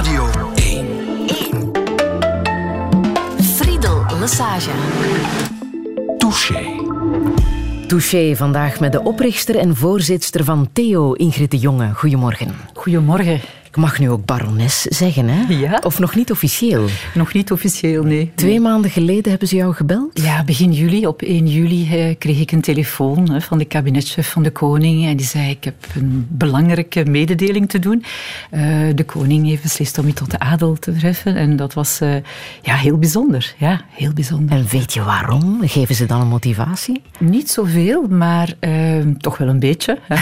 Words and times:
Radio 0.00 0.30
1. 0.54 0.86
1. 1.26 1.72
Friedel 3.42 4.04
Lassage. 4.20 4.70
Touché. 6.18 6.76
Touché 7.86 8.36
vandaag 8.36 8.80
met 8.80 8.92
de 8.92 9.02
oprichter 9.02 9.56
en 9.56 9.76
voorzitter 9.76 10.44
van 10.44 10.68
Theo, 10.72 11.12
Ingrid 11.12 11.50
de 11.50 11.58
Jonge. 11.58 11.90
Goedemorgen. 11.94 12.54
Goedemorgen. 12.74 13.40
Ik 13.70 13.76
mag 13.76 13.98
nu 13.98 14.10
ook 14.10 14.24
barones 14.24 14.82
zeggen, 14.82 15.28
hè? 15.28 15.54
Ja. 15.54 15.80
Of 15.82 15.98
nog 15.98 16.14
niet 16.14 16.30
officieel? 16.30 16.86
Nog 17.14 17.32
niet 17.32 17.52
officieel, 17.52 18.02
nee. 18.02 18.32
Twee 18.34 18.60
maanden 18.60 18.90
geleden 18.90 19.30
hebben 19.30 19.48
ze 19.48 19.56
jou 19.56 19.74
gebeld? 19.74 20.20
Ja, 20.22 20.44
begin 20.44 20.72
juli, 20.72 21.06
op 21.06 21.22
1 21.22 21.46
juli, 21.46 21.88
eh, 21.90 22.14
kreeg 22.18 22.40
ik 22.40 22.52
een 22.52 22.60
telefoon 22.60 23.30
hè, 23.30 23.40
van 23.40 23.58
de 23.58 23.64
kabinetchef 23.64 24.30
van 24.30 24.42
de 24.42 24.50
koning. 24.50 25.06
En 25.06 25.16
die 25.16 25.26
zei, 25.26 25.50
ik 25.50 25.64
heb 25.64 25.74
een 25.94 26.26
belangrijke 26.30 27.04
mededeling 27.04 27.68
te 27.68 27.78
doen. 27.78 28.04
Uh, 28.50 28.60
de 28.94 29.04
koning 29.04 29.46
heeft 29.46 29.62
beslist 29.62 29.98
om 29.98 30.06
je 30.06 30.12
tot 30.12 30.30
de 30.30 30.38
adel 30.38 30.78
te 30.78 30.92
treffen. 30.92 31.36
En 31.36 31.56
dat 31.56 31.74
was 31.74 31.98
ja, 32.62 32.74
heel 32.74 32.98
bijzonder. 32.98 33.54
Ja, 33.58 33.80
heel 33.90 34.12
bijzonder. 34.12 34.56
En 34.56 34.66
weet 34.70 34.92
je 34.92 35.02
waarom? 35.02 35.58
Geven 35.62 35.94
ze 35.94 36.06
dan 36.06 36.20
een 36.20 36.28
motivatie? 36.28 37.02
Niet 37.18 37.50
zoveel, 37.50 38.06
maar 38.08 38.54
uh, 38.60 39.06
toch 39.18 39.38
wel 39.38 39.48
een 39.48 39.58
beetje. 39.58 39.98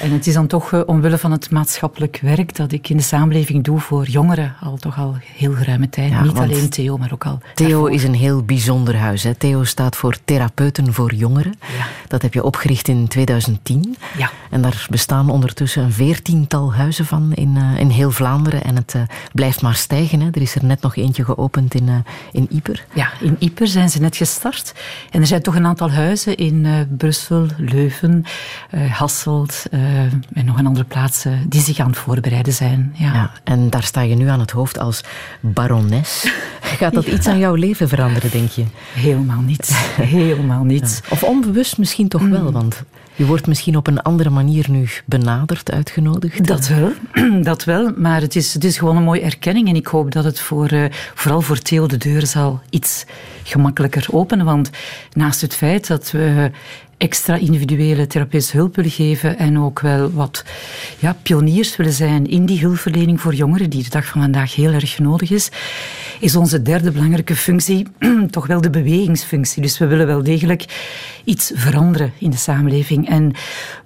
En 0.00 0.12
het 0.12 0.26
is 0.26 0.34
dan 0.34 0.46
toch 0.46 0.84
omwille 0.84 1.18
van 1.18 1.32
het 1.32 1.50
maatschappelijk 1.50 2.18
werk 2.22 2.56
dat 2.56 2.72
ik 2.72 2.90
in 2.92 2.98
de 2.98 3.04
samenleving 3.04 3.64
doe 3.64 3.80
voor 3.80 4.06
jongeren 4.06 4.54
al 4.60 4.76
toch 4.76 4.98
al 4.98 5.16
heel 5.36 5.52
geruime 5.52 5.88
tijd. 5.88 6.10
Ja, 6.10 6.22
Niet 6.22 6.36
alleen 6.36 6.68
Theo, 6.68 6.96
maar 6.96 7.12
ook 7.12 7.26
al. 7.26 7.38
Theo 7.54 7.68
daarvoor. 7.68 7.90
is 7.90 8.04
een 8.04 8.14
heel 8.14 8.42
bijzonder 8.42 8.96
huis. 8.96 9.22
Hè? 9.22 9.34
Theo 9.34 9.64
staat 9.64 9.96
voor 9.96 10.16
Therapeuten 10.24 10.92
voor 10.92 11.14
Jongeren. 11.14 11.54
Ja. 11.78 11.86
Dat 12.08 12.22
heb 12.22 12.34
je 12.34 12.44
opgericht 12.44 12.88
in 12.88 13.08
2010. 13.08 13.96
Ja. 14.16 14.30
En 14.50 14.62
daar 14.62 14.86
bestaan 14.90 15.30
ondertussen 15.30 15.82
een 15.82 15.92
veertiental 15.92 16.74
huizen 16.74 17.06
van 17.06 17.32
in, 17.34 17.56
uh, 17.56 17.80
in 17.80 17.88
heel 17.88 18.10
Vlaanderen. 18.10 18.64
En 18.64 18.76
het 18.76 18.94
uh, 18.96 19.02
blijft 19.32 19.62
maar 19.62 19.74
stijgen. 19.74 20.20
Hè? 20.20 20.28
Er 20.32 20.42
is 20.42 20.54
er 20.54 20.64
net 20.64 20.82
nog 20.82 20.96
eentje 20.96 21.24
geopend 21.24 21.74
in, 21.74 21.88
uh, 21.88 21.94
in 22.32 22.46
Ieper. 22.50 22.84
Ja, 22.94 23.10
in 23.20 23.36
Ieper 23.38 23.66
zijn 23.66 23.90
ze 23.90 24.00
net 24.00 24.16
gestart. 24.16 24.74
En 25.10 25.20
er 25.20 25.26
zijn 25.26 25.42
toch 25.42 25.54
een 25.54 25.66
aantal 25.66 25.90
huizen 25.90 26.36
in 26.36 26.86
Brussel, 26.96 27.46
Leuven, 27.56 28.24
Hasselt 28.90 29.64
en 29.70 30.44
nog 30.44 30.58
een 30.58 30.66
andere 30.66 30.84
plaats 30.84 31.24
die 31.48 31.60
zich 31.60 31.78
aan 31.78 31.86
het 31.86 31.96
voorbereiden 31.98 32.52
zijn. 32.52 32.81
Ja. 32.92 33.12
Ja, 33.14 33.30
en 33.44 33.70
daar 33.70 33.82
sta 33.82 34.00
je 34.00 34.14
nu 34.14 34.28
aan 34.28 34.40
het 34.40 34.50
hoofd 34.50 34.78
als 34.78 35.00
barones. 35.40 36.32
Gaat 36.78 36.94
dat 36.94 37.04
Ja. 37.06 37.12
iets 37.12 37.26
aan 37.26 37.38
jouw 37.38 37.54
leven 37.54 37.88
veranderen, 37.88 38.30
denk 38.30 38.50
je? 38.50 38.64
Helemaal 38.94 39.40
niets. 39.40 39.70
Helemaal 40.18 40.64
niets. 40.64 41.00
Of 41.10 41.22
onbewust 41.22 41.78
misschien 41.78 42.08
toch 42.08 42.28
wel, 42.28 42.52
want 42.52 42.82
je 43.14 43.26
wordt 43.26 43.46
misschien 43.46 43.76
op 43.76 43.86
een 43.86 44.02
andere 44.02 44.30
manier 44.30 44.70
nu 44.70 44.88
benaderd, 45.04 45.70
uitgenodigd. 45.72 46.46
Dat 46.46 46.68
wel, 46.68 46.92
dat 47.42 47.64
wel. 47.64 47.92
Maar 47.96 48.20
het 48.20 48.36
is, 48.36 48.54
het 48.54 48.64
is 48.64 48.78
gewoon 48.78 48.96
een 48.96 49.02
mooie 49.02 49.20
erkenning. 49.20 49.68
En 49.68 49.76
ik 49.76 49.86
hoop 49.86 50.10
dat 50.12 50.24
het 50.24 50.40
voor, 50.40 50.72
uh, 50.72 50.84
vooral 51.14 51.40
voor 51.40 51.58
Theo 51.58 51.86
de 51.86 51.96
deur 51.96 52.26
zal 52.26 52.60
iets 52.70 53.04
gemakkelijker 53.42 54.06
openen. 54.10 54.44
Want 54.46 54.70
naast 55.12 55.40
het 55.40 55.54
feit 55.54 55.86
dat 55.86 56.10
we 56.10 56.50
extra 57.02 57.36
individuele 57.36 58.06
therapeutische 58.06 58.56
hulp 58.56 58.76
willen 58.76 58.90
geven 58.90 59.38
en 59.38 59.58
ook 59.58 59.80
wel 59.80 60.12
wat 60.12 60.44
ja, 60.98 61.16
pioniers 61.22 61.76
willen 61.76 61.92
zijn 61.92 62.26
in 62.26 62.46
die 62.46 62.60
hulpverlening 62.60 63.20
voor 63.20 63.34
jongeren, 63.34 63.70
die 63.70 63.82
de 63.82 63.90
dag 63.90 64.06
van 64.06 64.20
vandaag 64.20 64.54
heel 64.54 64.72
erg 64.72 64.98
nodig 64.98 65.30
is, 65.30 65.50
is 66.20 66.36
onze 66.36 66.62
derde 66.62 66.90
belangrijke 66.90 67.36
functie 67.36 67.86
toch 68.30 68.46
wel 68.46 68.60
de 68.60 68.70
bewegingsfunctie. 68.70 69.62
Dus 69.62 69.78
we 69.78 69.86
willen 69.86 70.06
wel 70.06 70.22
degelijk 70.22 70.64
iets 71.24 71.52
veranderen 71.54 72.12
in 72.18 72.30
de 72.30 72.36
samenleving. 72.36 73.08
En 73.08 73.32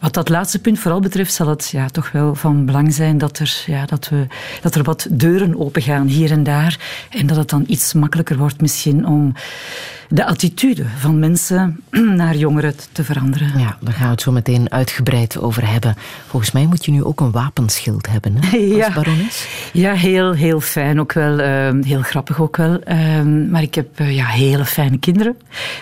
wat 0.00 0.14
dat 0.14 0.28
laatste 0.28 0.58
punt 0.58 0.78
vooral 0.78 1.00
betreft, 1.00 1.32
zal 1.32 1.48
het 1.48 1.68
ja, 1.70 1.88
toch 1.88 2.10
wel 2.12 2.34
van 2.34 2.66
belang 2.66 2.94
zijn 2.94 3.18
dat 3.18 3.38
er, 3.38 3.62
ja, 3.66 3.86
dat, 3.86 4.08
we, 4.08 4.26
dat 4.60 4.74
er 4.74 4.82
wat 4.82 5.06
deuren 5.10 5.58
opengaan 5.58 6.06
hier 6.06 6.30
en 6.30 6.42
daar 6.42 7.06
en 7.10 7.26
dat 7.26 7.36
het 7.36 7.48
dan 7.48 7.64
iets 7.66 7.92
makkelijker 7.92 8.36
wordt 8.36 8.60
misschien 8.60 9.06
om 9.06 9.32
de 10.08 10.24
attitude 10.24 10.84
van 10.98 11.18
mensen 11.18 11.80
naar 12.20 12.36
jongeren 12.36 12.74
te 12.92 13.04
veranderen. 13.04 13.58
Ja, 13.58 13.76
daar 13.80 13.94
gaan 13.94 14.04
we 14.04 14.10
het 14.10 14.20
zo 14.20 14.32
meteen 14.32 14.72
uitgebreid 14.72 15.38
over 15.38 15.70
hebben. 15.70 15.96
Volgens 16.26 16.52
mij 16.52 16.66
moet 16.66 16.84
je 16.84 16.90
nu 16.90 17.04
ook 17.04 17.20
een 17.20 17.30
wapenschild 17.30 18.08
hebben, 18.08 18.36
hè, 18.44 18.58
als 18.76 18.76
ja. 18.76 18.92
barones. 18.92 19.46
Ja, 19.72 19.92
heel, 19.92 20.32
heel 20.32 20.60
fijn 20.60 21.00
ook 21.00 21.12
wel. 21.12 21.40
Uh, 21.40 21.84
heel 21.84 22.02
grappig 22.02 22.40
ook 22.40 22.56
wel. 22.56 22.80
Uh, 22.88 23.22
maar 23.50 23.62
ik 23.62 23.74
heb 23.74 24.00
uh, 24.00 24.16
ja, 24.16 24.26
hele 24.26 24.64
fijne 24.64 24.98
kinderen. 24.98 25.36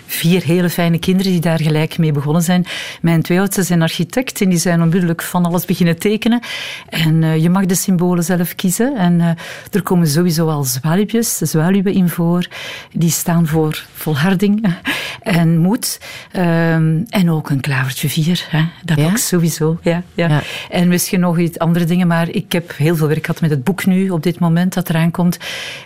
Vier 0.06 0.43
hele 0.43 0.71
fijne 0.71 0.98
kinderen 0.98 1.32
die 1.32 1.41
daar 1.41 1.60
gelijk 1.60 1.98
mee 1.98 2.12
begonnen 2.12 2.43
zijn. 2.43 2.66
Mijn 3.00 3.22
twee 3.22 3.38
oudste 3.38 3.62
zijn 3.62 3.82
architect 3.82 4.41
en 4.41 4.48
die 4.48 4.59
zijn 4.59 4.82
onmiddellijk 4.82 5.22
van 5.22 5.44
alles 5.44 5.65
beginnen 5.65 5.98
tekenen. 5.98 6.41
En 6.88 7.22
uh, 7.22 7.43
je 7.43 7.50
mag 7.50 7.66
de 7.66 7.75
symbolen 7.75 8.25
zelf 8.25 8.54
kiezen. 8.54 8.97
En 8.97 9.21
uh, 9.21 9.28
er 9.71 9.82
komen 9.82 10.06
sowieso 10.06 10.48
al 10.48 10.65
zwaluwjes, 10.65 11.37
zwaluwen 11.37 11.93
in 11.93 12.09
voor. 12.09 12.48
Die 12.93 13.10
staan 13.10 13.47
voor 13.47 13.84
volharding 14.14 14.66
en 15.38 15.58
moed. 15.58 16.00
Um, 16.36 17.04
en 17.08 17.30
ook 17.30 17.50
een 17.50 17.60
klavertje 17.60 18.08
vier. 18.08 18.47
Hè. 18.50 18.64
Dat 18.84 18.98
Ja? 18.98 19.04
ook 19.04 19.16
sowieso. 19.16 19.78
Ja, 19.82 20.02
ja. 20.14 20.28
Ja. 20.28 20.42
En 20.70 20.88
misschien 20.88 21.20
nog 21.20 21.38
iets 21.38 21.58
andere 21.58 21.84
dingen. 21.84 22.06
Maar 22.06 22.28
ik 22.28 22.53
heb 22.53 22.72
heel 22.76 22.97
veel 22.97 23.08
werk 23.08 23.26
gehad 23.26 23.41
met 23.41 23.50
het 23.50 23.64
boek 23.64 23.86
nu, 23.86 24.10
op 24.10 24.22
dit 24.22 24.38
moment 24.38 24.74
dat 24.74 24.88
eraan 24.88 25.10
komt. 25.10 25.38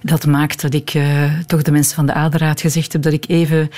Dat 0.03 0.27
maakt 0.27 0.63
dat 0.63 0.75
ik 0.75 0.95
uh, 0.95 1.05
toch 1.47 1.63
de 1.63 1.71
mensen 1.71 1.95
van 1.95 2.07
de 2.07 2.13
Aderraad 2.13 2.61
gezegd 2.61 2.93
heb 2.93 3.03
dat 3.03 3.13
ik 3.13 3.25
even 3.29 3.71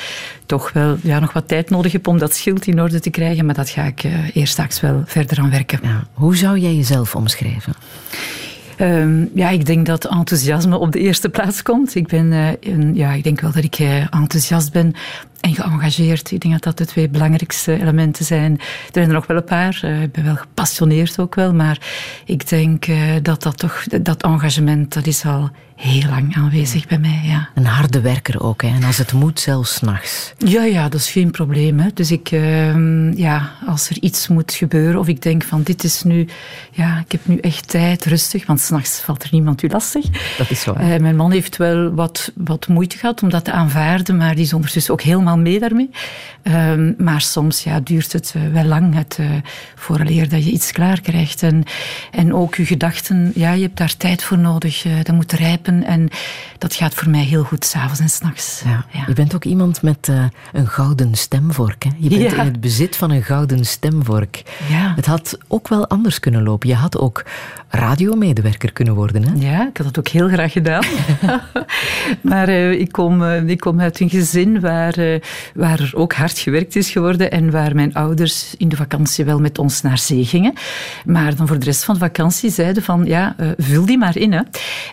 toch 0.46 0.72
wel 0.72 0.96
ja, 1.02 1.18
nog 1.18 1.32
wat 1.32 1.48
tijd 1.48 1.70
nodig 1.70 1.92
heb 1.92 2.06
om 2.06 2.18
dat 2.18 2.34
schild 2.34 2.66
in 2.66 2.80
orde 2.80 3.00
te 3.00 3.10
krijgen. 3.10 3.44
Maar 3.46 3.54
dat 3.54 3.70
ga 3.70 3.82
ik 3.84 4.04
uh, 4.04 4.12
eerst 4.36 4.52
straks 4.52 4.80
wel 4.80 5.02
verder 5.06 5.38
aan 5.38 5.50
werken. 5.50 5.78
Ja. 5.82 6.04
Hoe 6.12 6.36
zou 6.36 6.58
jij 6.58 6.74
jezelf 6.74 7.14
omschrijven? 7.14 7.74
Um, 8.80 9.30
ja, 9.34 9.48
ik 9.48 9.66
denk 9.66 9.86
dat 9.86 10.04
enthousiasme 10.04 10.78
op 10.78 10.92
de 10.92 10.98
eerste 10.98 11.28
plaats 11.28 11.62
komt. 11.62 11.94
Ik, 11.94 12.06
ben, 12.06 12.32
uh, 12.32 12.48
een, 12.60 12.94
ja, 12.94 13.12
ik 13.12 13.24
denk 13.24 13.40
wel 13.40 13.52
dat 13.52 13.64
ik 13.64 13.78
uh, 13.78 14.14
enthousiast 14.14 14.72
ben 14.72 14.94
en 15.40 15.54
geëngageerd. 15.54 16.30
Ik 16.30 16.40
denk 16.40 16.54
dat 16.54 16.62
dat 16.62 16.78
de 16.78 16.86
twee 16.86 17.08
belangrijkste 17.08 17.80
elementen 17.80 18.24
zijn. 18.24 18.58
Er 18.58 18.90
zijn 18.92 19.06
er 19.06 19.14
nog 19.14 19.26
wel 19.26 19.36
een 19.36 19.44
paar. 19.44 19.80
Uh, 19.84 20.02
ik 20.02 20.12
ben 20.12 20.24
wel 20.24 20.36
gepassioneerd 20.36 21.18
ook 21.18 21.34
wel. 21.34 21.54
Maar 21.54 21.78
ik 22.24 22.48
denk 22.48 22.86
dat 23.22 23.42
dat 23.42 23.58
toch, 23.58 23.84
dat 24.02 24.22
engagement, 24.22 24.94
dat 24.94 25.06
is 25.06 25.24
al 25.24 25.50
heel 25.76 26.08
lang 26.08 26.36
aanwezig 26.36 26.86
bij 26.86 26.98
mij, 26.98 27.20
ja. 27.24 27.48
Een 27.54 27.66
harde 27.66 28.00
werker 28.00 28.42
ook, 28.42 28.62
hè? 28.62 28.68
En 28.68 28.84
als 28.84 28.98
het 28.98 29.12
moet, 29.12 29.40
zelfs 29.40 29.74
's 29.74 29.80
nachts. 29.80 30.32
Ja, 30.38 30.64
ja, 30.64 30.88
dat 30.88 31.00
is 31.00 31.10
geen 31.10 31.30
probleem. 31.30 31.78
Hè. 31.78 31.88
Dus 31.94 32.10
ik, 32.10 32.30
uh, 32.30 33.14
ja, 33.14 33.52
als 33.66 33.90
er 33.90 33.96
iets 34.00 34.28
moet 34.28 34.52
gebeuren 34.52 35.00
of 35.00 35.08
ik 35.08 35.22
denk 35.22 35.42
van 35.42 35.62
dit 35.62 35.84
is 35.84 36.02
nu, 36.02 36.28
ja, 36.70 36.98
ik 36.98 37.12
heb 37.12 37.20
nu 37.26 37.36
echt 37.36 37.68
tijd, 37.68 38.04
rustig, 38.04 38.46
want 38.46 38.60
s'nachts 38.60 39.00
valt 39.00 39.22
er 39.22 39.28
niemand 39.32 39.62
u 39.62 39.68
lastig. 39.68 40.04
Dat 40.38 40.50
is 40.50 40.60
zo. 40.60 40.74
Uh, 40.80 40.96
mijn 40.96 41.16
man 41.16 41.30
heeft 41.30 41.56
wel 41.56 41.94
wat, 41.94 42.32
wat 42.34 42.68
moeite 42.68 42.98
gehad 42.98 43.22
om 43.22 43.28
dat 43.30 43.44
te 43.44 43.52
aanvaarden, 43.52 44.16
maar 44.16 44.34
die 44.34 44.44
is 44.44 44.52
ondertussen 44.52 44.92
ook 44.92 45.02
helemaal 45.02 45.29
mee 45.36 45.58
daarmee. 45.58 45.90
Uh, 46.42 46.72
maar 46.98 47.20
soms 47.20 47.62
ja, 47.62 47.80
duurt 47.80 48.12
het 48.12 48.34
uh, 48.36 48.52
wel 48.52 48.64
lang 48.64 48.94
het, 48.94 49.16
uh, 49.20 49.30
vooraleer 49.74 50.28
dat 50.28 50.44
je 50.44 50.50
iets 50.50 50.72
klaar 50.72 51.00
krijgt. 51.00 51.42
En, 51.42 51.64
en 52.10 52.34
ook 52.34 52.54
je 52.54 52.66
gedachten, 52.66 53.32
ja, 53.34 53.52
je 53.52 53.62
hebt 53.62 53.76
daar 53.76 53.96
tijd 53.96 54.24
voor 54.24 54.38
nodig. 54.38 54.84
Uh, 54.84 54.92
dat 55.02 55.14
moet 55.14 55.32
rijpen. 55.32 55.84
En 55.84 56.08
dat 56.58 56.74
gaat 56.74 56.94
voor 56.94 57.10
mij 57.10 57.24
heel 57.24 57.42
goed, 57.42 57.64
s'avonds 57.64 58.00
en 58.00 58.08
s'nachts. 58.08 58.62
Ja. 58.64 58.84
Ja. 58.92 59.04
Je 59.06 59.12
bent 59.12 59.34
ook 59.34 59.44
iemand 59.44 59.82
met 59.82 60.10
een 60.52 60.66
gouden 60.66 61.14
stemvork. 61.14 61.82
Hè? 61.82 61.90
Je 61.96 62.08
bent 62.08 62.30
ja. 62.30 62.36
in 62.36 62.44
het 62.44 62.60
bezit 62.60 62.96
van 62.96 63.10
een 63.10 63.22
gouden 63.22 63.64
stemvork. 63.64 64.42
Ja. 64.68 64.92
Het 64.96 65.06
had 65.06 65.38
ook 65.48 65.68
wel 65.68 65.88
anders 65.88 66.20
kunnen 66.20 66.42
lopen. 66.42 66.68
Je 66.68 66.74
had 66.74 66.98
ook 66.98 67.24
radiomedewerker 67.68 68.72
kunnen 68.72 68.94
worden. 68.94 69.22
Hè? 69.22 69.50
Ja, 69.50 69.68
ik 69.68 69.76
had 69.76 69.86
dat 69.86 69.98
ook 69.98 70.08
heel 70.08 70.28
graag 70.28 70.52
gedaan. 70.52 70.84
maar 72.20 72.48
ik, 72.48 72.92
kom, 72.92 73.22
ik 73.24 73.60
kom 73.60 73.80
uit 73.80 74.00
een 74.00 74.10
gezin 74.10 74.60
waar, 74.60 75.19
waar 75.54 75.80
er 75.80 75.92
ook 75.94 76.12
hard 76.12 76.38
gewerkt 76.38 76.76
is 76.76 76.90
geworden 76.90 77.30
en 77.30 77.50
waar 77.50 77.74
mijn 77.74 77.94
ouders 77.94 78.54
in 78.56 78.68
de 78.68 78.76
vakantie 78.76 79.24
wel 79.24 79.40
met 79.40 79.58
ons 79.58 79.82
naar 79.82 79.98
zee 79.98 80.24
gingen. 80.24 80.52
Maar 81.04 81.36
dan 81.36 81.46
voor 81.46 81.58
de 81.58 81.64
rest 81.64 81.84
van 81.84 81.94
de 81.94 82.00
vakantie 82.00 82.50
zeiden 82.50 82.82
van, 82.82 83.04
ja, 83.04 83.36
vul 83.56 83.86
die 83.86 83.98
maar 83.98 84.16
in. 84.16 84.32
Hè. 84.32 84.40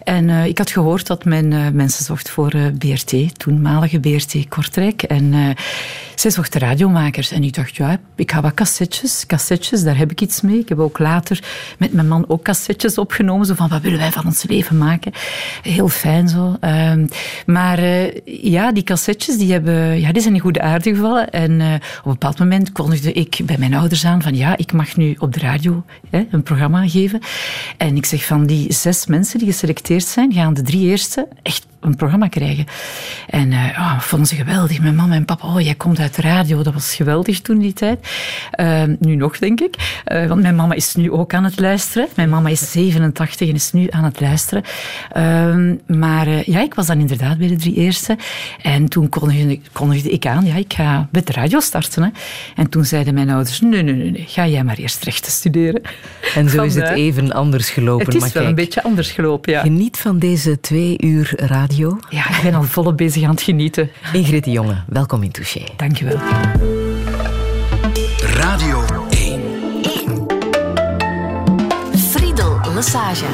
En 0.03 0.29
ik 0.29 0.57
had 0.57 0.71
gehoord 0.71 1.07
dat 1.07 1.25
men 1.25 1.75
mensen 1.75 2.05
zocht 2.05 2.29
voor 2.29 2.53
BRT, 2.77 3.39
toenmalige 3.39 3.99
BRT 3.99 4.47
Kortrijk. 4.49 5.03
En 5.03 5.55
zij 6.19 6.31
zochten 6.31 6.59
radiomakers. 6.59 7.31
En 7.31 7.43
ik 7.43 7.53
dacht, 7.53 7.75
ja, 7.75 7.99
ik 8.15 8.31
ga 8.31 8.41
wat 8.41 8.53
cassettes, 8.53 9.25
cassettes, 9.25 9.83
daar 9.83 9.97
heb 9.97 10.11
ik 10.11 10.21
iets 10.21 10.41
mee. 10.41 10.59
Ik 10.59 10.69
heb 10.69 10.79
ook 10.79 10.99
later 10.99 11.43
met 11.77 11.93
mijn 11.93 12.07
man 12.07 12.25
ook 12.27 12.43
cassettes 12.43 12.97
opgenomen. 12.97 13.45
Zo 13.45 13.53
van, 13.53 13.69
wat 13.69 13.81
willen 13.81 13.99
wij 13.99 14.11
van 14.11 14.25
ons 14.25 14.43
leven 14.43 14.77
maken? 14.77 15.11
Heel 15.61 15.87
fijn 15.89 16.29
zo. 16.29 16.57
Uh, 16.61 16.93
maar 17.45 17.81
ja, 18.25 18.71
die 18.71 18.83
cassettes, 18.83 19.37
die, 19.37 19.51
hebben, 19.51 19.99
ja, 19.99 20.11
zijn 20.21 20.33
in 20.33 20.39
goede 20.39 20.61
aarde 20.61 20.95
gevallen. 20.95 21.29
En 21.29 21.51
uh, 21.51 21.73
op 21.73 22.05
een 22.05 22.11
bepaald 22.11 22.39
moment 22.39 22.71
kondigde 22.71 23.11
ik 23.11 23.39
bij 23.45 23.57
mijn 23.57 23.73
ouders 23.73 24.05
aan 24.05 24.21
van, 24.21 24.35
ja, 24.35 24.57
ik 24.57 24.71
mag 24.71 24.95
nu 24.95 25.15
op 25.19 25.33
de 25.33 25.39
radio 25.39 25.83
hè, 26.09 26.27
een 26.31 26.43
programma 26.43 26.87
geven. 26.87 27.19
En 27.77 27.95
ik 27.95 28.05
zeg 28.05 28.25
van, 28.25 28.45
die 28.45 28.73
zes 28.73 29.05
mensen 29.05 29.39
die 29.39 29.47
geselecteerd 29.47 30.05
zijn, 30.05 30.33
gaan 30.33 30.53
de 30.53 30.61
drie 30.61 30.87
eerste 30.87 31.27
echt 31.43 31.65
een 31.87 31.95
programma 31.95 32.27
krijgen. 32.27 32.65
En 33.27 33.51
uh, 33.51 33.99
vonden 33.99 34.27
ze 34.27 34.35
geweldig. 34.35 34.79
Mijn 34.79 34.95
mama 34.95 35.15
en 35.15 35.25
papa, 35.25 35.47
oh, 35.47 35.61
jij 35.61 35.75
komt 35.75 35.99
uit 35.99 36.15
de 36.15 36.21
radio. 36.21 36.63
Dat 36.63 36.73
was 36.73 36.95
geweldig 36.95 37.41
toen 37.41 37.59
die 37.59 37.73
tijd. 37.73 38.07
Ehm, 38.51 38.95
nu 38.99 39.15
nog, 39.15 39.39
denk 39.39 39.59
ik. 39.59 40.01
Uh, 40.11 40.27
want 40.27 40.41
mijn 40.41 40.55
mama 40.55 40.73
is 40.73 40.95
nu 40.95 41.11
ook 41.11 41.33
aan 41.33 41.43
het 41.43 41.59
luisteren. 41.59 42.07
Mijn 42.15 42.29
mama 42.29 42.49
is 42.49 42.71
87 42.71 43.49
en 43.49 43.55
is 43.55 43.71
nu 43.71 43.87
aan 43.89 44.03
het 44.03 44.19
luisteren. 44.19 44.63
Ehm, 45.11 45.75
maar 45.99 46.27
uh, 46.27 46.43
ja, 46.43 46.61
ik 46.61 46.73
was 46.73 46.87
dan 46.87 46.99
inderdaad 46.99 47.37
bij 47.37 47.47
de 47.47 47.55
drie 47.55 47.75
eerste. 47.75 48.17
En 48.61 48.89
toen 48.89 49.09
kondigde, 49.09 49.59
kondigde 49.71 50.09
ik 50.09 50.25
aan, 50.25 50.45
ja, 50.45 50.55
ik 50.55 50.73
ga 50.73 51.07
met 51.11 51.27
de 51.27 51.33
radio 51.33 51.59
starten. 51.59 52.03
Hè. 52.03 52.09
En 52.55 52.69
toen 52.69 52.85
zeiden 52.85 53.13
mijn 53.13 53.29
ouders, 53.29 53.61
nee, 53.61 53.83
nee, 53.83 53.93
nee, 53.93 54.11
nee, 54.11 54.25
ga 54.27 54.47
jij 54.47 54.63
maar 54.63 54.77
eerst 54.77 55.03
rechten 55.03 55.31
studeren. 55.31 55.81
En 56.35 56.49
zo 56.49 56.63
is 56.63 56.75
het 56.75 56.89
even 56.89 57.31
anders 57.31 57.69
gelopen. 57.69 58.05
Het 58.05 58.23
is 58.23 58.33
wel 58.33 58.45
een 58.45 58.55
beetje 58.55 58.83
anders 58.83 59.11
gelopen, 59.11 59.53
ja. 59.53 59.61
Geniet 59.61 59.97
van 59.97 60.19
deze 60.19 60.59
twee 60.59 61.01
uur 61.01 61.33
radio. 61.35 61.76
Ja, 61.77 62.29
ik 62.29 62.39
ben 62.43 62.53
al 62.53 62.63
volop 62.63 62.97
bezig 62.97 63.23
aan 63.23 63.29
het 63.29 63.41
genieten. 63.41 63.91
Ingrid 64.13 64.43
de 64.43 64.51
Jonge, 64.51 64.83
welkom 64.87 65.23
in 65.23 65.31
Touché. 65.31 65.63
Dank 65.75 65.97
je 65.97 66.05
wel. 66.05 66.17
Radio 68.33 68.85
1. 69.09 69.41
1. 69.81 70.25
Friedel 71.97 72.59
Massage. 72.73 73.25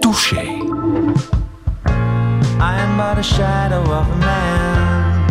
Touché. 0.00 0.42
I 2.60 2.78
am 2.78 2.96
but 2.96 3.18
a 3.18 3.22
shadow 3.22 3.82
of 3.82 4.08
a 4.10 4.16
man. 4.16 5.24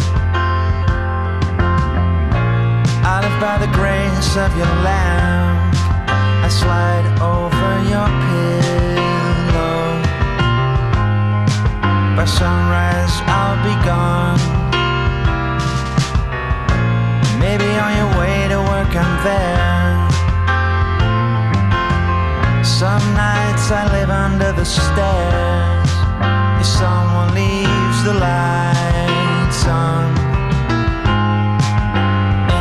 I 3.03 3.19
live 3.21 3.39
by 3.39 3.57
the 3.65 3.71
grace 3.71 4.35
of 4.45 4.55
your 4.57 4.81
lamp. 4.83 5.75
I 6.45 6.49
slide 6.49 7.21
over 7.21 7.89
your 7.89 8.07
pillow. 8.07 8.62
By 12.15 12.25
sunrise, 12.25 13.15
I'll 13.25 13.57
be 13.65 13.73
gone. 13.83 14.37
Maybe 17.39 17.65
on 17.85 17.97
your 17.97 18.11
way 18.19 18.47
to 18.49 18.59
work, 18.61 18.95
I'm 18.95 19.23
there. 19.23 20.13
Some 22.63 23.03
nights 23.15 23.71
I 23.71 23.89
live 23.91 24.11
under 24.11 24.51
the 24.53 24.63
stairs. 24.63 25.89
If 26.61 26.67
someone 26.67 27.33
leaves 27.33 28.03
the 28.03 28.13
lights 28.13 29.65
on 29.65 30.13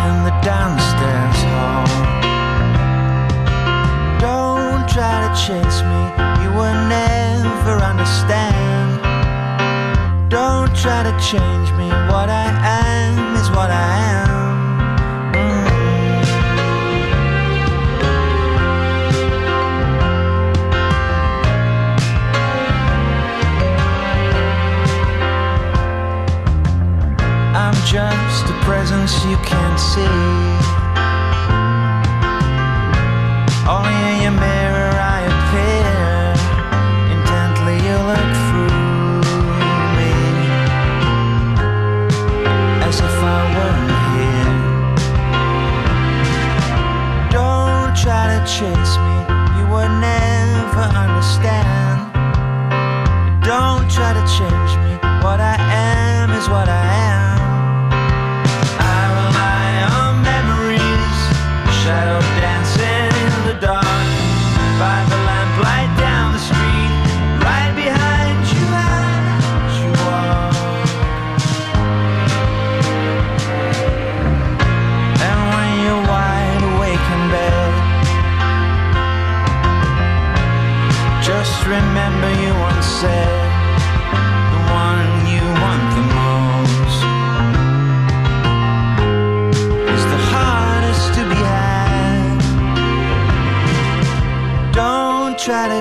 in 0.00 0.12
the 0.24 0.34
downstairs 0.40 1.40
hall, 1.52 1.86
don't 4.18 4.88
try 4.88 5.28
to 5.28 5.30
chase 5.44 5.82
me. 5.90 6.02
You 6.42 6.50
will 6.56 6.80
never 6.88 7.76
understand. 7.84 8.61
Try 10.82 11.04
to 11.04 11.12
change 11.20 11.70
me. 11.78 11.88
What 12.10 12.28
I 12.28 12.50
am 12.64 13.36
is 13.36 13.48
what 13.50 13.70
I 13.70 13.98
am. 14.18 14.42
I'm 27.54 27.74
just 27.86 28.46
a 28.50 28.54
presence 28.64 29.24
you 29.24 29.36
can't 29.36 29.78
see. 29.78 30.81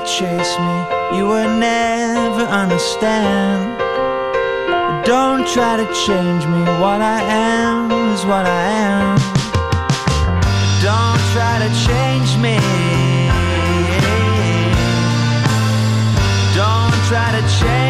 Chase 0.06 0.57
me, 0.59 1.18
you 1.18 1.25
will 1.27 1.57
never 1.57 2.44
understand. 2.44 3.77
Don't 5.06 5.48
try 5.48 5.77
to 5.77 5.86
change 6.06 6.45
me, 6.48 6.62
what 6.81 7.01
I 7.01 7.21
am 7.21 7.92
is 8.12 8.25
what 8.25 8.45
I 8.45 8.63
am. 8.89 9.18
Don't 10.81 11.21
try 11.33 11.59
to 11.63 11.69
change 11.86 12.36
me. 12.38 12.57
Don't 16.56 16.95
try 17.07 17.31
to 17.39 17.42
change 17.59 17.81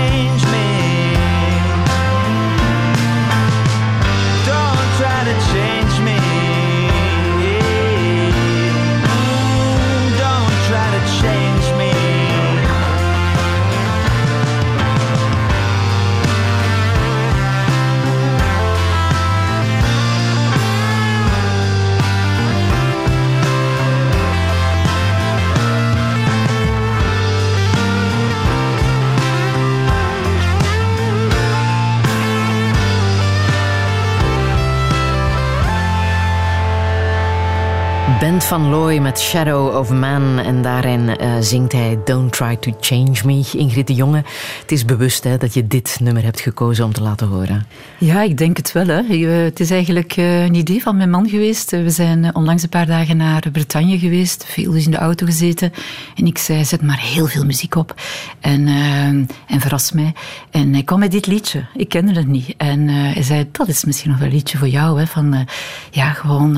Van 38.39 38.69
Looy 38.69 38.97
met 38.97 39.19
Shadow 39.19 39.75
of 39.77 39.89
Man. 39.89 40.39
En 40.39 40.61
daarin 40.61 40.99
uh, 41.21 41.33
zingt 41.39 41.71
hij 41.71 41.99
Don't 42.05 42.31
Try 42.31 42.55
to 42.55 42.71
Change 42.79 43.17
Me. 43.25 43.49
Ingrid 43.53 43.87
de 43.87 43.93
Jonge, 43.93 44.23
het 44.61 44.71
is 44.71 44.85
bewust 44.85 45.23
hè, 45.23 45.37
dat 45.37 45.53
je 45.53 45.67
dit 45.67 45.97
nummer 46.01 46.23
hebt 46.23 46.39
gekozen 46.39 46.85
om 46.85 46.93
te 46.93 47.01
laten 47.01 47.27
horen. 47.27 47.67
Ja, 47.97 48.21
ik 48.21 48.37
denk 48.37 48.57
het 48.57 48.71
wel. 48.71 48.87
Hè. 48.87 49.01
Het 49.43 49.59
is 49.59 49.71
eigenlijk 49.71 50.17
uh, 50.17 50.43
een 50.43 50.53
idee 50.53 50.81
van 50.81 50.97
mijn 50.97 51.09
man 51.09 51.29
geweest. 51.29 51.71
We 51.71 51.89
zijn 51.89 52.35
onlangs 52.35 52.63
een 52.63 52.69
paar 52.69 52.85
dagen 52.85 53.17
naar 53.17 53.49
Bretagne 53.51 53.99
geweest. 53.99 54.45
Veel 54.47 54.71
dus 54.71 54.85
in 54.85 54.91
de 54.91 54.97
auto 54.97 55.25
gezeten. 55.25 55.73
En 56.15 56.25
ik 56.25 56.37
zei, 56.37 56.65
zet 56.65 56.81
maar 56.81 56.99
heel 56.99 57.27
veel 57.27 57.45
muziek 57.45 57.75
op. 57.75 57.95
En, 58.39 58.67
uh, 58.67 59.05
en 59.05 59.27
verras 59.47 59.91
mij. 59.91 60.13
En 60.51 60.73
hij 60.73 60.83
kwam 60.83 60.99
met 60.99 61.11
dit 61.11 61.27
liedje. 61.27 61.65
Ik 61.73 61.89
kende 61.89 62.13
het 62.13 62.27
niet. 62.27 62.53
En 62.57 62.87
hij 62.87 63.23
zei, 63.23 63.47
dat 63.51 63.67
is 63.67 63.85
misschien 63.85 64.09
nog 64.09 64.19
wel 64.19 64.27
een 64.27 64.33
liedje 64.33 64.57
voor 64.57 64.67
jou. 64.67 64.99
Hè, 64.99 65.07
van, 65.07 65.47
ja, 65.91 66.13
gewoon 66.13 66.57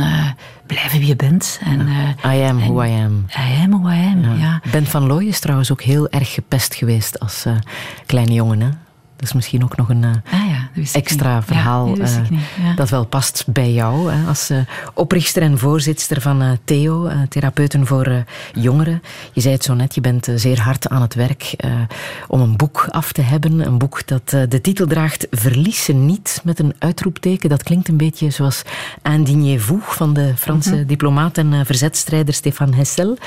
blijven 0.66 1.00
wie 1.00 1.08
je 1.08 1.16
bent. 1.16 1.60
En, 1.64 1.80
uh, 1.80 2.36
I 2.36 2.42
am 2.44 2.60
en, 2.60 2.68
who 2.68 2.84
I 2.84 3.04
am. 3.04 3.26
I 3.30 3.62
am 3.64 3.72
who 3.72 3.90
I 3.90 4.06
am, 4.06 4.22
ja. 4.22 4.34
ja. 4.34 4.62
Ben 4.72 4.86
van 4.86 5.06
Looy 5.08 5.26
is 5.26 5.40
trouwens 5.40 5.72
ook 5.72 5.82
heel 5.82 6.10
erg 6.10 6.34
gepest 6.34 6.76
geweest 6.76 7.20
als 7.20 7.46
uh, 7.46 7.54
kleine 8.06 8.34
jongen. 8.34 8.62
Hè? 8.62 8.70
Dat 9.24 9.32
is 9.32 9.38
misschien 9.38 9.64
ook 9.64 9.76
nog 9.76 9.90
een 9.90 10.04
uh, 10.04 10.10
ah, 10.32 10.50
ja, 10.50 10.84
extra 10.94 11.44
verhaal 11.44 11.98
ja, 11.98 12.06
ja. 12.64 12.74
dat 12.76 12.90
wel 12.90 13.06
past 13.06 13.44
bij 13.48 13.72
jou. 13.72 14.12
Hè? 14.12 14.28
Als 14.28 14.52
oprichter 14.94 15.42
en 15.42 15.58
voorzitter 15.58 16.22
van 16.22 16.58
Theo, 16.64 17.10
Therapeuten 17.30 17.88
voor 17.88 18.24
Jongeren. 18.54 19.02
Je 19.34 19.42
zei 19.42 19.54
het 19.54 19.64
zo 19.64 19.74
net, 19.74 19.96
je 19.96 20.02
bent 20.02 20.28
zeer 20.36 20.60
hard 20.62 20.90
aan 20.90 21.02
het 21.02 21.14
werk 21.14 21.56
om 22.28 22.42
een 22.42 22.58
boek 22.58 22.88
af 22.90 23.12
te 23.12 23.22
hebben. 23.22 23.66
Een 23.66 23.78
boek 23.78 24.08
dat 24.08 24.30
de 24.30 24.62
titel 24.62 24.88
draagt 24.88 25.28
Verliezen 25.32 26.06
niet 26.06 26.42
met 26.44 26.60
een 26.60 26.74
uitroepteken. 26.80 27.50
Dat 27.50 27.64
klinkt 27.64 27.88
een 27.88 27.98
beetje 27.98 28.30
zoals 28.30 28.62
Indignez-vous 29.04 29.84
van 29.86 30.14
de 30.14 30.34
Franse 30.38 30.72
mm 30.72 30.78
-hmm. 30.78 30.88
diplomaat 30.88 31.38
en 31.38 31.66
verzetstrijder 31.66 32.34
Stéphane 32.34 32.76
Hessel. 32.76 33.18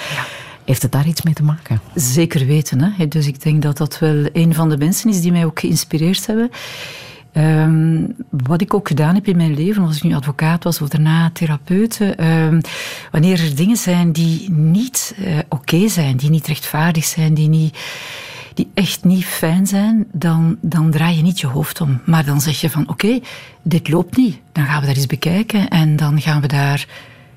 Heeft 0.67 0.83
het 0.83 0.93
daar 0.93 1.07
iets 1.07 1.23
mee 1.23 1.35
te 1.35 1.43
maken? 1.43 1.81
Zeker 1.95 2.47
weten. 2.47 2.81
Hè? 2.81 3.09
Dus 3.09 3.27
ik 3.27 3.43
denk 3.43 3.63
dat 3.63 3.77
dat 3.77 3.99
wel 3.99 4.29
een 4.33 4.55
van 4.55 4.69
de 4.69 4.77
mensen 4.77 5.11
is 5.11 5.21
die 5.21 5.33
mij 5.33 5.45
ook 5.45 5.61
geïnspireerd 5.61 6.27
hebben. 6.27 6.51
Ehm, 7.33 8.05
wat 8.31 8.61
ik 8.61 8.75
ook 8.75 8.89
gedaan 8.89 9.15
heb 9.15 9.27
in 9.27 9.37
mijn 9.37 9.55
leven, 9.55 9.83
als 9.83 9.97
ik 9.97 10.03
nu 10.03 10.15
advocaat 10.15 10.65
was 10.65 10.81
of 10.81 10.89
daarna 10.89 11.31
therapeut, 11.33 12.01
um, 12.01 12.61
wanneer 13.11 13.41
er 13.41 13.57
dingen 13.57 13.77
zijn 13.77 14.13
die 14.13 14.51
niet 14.51 15.15
uh, 15.19 15.39
oké 15.49 15.89
zijn, 15.89 16.17
die 16.17 16.31
niet 16.31 16.47
rechtvaardig 16.47 17.05
zijn, 17.05 17.35
die, 17.35 17.49
niet, 17.49 17.79
die 18.55 18.69
echt 18.75 19.05
niet 19.05 19.25
fijn 19.25 19.67
zijn, 19.67 20.07
dan, 20.13 20.57
dan 20.61 20.91
draai 20.91 21.17
je 21.17 21.23
niet 21.23 21.41
je 21.41 21.47
hoofd 21.47 21.81
om. 21.81 22.01
Maar 22.05 22.25
dan 22.25 22.41
zeg 22.41 22.61
je 22.61 22.71
van 22.71 22.89
oké, 22.89 23.21
dit 23.63 23.89
loopt 23.89 24.17
niet. 24.17 24.39
Dan 24.53 24.65
gaan 24.65 24.81
we 24.81 24.87
dat 24.87 24.97
eens 24.97 25.07
bekijken 25.07 25.69
en 25.69 25.97
dan 25.97 26.21
gaan 26.21 26.41
we 26.41 26.47
daar 26.47 26.87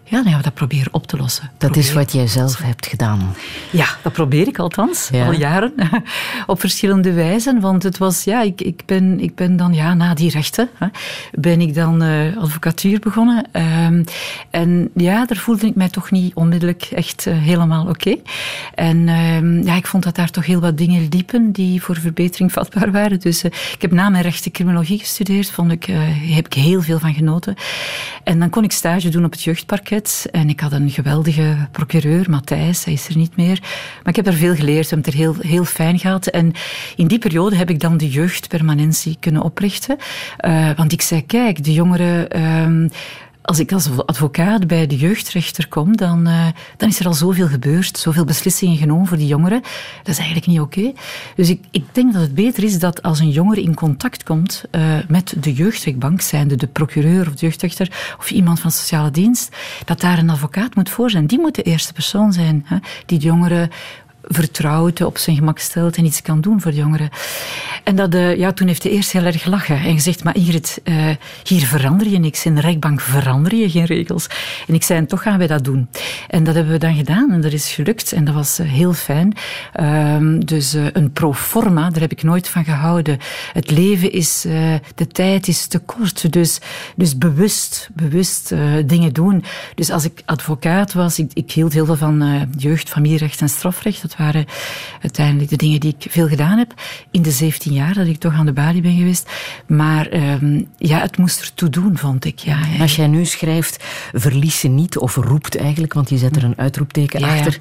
ja, 0.10 0.16
dan 0.16 0.26
gaan 0.26 0.38
we 0.38 0.44
dat 0.44 0.54
proberen 0.54 0.94
op 0.94 1.08
te 1.08 1.18
lossen. 1.18 1.52
Dat 1.58 1.76
is 1.76 1.94
wat 1.94 2.12
jij 2.12 2.28
zelf 2.28 2.58
hebt 2.58 2.88
gedaan. 2.88 3.36
Ja, 3.70 3.88
dat 4.04 4.14
probeer 4.14 4.48
ik 4.48 4.60
althans, 4.60 5.10
al 5.12 5.32
jaren. 5.32 5.74
op 6.48 6.60
verschillende 6.60 7.14
wijzen. 7.14 7.60
Want 7.60 7.84
het 7.84 7.98
was, 7.98 8.24
ja, 8.24 8.42
ik, 8.42 8.62
ik, 8.62 8.82
ben, 8.86 9.20
ik 9.20 9.36
ben 9.36 9.58
dan, 9.58 9.74
ja, 9.74 9.94
na 9.94 10.14
die 10.14 10.32
rechten, 10.32 10.70
hè, 10.78 10.88
ben 11.32 11.62
ik 11.62 11.74
dan 11.74 12.04
uh, 12.04 12.38
advocatuur 12.38 13.00
begonnen. 13.00 13.46
Um, 13.52 14.04
en 14.50 14.90
ja, 14.96 15.26
daar 15.26 15.38
voelde 15.38 15.68
ik 15.68 15.76
mij 15.76 15.90
toch 15.90 16.12
niet 16.12 16.36
onmiddellijk 16.36 16.84
echt 16.84 17.26
uh, 17.26 17.38
helemaal 17.38 17.88
oké. 17.88 17.92
Okay. 17.92 18.22
En 18.76 19.10
um, 19.10 19.64
ja, 19.64 19.76
ik 19.76 19.88
vond 19.88 20.04
dat 20.04 20.16
daar 20.16 20.30
toch 20.30 20.46
heel 20.46 20.60
wat 20.60 20.78
dingen 20.78 21.08
liepen 21.10 21.52
die 21.52 21.82
voor 21.82 21.96
verbetering 21.96 22.52
vatbaar 22.52 22.92
waren. 22.92 23.20
Dus 23.20 23.44
uh, 23.44 23.52
ik 23.74 23.82
heb 23.82 23.92
na 23.92 24.10
mijn 24.10 24.24
rechten 24.24 24.52
criminologie 24.52 25.00
gestudeerd. 25.00 25.52
Vond 25.52 25.72
ik, 25.72 25.86
heb 26.34 26.46
ik 26.46 26.54
heel 26.54 26.82
veel 26.82 27.00
van 27.00 27.14
genoten. 27.14 27.56
En 28.24 28.40
dan 28.40 28.50
kon 28.50 28.64
ik 28.64 28.72
stage 28.72 29.10
doen 29.10 29.26
op 29.26 29.32
het 29.32 29.44
jeugdparket 29.44 29.99
en 30.32 30.50
ik 30.50 30.60
had 30.60 30.72
een 30.72 30.90
geweldige 30.90 31.68
procureur, 31.72 32.30
Matthijs, 32.30 32.84
hij 32.84 32.94
is 32.94 33.08
er 33.08 33.18
niet 33.18 33.36
meer. 33.36 33.60
Maar 34.04 34.10
ik 34.10 34.16
heb 34.16 34.28
er 34.28 34.34
veel 34.34 34.56
geleerd, 34.56 34.90
we 34.90 34.96
hebben 34.96 35.12
het 35.12 35.14
er 35.14 35.20
heel, 35.20 35.36
heel 35.40 35.66
fijn 35.66 36.00
gehad. 36.00 36.28
En 36.28 36.54
in 36.96 37.08
die 37.08 37.20
periode 37.20 37.56
heb 37.56 37.70
ik 37.70 37.80
dan 37.80 37.98
de 37.98 38.10
jeugdpermanentie 38.10 39.18
kunnen 39.20 39.42
oprichten. 39.42 39.98
Uh, 40.46 40.70
want 40.76 40.92
ik 40.92 41.02
zei, 41.02 41.26
kijk, 41.26 41.64
de 41.64 41.74
jongeren... 41.74 42.38
Uh, 42.38 42.90
als 43.50 43.60
ik 43.60 43.72
als 43.72 43.90
advocaat 44.06 44.68
bij 44.68 44.88
de 44.88 44.98
jeugdrechter 44.98 45.68
kom, 45.68 45.98
dan, 45.98 46.28
uh, 46.28 46.48
dan 46.78 46.90
is 46.90 47.00
er 47.00 47.06
al 47.06 47.14
zoveel 47.14 47.48
gebeurd, 47.48 47.98
zoveel 47.98 48.26
beslissingen 48.26 48.78
genomen 48.78 49.08
voor 49.08 49.18
die 49.18 49.28
jongeren. 49.28 49.62
Dat 49.98 50.08
is 50.08 50.18
eigenlijk 50.18 50.48
niet 50.48 50.60
oké. 50.60 50.94
Dus 51.36 51.50
ik, 51.50 51.64
ik 51.72 51.84
denk 51.92 52.14
dat 52.14 52.22
het 52.22 52.36
beter 52.36 52.64
is 52.64 52.80
dat 52.80 53.02
als 53.04 53.20
een 53.20 53.30
jongere 53.30 53.62
in 53.62 53.76
contact 53.76 54.24
komt 54.24 54.64
uh, 54.72 54.82
met 55.08 55.34
de 55.40 55.54
jeugdrechtbank, 55.54 56.22
zijnde 56.22 56.56
de 56.56 56.68
procureur 56.68 57.28
of 57.28 57.34
de 57.34 57.46
jeugdrechter 57.46 58.16
of 58.20 58.32
iemand 58.32 58.60
van 58.60 58.72
sociale 58.72 59.12
dienst, 59.12 59.56
dat 59.86 60.02
daar 60.02 60.18
een 60.18 60.30
advocaat 60.30 60.76
moet 60.76 60.90
voor 60.90 61.10
zijn. 61.10 61.28
Die 61.28 61.40
moet 61.40 61.56
de 61.56 61.64
eerste 61.64 61.94
persoon 61.94 62.34
zijn 62.34 62.66
hè, 62.66 62.78
die 63.06 63.20
de 63.20 63.26
jongeren 63.26 63.70
vertrouwt, 64.22 65.02
op 65.02 65.18
zijn 65.18 65.36
gemak 65.36 65.60
stelt 65.60 65.98
en 65.98 66.06
iets 66.06 66.22
kan 66.22 66.42
doen 66.42 66.62
voor 66.62 66.72
de 66.72 66.78
jongeren. 66.78 67.10
En 67.84 67.96
dat, 67.96 68.16
uh, 68.16 68.38
ja, 68.38 68.54
toen 68.54 68.68
heeft 68.68 68.84
hij 68.84 68.92
eerst 68.92 69.12
heel 69.12 69.24
erg 69.24 69.42
gelachen 69.42 69.80
en 69.80 69.94
gezegd, 69.94 70.24
maar 70.24 70.36
Ingrid, 70.36 70.82
uh, 70.84 71.10
hier 71.44 71.66
verander 71.66 72.08
je 72.08 72.20
niks. 72.20 72.46
In 72.46 72.56
de 72.56 72.62
rechtbank 72.62 73.02
verander 73.02 73.56
je 73.56 73.70
geen 73.70 73.86
regels. 73.86 74.28
En 74.68 74.74
ik 74.74 74.84
zei, 74.84 75.00
en 75.00 75.08
toch 75.08 75.22
gaan 75.22 75.38
wij 75.38 75.48
dat 75.48 75.64
doen. 75.64 75.88
En 76.28 76.44
dat 76.44 76.56
hebben 76.56 76.74
we 76.74 76.80
dan 76.80 76.96
gedaan 76.96 77.32
en 77.32 77.42
dat 77.42 77.52
is 77.52 77.72
gelukt 77.72 78.12
en 78.12 78.26
dat 78.26 78.34
was 78.34 78.60
uh, 78.60 78.68
heel 78.70 78.94
fijn. 78.94 79.34
Ehm, 79.74 80.40
dus 80.40 80.74
een 80.74 81.12
pro 81.12 81.34
forma, 81.34 81.90
daar 81.90 82.02
heb 82.02 82.12
ik 82.12 82.24
nooit 82.24 82.50
van 82.50 82.64
gehouden. 82.64 83.18
Het 83.54 83.72
leven 83.72 84.12
is, 84.12 84.42
de 84.96 85.08
tijd 85.12 85.48
is 85.48 85.68
te 85.68 85.80
kort. 85.80 86.34
Dus, 86.34 86.60
dus 86.96 87.18
bewust, 87.18 87.90
bewust 87.94 88.54
dingen 88.86 89.14
doen. 89.14 89.44
Dus 89.76 89.90
als 89.90 90.04
ik 90.06 90.22
advocaat 90.26 90.94
was, 90.94 91.20
ik, 91.20 91.32
ik 91.34 91.52
hield 91.52 91.74
heel 91.74 91.86
veel 91.86 91.96
van 91.96 92.48
jeugd, 92.58 92.90
familierecht 92.90 93.42
en 93.42 93.50
strafrecht. 93.50 94.09
Dat 94.10 94.18
waren 94.18 94.46
uiteindelijk 95.02 95.50
de 95.50 95.56
dingen 95.56 95.80
die 95.80 95.96
ik 95.98 96.12
veel 96.12 96.28
gedaan 96.28 96.58
heb. 96.58 96.74
In 97.12 97.22
de 97.22 97.32
17 97.32 97.74
jaar 97.74 97.94
dat 97.94 98.08
ik 98.08 98.18
toch 98.18 98.34
aan 98.34 98.46
de 98.46 98.54
balie 98.54 98.82
ben 98.82 98.98
geweest. 98.98 99.32
Maar 99.68 100.14
um, 100.14 100.68
ja, 100.78 101.00
het 101.00 101.18
moest 101.18 101.42
ertoe 101.42 101.70
doen, 101.70 101.98
vond 101.98 102.26
ik. 102.26 102.40
Ja, 102.40 102.60
Als 102.80 102.96
jij 102.96 103.08
nu 103.08 103.26
schrijft, 103.26 103.84
verlies 104.14 104.60
ze 104.60 104.68
niet, 104.68 104.98
of 104.98 105.16
roept 105.16 105.58
eigenlijk, 105.58 105.94
want 105.94 106.10
je 106.10 106.18
zet 106.18 106.36
er 106.36 106.44
een 106.44 106.58
uitroepteken 106.58 107.20
ja, 107.20 107.36
achter 107.36 107.58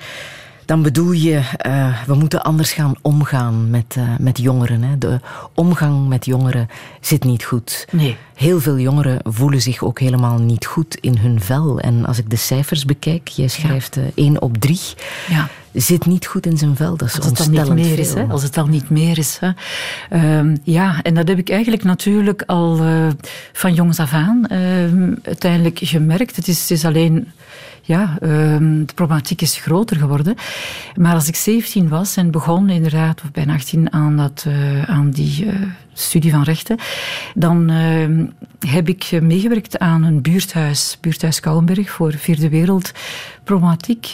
dan 0.69 0.83
bedoel 0.83 1.13
je, 1.13 1.41
uh, 1.67 2.03
we 2.07 2.15
moeten 2.15 2.43
anders 2.43 2.73
gaan 2.73 2.95
omgaan 3.03 3.71
met, 3.71 3.95
uh, 3.99 4.05
met 4.19 4.39
jongeren. 4.39 4.83
Hè. 4.83 4.99
De 4.99 5.21
omgang 5.55 6.09
met 6.09 6.25
jongeren 6.25 6.69
zit 7.01 7.25
niet 7.25 7.45
goed. 7.45 7.87
Nee. 7.91 8.17
Heel 8.35 8.61
veel 8.61 8.79
jongeren 8.79 9.21
voelen 9.23 9.63
zich 9.63 9.83
ook 9.83 10.01
helemaal 10.01 10.39
niet 10.39 10.67
goed 10.67 10.97
in 11.01 11.17
hun 11.19 11.41
vel. 11.41 11.81
En 11.81 12.07
als 12.07 12.19
ik 12.19 12.31
de 12.31 12.37
cijfers 12.37 12.85
bekijk, 12.85 13.29
jij 13.29 13.49
schrijft 13.49 13.95
ja. 13.95 14.01
uh, 14.01 14.09
één 14.15 14.43
op 14.43 14.57
drie. 14.57 14.81
Ja 15.29 15.49
zit 15.73 16.07
niet 16.07 16.27
goed 16.27 16.47
in 16.47 16.59
zijn 16.59 16.77
vel. 16.77 16.97
Dat 16.97 17.09
is 17.09 17.17
als 17.17 17.25
het 17.27 17.39
al 17.41 17.49
niet 17.49 17.75
meer 17.75 17.99
is, 17.99 18.15
hè? 18.15 18.25
Als 18.25 18.43
het 18.43 18.57
al 18.57 18.67
niet 18.67 18.91
meer 18.91 19.19
is. 19.19 19.41
Hè? 19.41 20.39
Um, 20.39 20.57
ja, 20.63 21.03
en 21.03 21.15
dat 21.15 21.29
heb 21.29 21.39
ik 21.39 21.51
eigenlijk 21.51 21.85
natuurlijk 21.85 22.43
al 22.47 22.87
uh, 22.87 23.09
van 23.53 23.75
jongs 23.75 23.99
af 23.99 24.13
aan 24.13 24.47
uh, 24.53 24.59
uiteindelijk 25.23 25.79
gemerkt. 25.83 26.37
Het 26.37 26.49
is, 26.49 26.61
het 26.61 26.71
is 26.71 26.85
alleen 26.85 27.29
ja, 27.89 28.19
um, 28.23 28.87
de 28.87 28.95
problematiek 28.95 29.41
is 29.41 29.59
groter 29.59 29.97
geworden. 29.97 30.35
Maar 30.95 31.15
als 31.15 31.29
ik 31.29 31.37
17 31.37 31.89
was 31.89 32.17
en 32.17 32.31
begon 32.31 32.69
inderdaad, 32.69 33.23
of 33.23 33.31
bijna 33.31 33.55
18, 33.55 33.93
aan, 33.93 34.17
dat, 34.17 34.45
uh, 34.49 34.83
aan 34.83 35.11
die 35.11 35.45
uh, 35.45 35.53
studie 35.93 36.31
van 36.31 36.43
rechten, 36.43 36.79
dan 37.35 37.71
uh, 37.71 38.27
heb 38.71 38.89
ik 38.89 39.21
meegewerkt 39.23 39.79
aan 39.79 40.03
een 40.03 40.23
buurthuis, 40.23 40.99
buurthuis 41.01 41.41
Kouwenberg, 41.41 41.91
voor 41.91 42.13
Vierde 42.13 42.49
Wereld. 42.49 42.93
Problematiek, 43.45 44.05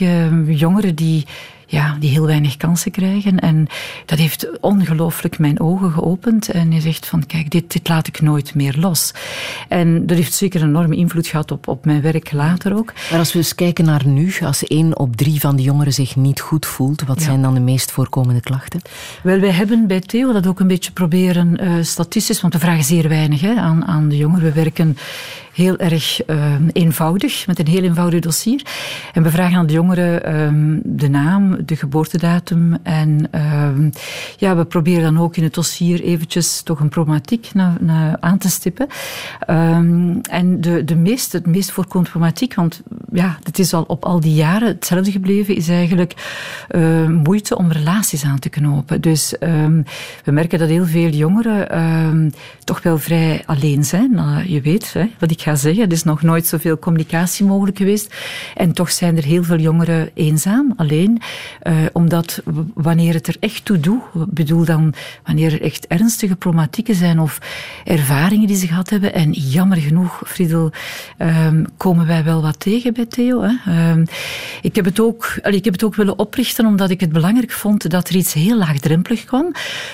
jongeren 0.47 0.95
die 0.95 1.27
ja, 1.75 1.97
die 2.01 2.11
heel 2.11 2.27
weinig 2.27 2.57
kansen 2.57 2.91
krijgen. 2.91 3.39
En 3.39 3.67
dat 4.07 4.19
heeft 4.19 4.49
ongelooflijk 4.61 5.39
mijn 5.39 5.61
ogen 5.61 5.91
geopend. 5.91 6.49
En 6.49 6.73
je 6.73 6.81
zegt 6.81 7.07
van, 7.07 7.27
kijk, 7.27 7.51
dit, 7.51 7.73
dit 7.73 7.89
laat 7.89 8.07
ik 8.07 8.21
nooit 8.21 8.55
meer 8.55 8.77
los. 8.79 9.15
En 9.69 10.07
dat 10.07 10.17
heeft 10.17 10.33
zeker 10.33 10.63
een 10.63 10.69
enorme 10.69 10.97
invloed 10.97 11.27
gehad 11.27 11.51
op, 11.51 11.69
op 11.69 11.85
mijn 11.85 12.01
werk 12.01 12.33
later 12.33 12.77
ook. 12.77 12.93
Maar 13.11 13.19
als 13.19 13.33
we 13.33 13.39
eens 13.39 13.55
kijken 13.55 13.85
naar 13.85 14.07
nu, 14.07 14.35
als 14.41 14.65
één 14.65 14.99
op 14.99 15.17
drie 15.17 15.41
van 15.41 15.57
de 15.57 15.63
jongeren 15.63 15.93
zich 15.93 16.17
niet 16.17 16.41
goed 16.41 16.67
voelt, 16.67 17.05
wat 17.05 17.19
ja. 17.19 17.25
zijn 17.25 17.43
dan 17.43 17.55
de 17.55 17.61
meest 17.61 17.91
voorkomende 17.91 18.41
klachten? 18.41 18.81
Wel, 19.23 19.39
wij 19.39 19.51
hebben 19.51 19.87
bij 19.87 20.01
Theo 20.01 20.33
dat 20.33 20.47
ook 20.47 20.61
een 20.61 20.67
beetje 20.67 20.93
proberen 20.93 21.65
uh, 21.65 21.73
statistisch, 21.83 22.41
want 22.41 22.53
we 22.55 22.61
vragen 22.61 22.85
zeer 22.85 23.09
weinig 23.09 23.41
hè, 23.41 23.55
aan, 23.55 23.85
aan 23.87 24.09
de 24.09 24.17
jongeren. 24.17 24.45
We 24.45 24.53
werken 24.53 24.97
heel 25.55 25.77
erg 25.77 26.21
uh, 26.27 26.55
eenvoudig, 26.73 27.47
met 27.47 27.59
een 27.59 27.67
heel 27.67 27.83
eenvoudig 27.83 28.21
dossier. 28.21 28.63
En 29.13 29.23
we 29.23 29.31
vragen 29.31 29.59
aan 29.59 29.67
de 29.67 29.73
jongeren 29.73 30.41
um, 30.41 30.81
de 30.85 31.09
naam, 31.09 31.57
de 31.67 31.77
geboortedatum. 31.77 32.77
En 32.83 33.29
um, 33.67 33.91
ja, 34.37 34.57
we 34.57 34.65
proberen 34.65 35.03
dan 35.03 35.23
ook 35.23 35.37
in 35.37 35.43
het 35.43 35.55
dossier 35.55 36.03
eventjes 36.03 36.63
toch 36.63 36.81
een 36.81 36.89
problematiek 36.89 37.51
na, 37.55 37.77
na 37.81 38.17
aan 38.21 38.39
te 38.39 38.51
stippen. 38.51 38.87
Um, 39.51 40.21
en 40.21 40.61
de, 40.61 40.85
de 40.85 40.97
meest, 40.97 41.33
het 41.33 41.47
meest 41.47 41.71
voorkomende 41.71 42.11
problematiek, 42.11 42.55
want 42.55 42.83
ja, 43.13 43.39
het 43.43 43.59
is 43.59 43.75
al 43.75 43.83
op 43.83 44.05
al 44.05 44.21
die 44.21 44.35
jaren 44.35 44.69
hetzelfde 44.69 45.11
gebleven, 45.11 45.57
is 45.57 45.69
eigenlijk 45.69 46.15
uh, 46.71 47.09
moeite 47.09 47.57
om 47.57 47.73
relaties 47.73 48.25
aan 48.25 48.39
te 48.39 48.49
knopen. 48.49 49.01
Dus 49.01 49.35
we 50.25 50.31
merken 50.31 50.59
dat 50.59 50.69
heel 50.69 50.87
veel 50.87 51.09
jongeren 51.09 52.33
toch 52.65 52.83
wel 52.83 52.99
vrij 52.99 53.43
alleen 53.47 53.85
zijn. 53.85 54.13
Uh, 54.13 54.39
je 54.47 54.61
weet 54.61 54.93
hè, 54.93 55.11
wat 55.19 55.31
ik 55.31 55.41
ga 55.41 55.55
zeggen. 55.55 55.85
Er 55.85 55.93
is 55.93 56.03
nog 56.03 56.23
nooit 56.23 56.47
zoveel 56.47 56.79
communicatie 56.79 57.47
mogelijk 57.47 57.77
geweest. 57.77 58.15
En 58.55 58.73
toch 58.73 58.91
zijn 58.91 59.17
er 59.17 59.25
heel 59.25 59.43
veel 59.43 59.59
jongeren 59.59 60.11
eenzaam, 60.15 60.73
alleen. 60.77 61.21
Uh, 61.63 61.77
omdat 61.93 62.43
wanneer 62.75 63.15
het 63.15 63.27
er 63.27 63.37
echt 63.41 63.65
toe 63.65 63.81
doet, 63.81 64.03
bedoel 64.13 64.65
dan 64.65 64.95
wanneer 65.25 65.53
er 65.53 65.63
echt 65.63 65.87
ernstige 65.87 66.37
problematieken 66.37 66.95
zijn 66.95 67.21
of 67.21 67.39
ervaringen 67.85 68.47
die 68.47 68.57
ze 68.57 68.67
gehad 68.67 68.91
hebben. 68.91 69.15
En 69.15 69.31
jammer 69.31 69.77
genoeg, 69.77 70.23
Friedel, 70.27 70.73
um, 71.19 71.67
komen 71.77 72.07
wij 72.07 72.25
wel 72.25 72.43
wat 72.43 72.61
tegen 72.61 72.95
bij 72.95 73.07
Theo. 73.07 73.43
Hè. 73.43 73.91
Um, 73.91 74.05
ik, 74.63 74.75
heb 74.75 74.85
het 74.85 75.01
ook, 75.01 75.39
ik 75.43 75.65
heb 75.65 75.73
het 75.73 75.85
ook 75.85 75.95
willen 75.95 76.19
oprichten 76.19 76.67
omdat 76.67 76.91
ik 76.91 77.01
het 77.01 77.13
belangrijk 77.13 77.51
vond 77.51 77.91
dat 77.91 78.09
er 78.09 78.17
iets 78.17 78.33
heel 78.33 78.59
laagdrempelig 78.59 79.25
kwam. 79.25 79.53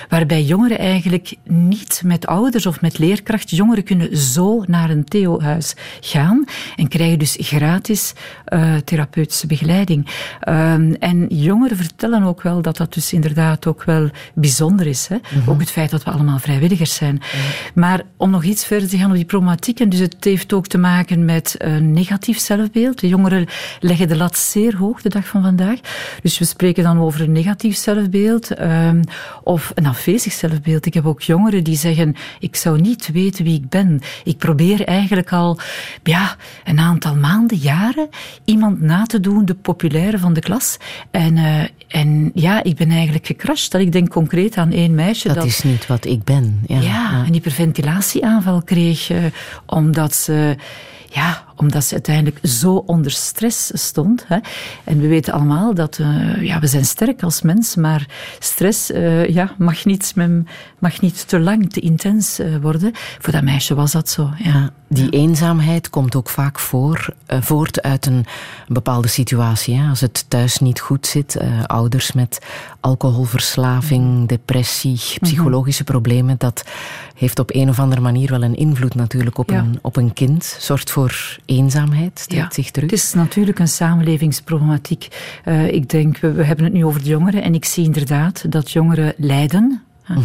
Waarbij 0.09 0.43
jongeren 0.43 0.79
eigenlijk 0.79 1.35
niet 1.43 2.01
met 2.05 2.27
ouders 2.27 2.65
of 2.65 2.81
met 2.81 2.99
leerkrachten, 2.99 3.57
jongeren 3.57 3.83
kunnen 3.83 4.17
zo 4.17 4.63
naar 4.67 4.89
een 4.89 5.03
Theo 5.03 5.41
huis 5.41 5.75
gaan 6.01 6.45
en 6.75 6.87
krijgen 6.87 7.19
dus 7.19 7.37
gratis 7.39 8.13
uh, 8.53 8.75
therapeutische 8.75 9.47
begeleiding. 9.47 10.07
Um, 10.49 10.93
en 10.93 11.25
jongeren 11.41 11.77
vertellen 11.77 12.23
ook 12.23 12.41
wel 12.41 12.61
dat 12.61 12.77
dat 12.77 12.93
dus 12.93 13.13
inderdaad 13.13 13.65
ook 13.65 13.83
wel 13.83 14.09
bijzonder 14.33 14.87
is. 14.87 15.07
Hè? 15.07 15.15
Mm 15.15 15.21
-hmm. 15.29 15.53
Ook 15.53 15.59
het 15.59 15.71
feit 15.71 15.89
dat 15.89 16.03
we 16.03 16.11
allemaal 16.11 16.39
vrijwilligers 16.39 16.95
zijn. 16.95 17.13
Mm 17.13 17.21
-hmm. 17.21 17.81
Maar 17.81 18.01
om 18.17 18.29
nog 18.29 18.43
iets 18.43 18.65
verder 18.65 18.89
te 18.89 18.97
gaan 18.97 19.09
op 19.09 19.15
die 19.15 19.25
problematiek, 19.25 19.79
en 19.79 19.89
dus 19.89 19.99
het 19.99 20.23
heeft 20.23 20.53
ook 20.53 20.67
te 20.67 20.77
maken 20.77 21.25
met 21.25 21.55
een 21.57 21.91
negatief 21.91 22.39
zelfbeeld. 22.39 22.99
De 22.99 23.07
jongeren 23.07 23.47
leggen 23.79 24.07
de 24.07 24.17
lat 24.17 24.37
zeer 24.37 24.75
hoog 24.75 25.01
de 25.01 25.09
dag 25.09 25.27
van 25.27 25.41
vandaag. 25.41 25.79
Dus 26.21 26.39
we 26.39 26.45
spreken 26.45 26.83
dan 26.83 26.99
over 26.99 27.21
een 27.21 27.31
negatief 27.31 27.77
zelfbeeld 27.77 28.59
um, 28.59 29.01
of 29.43 29.71
een 29.75 29.85
afwezig 29.85 30.33
zelfbeeld. 30.33 30.85
Ik 30.85 30.93
heb 30.93 31.05
ook 31.05 31.21
jongeren 31.21 31.63
die 31.63 31.77
zeggen, 31.77 32.15
ik 32.39 32.55
zou 32.55 32.81
niet 32.81 33.11
weten 33.11 33.43
wie 33.43 33.55
ik 33.55 33.69
ben. 33.69 34.01
Ik 34.23 34.37
probeer 34.37 34.85
eigenlijk 34.85 35.31
al 35.31 35.59
ja, 36.03 36.35
een 36.63 36.79
aantal 36.79 37.15
maanden, 37.15 37.57
jaren, 37.57 38.09
iemand 38.45 38.81
na 38.81 39.05
te 39.05 39.19
doen, 39.19 39.45
de 39.45 39.55
populaire 39.55 40.19
van 40.19 40.33
de 40.33 40.39
klas. 40.41 40.77
En, 41.11 41.30
uh, 41.37 41.63
en 41.87 42.31
ja, 42.33 42.63
ik 42.63 42.75
ben 42.75 42.89
eigenlijk 42.89 43.25
gecrashed. 43.25 43.71
Dat 43.71 43.81
ik 43.81 43.91
denk 43.91 44.09
concreet 44.09 44.57
aan 44.57 44.71
één 44.71 44.95
meisje. 44.95 45.27
Dat, 45.27 45.35
dat 45.37 45.45
is 45.45 45.63
niet 45.63 45.87
wat 45.87 46.05
ik 46.05 46.23
ben. 46.23 46.63
Ja, 46.67 46.79
ja, 46.79 46.81
ja. 46.81 47.23
een 47.25 47.33
hyperventilatieaanval 47.33 48.61
kreeg, 48.61 49.09
uh, 49.09 49.17
omdat 49.65 50.15
ze 50.15 50.55
ja, 51.09 51.43
omdat 51.55 51.83
ze 51.83 51.93
uiteindelijk 51.93 52.39
zo 52.43 52.83
onder 52.85 53.11
stress 53.11 53.71
stond. 53.73 54.25
Hè. 54.27 54.37
En 54.83 54.99
we 54.99 55.07
weten 55.07 55.33
allemaal 55.33 55.73
dat 55.73 55.97
uh, 55.97 56.41
ja, 56.41 56.59
we 56.59 56.67
zijn 56.67 56.85
sterk 56.85 57.23
als 57.23 57.41
mens, 57.41 57.75
maar 57.75 58.07
stress 58.39 58.91
uh, 58.91 59.29
ja, 59.29 59.55
mag, 59.57 59.85
niet, 59.85 60.13
mag 60.79 61.01
niet 61.01 61.27
te 61.27 61.39
lang, 61.39 61.71
te 61.73 61.79
intens 61.79 62.39
uh, 62.39 62.55
worden. 62.61 62.91
Voor 63.19 63.33
dat 63.33 63.43
meisje 63.43 63.75
was 63.75 63.91
dat 63.91 64.09
zo. 64.09 64.29
Ja. 64.37 64.69
Die 64.87 65.09
eenzaamheid 65.09 65.89
komt 65.89 66.15
ook 66.15 66.29
vaak 66.29 66.59
voor, 66.59 67.13
voort 67.27 67.81
uit 67.81 68.05
een, 68.05 68.25
bepaalde 68.67 69.07
situatie. 69.07 69.75
Hè. 69.75 69.89
Als 69.89 70.01
het 70.01 70.25
thuis 70.27 70.59
niet 70.59 70.79
goed 70.79 71.07
zit, 71.07 71.37
ouders 71.65 72.11
met 72.11 72.41
alcoholverslaving, 72.79 74.27
depressie, 74.27 74.99
psychologische 75.19 75.83
problemen, 75.83 76.35
dat 76.37 76.63
heeft 77.15 77.39
op 77.39 77.55
een 77.55 77.69
of 77.69 77.79
andere 77.79 78.01
manier 78.01 78.29
wel 78.29 78.43
een 78.43 78.55
invloed 78.55 78.95
natuurlijk 78.95 79.37
op, 79.37 79.49
ja. 79.49 79.57
een, 79.57 79.79
op 79.81 79.95
een 79.95 80.13
kind. 80.13 80.55
Zorgt 80.59 80.91
voor 80.91 81.37
eenzaamheid, 81.45 82.15
trekt 82.29 82.55
ja, 82.55 82.61
zich 82.61 82.71
terug. 82.71 82.89
Het 82.89 82.99
is 82.99 83.13
natuurlijk 83.13 83.59
een 83.59 83.67
samenlevingsproblematiek. 83.67 85.07
Uh, 85.45 85.67
ik 85.67 85.89
denk, 85.89 86.17
we, 86.17 86.31
we, 86.31 86.43
hebben 86.43 86.65
het 86.65 86.73
nu 86.73 86.85
over 86.85 87.03
de 87.03 87.09
jongeren 87.09 87.43
en 87.43 87.53
ik 87.53 87.65
zie 87.65 87.83
inderdaad 87.83 88.51
dat 88.51 88.71
jongeren 88.71 89.13
lijden. 89.17 89.83
-hmm. 90.03 90.23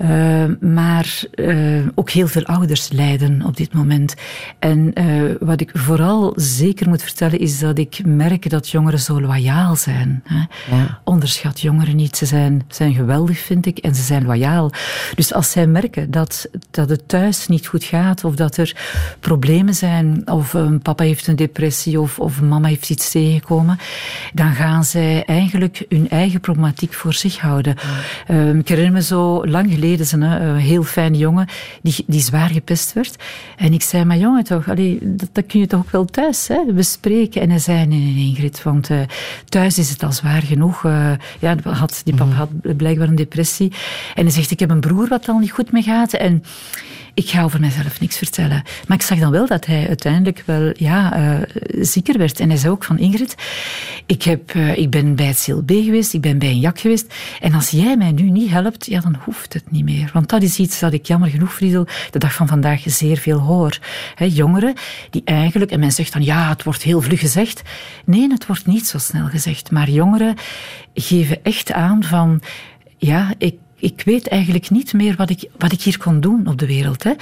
Uh, 0.00 0.44
maar 0.60 1.22
uh, 1.34 1.86
ook 1.94 2.10
heel 2.10 2.26
veel 2.26 2.44
ouders 2.44 2.90
lijden 2.92 3.42
op 3.46 3.56
dit 3.56 3.72
moment. 3.72 4.14
En 4.58 4.90
uh, 5.00 5.34
wat 5.40 5.60
ik 5.60 5.70
vooral 5.72 6.32
zeker 6.36 6.88
moet 6.88 7.02
vertellen 7.02 7.38
is 7.38 7.58
dat 7.58 7.78
ik 7.78 8.00
merk 8.06 8.50
dat 8.50 8.68
jongeren 8.68 8.98
zo 8.98 9.20
loyaal 9.20 9.76
zijn. 9.76 10.22
Hè. 10.24 10.76
Ja. 10.76 11.00
Onderschat 11.04 11.60
jongeren 11.60 11.96
niet. 11.96 12.16
Ze 12.16 12.26
zijn, 12.26 12.62
zijn 12.68 12.94
geweldig, 12.94 13.38
vind 13.38 13.66
ik, 13.66 13.78
en 13.78 13.94
ze 13.94 14.02
zijn 14.02 14.24
loyaal. 14.24 14.72
Dus 15.14 15.34
als 15.34 15.50
zij 15.50 15.66
merken 15.66 16.10
dat, 16.10 16.48
dat 16.70 16.88
het 16.88 17.08
thuis 17.08 17.48
niet 17.48 17.66
goed 17.66 17.84
gaat, 17.84 18.24
of 18.24 18.34
dat 18.34 18.56
er 18.56 18.76
problemen 19.20 19.74
zijn, 19.74 20.30
of 20.30 20.56
papa 20.82 21.04
heeft 21.04 21.26
een 21.26 21.36
depressie, 21.36 22.00
of, 22.00 22.18
of 22.18 22.40
mama 22.40 22.68
heeft 22.68 22.90
iets 22.90 23.10
tegengekomen, 23.10 23.78
dan 24.32 24.52
gaan 24.54 24.84
zij 24.84 25.24
eigenlijk 25.24 25.84
hun 25.88 26.08
eigen 26.08 26.40
problematiek 26.40 26.92
voor 26.92 27.14
zich 27.14 27.38
houden. 27.38 27.76
Ja. 28.26 28.52
ik 28.52 28.68
herinner 28.68 28.92
me 28.92 29.02
zo 29.02 29.46
lang 29.46 29.72
geleden 29.72 29.82
zijn 30.00 30.20
een 30.20 30.56
heel 30.56 30.82
fijne 30.82 31.16
jongen 31.16 31.48
die, 31.82 32.04
die 32.06 32.20
zwaar 32.20 32.48
gepest 32.48 32.92
werd. 32.92 33.16
En 33.56 33.72
ik 33.72 33.82
zei, 33.82 34.04
maar 34.04 34.16
jongen 34.16 34.44
toch, 34.44 34.68
allee, 34.68 34.98
dat, 35.02 35.28
dat, 35.32 35.46
kun 35.46 35.60
je 35.60 35.66
toch 35.66 35.80
ook 35.80 35.90
wel 35.90 36.04
thuis 36.04 36.48
hè, 36.48 36.72
bespreken? 36.72 37.40
En 37.40 37.50
hij 37.50 37.58
zei, 37.58 37.86
nee, 37.86 37.98
nee, 37.98 38.26
Ingrid, 38.26 38.62
want 38.62 38.90
uh, 38.90 39.00
thuis 39.48 39.78
is 39.78 39.90
het 39.90 40.02
al 40.02 40.12
zwaar 40.12 40.42
genoeg. 40.42 40.82
Uh, 40.84 41.12
ja, 41.38 41.56
had, 41.62 42.00
die 42.04 42.14
papa 42.14 42.32
had 42.32 42.76
blijkbaar 42.76 43.08
een 43.08 43.14
depressie. 43.14 43.72
En 44.14 44.22
hij 44.22 44.32
zegt, 44.32 44.50
ik 44.50 44.60
heb 44.60 44.70
een 44.70 44.80
broer 44.80 45.08
wat 45.08 45.28
al 45.28 45.38
niet 45.38 45.50
goed 45.50 45.72
mee 45.72 45.82
gaat. 45.82 46.12
En 46.12 46.44
ik 47.14 47.28
ga 47.28 47.42
over 47.42 47.60
mezelf 47.60 48.00
niks 48.00 48.18
vertellen. 48.18 48.62
Maar 48.86 48.96
ik 48.96 49.02
zag 49.02 49.18
dan 49.18 49.30
wel 49.30 49.46
dat 49.46 49.66
hij 49.66 49.88
uiteindelijk 49.88 50.42
wel 50.46 50.72
ja, 50.76 51.18
uh, 51.18 51.42
zieker 51.80 52.18
werd. 52.18 52.40
En 52.40 52.48
hij 52.48 52.58
zei 52.58 52.72
ook 52.72 52.84
van 52.84 52.98
Ingrid, 52.98 53.34
ik, 54.06 54.22
heb, 54.22 54.54
uh, 54.54 54.76
ik 54.76 54.90
ben 54.90 55.14
bij 55.14 55.26
het 55.26 55.42
CLB 55.44 55.70
geweest, 55.70 56.14
ik 56.14 56.20
ben 56.20 56.38
bij 56.38 56.48
een 56.48 56.60
jak 56.60 56.80
geweest. 56.80 57.14
En 57.40 57.54
als 57.54 57.70
jij 57.70 57.96
mij 57.96 58.12
nu 58.12 58.30
niet 58.30 58.50
helpt, 58.50 58.86
ja, 58.86 59.00
dan 59.00 59.16
hoeft 59.24 59.52
het 59.52 59.70
niet 59.70 59.84
meer. 59.84 60.10
Want 60.12 60.28
dat 60.28 60.42
is 60.42 60.58
iets 60.58 60.78
dat 60.78 60.92
ik 60.92 61.06
jammer 61.06 61.28
genoeg, 61.28 61.54
Friedel, 61.54 61.86
de 62.10 62.18
dag 62.18 62.34
van 62.34 62.48
vandaag 62.48 62.82
zeer 62.86 63.16
veel 63.16 63.38
hoor. 63.38 63.78
He, 64.14 64.24
jongeren 64.24 64.74
die 65.10 65.22
eigenlijk, 65.24 65.70
en 65.70 65.80
men 65.80 65.92
zegt 65.92 66.12
dan 66.12 66.22
ja, 66.22 66.48
het 66.48 66.62
wordt 66.62 66.82
heel 66.82 67.00
vlug 67.00 67.20
gezegd. 67.20 67.62
Nee, 68.04 68.30
het 68.30 68.46
wordt 68.46 68.66
niet 68.66 68.86
zo 68.86 68.98
snel 68.98 69.26
gezegd. 69.26 69.70
Maar 69.70 69.90
jongeren 69.90 70.34
geven 70.94 71.42
echt 71.42 71.72
aan 71.72 72.04
van 72.04 72.42
ja, 72.98 73.34
ik 73.38 73.54
ik 73.84 74.02
weet 74.04 74.28
eigenlijk 74.28 74.70
niet 74.70 74.92
meer 74.92 75.16
wat 75.16 75.30
ik, 75.30 75.48
wat 75.58 75.72
ik 75.72 75.82
hier 75.82 75.98
kon 75.98 76.20
doen 76.20 76.46
op 76.46 76.58
de 76.58 76.66
wereld. 76.66 77.02
Hè. 77.02 77.12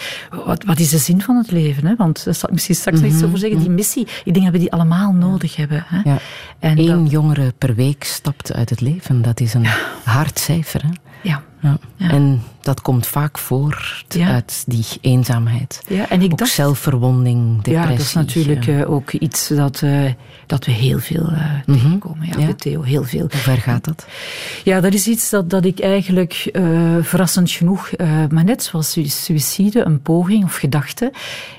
Wat, 0.45 0.65
wat 0.65 0.79
is 0.79 0.89
de 0.89 0.99
zin 0.99 1.21
van 1.21 1.37
het 1.37 1.51
leven? 1.51 1.87
Hè? 1.87 1.97
Want 1.97 2.25
daar 2.25 2.35
zal 2.35 2.49
ik 2.49 2.55
misschien 2.55 2.75
straks 2.75 2.99
mm 2.99 3.05
-hmm. 3.05 3.15
iets 3.15 3.25
over 3.25 3.39
zeggen. 3.39 3.59
Die 3.59 3.71
missie, 3.71 4.07
ik 4.25 4.33
denk 4.33 4.45
dat 4.45 4.55
we 4.55 4.61
die 4.61 4.73
allemaal 4.73 5.13
nodig 5.13 5.57
hebben. 5.57 5.85
Hè. 5.87 6.11
Ja. 6.11 6.19
En 6.59 6.79
Eén 6.79 7.03
dat... 7.03 7.11
jongere 7.11 7.53
per 7.59 7.75
week 7.75 8.05
stapt 8.05 8.53
uit 8.53 8.71
het 8.71 8.81
leven. 8.81 9.23
Dat 9.23 9.41
is 9.41 9.55
een 9.55 9.67
hard 10.05 10.39
cijfer. 10.39 10.83
Hè? 10.83 10.91
Ja. 11.23 11.43
ja. 11.61 11.79
En 11.97 12.43
dat 12.63 12.81
komt 12.81 13.07
vaak 13.07 13.39
voort 13.39 14.07
uit 14.21 14.65
die 14.67 14.87
eenzaamheid. 15.01 15.83
Ja, 15.89 16.09
en 16.09 16.23
ik 16.23 16.33
ook 16.33 16.39
dacht, 16.39 16.51
zelfverwonding, 16.51 17.57
depressie. 17.57 17.83
Ja, 17.83 17.87
dat 17.87 17.99
is 17.99 18.13
natuurlijk 18.13 18.67
uh, 18.67 18.91
ook 18.91 19.13
iets 19.13 19.49
dat, 19.49 19.81
uh, 19.85 20.11
dat 20.47 20.65
we 20.65 20.73
heel 20.73 20.99
veel 20.99 21.31
uh, 21.31 21.39
mm 21.39 21.63
-hmm. 21.65 21.75
tegenkomen. 21.75 22.27
Ja, 22.27 22.47
ja. 22.47 22.55
Theo, 22.55 22.83
heel 22.83 23.05
veel. 23.05 23.21
Hoe 23.21 23.31
ver 23.31 23.59
gaat 23.59 23.85
dat? 23.85 24.07
Ja, 24.65 24.81
dat 24.81 24.95
is 24.95 25.07
iets 25.07 25.31
dat, 25.31 25.51
dat 25.51 25.65
ik 25.65 25.81
eigenlijk 25.81 26.51
verrassend 27.01 27.51
genoeg, 27.51 27.91
maar 28.31 28.45
net 28.45 28.63
zoals 28.63 28.99
suïcide, 29.07 29.85
een 29.85 30.03
poging 30.03 30.45
of 30.45 30.57
gedachte, 30.57 31.13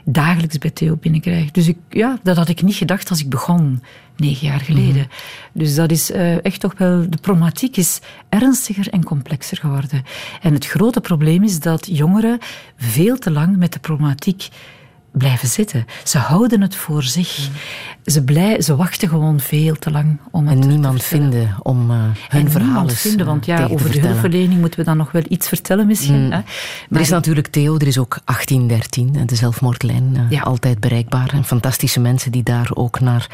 dagelijks 0.06 0.58
bij 0.58 0.69
Theo 0.69 0.95
binnenkrijg. 0.95 1.51
Dus 1.51 1.67
ik, 1.67 1.78
ja, 1.89 2.19
dat 2.23 2.38
had 2.38 2.49
ik 2.49 2.62
niet 2.62 2.75
gedacht 2.75 3.10
als 3.10 3.19
ik 3.19 3.30
begon 3.30 3.82
negen 4.15 4.47
jaar 4.47 4.60
geleden. 4.60 4.93
-hmm. 4.93 5.08
Dus 5.54 5.75
dat 5.75 5.91
is 5.91 6.12
uh, 6.12 6.45
echt 6.45 6.60
toch 6.60 6.73
wel, 6.78 7.10
de 7.10 7.17
problematiek 7.21 7.78
is 7.78 7.99
ernstiger 8.30 8.89
en 8.89 9.04
complexer 9.04 9.58
geworden. 9.58 10.04
En 10.41 10.54
het 10.54 10.65
grote 10.65 10.92
probleem 11.01 11.43
is 11.43 11.60
dat 11.60 11.88
jongeren 11.91 12.39
veel 12.77 13.17
te 13.17 13.32
lang 13.32 13.58
met 13.58 13.73
de 13.73 13.79
problematiek 13.79 14.49
blijven 15.13 15.47
zitten. 15.47 15.86
Ze 16.03 16.17
houden 16.17 16.62
het 16.62 16.75
voor 16.75 17.03
zich. 17.03 17.38
Mm. 17.38 17.56
Ze, 18.06 18.23
blij, 18.23 18.62
ze 18.62 18.75
wachten 18.75 19.10
gewoon 19.10 19.39
veel 19.39 19.75
te 19.75 19.91
lang 19.91 20.19
om 20.32 20.47
het 20.47 20.60
En 20.60 20.67
niemand 20.67 20.99
te 20.99 21.06
vinden 21.06 21.56
om 21.62 21.91
uh, 21.91 21.97
hun 22.27 22.51
verhaal 22.51 22.89
eens 22.89 23.01
vinden, 23.01 23.25
want 23.25 23.45
ja, 23.45 23.67
over 23.67 23.91
de 23.91 23.99
hulpverlening 23.99 24.60
moeten 24.60 24.79
we 24.79 24.86
dan 24.86 24.97
nog 24.97 25.12
wel 25.12 25.23
iets 25.27 25.47
vertellen 25.47 25.88
misschien. 25.88 26.25
Mm. 26.25 26.32
Hè? 26.32 26.38
Maar 26.38 26.45
er 26.89 26.99
is 26.99 27.10
natuurlijk 27.10 27.47
Theo, 27.47 27.77
er 27.77 27.88
is 27.88 27.97
ook 27.97 28.19
1813, 28.25 29.25
de 29.25 29.36
zelfmoordlijn, 29.36 30.13
uh, 30.15 30.21
ja. 30.29 30.41
altijd 30.41 30.79
bereikbaar. 30.79 31.34
En 31.34 31.43
fantastische 31.43 31.99
mensen 31.99 32.32
die 32.32 32.43
daar 32.43 32.69
ook 32.73 32.99
naar 32.99 33.27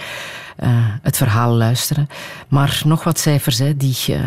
uh, 0.64 0.70
het 1.02 1.18
verhaal 1.18 1.54
luisteren. 1.54 2.08
Maar 2.48 2.82
nog 2.86 3.04
wat 3.04 3.20
cijfers 3.20 3.58
hè, 3.58 3.78
die 3.78 3.96
uh, 4.10 4.18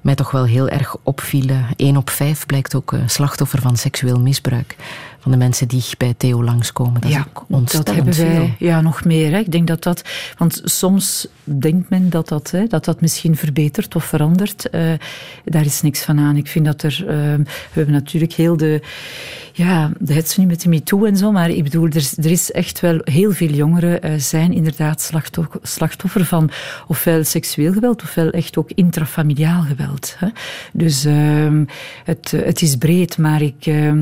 mij 0.00 0.14
toch 0.14 0.30
wel 0.30 0.44
heel 0.44 0.68
erg 0.68 0.96
opvielen. 1.02 1.66
1 1.76 1.96
op 1.96 2.10
5 2.10 2.46
blijkt 2.46 2.74
ook 2.74 2.92
uh, 2.92 3.00
slachtoffer 3.06 3.60
van 3.60 3.76
seksueel 3.76 4.20
misbruik. 4.20 4.76
Van 5.18 5.30
de 5.30 5.38
mensen 5.38 5.68
die 5.68 5.84
bij 5.98 6.14
Theo 6.16 6.44
langskomen. 6.44 7.00
Dat 7.00 7.10
ja, 7.10 7.18
is 7.18 7.24
ook 7.28 7.44
ontstellend 7.48 7.86
dat 7.86 7.96
hebben 7.96 8.14
wij, 8.14 8.36
veel. 8.36 8.66
Ja, 8.68 8.80
nog 8.80 9.04
meer. 9.04 9.30
Hè. 9.30 9.38
Ik 9.38 9.52
denk 9.52 9.66
dat 9.66 9.82
dat... 9.82 10.02
Want 10.36 10.60
soms 10.64 11.28
denkt 11.44 11.90
men 11.90 12.10
dat 12.10 12.28
dat, 12.28 12.50
hè, 12.50 12.66
dat, 12.66 12.84
dat 12.84 13.00
misschien 13.00 13.36
verbetert 13.36 13.96
of 13.96 14.04
verandert. 14.04 14.70
daar 15.44 15.64
is 15.64 15.82
niks 15.82 16.02
van 16.02 16.18
aan. 16.18 16.36
Ik 16.36 16.48
vind 16.48 16.64
dat 16.64 16.82
er... 16.82 17.04
we 17.06 17.44
hebben 17.72 17.94
natuurlijk 17.94 18.32
heel 18.32 18.56
de... 18.56 18.82
Ja, 19.52 19.90
de 19.98 20.14
hetze 20.14 20.40
nu 20.40 20.46
met 20.46 20.60
de 20.60 20.68
MeToo 20.68 21.04
en 21.04 21.16
zo. 21.16 21.32
Maar 21.32 21.50
ik 21.50 21.62
bedoel, 21.62 21.86
er, 21.86 22.10
er 22.16 22.30
is 22.30 22.52
echt 22.52 22.80
wel... 22.80 23.00
Heel 23.04 23.32
veel 23.32 23.50
jongeren 23.50 24.20
zijn 24.20 24.52
inderdaad 24.52 25.00
slachtoffer 25.00 25.60
slachtoffer 25.76 26.24
van 26.24 26.50
ofwel 26.86 27.24
seksueel 27.24 27.72
geweld, 27.72 28.02
ofwel 28.02 28.30
echt 28.30 28.56
ook 28.56 28.70
intrafamiliaal 28.74 29.62
geweld. 29.62 30.16
Dus 30.72 31.06
uh, 31.06 31.62
het, 32.04 32.30
het 32.30 32.62
is 32.62 32.76
breed, 32.76 33.18
maar 33.18 33.42
ik, 33.42 33.66
uh, 33.66 33.92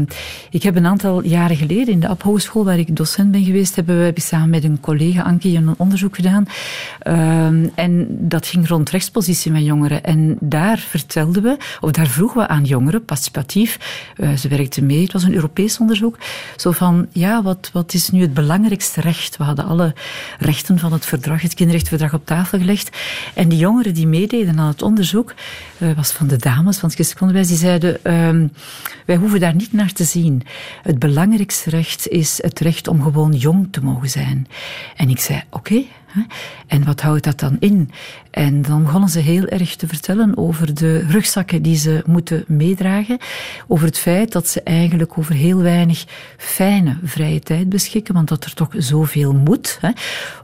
ik 0.51 0.63
heb 0.63 0.77
een 0.77 0.87
aantal 0.87 1.25
jaren 1.25 1.57
geleden 1.57 1.89
in 1.89 2.01
de 2.01 2.17
Hogeschool, 2.25 2.65
waar 2.65 2.79
ik 2.79 2.97
docent 2.97 3.31
ben 3.31 3.45
geweest, 3.45 3.77
hebben 3.77 3.99
we 3.99 4.21
samen 4.21 4.51
met 4.51 4.65
een 4.65 4.81
collega, 4.81 5.23
Ankie, 5.23 5.57
een 5.57 5.75
onderzoek 5.77 6.15
gedaan. 6.15 6.47
Uh, 7.07 7.47
en 7.75 8.07
dat 8.09 8.47
ging 8.47 8.69
rond 8.69 8.91
rechtspositie 8.91 9.53
met 9.53 9.65
jongeren. 9.65 10.05
En 10.05 10.37
daar 10.41 10.79
vertelden 10.79 11.43
we, 11.43 11.57
of 11.81 11.91
daar 11.91 12.07
vroegen 12.07 12.41
we 12.41 12.49
aan 12.49 12.65
jongeren, 12.65 13.05
participatief, 13.05 13.79
uh, 14.17 14.33
ze 14.33 14.49
werkten 14.49 14.87
mee, 14.87 15.03
het 15.03 15.13
was 15.13 15.23
een 15.23 15.35
Europees 15.35 15.79
onderzoek, 15.79 16.19
zo 16.57 16.71
van, 16.71 17.07
ja, 17.13 17.43
wat, 17.43 17.71
wat 17.73 17.95
is 17.95 18.11
nu 18.11 18.21
het 18.21 18.35
belangrijkste 18.35 19.01
recht? 19.01 19.37
We 19.37 19.45
hadden 19.45 19.65
alle 19.65 19.95
rechten 20.39 20.79
van 20.79 20.93
het 20.93 21.07
verdrag, 21.07 21.43
het 21.43 21.55
kinderrechtenverdrag 21.65 22.21
op 22.21 22.27
tafel 22.27 22.59
gelegd. 22.59 22.97
En 23.35 23.49
die 23.49 23.59
jongeren 23.59 23.95
die 23.95 24.07
meededen 24.07 24.59
aan 24.59 24.69
het 24.69 24.83
onderzoek, 24.83 25.35
uh, 25.79 25.97
was 25.97 26.13
van 26.13 26.27
de 26.27 26.37
dames 26.37 26.79
van 26.79 26.91
het 26.97 27.15
onderwijs, 27.21 27.49
die 27.49 27.57
zeiden, 27.57 27.99
uh, 28.05 28.49
wij 29.07 29.17
hoeven 29.17 29.41
daar 29.41 29.55
niet 29.55 29.73
naar 29.73 29.93
te 29.93 30.05
zien. 30.05 30.43
Het 30.83 30.99
belangrijkste 30.99 31.71
recht 31.71 32.09
is 32.09 32.43
het 32.43 32.61
recht 32.61 32.89
om 32.89 33.03
gewoon 33.03 33.33
jong 33.33 33.69
te 33.71 33.83
mogen 33.83 34.11
zijn. 34.11 34.49
En 34.97 35.09
ik 35.09 35.21
zei, 35.21 35.43
oké, 35.51 35.83
en 36.67 36.85
wat 36.85 37.01
houdt 37.01 37.25
dat 37.25 37.41
dan 37.41 37.57
in? 37.61 37.91
En 38.35 38.63
dan 38.63 38.83
begonnen 38.83 39.09
ze 39.09 39.19
heel 39.19 39.47
erg 39.47 39.77
te 39.77 39.87
vertellen 39.87 40.37
over 40.37 40.75
de 40.75 40.99
rugzakken 40.99 41.63
die 41.63 41.77
ze 41.77 42.03
moeten 42.07 42.45
meedragen. 42.47 43.19
Over 43.69 43.87
het 43.87 43.99
feit 43.99 44.33
dat 44.33 44.49
ze 44.49 44.63
eigenlijk 44.63 45.19
over 45.19 45.35
heel 45.35 45.59
weinig 45.59 46.05
fijne 46.37 46.97
vrije 47.03 47.41
tijd 47.41 47.69
beschikken, 47.69 48.15
want 48.15 48.29
dat 48.29 48.45
er 48.45 48.55
toch 48.55 48.69
zoveel 48.79 49.33
moet. 49.35 49.79
Hè. 49.81 49.91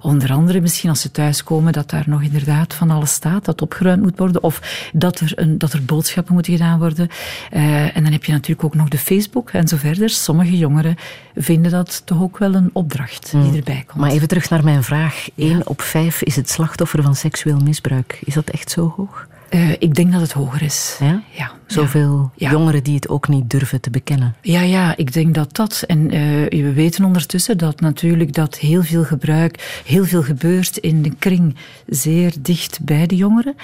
Onder 0.00 0.33
andere 0.33 0.61
misschien 0.61 0.90
als 0.90 1.00
ze 1.00 1.11
thuiskomen 1.11 1.72
dat 1.72 1.90
daar 1.90 2.05
nog 2.07 2.22
inderdaad 2.22 2.74
van 2.74 2.90
alles 2.90 3.12
staat, 3.12 3.44
dat 3.44 3.62
opgeruimd 3.62 4.03
moet 4.03 4.18
worden, 4.18 4.42
of 4.42 4.88
dat 4.92 5.20
er, 5.20 5.33
een, 5.35 5.59
dat 5.59 5.72
er 5.72 5.85
boodschappen 5.85 6.35
moeten 6.35 6.53
gedaan 6.53 6.79
worden. 6.79 7.09
Uh, 7.53 7.96
en 7.96 8.03
dan 8.03 8.12
heb 8.12 8.24
je 8.24 8.33
natuurlijk 8.33 8.64
ook 8.64 8.74
nog 8.74 8.88
de 8.88 8.98
Facebook 8.98 9.50
en 9.50 9.68
zo 9.68 9.76
verder. 9.76 10.11
Sommige 10.11 10.57
jongeren 10.57 10.96
vinden 11.35 11.70
dat 11.70 12.03
toch 12.05 12.22
ook 12.22 12.38
wel 12.38 12.55
een 12.55 12.70
opdracht 12.72 13.31
die 13.31 13.40
hmm. 13.40 13.55
erbij 13.55 13.85
komt. 13.87 14.00
Maar 14.00 14.11
even 14.11 14.29
terug 14.29 14.50
naar 14.50 14.64
mijn 14.64 14.83
vraag. 14.83 15.29
1 15.37 15.66
op 15.66 15.83
5 15.83 16.22
is 16.22 16.37
het 16.37 16.50
slachtoffer 16.50 17.03
van 17.03 17.14
seksueel 17.14 17.57
misbruik. 17.57 17.79
Is 18.25 18.35
dat 18.35 18.51
echt 18.51 18.71
zo 18.71 18.93
hoog? 18.97 19.29
Uh, 19.51 19.71
ik 19.71 19.95
denk 19.95 20.12
dat 20.12 20.21
het 20.21 20.33
hoger 20.33 20.62
is. 20.62 20.97
Ja? 21.01 21.23
ja 21.31 21.51
Zoveel 21.66 22.31
ja. 22.35 22.51
jongeren 22.51 22.83
die 22.83 22.95
het 22.95 23.09
ook 23.09 23.29
niet 23.29 23.51
durven 23.51 23.81
te 23.81 23.90
bekennen. 23.90 24.35
Ja, 24.43 24.61
ja, 24.61 24.97
ik 24.97 25.12
denk 25.12 25.35
dat 25.35 25.57
dat. 25.57 25.85
En 25.87 26.14
uh, 26.14 26.62
we 26.62 26.73
weten 26.73 27.05
ondertussen 27.05 27.59
dat 27.59 27.81
natuurlijk 27.81 28.33
dat 28.33 28.59
heel 28.59 28.83
veel 28.83 29.05
gebruik, 29.05 29.83
heel 29.85 30.05
veel 30.05 30.23
gebeurt 30.23 30.77
in 30.77 31.03
de 31.03 31.14
kring 31.19 31.57
zeer 31.87 32.35
dicht 32.40 32.81
bij 32.83 33.07
de 33.07 33.16
jongeren. 33.16 33.55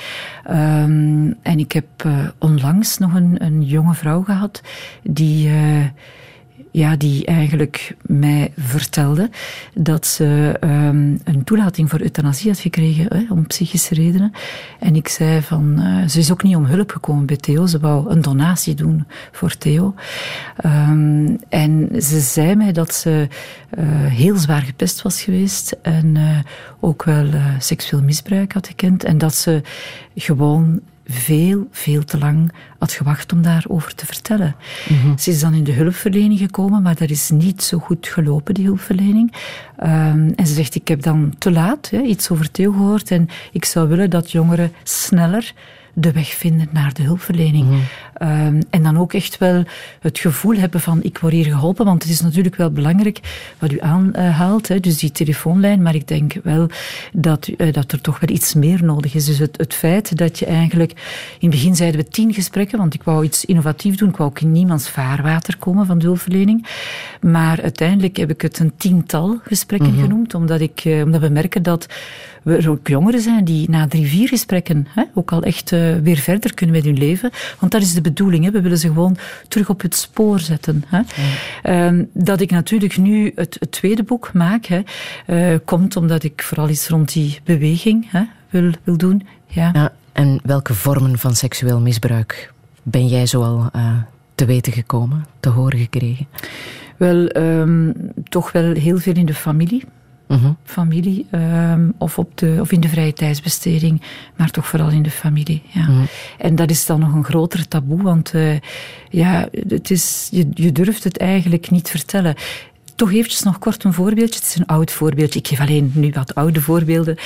Um, 0.50 1.36
en 1.42 1.58
ik 1.58 1.72
heb 1.72 1.86
uh, 2.06 2.18
onlangs 2.38 2.98
nog 2.98 3.14
een, 3.14 3.44
een 3.44 3.62
jonge 3.62 3.94
vrouw 3.94 4.22
gehad 4.22 4.60
die 5.02 5.50
ja, 6.76 6.96
die 6.96 7.26
eigenlijk 7.26 7.96
mij 8.02 8.52
vertelde 8.56 9.30
dat 9.74 10.06
ze 10.06 10.56
um, 10.60 11.20
een 11.24 11.44
toelating 11.44 11.90
voor 11.90 12.00
euthanasie 12.00 12.50
had 12.50 12.58
gekregen, 12.58 13.30
om 13.30 13.46
psychische 13.46 13.94
redenen. 13.94 14.32
En 14.80 14.96
ik 14.96 15.08
zei 15.08 15.42
van, 15.42 15.74
uh, 15.78 16.08
ze 16.08 16.18
is 16.18 16.32
ook 16.32 16.42
niet 16.42 16.56
om 16.56 16.64
hulp 16.64 16.90
gekomen 16.90 17.26
bij 17.26 17.36
Theo, 17.36 17.66
ze 17.66 17.78
wou 17.78 18.10
een 18.10 18.20
donatie 18.20 18.74
doen 18.74 19.06
voor 19.32 19.56
Theo. 19.56 19.94
Um, 20.64 21.38
en 21.48 21.88
ze 22.02 22.20
zei 22.20 22.54
mij 22.54 22.72
dat 22.72 22.94
ze 22.94 23.28
uh, 23.78 23.84
heel 24.06 24.36
zwaar 24.36 24.62
gepest 24.62 25.02
was 25.02 25.22
geweest 25.22 25.76
en 25.82 26.14
uh, 26.14 26.38
ook 26.80 27.04
wel 27.04 27.26
seksueel 27.58 28.02
misbruik 28.02 28.52
had 28.52 28.66
gekend 28.66 29.04
en 29.04 29.18
dat 29.18 29.34
ze 29.34 29.62
gewoon 30.14 30.80
veel, 31.08 31.66
veel 31.70 32.04
te 32.04 32.18
lang 32.18 32.52
had 32.78 32.92
gewacht 32.92 33.32
om 33.32 33.42
daarover 33.42 33.94
te 33.94 34.06
vertellen. 34.06 34.56
Mhm. 34.88 35.18
Ze 35.18 35.30
is 35.30 35.40
dan 35.40 35.54
in 35.54 35.64
de 35.64 35.72
hulpverlening 35.72 36.38
gekomen, 36.38 36.82
maar 36.82 36.96
dat 36.96 37.10
is 37.10 37.30
niet 37.30 37.62
zo 37.62 37.78
goed 37.78 38.06
gelopen, 38.06 38.54
die 38.54 38.64
hulpverlening. 38.64 39.32
Um, 39.82 40.32
en 40.36 40.46
ze 40.46 40.54
zegt, 40.54 40.74
ik 40.74 40.88
heb 40.88 41.02
dan 41.02 41.34
te 41.38 41.50
laat 41.50 41.90
hè, 41.90 42.00
iets 42.00 42.30
over 42.30 42.50
Theo 42.50 42.72
gehoord 42.72 43.10
en 43.10 43.28
ik 43.52 43.64
zou 43.64 43.88
willen 43.88 44.10
dat 44.10 44.30
jongeren 44.30 44.72
sneller 44.82 45.52
de 45.94 46.12
weg 46.12 46.28
vinden 46.28 46.68
naar 46.72 46.92
de 46.92 47.02
hulpverlening. 47.02 47.66
Mm 47.66 47.80
en 48.70 48.82
dan 48.82 48.98
ook 48.98 49.12
echt 49.12 49.38
wel 49.38 49.64
het 50.00 50.18
gevoel 50.18 50.56
hebben 50.56 50.80
van 50.80 51.02
ik 51.02 51.18
word 51.18 51.32
hier 51.32 51.44
geholpen, 51.44 51.84
want 51.84 52.02
het 52.02 52.12
is 52.12 52.20
natuurlijk 52.20 52.56
wel 52.56 52.70
belangrijk 52.70 53.20
wat 53.58 53.72
u 53.72 53.80
aanhaalt, 53.80 54.68
hè, 54.68 54.80
dus 54.80 54.98
die 54.98 55.12
telefoonlijn, 55.12 55.82
maar 55.82 55.94
ik 55.94 56.08
denk 56.08 56.34
wel 56.42 56.68
dat, 57.12 57.48
uh, 57.56 57.72
dat 57.72 57.92
er 57.92 58.00
toch 58.00 58.20
wel 58.20 58.36
iets 58.36 58.54
meer 58.54 58.84
nodig 58.84 59.14
is. 59.14 59.24
Dus 59.24 59.38
het, 59.38 59.56
het 59.56 59.74
feit 59.74 60.16
dat 60.16 60.38
je 60.38 60.46
eigenlijk, 60.46 60.90
in 61.38 61.48
het 61.48 61.50
begin 61.50 61.76
zeiden 61.76 62.00
we 62.00 62.08
tien 62.08 62.34
gesprekken, 62.34 62.78
want 62.78 62.94
ik 62.94 63.02
wou 63.02 63.24
iets 63.24 63.44
innovatief 63.44 63.96
doen, 63.96 64.08
ik 64.08 64.16
wou 64.16 64.30
ook 64.30 64.40
in 64.40 64.52
niemands 64.52 64.90
vaarwater 64.90 65.56
komen 65.56 65.86
van 65.86 65.98
de 65.98 66.04
hulpverlening, 66.04 66.66
maar 67.20 67.62
uiteindelijk 67.62 68.16
heb 68.16 68.30
ik 68.30 68.42
het 68.42 68.58
een 68.58 68.72
tiental 68.76 69.40
gesprekken 69.44 69.92
mhm. 69.92 70.00
genoemd, 70.00 70.34
omdat, 70.34 70.60
ik, 70.60 70.84
uh, 70.84 71.02
omdat 71.02 71.20
we 71.20 71.28
merken 71.28 71.62
dat 71.62 71.86
we 72.46 72.70
ook 72.70 72.88
jongeren 72.88 73.20
zijn 73.20 73.44
die 73.44 73.70
na 73.70 73.86
drie, 73.86 74.06
vier 74.06 74.28
gesprekken 74.28 74.86
hè, 74.88 75.02
ook 75.14 75.32
al 75.32 75.42
echt 75.42 75.72
uh, 75.72 75.96
weer 75.96 76.16
verder 76.16 76.54
kunnen 76.54 76.76
met 76.76 76.84
hun 76.84 76.98
leven. 76.98 77.30
Want 77.58 77.72
dat 77.72 77.82
is 77.82 77.94
de 77.94 78.00
bedoeling. 78.06 78.44
Hè. 78.44 78.50
We 78.50 78.60
willen 78.60 78.78
ze 78.78 78.86
gewoon 78.86 79.16
terug 79.48 79.68
op 79.68 79.80
het 79.80 79.94
spoor 79.94 80.40
zetten. 80.40 80.84
Hè. 80.86 81.00
Ja. 81.62 81.86
Um, 81.86 82.10
dat 82.12 82.40
ik 82.40 82.50
natuurlijk 82.50 82.96
nu 82.96 83.32
het, 83.34 83.56
het 83.60 83.72
tweede 83.72 84.02
boek 84.02 84.32
maak, 84.32 84.64
hè, 84.64 84.80
uh, 85.26 85.58
komt 85.64 85.96
omdat 85.96 86.22
ik 86.22 86.42
vooral 86.42 86.68
iets 86.68 86.88
rond 86.88 87.12
die 87.12 87.40
beweging 87.44 88.10
hè, 88.10 88.22
wil, 88.50 88.70
wil 88.84 88.96
doen. 88.96 89.26
Ja. 89.46 89.70
ja. 89.72 89.92
En 90.12 90.40
welke 90.42 90.74
vormen 90.74 91.18
van 91.18 91.34
seksueel 91.34 91.80
misbruik 91.80 92.52
ben 92.82 93.06
jij 93.06 93.26
zoal 93.26 93.70
uh, 93.76 93.92
te 94.34 94.44
weten 94.44 94.72
gekomen, 94.72 95.26
te 95.40 95.48
horen 95.48 95.78
gekregen? 95.78 96.26
Wel, 96.96 97.36
um, 97.36 98.12
toch 98.28 98.52
wel 98.52 98.72
heel 98.72 98.98
veel 98.98 99.14
in 99.14 99.26
de 99.26 99.34
familie. 99.34 99.84
Mhm. 100.26 100.52
familie 100.64 101.26
um, 101.30 101.94
of, 101.98 102.18
op 102.18 102.38
de, 102.38 102.56
of 102.60 102.72
in 102.72 102.80
de 102.80 102.88
vrije 102.88 103.12
tijdsbesteding, 103.12 104.02
maar 104.36 104.50
toch 104.50 104.66
vooral 104.66 104.90
in 104.90 105.02
de 105.02 105.10
familie. 105.10 105.62
Ja. 105.70 105.88
Mhm. 105.88 106.04
En 106.38 106.54
dat 106.54 106.70
is 106.70 106.86
dan 106.86 107.00
nog 107.00 107.12
een 107.12 107.24
groter 107.24 107.68
taboe, 107.68 108.02
want 108.02 108.34
uh, 108.34 108.56
ja, 109.10 109.48
het 109.68 109.90
is, 109.90 110.28
je, 110.30 110.48
je 110.54 110.72
durft 110.72 111.04
het 111.04 111.18
eigenlijk 111.18 111.70
niet 111.70 111.90
vertellen 111.90 112.34
toch 112.96 113.12
eventjes 113.12 113.42
nog 113.42 113.58
kort 113.58 113.84
een 113.84 113.92
voorbeeldje. 113.92 114.40
Het 114.40 114.48
is 114.48 114.56
een 114.56 114.66
oud 114.66 114.90
voorbeeldje. 114.90 115.38
Ik 115.38 115.48
geef 115.48 115.60
alleen 115.60 115.90
nu 115.94 116.10
wat 116.14 116.34
oude 116.34 116.60
voorbeelden, 116.60 117.16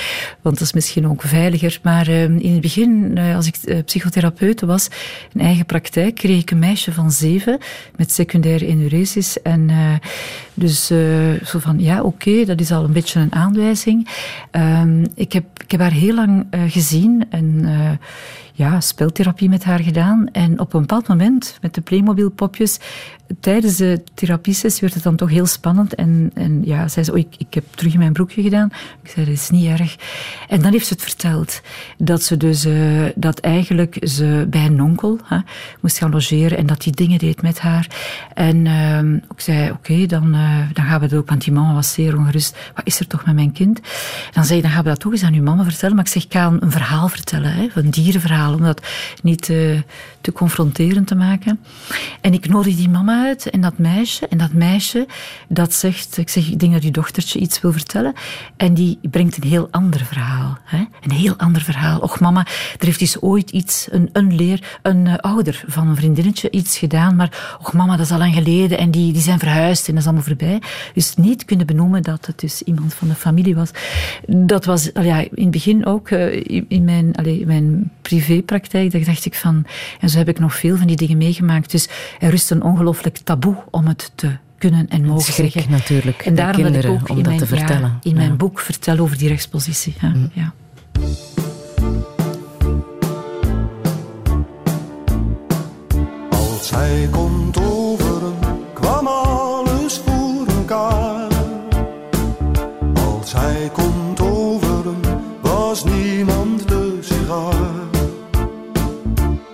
want 0.41 0.57
dat 0.57 0.67
is 0.67 0.73
misschien 0.73 1.07
ook 1.07 1.21
veiliger. 1.21 1.79
Maar 1.83 2.09
uh, 2.09 2.23
in 2.23 2.51
het 2.51 2.61
begin, 2.61 3.11
uh, 3.17 3.35
als 3.35 3.47
ik 3.47 3.55
uh, 3.65 3.83
psychotherapeut 3.85 4.61
was, 4.61 4.87
een 5.33 5.41
eigen 5.41 5.65
praktijk, 5.65 6.15
kreeg 6.15 6.41
ik 6.41 6.51
een 6.51 6.59
meisje 6.59 6.93
van 6.93 7.11
zeven 7.11 7.57
met 7.95 8.11
secundaire 8.11 8.65
enuresis. 8.65 9.41
En 9.41 9.69
dus 10.53 10.85
zo 11.45 11.59
van, 11.59 11.79
ja, 11.79 12.01
oké, 12.01 12.45
dat 12.45 12.59
is 12.59 12.71
al 12.71 12.83
een 12.83 12.93
beetje 12.93 13.19
een 13.19 13.33
aanwijzing. 13.33 14.07
Ehm, 14.51 15.05
ik, 15.15 15.33
heb, 15.33 15.45
ik 15.63 15.71
heb 15.71 15.79
haar 15.79 15.91
heel 15.91 16.15
lang 16.15 16.45
gezien 16.67 17.25
en 17.29 17.65
ja, 18.53 18.79
speltherapie 18.79 19.49
met 19.49 19.63
haar 19.63 19.79
gedaan. 19.79 20.27
En 20.31 20.59
op 20.59 20.73
een 20.73 20.79
bepaald 20.79 21.07
moment, 21.07 21.57
met 21.61 21.73
de 21.73 21.81
Playmobil-popjes, 21.81 22.79
tijdens 23.39 23.75
de 23.75 24.01
therapiesessie 24.13 24.81
werd 24.81 24.93
het 24.93 25.03
dan 25.03 25.15
toch 25.15 25.29
heel 25.29 25.45
spannend. 25.45 25.95
En, 25.95 26.31
en 26.33 26.61
ja, 26.63 26.87
zei 26.87 27.05
ze, 27.05 27.11
oh, 27.11 27.17
ik, 27.17 27.35
ik 27.37 27.53
heb 27.53 27.63
terug 27.75 27.93
in 27.93 27.99
mijn 27.99 28.13
broekje 28.13 28.41
gedaan. 28.41 28.69
Ik 29.03 29.09
zei, 29.09 29.25
dat 29.25 29.33
is 29.33 29.49
niet 29.49 29.65
erg. 29.65 29.95
En 30.47 30.61
dan 30.61 30.71
heeft 30.71 30.87
ze 30.87 30.93
het 30.93 31.03
verteld. 31.03 31.61
Dat 31.97 32.23
ze 32.23 32.37
dus, 32.37 32.65
uh, 32.65 33.05
dat 33.15 33.39
eigenlijk 33.39 33.97
ze 34.01 34.47
bij 34.49 34.65
een 34.65 34.81
onkel 34.81 35.19
hè, 35.23 35.37
moest 35.79 35.97
gaan 35.97 36.11
logeren 36.11 36.57
en 36.57 36.65
dat 36.65 36.81
die 36.81 36.93
dingen 36.93 37.19
deed 37.19 37.41
met 37.41 37.59
haar. 37.59 37.87
En 38.33 38.65
ik 39.33 39.41
zei, 39.41 39.71
oké, 39.71 40.05
dan, 40.05 40.35
uh, 40.35 40.57
dan 40.73 40.85
gaan 40.85 40.99
we 40.99 41.05
het 41.05 41.13
ook, 41.13 41.29
want 41.29 41.43
die 41.43 41.53
mama 41.53 41.73
was 41.73 41.93
zeer 41.93 42.17
ongerust. 42.17 42.57
Wat 42.75 42.85
is 42.85 42.99
er 42.99 43.07
toch 43.07 43.25
met 43.25 43.35
mijn 43.35 43.51
kind? 43.51 43.79
Dan 44.31 44.45
zei 44.45 44.55
je, 44.55 44.61
dan 44.61 44.71
gaan 44.71 44.83
we 44.83 44.89
dat 44.89 44.99
toch 44.99 45.11
eens 45.11 45.23
aan 45.23 45.33
uw 45.33 45.43
mama 45.43 45.63
vertellen. 45.63 45.95
Maar 45.95 46.05
ik 46.05 46.11
zeg, 46.11 46.23
ik 46.23 46.33
een, 46.33 46.71
verhaal 46.71 47.07
vertellen, 47.07 47.53
hè, 47.53 47.67
een 47.73 47.89
dierenverhaal, 47.89 48.53
om 48.53 48.61
dat 48.61 48.81
niet 49.23 49.41
te, 49.41 49.83
te 50.21 50.31
confronterend 50.31 51.07
te 51.07 51.15
maken. 51.15 51.59
En 52.21 52.33
ik 52.33 52.47
nodig 52.47 52.75
die 52.75 52.89
mama 52.89 53.20
en 53.29 53.61
dat 53.61 53.77
meisje. 53.77 54.27
En 54.27 54.37
dat 54.37 54.53
meisje 54.53 55.07
dat 55.47 55.73
zegt, 55.73 56.17
ik 56.17 56.29
zeg, 56.29 56.47
ik 56.47 56.59
denk 56.59 56.73
dat 56.73 56.83
je 56.83 56.91
dochtertje 56.91 57.39
iets 57.39 57.61
wil 57.61 57.71
vertellen. 57.71 58.13
En 58.57 58.73
die 58.73 58.99
brengt 59.01 59.37
een 59.37 59.49
heel 59.49 59.67
ander 59.71 60.05
verhaal. 60.05 60.57
Hè? 60.63 60.83
Een 61.01 61.11
heel 61.11 61.35
ander 61.37 61.61
verhaal. 61.61 61.99
Och 61.99 62.19
mama, 62.19 62.45
er 62.79 62.85
heeft 62.85 63.01
eens 63.01 63.21
ooit 63.21 63.49
iets, 63.49 63.87
een, 63.91 64.09
een 64.13 64.35
leer, 64.35 64.79
een 64.81 65.05
uh, 65.05 65.15
ouder 65.15 65.63
van 65.67 65.87
een 65.87 65.95
vriendinnetje 65.95 66.49
iets 66.51 66.77
gedaan. 66.77 67.15
Maar 67.15 67.57
och 67.59 67.73
mama, 67.73 67.95
dat 67.95 68.05
is 68.05 68.11
al 68.11 68.17
lang 68.17 68.33
geleden. 68.33 68.77
En 68.77 68.91
die, 68.91 69.13
die 69.13 69.21
zijn 69.21 69.39
verhuisd 69.39 69.87
en 69.87 69.93
dat 69.93 70.01
is 70.01 70.07
allemaal 70.07 70.25
voorbij. 70.25 70.61
Dus 70.93 71.15
niet 71.15 71.45
kunnen 71.45 71.65
benoemen 71.65 72.01
dat 72.01 72.25
het 72.25 72.39
dus 72.39 72.61
iemand 72.61 72.93
van 72.93 73.07
de 73.07 73.15
familie 73.15 73.55
was. 73.55 73.69
Dat 74.27 74.65
was 74.65 74.89
ja, 74.93 75.19
in 75.19 75.29
het 75.33 75.51
begin 75.51 75.85
ook 75.85 76.09
uh, 76.09 76.43
in, 76.67 76.83
mijn, 76.83 77.15
allee, 77.15 77.45
mijn 77.45 77.91
privépraktijk. 78.01 78.91
Daar 78.91 79.03
dacht 79.03 79.25
ik 79.25 79.35
van, 79.35 79.65
en 79.99 80.09
zo 80.09 80.17
heb 80.17 80.29
ik 80.29 80.39
nog 80.39 80.55
veel 80.55 80.77
van 80.77 80.87
die 80.87 80.95
dingen 80.95 81.17
meegemaakt. 81.17 81.71
Dus 81.71 81.89
er 82.19 82.29
rust 82.29 82.51
een 82.51 82.63
ongelooflijk 82.63 83.10
taboe 83.19 83.55
om 83.69 83.87
het 83.87 84.11
te 84.15 84.37
kunnen 84.57 84.87
en 84.89 85.05
mogen 85.05 85.33
Schrik, 85.33 85.51
zeggen. 85.51 85.71
natuurlijk. 85.71 86.21
En 86.25 86.35
daarom 86.35 86.63
dat 86.63 86.83
ik 86.83 86.89
ook 86.89 87.09
in 87.09 87.21
mijn, 87.21 87.41
ja, 87.49 87.99
in 88.01 88.15
mijn 88.15 88.37
boek 88.37 88.59
vertel 88.59 88.97
over 88.97 89.17
die 89.17 89.27
rechtspositie. 89.27 89.95
Ja, 90.01 90.09
mm. 90.09 90.31
ja. 90.33 90.53
Als 96.29 96.69
hij 96.69 97.07
komt 97.11 97.57
overen, 97.57 98.33
kwam 98.73 99.07
alles 99.07 100.01
voor 100.05 100.47
elkaar. 100.47 101.27
Als 102.93 103.33
hij 103.33 103.69
komt 103.73 104.19
overen, 104.19 104.99
was 105.41 105.83
niemand 105.83 106.67
de 106.67 106.97
sigaar. 107.01 107.89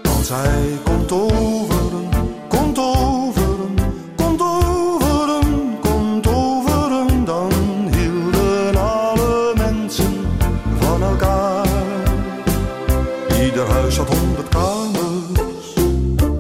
Als 0.04 0.30
hij 0.30 0.87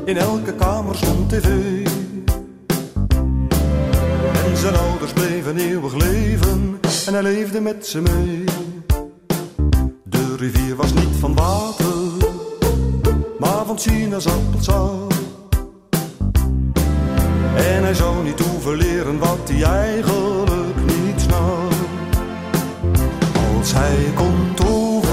in 0.08 0.18
elke 0.18 0.54
kamer 0.54 0.96
stond 0.96 1.30
tv. 1.30 1.46
En 4.46 4.58
zijn 4.58 4.76
ouders 4.76 5.14
bleven 5.14 5.58
eeuwig 5.58 5.94
leven 5.94 6.80
en 7.06 7.14
hij 7.14 7.24
leefde 7.24 7.62
met 7.62 7.88
ze 7.88 8.02
mee. 8.02 8.44
De 10.04 10.36
rivier 10.38 10.76
was 10.76 10.94
niet 10.94 11.16
van 11.20 11.36
water, 11.36 12.30
maar 13.40 13.66
van 13.66 13.80
sinaasappelsap. 13.80 15.14
En 17.56 17.84
hij 17.84 17.94
zou 17.94 18.24
niet 18.24 18.40
hoeven 18.40 18.76
leren 18.76 19.20
wat 19.20 19.50
hij 19.50 19.64
eigenlijk 19.64 20.76
niet 20.86 21.22
snapt. 21.22 21.76
Als 23.58 23.74
hij 23.74 24.12
komt 24.16 24.66
over 24.66 25.07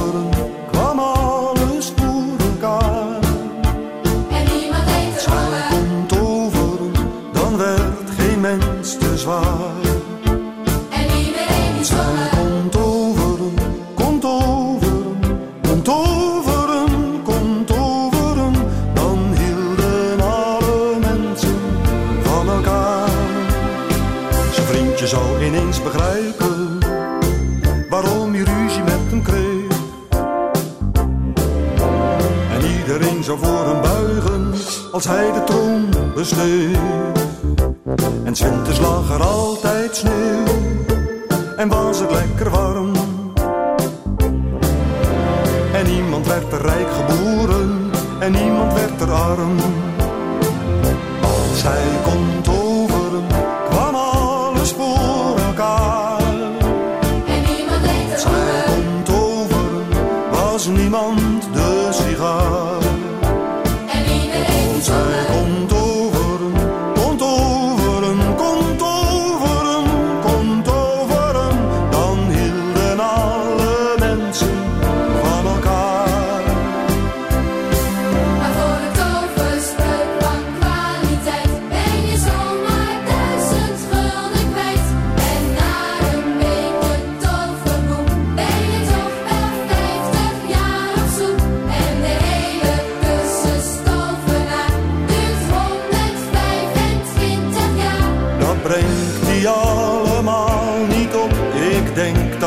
En 9.26 11.16
iedereen 11.18 11.74
hij 11.74 11.84
zwanger. 11.84 12.28
kon 12.30 12.68
toveren, 12.68 13.54
kon 13.94 14.20
toveren, 14.20 15.18
kon 15.62 15.82
toveren, 15.82 17.22
kon 17.22 17.64
toveren, 17.64 18.52
dan 18.94 19.18
hielden 19.36 20.20
alle 20.20 20.96
mensen 21.00 21.56
van 22.22 22.48
elkaar. 22.48 23.08
Zijn 24.52 24.66
vriendje 24.66 25.06
zou 25.06 25.44
ineens 25.44 25.82
begrijpen 25.82 26.78
waarom 27.88 28.34
hij 28.34 28.44
ruzie 28.44 28.82
met 28.82 29.00
hem 29.08 29.22
kreeg. 29.22 29.78
En 32.52 32.78
iedereen 32.78 33.24
zou 33.24 33.38
voor 33.38 33.66
hem 33.66 33.80
buigen 33.82 34.52
als 34.92 35.04
hij 35.04 35.32
de 35.32 35.44
troon 35.44 36.12
besteeg. 36.14 37.23
En 37.84 38.34
's 38.36 38.40
winters 38.40 38.78
lag 38.78 39.10
er 39.10 39.22
altijd 39.22 39.96
sneeuw 39.96 40.44
en 41.56 41.68
was 41.68 41.98
het 42.00 42.10
lekker 42.10 42.50
warm. 42.50 42.92
En 45.72 45.86
niemand 45.86 46.26
werd 46.26 46.52
er 46.52 46.62
rijk 46.62 46.88
geboren 46.92 47.90
en 48.18 48.32
niemand 48.32 48.72
werd 48.72 49.00
er 49.00 49.10
arm. 49.12 49.56
Als 51.22 51.62
hij 51.62 51.84
kon 52.04 52.42
toveren, 52.42 53.26
kwam 53.68 53.94
alles 53.94 54.72
voor 54.72 55.38
elkaar. 55.46 56.22
En 57.26 57.42
niemand 57.56 57.82
deed 57.82 58.12
Als 58.12 58.24
hij 58.24 58.32
over. 58.32 58.74
kon 58.74 59.02
toveren, 59.02 59.86
was 60.30 60.66
niemand 60.66 61.03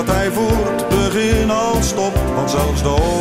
dat 0.05 0.15
hij 0.15 0.31
voor 0.31 0.71
het 0.71 0.88
begin 0.89 1.51
al 1.51 1.83
stopt. 1.83 2.19
Want 2.36 2.51
zelfs 2.51 2.83
de 2.83 3.16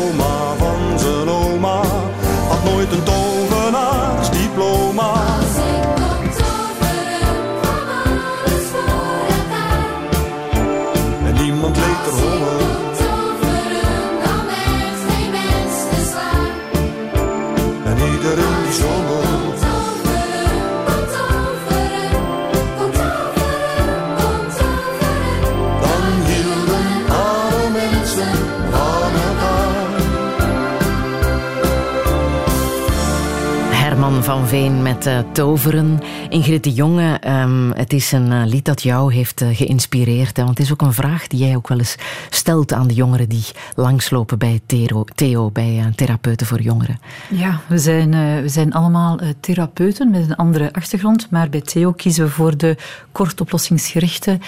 van 34.26 34.48
Veen 34.48 34.82
met 34.82 35.06
eh, 35.06 35.18
Toveren. 35.32 36.00
Ingrid 36.28 36.64
de 36.64 36.72
Jonge, 36.72 37.18
ehm, 37.20 37.70
het 37.70 37.92
is 37.92 38.12
een 38.12 38.32
eh, 38.32 38.42
lied 38.44 38.64
dat 38.64 38.82
jou 38.82 39.14
heeft 39.14 39.40
eh, 39.40 39.56
geïnspireerd. 39.56 40.36
Hè, 40.36 40.44
want 40.44 40.58
het 40.58 40.66
is 40.66 40.72
ook 40.72 40.82
een 40.82 40.92
vraag 40.92 41.26
die 41.26 41.38
jij 41.38 41.56
ook 41.56 41.68
wel 41.68 41.78
eens 41.78 41.96
stelt 42.30 42.72
aan 42.72 42.86
de 42.86 42.94
jongeren 42.94 43.28
die 43.28 43.44
langslopen 43.74 44.38
bij 44.38 44.60
Theo, 44.66 45.04
Theo 45.14 45.50
bij 45.50 45.76
uh, 45.78 45.86
Therapeuten 45.94 46.46
voor 46.46 46.60
Jongeren. 46.60 47.00
Ja, 47.30 47.60
we 47.66 47.78
zijn, 47.78 48.12
uh, 48.12 48.40
we 48.40 48.48
zijn 48.48 48.72
allemaal 48.72 49.22
uh, 49.22 49.28
therapeuten 49.40 50.10
met 50.10 50.22
een 50.28 50.36
andere 50.36 50.72
achtergrond, 50.72 51.30
maar 51.30 51.48
bij 51.48 51.60
Theo 51.60 51.92
kiezen 51.92 52.24
we 52.24 52.30
voor 52.30 52.56
de 52.56 52.76
kortoplossingsgerichte 53.12 54.38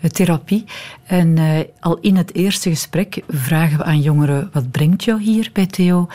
uh, 0.00 0.10
therapie. 0.10 0.64
En 1.08 1.38
al 1.80 1.98
in 1.98 2.16
het 2.16 2.34
eerste 2.34 2.70
gesprek 2.70 3.22
vragen 3.28 3.78
we 3.78 3.84
aan 3.84 4.00
jongeren, 4.00 4.50
wat 4.52 4.70
brengt 4.70 5.04
jou 5.04 5.22
hier 5.22 5.50
bij 5.52 5.66
Theo? 5.66 6.06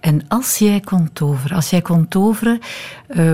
En 0.00 0.28
als 0.28 0.58
jij 0.58 0.80
kon 0.80 1.12
toveren, 1.12 1.56
als 1.56 1.70
jij 1.70 1.80
kon 1.82 2.08
toveren, 2.08 2.58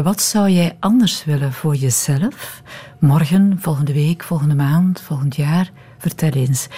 wat 0.02 0.22
zou 0.22 0.50
jij 0.50 0.76
anders 0.80 1.24
willen 1.24 1.52
voor 1.52 1.74
jezelf? 1.74 2.62
Morgen, 2.98 3.58
volgende 3.60 3.92
week, 3.92 4.22
volgende 4.22 4.54
maand, 4.54 5.00
volgend 5.00 5.36
jaar? 5.36 5.70
Vertel 5.98 6.30
eens. 6.30 6.68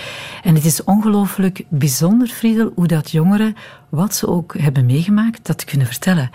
En 0.43 0.55
het 0.55 0.65
is 0.65 0.85
ongelooflijk 0.85 1.65
bijzonder, 1.69 2.27
Friedel, 2.27 2.73
hoe 2.75 2.87
dat 2.87 3.11
jongeren, 3.11 3.57
wat 3.89 4.15
ze 4.15 4.29
ook 4.29 4.59
hebben 4.59 4.87
meegemaakt, 4.87 5.47
dat 5.47 5.65
kunnen 5.65 5.87
vertellen. 5.87 6.31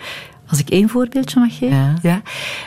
Als 0.46 0.60
ik 0.60 0.68
één 0.68 0.88
voorbeeldje 0.88 1.40
mag 1.40 1.58
geven. 1.58 1.76
Ja. 1.76 1.94
ja. 2.02 2.22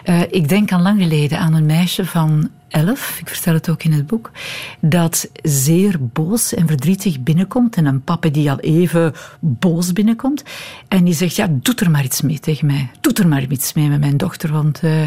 Uh, 0.06 0.22
ik 0.30 0.50
denk 0.50 0.72
aan 0.72 0.82
lang 0.82 1.02
geleden 1.02 1.40
aan 1.40 1.54
een 1.54 1.66
meisje 1.66 2.06
van 2.06 2.50
elf, 2.76 3.18
ik 3.20 3.30
vertel 3.30 3.54
het 3.54 3.70
ook 3.70 3.84
in 3.84 3.92
het 3.92 4.08
boek, 4.08 4.32
dat 4.80 5.30
zeer 5.42 5.96
boos 6.00 6.54
en 6.54 6.68
verdrietig 6.68 7.20
binnenkomt. 7.20 7.76
En 7.76 7.86
een 7.86 8.02
papa 8.02 8.30
die 8.30 8.52
al 8.52 8.60
even 8.60 9.14
boos 9.40 9.94
binnenkomt. 9.94 10.44
En 10.88 11.04
die 11.04 11.14
zegt, 11.14 11.36
ja, 11.36 11.48
doe 11.52 11.76
er 11.76 11.92
maar 11.92 12.04
iets 12.04 12.22
mee 12.22 12.40
tegen 12.40 12.66
mij. 12.66 12.90
Doe 13.02 13.14
er 13.14 13.28
maar 13.28 13.44
iets 13.44 13.74
mee 13.74 13.88
met 13.90 14.00
mijn 14.00 14.18
dochter, 14.18 14.52
want 14.52 14.84
uh, 14.84 15.04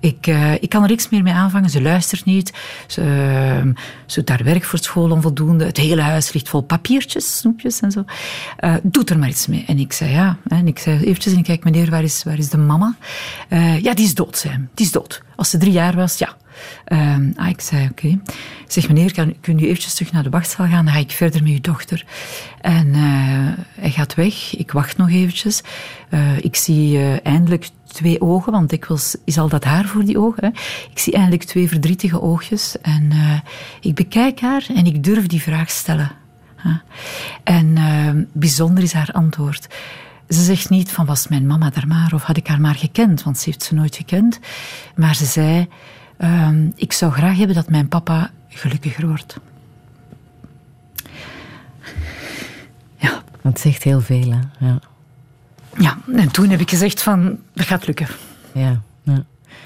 ik, 0.00 0.26
uh, 0.26 0.54
ik 0.54 0.68
kan 0.68 0.82
er 0.82 0.88
niks 0.88 1.08
meer 1.08 1.22
mee 1.22 1.32
aanvangen. 1.32 1.70
Ze 1.70 1.82
luistert 1.82 2.24
niet. 2.24 2.52
Ze, 2.86 3.72
ze 4.06 4.18
doet 4.18 4.28
haar 4.28 4.44
werk 4.44 4.64
voor 4.64 4.78
school 4.78 5.10
onvoldoende. 5.10 5.64
Het 5.64 5.76
hele 5.76 6.00
huis 6.02 6.32
ligt 6.32 6.48
vol 6.48 6.62
papiertjes, 6.62 7.38
snoepjes 7.38 7.80
en 7.80 7.90
zo. 7.90 8.04
Uh, 8.60 8.74
doe 8.82 9.04
er 9.04 9.18
maar 9.18 9.28
iets 9.28 9.46
mee. 9.46 9.64
En 9.66 9.78
ik 9.78 9.92
zei, 9.92 10.10
ja. 10.10 10.36
En 10.46 10.66
ik 10.66 10.78
zei 10.78 11.04
eventjes, 11.04 11.32
en 11.32 11.38
ik 11.38 11.44
kijk, 11.44 11.64
meneer, 11.64 11.90
waar 11.90 12.02
is, 12.02 12.22
waar 12.24 12.38
is 12.38 12.48
de 12.48 12.58
mama? 12.58 12.96
Ja, 13.80 13.94
die 13.94 14.04
is 14.04 14.14
dood, 14.14 14.38
zei. 14.38 14.68
Die 14.74 14.86
is 14.86 14.92
dood. 14.92 15.22
Als 15.36 15.50
ze 15.50 15.58
drie 15.58 15.72
jaar 15.72 15.94
was, 15.96 16.18
ja. 16.18 16.36
Uh, 16.88 17.16
ah, 17.36 17.48
ik 17.48 17.60
zei, 17.60 17.88
oké. 17.90 18.06
Okay. 18.06 18.20
Zeg, 18.66 18.88
meneer, 18.88 19.12
kan, 19.12 19.34
kun 19.40 19.58
u 19.58 19.62
eventjes 19.62 19.94
terug 19.94 20.12
naar 20.12 20.22
de 20.22 20.30
wachtzaal 20.30 20.66
gaan? 20.66 20.84
Dan 20.84 20.94
ga 20.94 21.00
ik 21.00 21.10
verder 21.10 21.42
met 21.42 21.52
uw 21.52 21.60
dochter. 21.60 22.04
En 22.60 22.86
uh, 22.86 23.48
hij 23.80 23.90
gaat 23.90 24.14
weg. 24.14 24.56
Ik 24.56 24.72
wacht 24.72 24.96
nog 24.96 25.10
eventjes. 25.10 25.62
Uh, 26.10 26.38
ik 26.38 26.56
zie 26.56 26.98
uh, 26.98 27.26
eindelijk 27.26 27.68
twee 27.86 28.20
ogen, 28.20 28.52
want 28.52 28.70
dikwijls 28.70 29.16
is 29.24 29.38
al 29.38 29.48
dat 29.48 29.64
haar 29.64 29.84
voor 29.84 30.04
die 30.04 30.18
ogen. 30.18 30.44
Hè. 30.44 30.50
Ik 30.90 30.98
zie 30.98 31.12
eindelijk 31.12 31.44
twee 31.44 31.68
verdrietige 31.68 32.20
oogjes. 32.20 32.80
En 32.80 33.12
ik 33.80 33.94
bekijk 33.94 34.40
haar 34.40 34.66
en 34.74 34.86
ik 34.86 35.04
durf 35.04 35.26
die 35.26 35.42
vraag 35.42 35.70
stellen. 35.70 36.10
En 37.44 37.76
uh, 37.76 38.24
bijzonder 38.32 38.82
is 38.82 38.92
haar 38.92 39.10
antwoord. 39.12 39.66
Ze 40.28 40.42
zegt 40.42 40.70
niet 40.70 40.90
van 40.90 41.06
was 41.06 41.28
mijn 41.28 41.46
mama 41.46 41.70
daar 41.70 41.86
maar 41.86 42.12
of 42.14 42.22
had 42.22 42.36
ik 42.36 42.46
haar 42.46 42.60
maar 42.60 42.74
gekend, 42.74 43.22
want 43.22 43.38
ze 43.38 43.44
heeft 43.44 43.62
ze 43.62 43.74
nooit 43.74 43.96
gekend. 43.96 44.38
Maar 44.94 45.14
ze 45.14 45.24
zei, 45.24 45.68
uh, 46.24 46.48
ik 46.74 46.92
zou 46.92 47.12
graag 47.12 47.36
hebben 47.36 47.56
dat 47.56 47.68
mijn 47.68 47.88
papa 47.88 48.30
gelukkiger 48.48 49.06
wordt. 49.06 49.36
Ja. 52.96 53.22
Dat 53.42 53.60
zegt 53.60 53.82
heel 53.82 54.00
veel, 54.00 54.30
hè? 54.30 54.66
Ja. 54.66 54.78
Ja, 55.78 55.98
en 56.14 56.30
toen 56.30 56.48
heb 56.48 56.60
ik 56.60 56.70
gezegd 56.70 57.02
van, 57.02 57.38
dat 57.52 57.66
gaat 57.66 57.86
lukken. 57.86 58.06
Ja. 58.52 58.80
ja. 59.02 59.24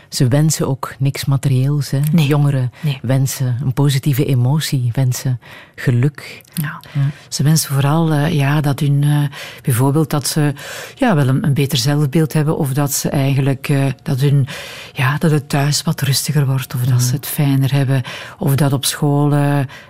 Ze 0.08 0.28
wensen 0.28 0.68
ook 0.68 0.94
niks 0.98 1.24
materieels. 1.24 1.90
Hè? 1.90 2.00
Nee. 2.12 2.26
Jongeren 2.26 2.72
Nee. 2.80 2.98
wensen 3.02 3.56
een 3.62 3.72
positieve 3.72 4.24
emotie, 4.24 4.90
wensen 4.92 5.40
geluk. 5.74 6.42
Ja. 6.54 6.80
Ze 7.28 7.42
wensen 7.42 7.72
vooral 7.74 8.12
eh, 8.12 8.32
ja, 8.32 8.60
dat 8.60 8.80
hun, 8.80 9.02
eh, 9.02 9.38
bijvoorbeeld 9.62 10.10
dat 10.10 10.28
ze 10.28 10.52
ja, 10.94 11.14
wel 11.14 11.28
een, 11.28 11.44
een 11.44 11.54
beter 11.54 11.78
zelfbeeld 11.78 12.32
hebben 12.32 12.58
of 12.58 12.72
dat 12.72 12.92
ze 12.92 13.08
eigenlijk 13.08 13.68
eh, 13.68 13.84
dat, 14.02 14.20
hun, 14.20 14.46
ja, 14.92 15.18
dat 15.18 15.30
het 15.30 15.48
thuis 15.48 15.82
wat 15.82 16.00
rustiger 16.00 16.46
wordt 16.46 16.74
of 16.74 16.80
dat 16.80 17.02
ze 17.02 17.14
het 17.14 17.26
fijner 17.26 17.72
hebben 17.72 18.02
of 18.38 18.54
dat 18.54 18.72
op 18.72 18.84
school 18.84 19.32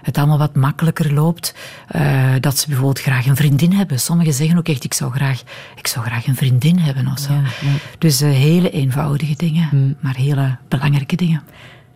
het 0.03 0.19
allemaal 0.19 0.39
wat 0.39 0.55
makkelijker 0.55 1.13
loopt. 1.13 1.55
Dat 2.41 2.59
ze 2.59 2.67
bijvoorbeeld 2.67 3.01
graag 3.01 3.27
een 3.27 3.37
vriendin 3.37 3.73
hebben. 3.73 4.01
Sommigen 4.01 4.33
zeggen 4.33 4.59
ook 4.59 4.69
echt 4.69 4.85
ik 4.85 4.95
zou 4.95 5.13
graag, 5.13 5.43
ik 5.75 5.87
zou 5.87 6.07
graag 6.07 6.27
een 6.27 6.37
vriendin 6.37 6.79
hebben 6.79 7.07
of 7.07 7.19
zo. 7.19 7.33
Ja, 7.33 7.41
ja. 7.41 7.73
Dus 7.99 8.21
hele 8.21 8.71
eenvoudige 8.71 9.35
dingen, 9.37 9.97
maar 10.07 10.16
hele 10.16 10.57
belangrijke 10.69 11.16
dingen. 11.16 11.42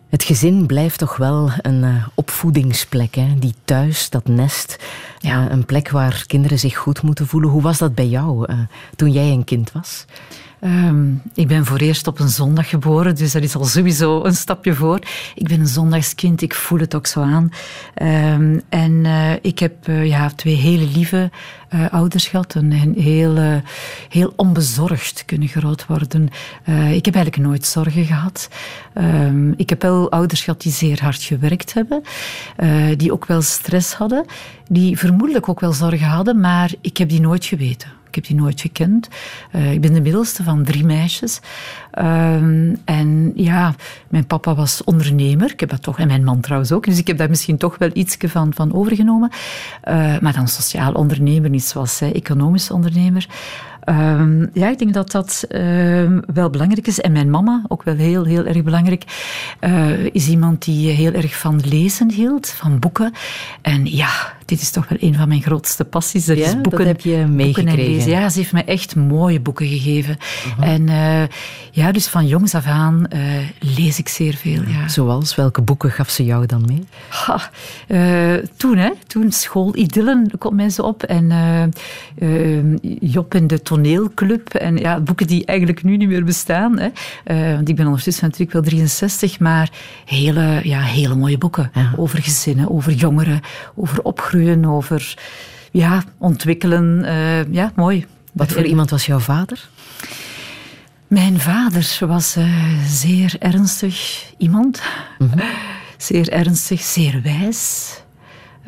Het 0.09 0.23
gezin 0.23 0.65
blijft 0.65 0.99
toch 0.99 1.17
wel 1.17 1.51
een 1.61 1.83
eh, 1.83 2.07
opvoedingsplek. 2.13 3.15
Hè? 3.15 3.35
Die 3.39 3.53
thuis, 3.65 4.09
dat 4.09 4.27
nest. 4.27 4.77
Ja. 5.19 5.45
Eh, 5.45 5.51
een 5.51 5.65
plek 5.65 5.89
waar 5.89 6.23
kinderen 6.27 6.59
zich 6.59 6.77
goed 6.77 7.01
moeten 7.01 7.27
voelen. 7.27 7.49
Hoe 7.49 7.61
was 7.61 7.77
dat 7.77 7.95
bij 7.95 8.07
jou 8.07 8.45
eh, 8.45 8.59
toen 8.95 9.11
jij 9.11 9.31
een 9.31 9.43
kind 9.43 9.71
was? 9.71 10.05
Ehm, 10.61 11.13
ik 11.33 11.47
ben 11.47 11.65
voor 11.65 11.77
eerst 11.77 12.07
op 12.07 12.19
een 12.19 12.29
zondag 12.29 12.69
geboren, 12.69 13.15
dus 13.15 13.31
dat 13.31 13.43
is 13.43 13.55
al 13.55 13.65
sowieso 13.65 14.23
een 14.23 14.35
stapje 14.35 14.73
voor. 14.73 14.99
Ik 15.35 15.47
ben 15.47 15.59
een 15.59 15.67
zondagskind, 15.67 16.41
ik 16.41 16.53
voel 16.53 16.79
het 16.79 16.95
ook 16.95 17.07
zo 17.07 17.21
aan. 17.21 17.51
Ehm, 17.93 18.59
en 18.69 19.05
eh, 19.05 19.31
ik 19.41 19.59
heb 19.59 19.87
eh, 19.87 20.05
ja, 20.05 20.29
twee 20.29 20.55
hele 20.55 20.87
lieve 20.87 21.29
eh, 21.69 21.85
ouders 21.91 22.27
gehad, 22.27 22.53
een 22.53 22.93
heel, 22.97 23.61
heel 24.09 24.33
onbezorgd 24.35 25.23
kunnen 25.25 25.47
groot 25.47 25.85
worden. 25.85 26.29
Ik 26.91 27.05
heb 27.05 27.15
eigenlijk 27.15 27.37
nooit 27.47 27.65
zorgen 27.65 28.05
gehad. 28.05 28.49
Ehm, 28.93 29.51
ik 29.51 29.69
heb 29.69 29.81
wel 29.81 30.11
ouders 30.11 30.41
gehad 30.41 30.61
die 30.61 30.71
zeer 30.71 31.01
hard 31.01 31.23
gewerkt 31.23 31.73
hebben, 31.73 32.01
die 32.97 33.11
ook 33.11 33.25
wel 33.25 33.41
stress 33.41 33.93
hadden, 33.93 34.25
die 34.67 34.97
vermoedelijk 34.97 35.49
ook 35.49 35.59
wel 35.59 35.73
zorgen 35.73 36.07
hadden, 36.07 36.39
maar 36.39 36.71
ik 36.81 36.97
heb 36.97 37.09
die 37.09 37.21
nooit 37.21 37.45
geweten. 37.45 38.00
Ik 38.11 38.17
heb 38.17 38.25
die 38.25 38.35
nooit 38.35 38.61
gekend. 38.61 39.07
Eh, 39.51 39.71
ik 39.71 39.81
ben 39.81 39.93
de 39.93 40.01
middelste 40.01 40.43
van 40.43 40.63
drie 40.63 40.85
meisjes. 40.85 41.39
Ehm, 41.91 42.75
en 42.85 43.31
ja, 43.35 43.75
mijn 44.09 44.25
papa 44.25 44.55
was 44.55 44.83
ondernemer. 44.83 45.51
Ik 45.51 45.59
heb 45.59 45.69
dat 45.69 45.83
toch, 45.83 45.99
en 45.99 46.07
mijn 46.07 46.23
man 46.23 46.39
trouwens 46.39 46.71
ook. 46.71 46.85
Dus 46.85 46.97
ik 46.97 47.07
heb 47.07 47.17
daar 47.17 47.29
misschien 47.29 47.57
toch 47.57 47.77
wel 47.77 47.89
iets 47.93 48.17
van, 48.19 48.53
van 48.53 48.73
overgenomen. 48.73 49.29
Eh, 49.81 50.19
maar 50.19 50.33
dan 50.33 50.47
sociaal 50.47 50.93
ondernemer, 50.93 51.49
niet 51.49 51.63
zoals 51.63 51.97
zij, 51.97 52.13
economisch 52.13 52.71
ondernemer. 52.71 53.27
Ehm, 53.81 54.45
ja, 54.53 54.69
ik 54.69 54.79
denk 54.79 54.93
dat 54.93 55.11
dat 55.11 55.45
ehm, 55.49 56.19
wel 56.33 56.49
belangrijk 56.49 56.87
is. 56.87 56.99
En 57.01 57.11
mijn 57.11 57.29
mama, 57.29 57.63
ook 57.67 57.83
wel 57.83 57.95
heel, 57.95 58.23
heel 58.23 58.45
erg 58.45 58.63
belangrijk, 58.63 59.03
eh, 59.59 60.05
is 60.05 60.27
iemand 60.27 60.65
die 60.65 60.89
heel 60.89 61.11
erg 61.13 61.37
van 61.37 61.61
lezen 61.65 62.11
hield, 62.11 62.47
van 62.49 62.79
boeken. 62.79 63.13
En 63.61 63.85
ja, 63.85 64.09
dit 64.45 64.61
is 64.61 64.71
toch 64.71 64.87
wel 64.89 64.97
een 65.01 65.15
van 65.15 65.27
mijn 65.27 65.41
grootste 65.41 65.85
passies. 65.85 66.25
Dat 66.25 66.37
Ja, 66.37 66.45
is 66.45 66.51
dat 66.53 66.61
boeken, 66.61 66.87
heb 66.87 67.01
je 67.01 67.09
boeken 67.11 67.23
en 67.23 67.35
meegekregen. 67.35 67.93
lezen. 67.93 68.11
Ja, 68.11 68.29
ze 68.29 68.37
heeft 68.39 68.51
mij 68.51 68.65
echt 68.65 68.95
mooie 68.95 69.39
boeken 69.39 69.67
gegeven. 69.67 70.17
En 70.59 70.89
eh, 70.89 71.23
ja, 71.71 71.80
dus 71.91 72.07
van 72.07 72.27
jongs 72.27 72.55
af 72.55 72.65
aan 72.65 73.07
eh, 73.07 73.21
lees 73.59 73.99
ik 73.99 74.07
zeer 74.07 74.33
veel. 74.33 74.61
Ja. 74.67 74.87
Zoals, 74.87 75.35
welke 75.35 75.61
boeken 75.61 75.91
gaf 75.91 76.09
ze 76.09 76.25
jou 76.25 76.45
dan 76.45 76.63
mee? 76.65 76.83
Ha, 77.09 77.49
eh, 77.87 78.33
toen, 78.57 78.77
hè, 78.77 78.91
toen 79.07 79.31
schoolidyllen 79.31 80.31
komt 80.37 80.55
mij 80.55 80.69
zo 80.69 80.81
op. 80.81 81.03
En 81.03 81.31
eh, 81.31 83.09
Job 83.11 83.33
en 83.33 83.47
de 83.47 83.61
toneelclub. 83.61 84.53
En 84.53 84.77
ja, 84.77 84.99
boeken 84.99 85.27
die 85.27 85.45
eigenlijk 85.45 85.83
nu 85.83 85.97
niet 85.97 86.07
meer 86.07 86.23
bestaan. 86.23 86.79
Hè. 86.79 86.89
Want 87.55 87.69
ik 87.69 87.75
ben 87.75 87.85
ondertussen 87.85 88.23
natuurlijk 88.23 88.51
wel 88.51 88.61
63, 88.61 89.39
maar 89.39 89.69
hele, 90.05 90.59
ja, 90.63 90.81
hele 90.81 91.15
mooie 91.15 91.37
boeken. 91.37 91.71
Ja. 91.73 91.93
Over 91.95 92.21
gezinnen, 92.21 92.71
over 92.71 92.91
jongeren, 92.91 93.41
over 93.75 94.01
opgroeien, 94.01 94.65
over 94.65 95.17
ja, 95.71 96.03
ontwikkelen. 96.17 97.05
Ja, 97.51 97.71
mooi. 97.75 98.05
Wat 98.31 98.51
voor 98.51 98.63
iemand 98.63 98.89
was 98.89 99.05
jouw 99.05 99.19
vader? 99.19 99.69
Mijn 101.11 101.39
vader 101.39 101.97
was 101.99 102.35
eh, 102.35 102.45
zeer 102.87 103.35
ernstig 103.39 104.25
iemand. 104.37 104.81
Zeer 105.97 106.29
ernstig, 106.29 106.81
zeer 106.81 107.21
wijs. 107.21 107.93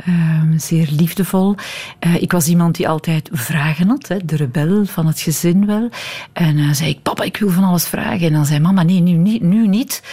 ehm, 0.06 0.58
zeer 0.58 0.88
liefdevol. 0.92 1.56
Eh, 2.00 2.22
ik 2.22 2.32
was 2.32 2.48
iemand 2.48 2.76
die 2.76 2.90
altijd 2.90 3.30
vragen 3.32 3.88
had, 3.88 4.08
hè, 4.08 4.18
de 4.26 4.36
rebel 4.36 4.86
van 4.86 5.06
het 5.08 5.20
gezin 5.22 5.66
wel. 5.66 5.90
En 6.34 6.58
dan 6.58 6.76
zei 6.76 6.90
ik, 6.90 7.02
papa, 7.02 7.24
ik 7.24 7.38
wil 7.38 7.50
van 7.50 7.64
alles 7.64 7.86
vragen. 7.88 8.28
En 8.28 8.34
dan 8.34 8.46
zei 8.46 8.60
mama, 8.60 8.84
nee, 8.84 9.00
nu, 9.00 9.12
niet- 9.12 9.42
nu 9.42 9.68
niet. 9.68 10.04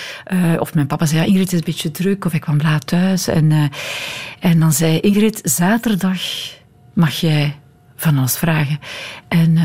Of 0.58 0.74
mijn 0.74 0.86
papa 0.86 1.06
zei, 1.06 1.20
ja, 1.20 1.26
Ingrid, 1.26 1.42
het 1.44 1.52
is 1.52 1.58
een 1.58 1.64
beetje 1.64 1.90
druk. 1.90 2.24
Of 2.24 2.34
ik 2.34 2.40
kwam 2.40 2.60
laat 2.60 2.86
thuis. 2.86 3.28
En, 3.28 3.70
en 4.40 4.60
dan 4.60 4.72
zei 4.72 4.98
Ingrid, 5.00 5.40
zaterdag 5.42 6.20
mag 6.94 7.12
jij 7.14 7.56
van 7.96 8.18
alles 8.18 8.36
vragen. 8.36 8.78
En 9.28 9.58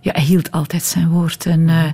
ja, 0.00 0.12
hij 0.14 0.24
hield 0.24 0.50
altijd 0.50 0.82
zijn 0.82 1.08
woord. 1.08 1.46
En 1.46 1.68
eh, 1.68 1.84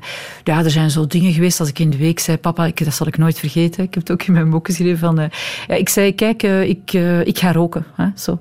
ja, 0.44 0.64
er 0.64 0.70
zijn 0.70 0.90
zo 0.90 1.06
dingen 1.06 1.32
geweest 1.32 1.60
als 1.60 1.68
ik 1.68 1.78
in 1.78 1.90
de 1.90 1.96
week 1.96 2.18
zei, 2.18 2.38
papa, 2.38 2.66
ik, 2.66 2.84
dat 2.84 2.94
zal 2.94 3.06
ik 3.06 3.18
nooit 3.18 3.38
vergeten. 3.38 3.84
Ik 3.84 3.94
heb 3.94 4.02
het 4.02 4.12
ook 4.12 4.22
in 4.22 4.32
mijn 4.32 4.50
boek 4.50 4.66
geschreven 4.66 4.98
van, 4.98 5.18
eh, 5.18 5.28
ja, 5.66 5.74
ik 5.74 5.88
zei, 5.88 6.14
kijk, 6.14 6.42
eh, 6.42 6.62
ik, 6.62 6.92
ik 7.24 7.38
ga 7.38 7.52
roken. 7.52 7.84
Hè, 7.94 8.06
zo. 8.14 8.38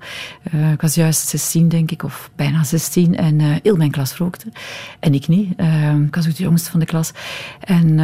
Ik 0.74 0.82
was 0.82 0.96
juist 0.96 1.28
16, 1.28 1.70
denk 1.70 1.92
ik, 1.92 2.04
of 2.04 2.30
bijna 2.36 2.64
16. 2.64 3.16
En 3.16 3.40
heel 3.40 3.76
mijn 3.76 3.92
klas 3.92 4.16
rookte. 4.16 4.46
En 5.00 5.14
ik 5.14 5.28
niet. 5.28 5.50
Ik 6.06 6.16
was 6.16 6.28
ook 6.28 6.36
de 6.36 6.44
jongste 6.44 6.72
van 6.72 6.80
de 6.80 6.86
klas. 6.86 7.12
En 7.60 7.96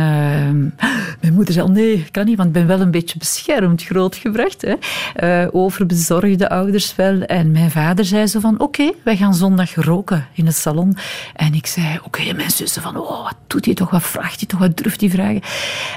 mijn 1.21 1.33
moeder 1.33 1.53
zei, 1.53 1.69
nee, 1.69 2.05
kan 2.11 2.25
niet, 2.25 2.37
want 2.37 2.47
ik 2.47 2.53
ben 2.53 2.67
wel 2.67 2.81
een 2.81 2.91
beetje 2.91 3.17
beschermd 3.17 3.83
grootgebracht. 3.83 4.65
Hè. 4.65 5.47
Overbezorgde 5.51 6.49
ouders 6.49 6.95
wel. 6.95 7.21
En 7.21 7.51
mijn 7.51 7.71
vader 7.71 8.05
zei 8.05 8.27
zo 8.27 8.39
van, 8.39 8.59
oké, 8.59 8.91
wij 9.03 9.17
gaan 9.17 9.33
zondag 9.33 9.75
roken 9.75 10.27
in 10.33 10.45
het 10.45 10.55
salon. 10.55 10.97
En 11.35 11.50
ik 11.53 11.67
zei, 11.67 11.99
oké, 12.03 12.21
en 12.21 12.35
mijn 12.35 12.51
zussen 12.51 12.81
van, 12.81 12.97
oh, 12.97 13.23
wat 13.23 13.35
doet 13.47 13.65
hij 13.65 13.73
toch, 13.73 13.89
wat 13.89 14.03
vraagt 14.03 14.39
hij 14.39 14.47
toch, 14.47 14.59
wat 14.59 14.77
durft 14.77 15.01
hij 15.01 15.09
vragen? 15.09 15.41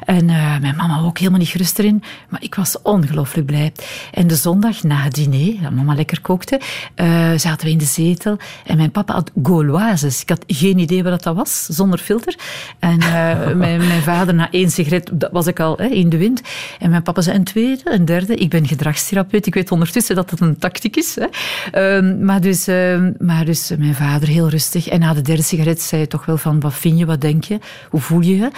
En 0.04 0.30
eh, 0.30 0.58
mijn 0.60 0.76
mama 0.76 1.00
ook 1.00 1.18
helemaal 1.18 1.38
niet 1.38 1.48
gerust 1.48 1.78
erin. 1.78 2.02
Maar 2.28 2.42
ik 2.42 2.54
was 2.54 2.82
ongelooflijk 2.82 3.46
blij. 3.46 3.72
En 4.12 4.26
de 4.26 4.34
zondag 4.34 4.82
na 4.82 4.96
het 4.96 5.14
diner, 5.14 5.62
dat 5.62 5.70
mama 5.72 5.94
lekker 5.94 6.20
kookte, 6.20 6.60
eh, 6.94 7.32
zaten 7.36 7.66
we 7.66 7.72
in 7.72 7.78
de 7.78 7.84
zetel. 7.84 8.36
En 8.66 8.76
mijn 8.76 8.90
papa 8.90 9.14
had 9.14 9.30
Gauloises. 9.42 10.22
Ik 10.22 10.28
had 10.28 10.44
geen 10.46 10.78
idee 10.78 11.02
wat 11.02 11.22
dat 11.22 11.36
was, 11.36 11.66
zonder 11.66 11.98
filter. 11.98 12.36
En 12.78 13.00
eh, 13.00 13.54
mijn, 13.62 13.86
mijn 13.86 14.02
vader, 14.02 14.34
na 14.34 14.50
één 14.50 14.70
sigaret, 14.70 15.10
dat 15.12 15.30
was 15.32 15.46
ik 15.46 15.60
al 15.60 15.76
hè, 15.76 15.86
in 15.86 16.08
de 16.08 16.16
wind. 16.16 16.40
En 16.78 16.90
mijn 16.90 17.02
papa 17.02 17.20
zei 17.20 17.36
een 17.36 17.44
tweede, 17.44 17.82
een 17.84 18.04
derde. 18.04 18.34
Ik 18.34 18.50
ben 18.50 18.66
gedragstherapeut. 18.66 19.46
Ik 19.46 19.54
weet 19.54 19.70
ondertussen 19.70 20.16
dat 20.16 20.30
dat 20.30 20.40
een 20.40 20.58
tactiek 20.58 20.96
is. 20.96 21.16
Hè. 21.16 21.26
Ehm, 21.70 22.24
maar, 22.24 22.40
dus, 22.40 22.66
ehm, 22.66 23.12
maar 23.18 23.44
dus 23.44 23.72
mijn 23.78 23.94
vader 23.94 24.28
heel 24.28 24.48
rustig. 24.48 24.88
En 24.88 25.00
na 25.00 25.14
de 25.14 25.22
derde 25.22 25.42
sigaret 25.44 25.82
zei 25.82 26.00
hij 26.00 26.10
toch 26.10 26.24
wel 26.24 26.36
van, 26.36 26.60
wat 26.60 26.74
vind 26.74 26.98
je, 26.98 27.06
wat 27.06 27.20
denk 27.20 27.44
je? 27.44 27.58
Hoe 27.90 28.00
voel 28.00 28.20
je 28.20 28.36
je? 28.36 28.50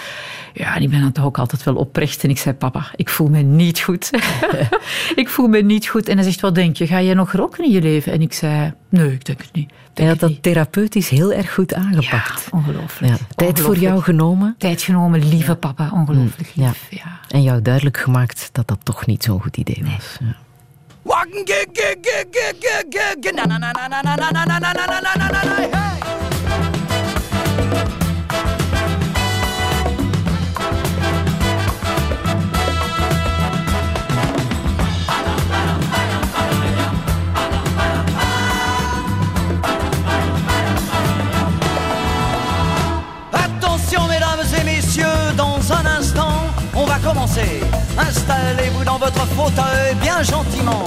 Ja, 0.53 0.75
en 0.75 0.81
ik 0.81 0.89
ben 0.89 1.01
dan 1.01 1.11
toch 1.11 1.25
ook 1.25 1.37
altijd 1.37 1.63
wel 1.63 1.75
oprecht. 1.75 2.23
En 2.23 2.29
ik 2.29 2.37
zei, 2.37 2.55
papa, 2.55 2.87
ik 2.95 3.09
voel 3.09 3.27
me 3.27 3.41
niet 3.41 3.79
goed. 3.79 4.09
ik 5.15 5.29
voel 5.29 5.47
me 5.47 5.61
niet 5.61 5.87
goed. 5.87 6.09
En 6.09 6.15
hij 6.15 6.25
zegt, 6.25 6.39
wat 6.39 6.55
denk 6.55 6.75
je? 6.77 6.87
Ga 6.87 7.01
jij 7.01 7.13
nog 7.13 7.31
roken 7.31 7.63
in 7.63 7.71
je 7.71 7.81
leven? 7.81 8.11
En 8.11 8.21
ik 8.21 8.33
zei, 8.33 8.73
nee, 8.89 9.11
ik 9.11 9.25
denk 9.25 9.41
het 9.41 9.53
niet. 9.53 9.69
Ik 9.69 10.03
Hij 10.03 10.07
had 10.07 10.19
dat 10.19 10.43
therapeutisch 10.43 11.09
heel 11.09 11.33
erg 11.33 11.53
goed 11.53 11.73
aangepakt. 11.73 12.47
Ja, 12.51 12.57
ongelooflijk. 12.57 13.13
Ja. 13.13 13.25
Tijd 13.35 13.59
voor 13.59 13.77
jou 13.77 14.01
genomen 14.01 14.55
Tijd 14.57 14.81
genomen, 14.81 15.27
lieve 15.29 15.55
papa. 15.55 15.89
Ongelooflijk 15.93 16.51
Ja. 16.53 16.67
lief. 16.67 16.87
Ja. 16.89 17.19
en 17.29 17.43
jou 17.43 17.61
duidelijk 17.61 17.97
gemaakt 17.97 18.49
dat 18.51 18.67
dat 18.67 18.79
toch 18.83 19.05
niet 19.05 19.23
zo'n 19.23 19.41
goed 19.41 19.57
idee 19.57 19.83
was. 19.83 20.17
Ja. 20.19 20.35
Wakken, 21.01 21.41
gig, 21.45 21.65
gig, 21.71 21.95
gig, 22.01 22.25
gig, 22.31 22.53
gig, 22.59 22.83
gig, 22.89 23.15
gig. 23.19 23.33
Na, 23.33 23.45
na, 23.45 23.57
na, 23.57 23.71
na, 23.71 23.87
na, 23.87 24.15
na, 24.15 24.15
na, 24.15 24.31
na, 24.31 24.59
na, 24.59 24.59
na, 24.59 24.99
na, 25.01 25.15
na, 25.15 25.31
na, 25.31 25.67
na, 25.69 26.26
Installez-vous 47.97 48.83
dans 48.83 48.97
votre 48.97 49.25
fauteuil 49.27 49.95
bien 50.01 50.21
gentiment. 50.21 50.83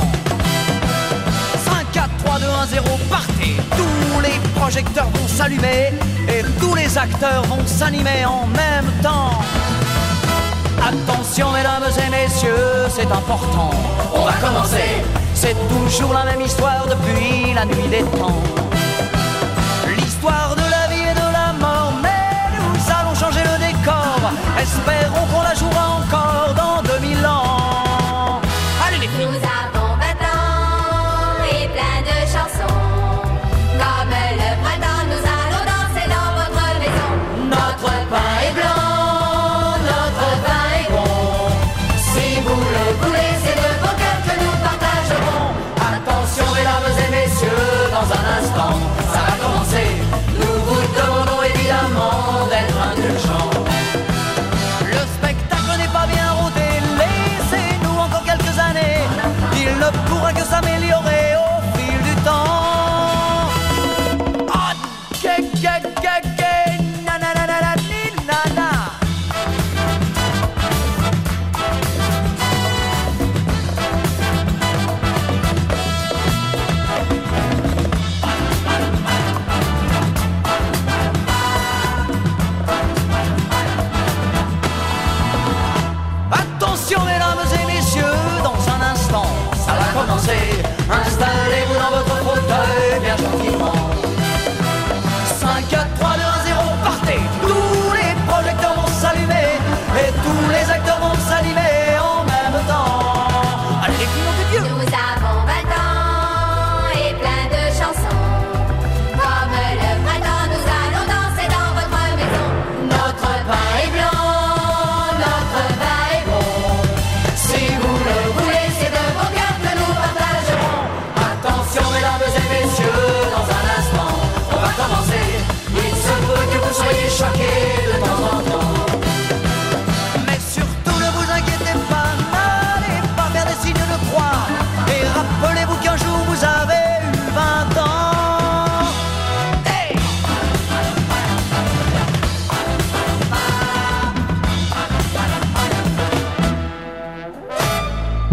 5, 1.65 1.93
4, 1.93 2.09
3, 2.25 2.39
2, 2.39 2.47
1, 2.47 2.67
0, 2.67 2.85
partez. 3.09 3.57
Tous 3.77 4.21
les 4.21 4.39
projecteurs 4.55 5.09
vont 5.09 5.29
s'allumer 5.29 5.93
et 6.29 6.43
tous 6.61 6.75
les 6.75 6.99
acteurs 6.99 7.43
vont 7.45 7.67
s'animer 7.67 8.27
en 8.27 8.47
même 8.49 8.91
temps. 9.03 9.31
Attention 10.87 11.53
mesdames 11.53 11.91
et 12.07 12.11
messieurs, 12.11 12.89
c'est 12.91 13.11
important. 13.11 13.71
On 14.15 14.25
va 14.25 14.33
commencer. 14.35 15.03
C'est 15.35 15.57
toujours 15.69 16.13
la 16.13 16.25
même 16.25 16.43
histoire 16.43 16.87
depuis 16.87 17.55
la 17.55 17.65
nuit 17.65 17.89
des 17.89 18.03
temps. 18.19 18.43
L'histoire 19.97 20.55
de 20.55 20.63
la 20.71 20.95
vie 20.95 21.03
et 21.03 21.15
de 21.15 21.33
la 21.33 21.53
mort, 21.59 21.95
mais 22.03 22.27
nous 22.59 22.93
allons 22.93 23.15
changer 23.15 23.43
le 23.43 23.59
décor. 23.67 24.33
Espérons 24.61 25.00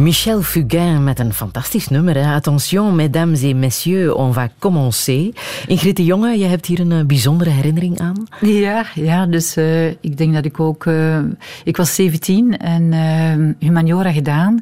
Michel 0.07 0.41
Fugain 0.41 1.03
met 1.03 1.19
een 1.19 1.33
fantastisch 1.33 1.87
nummer. 1.87 2.25
Attention, 2.25 2.95
mesdames 2.95 3.43
et 3.43 3.53
messieurs, 3.53 4.13
on 4.13 4.33
va 4.33 4.49
commencer. 4.59 5.33
Ingrid 5.67 5.95
de 5.95 6.05
Jonge, 6.05 6.37
je 6.37 6.45
hebt 6.45 6.65
hier 6.65 6.79
een 6.79 6.91
eh, 6.91 7.05
bijzondere 7.05 7.49
herinnering 7.49 7.99
aan. 7.99 8.27
Ja, 8.41 8.85
ja 8.95 9.25
dus 9.25 9.55
eh, 9.55 9.87
ik 9.87 10.17
denk 10.17 10.33
dat 10.33 10.45
ik 10.45 10.59
ook... 10.59 10.85
eh, 10.85 11.19
ik 11.63 11.77
was 11.77 11.95
17 11.95 12.57
en 12.57 12.93
eh, 12.93 13.67
humaniora 13.67 14.11
gedaan. 14.11 14.59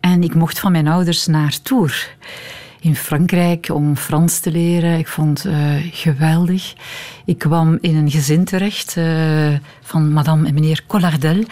En 0.00 0.22
ik 0.22 0.34
mocht 0.34 0.58
van 0.58 0.72
mijn 0.72 0.88
ouders 0.88 1.26
naar 1.26 1.58
Tours. 1.62 2.10
In 2.80 2.96
Frankrijk 2.96 3.68
om 3.72 3.96
Frans 3.96 4.38
te 4.40 4.50
leren. 4.50 4.98
Ik 4.98 5.08
vond 5.08 5.42
het 5.42 5.52
eh, 5.52 5.74
geweldig. 5.92 6.74
Ik 7.24 7.38
kwam 7.38 7.78
in 7.80 7.96
een 7.96 8.10
gezin 8.10 8.44
terecht 8.44 8.96
eh, 8.96 9.48
van 9.82 10.12
madame 10.12 10.46
en 10.48 10.54
meneer 10.54 10.82
Collardel. 10.86 11.44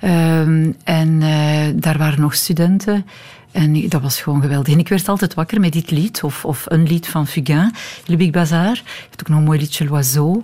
Ehm, 0.00 0.72
en 0.84 1.22
eh, 1.22 1.64
daar 1.74 1.98
waren 1.98 2.20
nog 2.20 2.34
studenten. 2.34 3.06
En 3.50 3.76
ik- 3.76 3.90
dat 3.90 4.02
was 4.02 4.20
gewoon 4.20 4.40
geweldig. 4.40 4.72
En 4.72 4.78
ik 4.78 4.88
werd 4.88 5.08
altijd 5.08 5.34
wakker 5.34 5.60
met 5.60 5.72
dit 5.72 5.90
lied, 5.90 6.22
of, 6.22 6.44
of 6.44 6.64
een 6.68 6.82
lied 6.86 7.08
van 7.08 7.26
Fugain, 7.26 7.72
Le 8.06 8.16
Big 8.16 8.30
Bazaar. 8.30 8.74
Je 8.74 9.06
hebt 9.10 9.20
ook 9.20 9.28
nog 9.28 9.38
een 9.38 9.44
mooi 9.44 9.58
liedje 9.60 9.84
L'Oiseau, 9.84 10.42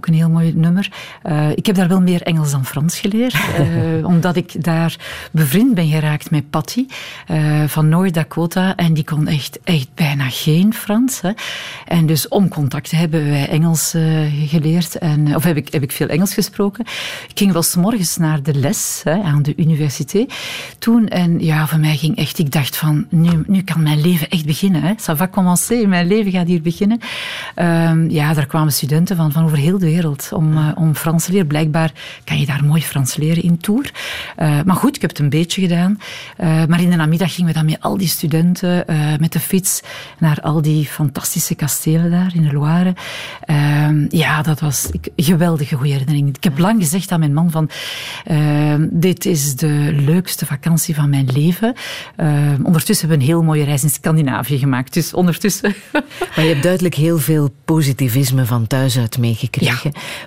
ook 0.00 0.06
een 0.06 0.14
heel 0.14 0.30
mooi 0.30 0.52
nummer. 0.54 0.88
Eh, 1.22 1.50
ik 1.50 1.66
heb 1.66 1.76
daar 1.76 1.88
wel 1.88 2.00
meer 2.00 2.22
Engels 2.22 2.50
dan 2.50 2.64
Frans 2.64 2.98
geleerd, 2.98 3.34
eh, 3.58 4.06
omdat 4.06 4.36
ik 4.36 4.64
daar 4.64 4.96
bevriend 5.32 5.74
ben 5.74 5.88
geraakt 5.88 6.30
met 6.30 6.50
Patty 6.50 6.86
eh, 7.26 7.64
van 7.66 7.88
North 7.88 8.14
Dakota. 8.14 8.76
En 8.76 8.94
die 8.94 9.04
kon 9.04 9.26
echt, 9.26 9.58
echt 9.64 9.88
bijna 9.94 10.28
geen 10.28 10.74
Frans. 10.74 11.20
Hè. 11.20 11.30
En 11.86 12.06
dus 12.06 12.28
om 12.28 12.48
contact 12.48 12.88
te 12.88 12.96
hebben 12.96 13.28
wij 13.28 13.48
Engels 13.48 13.94
geleerd. 14.46 14.98
En, 14.98 15.36
of 15.36 15.44
heb 15.44 15.56
ik, 15.56 15.72
heb 15.72 15.82
ik 15.82 15.92
veel 15.92 16.08
Engels 16.08 16.34
gesproken. 16.34 16.84
Ik 17.28 17.38
ging 17.38 17.52
wel 17.52 17.62
's 17.62 17.74
morgens 17.74 18.16
naar 18.16 18.42
de 18.42 18.54
les 18.54 19.00
hè, 19.04 19.22
aan 19.22 19.42
de 19.42 19.52
universiteit 19.56 20.34
toen. 20.78 21.08
En 21.08 21.40
ja, 21.40 21.66
voor 21.66 21.78
mij 21.78 21.96
ging 21.96 22.16
echt... 22.16 22.38
Ik 22.38 22.52
dacht 22.52 22.76
van, 22.76 23.06
nu, 23.08 23.30
nu 23.46 23.62
kan 23.62 23.82
mijn 23.82 24.00
leven 24.00 24.28
echt 24.28 24.46
beginnen. 24.46 24.82
Hè. 24.82 24.92
Ça 24.96 25.16
va 25.16 25.28
commencer, 25.28 25.88
mijn 25.88 26.06
leven 26.06 26.32
gaat 26.32 26.46
hier 26.46 26.62
beginnen. 26.62 26.98
Ehm, 27.54 28.10
ja, 28.10 28.34
daar 28.34 28.46
kwamen 28.46 28.72
studenten 28.72 29.16
van, 29.16 29.32
van 29.32 29.44
over 29.44 29.58
heel 29.58 29.78
de 29.78 29.89
wereld 29.90 30.30
om, 30.32 30.56
eh, 30.56 30.68
om 30.74 30.94
Frans 30.94 31.24
te 31.24 31.32
leren. 31.32 31.46
Blijkbaar 31.46 31.92
kan 32.24 32.38
je 32.38 32.46
daar 32.46 32.64
mooi 32.64 32.82
Frans 32.82 33.16
leren 33.16 33.42
in 33.42 33.58
Tours. 33.58 33.92
Eh, 34.36 34.62
maar 34.64 34.76
goed, 34.76 34.96
ik 34.96 35.00
heb 35.00 35.10
het 35.10 35.18
een 35.18 35.28
beetje 35.28 35.60
gedaan. 35.60 35.98
Eh, 36.36 36.64
maar 36.64 36.80
in 36.80 36.90
de 36.90 36.96
namiddag 36.96 37.34
gingen 37.34 37.52
we 37.52 37.56
dan 37.56 37.66
met 37.66 37.80
al 37.80 37.96
die 37.96 38.08
studenten 38.08 38.84
met 39.20 39.32
de 39.32 39.40
fiets 39.40 39.80
naar 40.18 40.40
al 40.40 40.62
die 40.62 40.84
fantastische 40.86 41.54
kastelen 41.54 42.10
daar 42.10 42.30
in 42.34 42.42
de 42.42 42.52
Loire. 42.52 42.94
Ehm, 43.44 44.06
ja, 44.08 44.42
dat 44.42 44.60
was 44.60 44.88
een 44.92 45.24
geweldige 45.24 45.76
goede 45.76 45.92
herinnering. 45.92 46.36
Ik 46.36 46.44
heb 46.44 46.58
lang 46.58 46.82
gezegd 46.82 47.12
aan 47.12 47.18
mijn 47.18 47.34
man 47.34 47.50
van, 47.50 47.70
ehm, 48.24 48.86
dit 48.90 49.26
is 49.26 49.56
de 49.56 49.90
leukste 49.92 50.46
vakantie 50.46 50.94
van 50.94 51.10
mijn 51.10 51.28
leven. 51.32 51.74
Ehm, 52.16 52.64
ondertussen 52.64 53.08
hebben 53.08 53.26
we 53.26 53.32
een 53.32 53.38
heel 53.38 53.46
mooie 53.46 53.64
reis 53.64 53.82
in 53.82 53.90
Scandinavië 53.90 54.58
gemaakt. 54.58 54.92
Dus 54.92 55.14
ondertussen... 55.14 55.74
Maar 56.36 56.44
je 56.44 56.50
hebt 56.50 56.62
duidelijk 56.62 56.94
heel 56.94 57.18
veel 57.18 57.54
positivisme 57.64 58.46
van 58.46 58.66
thuis 58.66 58.98
uit 58.98 59.18
meegekregen. 59.18 59.69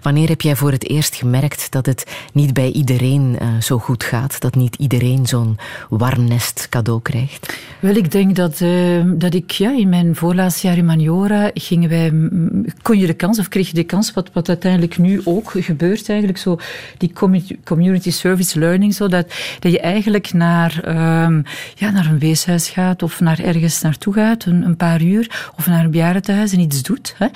Wanneer 0.02 0.30
heb 0.30 0.42
jij 0.42 0.56
voor 0.56 0.72
het 0.72 0.90
eerst 0.90 1.16
gemerkt 1.16 1.72
dat 1.72 1.86
het 1.86 2.12
niet 2.34 2.54
bij 2.54 2.72
iedereen 2.72 3.36
eh, 3.40 3.48
zo 3.62 3.78
goed 3.78 4.04
gaat? 4.04 4.40
Dat 4.40 4.56
niet 4.56 4.76
iedereen 4.76 5.28
zo'n 5.28 5.58
warm 5.90 6.28
nest 6.28 6.68
cadeau 6.70 7.02
krijgt? 7.02 7.58
Wel, 7.80 7.96
ik 7.96 8.12
denk 8.12 8.36
dat, 8.36 8.62
eh, 8.62 8.70
dat 9.06 9.34
ik 9.34 9.52
ja, 9.52 9.78
in 9.78 9.90
mijn 9.90 10.16
voorlaatste 10.16 10.68
jaar 10.68 10.76
humaniora 10.76 11.52
gingen 11.54 11.90
wij, 11.90 12.12
mm, 12.12 12.66
kon 12.82 12.98
je 12.98 13.08
de 13.08 13.14
kans, 13.14 13.40
of 13.40 13.48
kreeg 13.48 13.68
je 13.68 13.74
de 13.74 13.84
kans, 13.84 14.14
wat, 14.14 14.30
wat 14.34 14.48
uiteindelijk 14.48 14.98
nu 14.98 15.22
ook 15.24 15.54
gebeurt 15.58 16.10
eigenlijk, 16.10 16.40
zo 16.40 16.60
die 16.98 17.14
commu- 17.14 17.60
community 17.64 18.12
service 18.12 18.60
learning, 18.60 18.94
zo 18.94 19.08
dat, 19.08 19.34
dat 19.60 19.72
je 19.72 19.80
eigenlijk 19.80 20.34
naar, 20.34 20.80
ehm, 20.84 21.42
ja, 21.76 21.90
naar 21.90 22.06
een 22.06 22.20
weeshuis 22.20 22.70
gaat 22.70 23.04
of 23.04 23.20
naar 23.20 23.40
ergens 23.40 23.82
naartoe 23.82 24.14
gaat, 24.14 24.46
een, 24.46 24.66
een 24.66 24.78
paar 24.78 25.02
uur, 25.02 25.52
of 25.58 25.68
naar 25.68 25.84
een 25.84 25.92
bejaardentehuis 25.92 26.52
en 26.52 26.60
iets 26.60 26.82
doet. 26.82 27.16
Hè. 27.18 27.28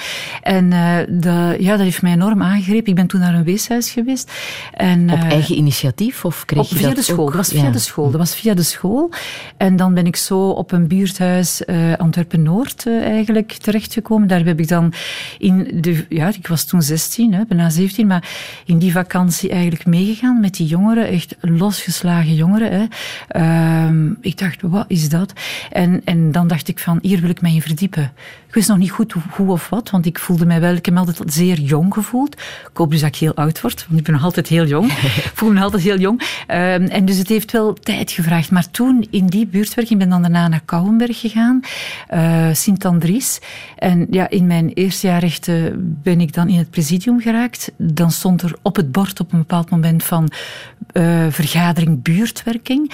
En 0.41 0.73
eh, 0.73 0.97
dat, 1.09 1.55
ja, 1.59 1.71
dat 1.71 1.79
heeft 1.79 1.96
mij 2.01 2.13
enorm 2.13 2.41
aangegrepen. 2.43 2.89
Ik 2.89 2.95
ben 2.95 3.07
toen 3.07 3.19
naar 3.19 3.33
een 3.33 3.43
weeshuis 3.43 3.89
geweest. 3.91 4.31
En, 4.73 5.11
Op 5.11 5.17
eh, 5.19 5.23
eigen 5.31 5.55
initiatief? 5.57 6.25
Of 6.25 6.45
kreeg 6.45 6.63
op, 6.63 6.69
je 6.69 6.75
via 6.75 6.87
dat 6.87 6.95
de 6.95 7.01
school. 7.01 7.25
ook? 7.25 7.31
Dat 7.31 7.35
was 7.37 7.49
via 7.49 7.63
Ja. 7.63 7.71
de 7.71 7.79
school. 7.79 8.11
Dat 8.11 8.19
was 8.19 8.35
via 8.35 8.53
de 8.53 8.63
school. 8.63 9.11
En 9.57 9.75
dan 9.75 9.93
ben 9.93 10.05
ik 10.05 10.15
zo 10.15 10.49
op 10.49 10.71
een 10.71 10.87
buurthuis 10.87 11.65
eh, 11.65 11.93
Antwerpen-Noord 11.97 12.85
eh, 12.85 13.01
eigenlijk 13.03 13.51
terechtgekomen. 13.51 14.27
Daar 14.27 14.45
heb 14.45 14.59
ik 14.59 14.67
dan 14.67 14.93
in 15.37 15.67
de... 15.81 16.05
Ja, 16.09 16.27
ik 16.27 16.47
was 16.47 16.63
toen 16.65 16.81
16, 16.81 17.33
hè, 17.33 17.41
bijna 17.47 17.69
17, 17.69 18.07
maar 18.07 18.29
in 18.65 18.77
die 18.77 18.91
vakantie 18.91 19.49
eigenlijk 19.49 19.85
meegegaan 19.85 20.39
met 20.39 20.53
die 20.55 20.67
jongeren. 20.67 21.07
Echt 21.07 21.35
losgeslagen 21.41 22.35
jongeren. 22.35 22.71
Hè. 22.71 22.85
Ehm, 23.27 24.09
ik 24.21 24.37
dacht, 24.37 24.61
wat 24.61 24.85
is 24.87 25.09
dat? 25.09 25.33
En, 25.71 26.01
en 26.05 26.31
dan 26.31 26.47
dacht 26.47 26.67
ik 26.67 26.79
van, 26.79 26.99
hier 27.01 27.21
wil 27.21 27.29
ik 27.29 27.41
mij 27.41 27.53
in 27.53 27.61
verdiepen. 27.61 28.11
Ik 28.47 28.53
wist 28.53 28.67
nog 28.67 28.77
niet 28.77 28.91
goed 28.91 29.13
hoe, 29.29 29.51
of 29.51 29.69
wat, 29.69 29.89
want 29.89 30.05
ik 30.05 30.19
voelde 30.19 30.45
mij 30.45 30.59
wel... 30.59 30.75
Ik 30.75 30.85
heb 30.85 30.93
me 30.93 30.99
altijd 30.99 31.33
zeer 31.33 31.59
jong 31.59 31.93
gevoeld. 31.93 32.33
Ik 32.71 32.77
hoop 32.77 32.91
dus 32.91 32.99
dat 32.99 33.09
ik 33.09 33.15
heel 33.15 33.35
oud 33.35 33.61
word, 33.61 33.85
want 33.87 33.99
ik 33.99 34.05
ben 34.05 34.13
nog 34.13 34.23
altijd 34.23 34.47
heel 34.47 34.65
jong. 34.65 34.91
ik 35.29 35.31
voel 35.33 35.51
me 35.51 35.61
altijd 35.61 35.83
heel 35.83 35.97
jong. 35.97 36.21
Ehm, 36.47 36.83
en 36.83 37.05
dus 37.05 37.17
het 37.17 37.27
heeft 37.27 37.51
wel 37.51 37.73
tijd 37.73 38.11
gevraagd. 38.11 38.51
Maar 38.51 38.71
toen, 38.71 39.07
in 39.09 39.25
die 39.25 39.47
buurtwerking, 39.47 40.01
ik 40.01 40.07
ben 40.07 40.09
dan 40.09 40.21
daarna 40.21 40.47
naar 40.47 40.61
Kouwenberg 40.65 41.19
gegaan. 41.19 41.59
eh 42.07 42.53
Sint-Andries. 42.53 43.39
En 43.77 44.07
ja, 44.09 44.29
in 44.29 44.47
mijn 44.47 44.69
eerste 44.73 45.07
jaar 45.07 45.19
rechten 45.19 45.73
ben 46.03 46.21
ik 46.21 46.33
dan 46.33 46.47
in 46.47 46.57
het 46.57 46.69
presidium 46.69 47.19
geraakt. 47.19 47.71
Dan 47.77 48.11
stond 48.11 48.41
er 48.41 48.55
op 48.61 48.75
het 48.75 48.91
bord 48.91 49.19
op 49.19 49.31
een 49.31 49.39
bepaald 49.39 49.69
moment 49.69 50.03
van 50.03 50.31
eh, 50.91 51.25
vergadering 51.29 52.01
buurtwerking. 52.03 52.91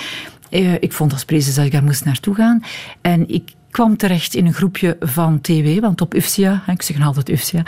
Eh, 0.49 0.73
ik 0.73 0.93
vond 0.93 1.11
als 1.11 1.25
prezes 1.25 1.55
dat 1.55 1.65
ik 1.65 1.71
daar 1.71 1.83
moest 1.83 2.05
naartoe 2.05 2.35
gaan. 2.35 2.63
En 3.01 3.29
ik 3.29 3.51
kwam 3.73 3.97
terecht 3.97 4.35
in 4.35 4.45
een 4.45 4.53
groepje 4.53 4.97
van 4.99 5.41
TW, 5.41 5.79
want 5.79 6.01
op 6.01 6.13
UFSIA, 6.13 6.63
ik 6.67 6.81
zeg 6.81 7.01
altijd 7.01 7.29
UFSIA, 7.29 7.63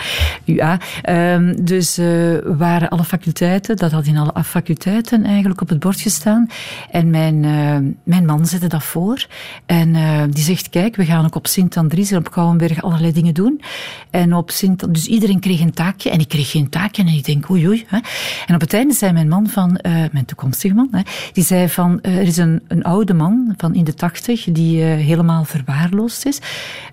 UA, 0.45 0.79
ehm, 1.01 1.55
dus 1.63 1.97
eh, 1.97 2.07
waren 2.43 2.89
alle 2.89 3.03
faculteiten, 3.03 3.75
dat 3.75 3.91
had 3.91 4.05
in 4.05 4.17
alle 4.17 4.43
faculteiten 4.43 5.23
eigenlijk 5.23 5.61
op 5.61 5.69
het 5.69 5.79
bord 5.79 6.01
gestaan. 6.01 6.47
En 6.91 7.09
mijn, 7.09 7.43
eh, 7.43 7.77
mijn 8.03 8.25
man 8.25 8.45
zette 8.45 8.67
dat 8.67 8.83
voor. 8.83 9.25
En 9.65 9.95
eh, 9.95 10.23
die 10.29 10.43
zegt, 10.43 10.69
kijk, 10.69 10.95
we 10.95 11.05
gaan 11.05 11.25
ook 11.25 11.35
op 11.35 11.47
Sint-Andries 11.47 12.11
en 12.11 12.17
op 12.17 12.31
Kouwenberg 12.31 12.81
allerlei 12.81 13.11
dingen 13.11 13.33
doen. 13.33 13.61
En 14.09 14.33
op 14.33 14.51
Sint 14.51 14.93
dus 14.93 15.05
iedereen 15.05 15.39
kreeg 15.39 15.59
een 15.59 15.73
taakje 15.73 16.09
en 16.09 16.19
ik 16.19 16.27
kreeg 16.27 16.51
geen 16.51 16.69
taakje 16.69 17.03
en 17.03 17.07
ik 17.07 17.25
denk, 17.25 17.49
oei 17.49 17.67
oei. 17.67 17.85
Hè. 17.87 17.99
En 18.45 18.55
op 18.55 18.61
het 18.61 18.73
einde 18.73 18.93
zei 18.93 19.11
mijn 19.11 19.27
man 19.27 19.47
van, 19.47 19.79
mijn 20.11 20.25
toekomstige 20.25 20.73
man, 20.73 20.87
hè, 20.91 21.01
die 21.33 21.43
zei 21.43 21.69
van, 21.69 22.01
er 22.01 22.21
is 22.21 22.37
een, 22.37 22.61
een 22.67 22.83
oude 22.83 23.13
man 23.13 23.53
van 23.57 23.75
in 23.75 23.83
de 23.83 23.93
tachtig 23.93 24.43
die 24.43 24.81
helemaal 24.81 25.43
verwaarloosd 25.43 25.93
is. 26.23 26.39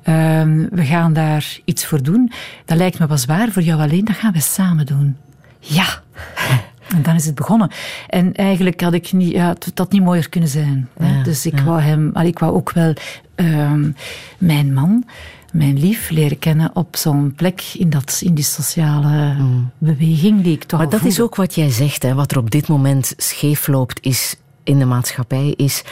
Ehm, 0.02 0.66
we 0.70 0.84
gaan 0.84 1.12
daar 1.12 1.58
iets 1.64 1.86
voor 1.86 2.02
doen. 2.02 2.32
Dat 2.64 2.76
lijkt 2.76 2.98
me 2.98 3.06
wel 3.06 3.18
zwaar 3.18 3.50
voor 3.50 3.62
jou 3.62 3.80
alleen, 3.80 4.04
dat 4.04 4.16
gaan 4.16 4.32
we 4.32 4.40
samen 4.40 4.86
doen. 4.86 5.16
Ja. 5.58 5.86
En 6.88 7.02
dan 7.02 7.14
is 7.14 7.26
het 7.26 7.34
begonnen. 7.34 7.70
En 8.08 8.34
eigenlijk 8.34 8.80
had 8.80 8.92
ik 8.92 9.12
niet, 9.12 9.32
ja, 9.32 9.48
het 9.48 9.78
had 9.78 9.92
niet 9.92 10.02
mooier 10.02 10.28
kunnen 10.28 10.48
zijn. 10.48 10.88
Hè? 10.98 11.16
Ja, 11.16 11.22
dus 11.22 11.46
ik 11.46 11.58
ja. 11.58 11.64
wou 11.64 11.80
hem, 11.80 12.10
maar 12.12 12.26
ik 12.26 12.38
wou 12.38 12.54
ook 12.54 12.72
wel 12.72 12.94
ehm, 13.34 13.90
mijn 14.38 14.72
man, 14.72 15.04
mijn 15.52 15.78
lief, 15.78 16.10
leren 16.10 16.38
kennen 16.38 16.70
op 16.74 16.96
zo'n 16.96 17.32
plek 17.36 17.62
in, 17.78 17.90
dat, 17.90 18.20
in 18.24 18.34
die 18.34 18.44
sociale 18.44 19.36
beweging 19.78 20.42
die 20.42 20.52
ik 20.52 20.64
toch 20.64 20.80
Mm. 20.80 20.84
Maar 20.84 20.94
al 20.94 21.00
dat 21.00 21.10
is 21.10 21.20
ook 21.20 21.34
wat 21.34 21.54
jij 21.54 21.70
zegt, 21.70 22.02
hè. 22.02 22.14
wat 22.14 22.30
er 22.30 22.38
op 22.38 22.50
dit 22.50 22.68
moment 22.68 23.14
scheef 23.16 23.66
loopt 23.66 23.98
is 24.04 24.36
in 24.64 24.78
de 24.78 24.84
maatschappij, 24.84 25.54
is 25.56 25.82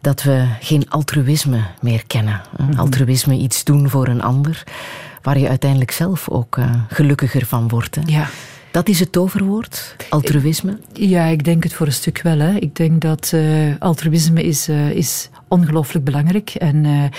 dat 0.00 0.22
we 0.22 0.46
geen 0.60 0.90
altruïsme 0.90 1.60
meer 1.80 2.06
kennen. 2.06 2.40
hè. 2.56 2.76
Altruïsme, 2.76 3.34
iets 3.36 3.64
doen 3.64 3.88
voor 3.90 4.08
een 4.08 4.22
ander, 4.22 4.64
waar 5.22 5.38
je 5.38 5.48
uiteindelijk 5.48 5.90
zelf 5.90 6.28
ook 6.28 6.58
eh, 6.58 6.70
gelukkiger 6.88 7.46
van 7.46 7.68
wordt. 7.68 7.94
Hè. 7.94 8.02
Ja. 8.04 8.28
Dat 8.70 8.88
is 8.88 9.00
het 9.00 9.12
toverwoord, 9.12 9.96
altruïsme. 10.08 10.78
Ja, 10.92 11.24
ik 11.24 11.44
denk 11.44 11.62
het 11.62 11.74
voor 11.74 11.86
een 11.86 11.92
stuk 11.92 12.22
wel. 12.22 12.38
Hè. 12.38 12.54
Ik 12.56 12.76
denk 12.76 13.00
dat 13.00 13.30
eh, 13.34 13.42
altruïsme 13.78 14.42
is, 14.42 14.68
eh, 14.68 14.90
is 14.90 15.28
ongelooflijk 15.48 16.04
belangrijk. 16.04 16.50
En 16.50 17.10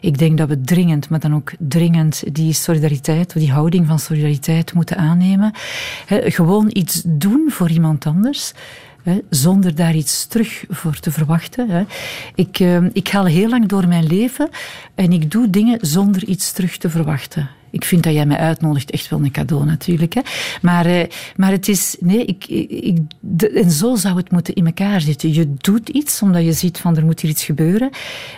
ik 0.00 0.18
denk 0.18 0.38
dat 0.38 0.48
we 0.48 0.60
dringend, 0.60 1.08
maar 1.08 1.20
dan 1.20 1.34
ook 1.34 1.52
dringend, 1.58 2.22
die 2.32 2.52
solidariteit, 2.52 3.32
die 3.32 3.52
houding 3.52 3.86
van 3.86 3.98
solidariteit 3.98 4.72
moeten 4.74 4.96
aannemen. 4.96 5.52
Gewoon 6.06 6.70
iets 6.72 7.02
doen 7.06 7.46
voor 7.48 7.70
iemand 7.70 8.06
anders. 8.06 8.52
Hè, 9.02 9.18
zonder 9.30 9.74
daar 9.74 9.94
iets 9.94 10.26
terug 10.26 10.64
voor 10.68 10.98
te 10.98 11.10
verwachten. 11.10 11.70
Hè. 11.70 11.84
Ik, 12.34 12.60
eh, 12.60 12.84
ik 12.92 13.08
ga 13.08 13.24
heel 13.24 13.48
lang 13.48 13.66
door 13.66 13.88
mijn 13.88 14.06
leven 14.06 14.48
en 14.94 15.12
ik 15.12 15.30
doe 15.30 15.50
dingen 15.50 15.78
zonder 15.80 16.24
iets 16.24 16.52
terug 16.52 16.76
te 16.76 16.90
verwachten. 16.90 17.50
Ik 17.70 17.84
vind 17.84 18.02
dat 18.02 18.12
jij 18.12 18.26
mij 18.26 18.36
uitnodigt 18.36 18.90
echt 18.90 19.08
wel 19.08 19.24
een 19.24 19.30
cadeau 19.30 19.64
natuurlijk. 19.64 20.14
Hè. 20.14 20.20
Maar, 20.62 20.86
eh, 20.86 21.06
maar 21.36 21.50
het 21.50 21.68
is, 21.68 21.96
nee, 22.00 22.24
ik, 22.24 22.44
ik, 22.46 22.98
en 23.54 23.70
zo 23.70 23.94
zou 23.94 24.16
het 24.16 24.30
moeten 24.30 24.54
in 24.54 24.66
elkaar 24.66 25.00
zitten. 25.00 25.32
Je 25.32 25.54
doet 25.56 25.88
iets 25.88 26.22
omdat 26.22 26.44
je 26.44 26.52
ziet 26.52 26.78
van 26.78 26.96
er 26.96 27.04
moet 27.04 27.20
hier 27.20 27.30
iets 27.30 27.44
gebeuren, 27.44 27.90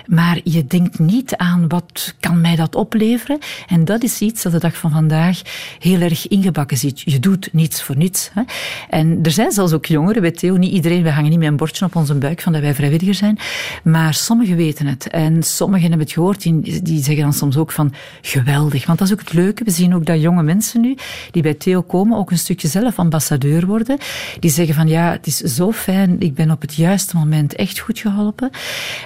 maar 0.06 0.40
je 0.44 0.66
denkt 0.66 0.98
niet 0.98 1.36
aan 1.36 1.68
wat 1.68 2.14
kan 2.20 2.40
mij 2.40 2.56
dat 2.56 2.74
opleveren. 2.74 3.38
En 3.68 3.84
dat 3.84 4.02
is 4.02 4.20
iets 4.20 4.42
dat 4.42 4.52
de 4.52 4.58
dag 4.58 4.76
van 4.76 4.90
vandaag 4.90 5.40
heel 5.78 6.00
erg 6.00 6.28
ingebakken 6.28 6.76
zit. 6.76 7.00
Je 7.00 7.18
doet 7.18 7.48
niets 7.52 7.82
voor 7.82 7.96
niets. 7.96 8.30
Hè. 8.34 8.42
En 8.88 9.18
er 9.22 9.30
zijn 9.30 9.52
zelfs 9.52 9.72
ook 9.72 9.86
jongeren, 9.86 10.22
bij 10.22 10.30
Theo, 10.30 10.56
niet 10.56 10.72
iedereen, 10.72 11.02
we 11.02 11.10
hangen 11.10 11.30
niet 11.30 11.38
met 11.38 11.48
een 11.48 11.56
bordje 11.56 11.84
op 11.84 11.96
onze 11.96 12.14
buik 12.14 12.40
van 12.40 12.52
dat 12.52 12.62
wij 12.62 12.74
vrijwilliger 12.74 13.14
zijn, 13.14 13.38
maar 13.84 14.14
sommigen 14.14 14.56
weten 14.56 14.86
het. 14.86 15.08
En 15.08 15.42
sommigen 15.42 15.88
hebben 15.88 16.06
het 16.06 16.14
gehoord, 16.14 16.42
die, 16.42 16.82
die 16.82 17.02
zeggen 17.02 17.22
dan 17.22 17.32
soms 17.32 17.56
ook 17.56 17.72
van 17.72 17.92
geweldig. 18.20 18.86
Want 18.86 18.98
dat 18.98 19.08
is 19.08 19.14
ook 19.14 19.21
het. 19.30 19.62
We 19.64 19.70
zien 19.70 19.94
ook 19.94 20.06
dat 20.06 20.20
jonge 20.20 20.42
mensen 20.42 20.80
nu, 20.80 20.96
die 21.30 21.42
bij 21.42 21.54
Theo 21.54 21.82
komen, 21.82 22.18
ook 22.18 22.30
een 22.30 22.38
stukje 22.38 22.68
zelf 22.68 22.98
ambassadeur 22.98 23.66
worden. 23.66 23.98
Die 24.40 24.50
zeggen 24.50 24.74
van 24.74 24.88
ja, 24.88 25.10
het 25.10 25.26
is 25.26 25.36
zo 25.36 25.72
fijn, 25.72 26.20
ik 26.20 26.34
ben 26.34 26.50
op 26.50 26.60
het 26.60 26.74
juiste 26.74 27.16
moment 27.16 27.54
echt 27.54 27.78
goed 27.78 27.98
geholpen. 27.98 28.50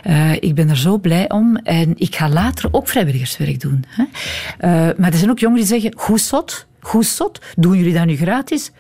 Eh, 0.03 0.33
ik 0.33 0.55
ben 0.55 0.69
er 0.69 0.77
zo 0.77 0.99
blij 0.99 1.31
om 1.31 1.57
en 1.57 1.95
ik 1.97 2.15
ga 2.15 2.29
later 2.29 2.69
ook 2.71 2.89
vrijwilligerswerk 2.89 3.61
doen. 3.61 3.85
Hè. 3.89 4.05
Eh, 4.59 4.99
maar 4.99 5.11
er 5.13 5.19
zijn 5.19 5.31
ook 5.31 5.39
jongeren 5.39 5.67
die 5.67 5.81
zeggen, 5.81 6.01
hoe 6.07 6.19
zot, 6.19 6.67
hoe 6.81 7.05
zot, 7.05 7.41
doen 7.57 7.77
jullie 7.77 7.95
dat 7.95 8.07
nu 8.07 8.17
gratis? 8.17 8.73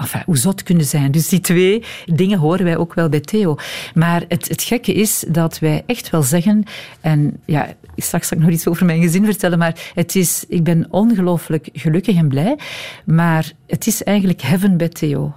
Enfin, 0.00 0.22
hoe 0.26 0.38
zot 0.38 0.62
kunnen 0.62 0.84
zijn. 0.84 1.10
Dus 1.10 1.28
die 1.28 1.40
twee 1.40 1.84
dingen 2.06 2.38
horen 2.38 2.64
wij 2.64 2.76
ook 2.76 2.94
wel 2.94 3.08
bij 3.08 3.20
Theo. 3.20 3.56
Maar 3.94 4.24
het, 4.28 4.48
het 4.48 4.62
gekke 4.62 4.94
is 4.94 5.24
dat 5.28 5.58
wij 5.58 5.82
echt 5.86 6.10
wel 6.10 6.22
zeggen, 6.22 6.64
en 7.00 7.40
ja, 7.44 7.74
straks 7.96 8.28
zal 8.28 8.38
ik 8.38 8.44
nog 8.44 8.52
iets 8.52 8.68
over 8.68 8.86
mijn 8.86 9.00
gezin 9.00 9.24
vertellen, 9.24 9.58
maar 9.58 9.90
het 9.94 10.16
is, 10.16 10.44
ik 10.48 10.64
ben 10.64 10.86
ongelooflijk 10.90 11.68
gelukkig 11.72 12.16
en 12.16 12.28
blij, 12.28 12.58
maar 13.04 13.52
het 13.66 13.86
is 13.86 14.02
eigenlijk 14.02 14.42
heaven 14.42 14.76
bij 14.76 14.88
Theo. 14.88 15.32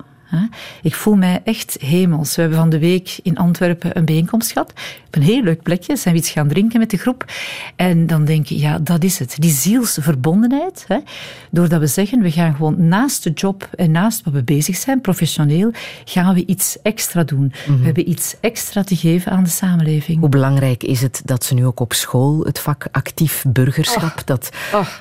Ik 0.82 0.96
voel 0.96 1.16
mij 1.16 1.42
echt 1.44 1.78
hemels. 1.80 2.36
We 2.36 2.42
hebben 2.42 2.60
van 2.60 2.70
de 2.70 2.80
week 2.80 3.20
in 3.24 3.38
Antwerpen 3.38 3.98
een 3.98 4.06
bijeenkomst 4.06 4.52
gehad. 4.52 4.74
Op 5.08 5.16
een 5.16 5.22
heel 5.22 5.42
leuk 5.42 5.62
plekje. 5.62 5.96
Zijn 5.96 6.14
we 6.14 6.20
iets 6.20 6.30
gaan 6.30 6.48
drinken 6.48 6.80
met 6.80 6.90
de 6.90 6.98
groep. 6.98 7.26
En 7.76 8.08
dan 8.08 8.26
denk 8.26 8.46
je, 8.46 8.60
ja, 8.60 8.80
dat 8.80 9.04
is 9.04 9.20
het. 9.20 9.36
Die 9.40 9.52
zielsverbondenheid. 9.52 10.86
Hè, 10.88 10.98
doordat 11.52 11.80
we 11.80 11.88
zeggen, 11.88 12.22
we 12.22 12.32
gaan 12.32 12.56
gewoon 12.56 12.88
naast 12.88 13.24
de 13.24 13.32
job 13.32 13.70
en 13.76 13.92
naast 13.92 14.24
wat 14.24 14.34
we 14.34 14.44
bezig 14.44 14.76
zijn, 14.76 15.02
professioneel, 15.02 15.72
gaan 16.06 16.34
we 16.34 16.46
iets 16.46 16.78
extra 16.82 17.24
doen. 17.24 17.54
We 17.66 17.86
hebben 17.86 18.10
iets 18.10 18.36
extra 18.40 18.84
te 18.84 18.96
geven 18.96 19.32
aan 19.32 19.44
de 19.44 19.50
samenleving. 19.50 20.20
Hoe 20.20 20.30
belangrijk 20.30 20.84
is 20.84 21.02
het 21.02 21.22
dat 21.26 21.44
ze 21.44 21.54
nu 21.54 21.66
ook 21.66 21.80
op 21.80 21.94
school 21.94 22.44
het 22.44 22.60
vak 22.60 22.88
actief 22.92 23.44
burgerschap, 23.48 24.22
dat 24.26 24.50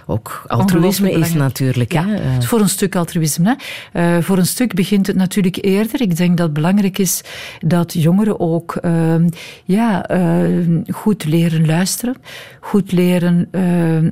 ook 0.06 0.44
altruïsme 0.46 1.10
is 1.10 1.32
natuurlijk. 1.32 1.92
Ja, 1.92 2.06
hè? 2.06 2.42
Voor 2.42 2.60
een 2.60 2.68
stuk 2.68 2.96
altruïsme. 2.96 3.56
Hè. 3.92 4.16
Eh, 4.16 4.22
voor 4.22 4.38
een 4.38 4.46
stuk 4.46 4.74
begint 4.74 5.06
het 5.06 5.16
natuurlijk 5.22 5.64
eerder. 5.64 6.00
Ik 6.00 6.16
denk 6.16 6.36
dat 6.36 6.46
het 6.46 6.54
belangrijk 6.54 6.98
is 6.98 7.22
dat 7.60 7.92
jongeren 7.92 8.40
ook 8.40 8.76
ehm, 8.76 9.28
ja, 9.64 10.06
eh, 10.06 10.44
goed 10.90 11.24
leren 11.24 11.66
luisteren, 11.66 12.16
goed 12.60 12.92
leren 12.92 13.48
eh, 13.50 13.62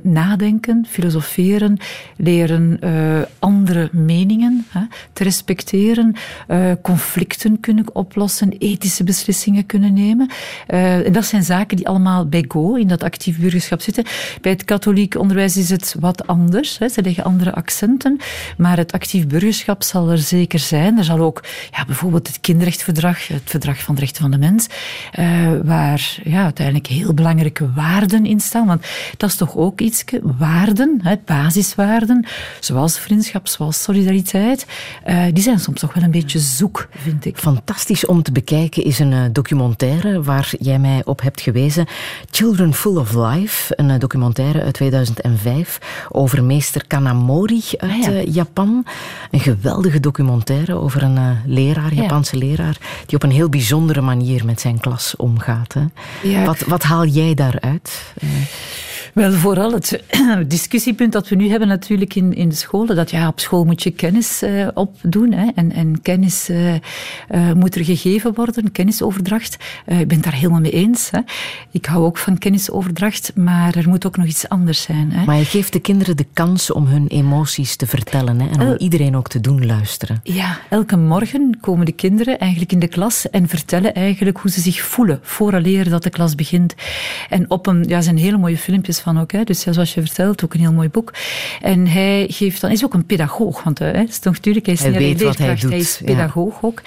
nadenken, 0.03 0.85
filosoferen, 0.89 1.77
leren 2.17 2.77
eh, 2.79 3.21
andere 3.39 3.89
meningen 3.91 4.65
hè, 4.69 4.81
te 5.13 5.23
respecteren, 5.23 6.15
eh, 6.47 6.71
conflicten 6.81 7.59
kunnen 7.59 7.85
oplossen, 7.93 8.49
ethische 8.57 9.03
beslissingen 9.03 9.65
kunnen 9.65 9.93
nemen. 9.93 10.29
Eh, 10.67 11.05
en 11.05 11.13
dat 11.13 11.25
zijn 11.25 11.43
zaken 11.43 11.77
die 11.77 11.87
allemaal 11.87 12.25
bij 12.27 12.45
Go 12.47 12.75
in 12.75 12.87
dat 12.87 13.03
actief 13.03 13.39
burgerschap 13.39 13.81
zitten. 13.81 14.03
Bij 14.41 14.51
het 14.51 14.65
katholiek 14.65 15.15
onderwijs 15.15 15.57
is 15.57 15.69
het 15.69 15.95
wat 15.99 16.27
anders. 16.27 16.77
Hè. 16.77 16.89
Ze 16.89 17.01
leggen 17.01 17.23
andere 17.23 17.53
accenten. 17.53 18.17
Maar 18.57 18.77
het 18.77 18.91
actief 18.91 19.27
burgerschap 19.27 19.83
zal 19.83 20.09
er 20.09 20.17
zeker 20.17 20.59
zijn. 20.59 20.90
Er 20.97 21.03
zal 21.03 21.19
ook 21.19 21.43
ja, 21.71 21.85
bijvoorbeeld 21.85 22.27
het 22.27 22.39
kinderrechtverdrag, 22.39 23.27
het 23.27 23.41
verdrag 23.45 23.81
van 23.81 23.95
de 23.95 24.01
rechten 24.01 24.21
van 24.21 24.31
de 24.31 24.37
mens, 24.37 24.67
eh, 25.11 25.25
waar 25.63 26.19
ja, 26.23 26.43
uiteindelijk 26.43 26.87
heel 26.87 27.13
belangrijke 27.13 27.73
waarden 27.73 28.25
in 28.25 28.39
staan. 28.39 28.67
Want 28.67 28.85
dat 29.17 29.29
is 29.29 29.35
toch 29.35 29.55
ook 29.55 29.81
iets, 29.81 30.03
waarden, 30.21 30.99
hè, 31.03 31.15
basiswaarden, 31.25 32.25
zoals 32.59 32.99
vriendschap, 32.99 33.47
zoals 33.47 33.83
solidariteit, 33.83 34.65
eh, 35.03 35.23
die 35.33 35.43
zijn 35.43 35.59
soms 35.59 35.79
toch 35.79 35.93
wel 35.93 36.03
een 36.03 36.11
beetje 36.11 36.39
zoek, 36.39 36.87
vind 36.91 37.25
ik. 37.25 37.37
Fantastisch 37.37 38.05
om 38.05 38.23
te 38.23 38.31
bekijken 38.31 38.83
is 38.83 38.99
een 38.99 39.13
eh, 39.13 39.19
documentaire 39.31 40.23
waar 40.23 40.51
jij 40.59 40.79
mij 40.79 41.01
op 41.05 41.21
hebt 41.21 41.41
gewezen. 41.41 41.85
Children 42.31 42.73
Full 42.73 42.97
of 42.97 43.13
Life, 43.13 43.73
een 43.75 43.99
documentaire 43.99 44.63
uit 44.63 44.73
2005 44.73 45.79
over 46.09 46.43
meester 46.43 46.87
Kanamori 46.87 47.63
uit 47.77 47.91
Ah, 47.91 48.13
ja. 48.13 48.21
Japan. 48.31 48.85
Een 49.31 49.39
geweldige 49.39 49.99
documentaire 49.99 50.79
over 50.81 51.03
een 51.03 51.17
eh, 51.17 51.29
leraar, 51.45 51.93
Ja. 51.95 52.01
Japanse 52.01 52.37
leraar, 52.37 52.77
die 53.05 53.15
op 53.15 53.23
een 53.23 53.31
heel 53.31 53.49
bijzondere 53.49 54.01
manier 54.01 54.45
met 54.45 54.61
zijn 54.61 54.79
klas 54.79 55.15
omgaat. 55.15 55.73
Hè. 55.73 55.85
Ja, 56.29 56.45
Wat, 56.45 56.59
wat 56.59 56.83
haal 56.83 57.05
jij 57.05 57.33
daaruit? 57.33 58.13
Eh, 58.21 58.27
Wel, 59.13 59.31
vooral 59.31 59.71
het 59.71 60.03
discussiepunt 60.47 61.11
dat 61.11 61.27
we 61.29 61.35
nu 61.35 61.49
hebben 61.49 61.67
natuurlijk 61.67 62.15
in, 62.15 62.33
in 62.33 62.49
de 62.49 62.55
scholen. 62.55 62.95
Dat 62.95 63.11
ja, 63.11 63.27
op 63.27 63.39
school 63.39 63.63
moet 63.65 63.83
je 63.83 63.91
kennis 63.91 64.41
eh, 64.41 64.67
opdoen. 64.73 65.31
Hè, 65.31 65.47
en, 65.55 65.71
en 65.71 66.01
kennis 66.01 66.49
moet 67.55 67.75
er 67.75 67.85
gegeven 67.85 68.33
worden, 68.33 68.71
kennisoverdracht. 68.71 69.57
Ik 69.85 70.07
ben 70.07 70.15
het 70.15 70.23
daar 70.23 70.33
helemaal 70.33 70.59
mee 70.59 70.71
eens. 70.71 71.09
Hè. 71.11 71.19
Ik 71.71 71.85
hou 71.85 72.03
ook 72.05 72.17
van 72.17 72.37
kennisoverdracht, 72.37 73.31
maar 73.35 73.75
er 73.75 73.89
moet 73.89 74.05
ook 74.05 74.17
nog 74.17 74.25
iets 74.25 74.49
anders 74.49 74.81
zijn. 74.81 75.11
Hè. 75.11 75.25
Maar 75.25 75.37
je 75.37 75.45
geeft 75.45 75.73
de 75.73 75.79
kinderen 75.79 76.17
de 76.17 76.25
kans 76.33 76.71
om 76.71 76.85
hun 76.85 77.07
emoties 77.07 77.75
te 77.75 77.87
vertellen 77.87 78.39
hè, 78.41 78.49
en 78.49 78.61
om 78.61 78.75
iedereen 78.77 79.15
ook 79.15 79.27
te 79.27 79.41
doen 79.41 79.65
luisteren. 79.65 80.19
Ja, 80.23 80.59
elke 80.71 80.97
morgen 80.97 81.57
komen 81.61 81.85
de 81.85 81.91
kinderen 81.91 82.39
eigenlijk 82.39 82.71
in 82.71 82.79
de 82.79 82.87
klas 82.87 83.29
en 83.29 83.47
vertellen 83.47 83.93
eigenlijk 83.93 84.37
hoe 84.37 84.51
ze 84.51 84.61
zich 84.61 84.81
voelen 84.81 85.19
vooraleer 85.21 85.89
dat 85.89 86.03
de 86.03 86.09
klas 86.09 86.35
begint. 86.35 86.75
En 87.29 87.49
op 87.49 87.67
een, 87.67 87.83
ja, 87.87 87.95
er 87.95 88.03
zijn 88.03 88.17
hele 88.17 88.37
mooie 88.37 88.57
filmpjes 88.57 88.99
van 88.99 89.19
ook, 89.19 89.31
hè. 89.31 89.43
dus 89.43 89.63
ja, 89.63 89.71
zoals 89.71 89.93
je 89.93 90.01
vertelt, 90.01 90.43
ook 90.43 90.53
een 90.53 90.59
heel 90.59 90.73
mooi 90.73 90.89
boek. 90.89 91.13
En 91.61 91.87
hij 91.87 92.25
geeft 92.29 92.61
dan, 92.61 92.71
is 92.71 92.85
ook 92.85 92.93
een 92.93 93.05
pedagoog, 93.05 93.63
want 93.63 93.81
eh, 93.81 93.91
hij 93.91 94.03
is 94.03 94.19
toch 94.19 94.33
natuurlijk, 94.33 94.65
hij 94.65 94.73
is 94.75 94.81
Hij 94.81 94.89
niet 94.89 94.99
weet 94.99 95.21
wat 95.21 95.37
hij 95.37 95.55
doet, 95.55 95.71
is 95.71 95.97
ja. 95.97 96.05
pedagoog 96.05 96.57
ook. 96.61 96.81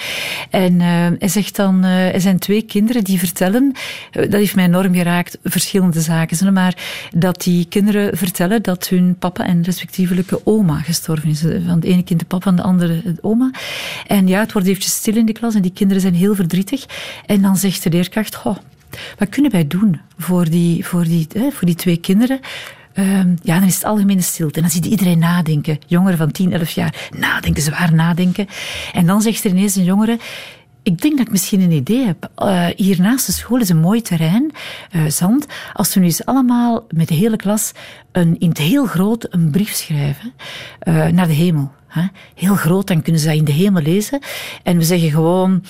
En 0.50 0.80
eh, 0.80 0.86
hij 1.18 1.28
zegt 1.28 1.56
dan, 1.56 1.84
eh, 1.84 2.14
er 2.14 2.20
zijn 2.20 2.38
twee 2.38 2.62
kinderen 2.62 3.04
die 3.04 3.18
vertellen, 3.18 3.72
dat 4.10 4.32
heeft 4.32 4.54
mij 4.54 4.64
enorm 4.64 4.94
geraakt, 4.94 5.38
verschillende 5.42 6.00
zaken, 6.00 6.52
maar 6.52 6.76
dat 7.14 7.42
die 7.42 7.66
kinderen 7.68 8.16
vertellen 8.16 8.62
dat 8.62 8.88
hun 8.88 9.16
papa 9.18 9.46
en 9.46 9.62
respectievelijke 9.62 10.40
oma 10.44 10.78
gestorven 10.78 11.30
is. 11.30 11.40
Van 11.40 11.74
het 11.74 11.84
ene 11.84 12.02
kind 12.02 12.20
de 12.20 12.26
papa, 12.26 12.44
van 12.44 12.56
de 12.56 12.62
andere 12.62 13.02
de 13.04 13.22
oma. 13.22 13.50
En 14.06 14.28
ja, 14.28 14.40
het 14.40 14.52
wordt 14.52 14.68
eventjes 14.68 14.94
stil 14.94 15.16
in 15.16 15.26
de 15.26 15.32
klas 15.32 15.54
en 15.54 15.62
die 15.62 15.72
kinderen 15.72 16.02
zijn 16.02 16.14
heel 16.14 16.34
verdrietig. 16.34 16.86
En 17.26 17.42
dan 17.42 17.56
zegt 17.56 17.82
de 17.82 17.90
leerkracht, 17.90 18.34
goh, 18.34 18.56
wat 19.18 19.28
kunnen 19.28 19.50
wij 19.50 19.66
doen 19.66 20.00
voor 20.18 20.50
die, 20.50 20.86
voor 20.86 21.04
die, 21.04 21.26
hè, 21.32 21.50
voor 21.50 21.66
die 21.66 21.76
twee 21.76 21.96
kinderen? 21.96 22.40
Ehm, 22.94 23.34
ja, 23.42 23.58
dan 23.58 23.68
is 23.68 23.74
het 23.74 23.84
algemene 23.84 24.20
stilte. 24.20 24.54
En 24.54 24.62
dan 24.62 24.70
ziet 24.70 24.86
iedereen 24.86 25.18
nadenken. 25.18 25.78
Jongeren 25.86 26.18
van 26.18 26.30
10, 26.30 26.52
11 26.52 26.70
jaar 26.70 27.08
nadenken, 27.18 27.62
zwaar 27.62 27.94
nadenken. 27.94 28.46
En 28.92 29.06
dan 29.06 29.22
zegt 29.22 29.44
er 29.44 29.50
ineens 29.50 29.76
een 29.76 29.84
jongere... 29.84 30.18
Ik 30.82 31.00
denk 31.00 31.16
dat 31.16 31.26
ik 31.26 31.32
misschien 31.32 31.60
een 31.60 31.70
idee 31.70 32.06
heb. 32.06 32.30
Eh, 32.34 32.66
hier 32.76 33.00
naast 33.00 33.26
de 33.26 33.32
school 33.32 33.60
is 33.60 33.68
een 33.68 33.80
mooi 33.80 34.02
terrein, 34.02 34.52
eh, 34.90 35.04
zand. 35.06 35.46
Als 35.72 35.94
we 35.94 36.00
nu 36.00 36.06
eens 36.06 36.24
allemaal 36.24 36.86
met 36.88 37.08
de 37.08 37.14
hele 37.14 37.36
klas 37.36 37.72
een, 38.12 38.38
in 38.38 38.48
het 38.48 38.58
heel 38.58 38.86
groot 38.86 39.26
een 39.30 39.50
brief 39.50 39.72
schrijven 39.72 40.32
eh, 40.78 41.06
naar 41.06 41.26
de 41.26 41.32
hemel. 41.32 41.72
Heel 42.34 42.54
groot, 42.54 42.86
dan 42.86 43.02
kunnen 43.02 43.20
ze 43.20 43.26
dat 43.26 43.36
in 43.36 43.44
de 43.44 43.52
hemel 43.52 43.82
lezen. 43.82 44.20
En 44.62 44.76
we 44.76 44.84
zeggen 44.84 45.10
gewoon, 45.10 45.64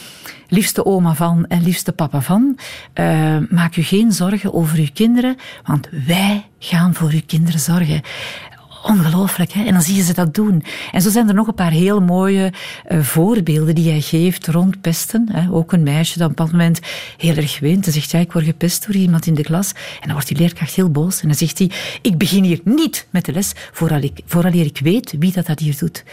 liefste 0.48 0.84
oma 0.84 1.14
van 1.14 1.46
en 1.46 1.62
liefste 1.62 1.92
papa 1.92 2.20
van, 2.20 2.58
eh, 2.92 3.36
maak 3.48 3.76
u 3.76 3.82
geen 3.82 4.12
zorgen 4.12 4.54
over 4.54 4.78
uw 4.78 4.88
kinderen, 4.92 5.36
want 5.64 5.88
wij 6.06 6.44
gaan 6.58 6.94
voor 6.94 7.10
uw 7.10 7.22
kinderen 7.26 7.60
zorgen. 7.60 8.02
Ongelooflijk, 8.84 9.52
hè? 9.52 9.64
En 9.64 9.72
dan 9.72 9.82
zie 9.82 9.94
je 9.94 10.02
ze 10.02 10.14
dat 10.14 10.34
doen. 10.34 10.64
En 10.92 11.02
zo 11.02 11.10
zijn 11.10 11.28
er 11.28 11.34
nog 11.34 11.46
een 11.46 11.54
paar 11.54 11.70
heel 11.70 12.00
mooie 12.00 12.52
eh, 12.84 13.00
voorbeelden 13.00 13.74
die 13.74 13.90
hij 13.90 14.00
geeft 14.00 14.46
rond 14.46 14.80
pesten. 14.80 15.28
Hè? 15.32 15.50
Ook 15.50 15.72
een 15.72 15.82
meisje 15.82 16.18
dat 16.18 16.30
op 16.30 16.36
bepaald 16.36 16.52
moment 16.52 16.80
heel 17.16 17.36
erg 17.36 17.58
weent 17.58 17.86
en 17.86 17.92
zegt, 17.92 18.10
ja, 18.10 18.18
ik 18.18 18.32
word 18.32 18.44
gepest 18.44 18.86
door 18.86 18.94
iemand 18.94 19.26
in 19.26 19.34
de 19.34 19.42
klas. 19.42 19.72
En 19.72 20.00
dan 20.00 20.12
wordt 20.12 20.28
die 20.28 20.36
leerkracht 20.36 20.74
heel 20.74 20.90
boos 20.90 21.20
en 21.20 21.28
dan 21.28 21.36
zegt 21.36 21.58
hij, 21.58 21.70
ik 22.02 22.18
begin 22.18 22.44
hier 22.44 22.60
niet 22.64 23.06
met 23.10 23.24
de 23.24 23.32
les 23.32 23.52
vooral 23.72 24.00
ik, 24.00 24.20
vooraleer 24.26 24.64
ik 24.64 24.78
weet 24.78 25.14
wie 25.18 25.32
dat, 25.32 25.46
dat 25.46 25.58
hier 25.58 25.76
doet. 25.78 26.04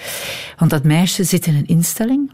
Want 0.58 0.72
dat 0.72 0.84
meisje 0.84 1.24
zit 1.24 1.46
in 1.46 1.56
een 1.56 1.68
instelling 1.68 2.32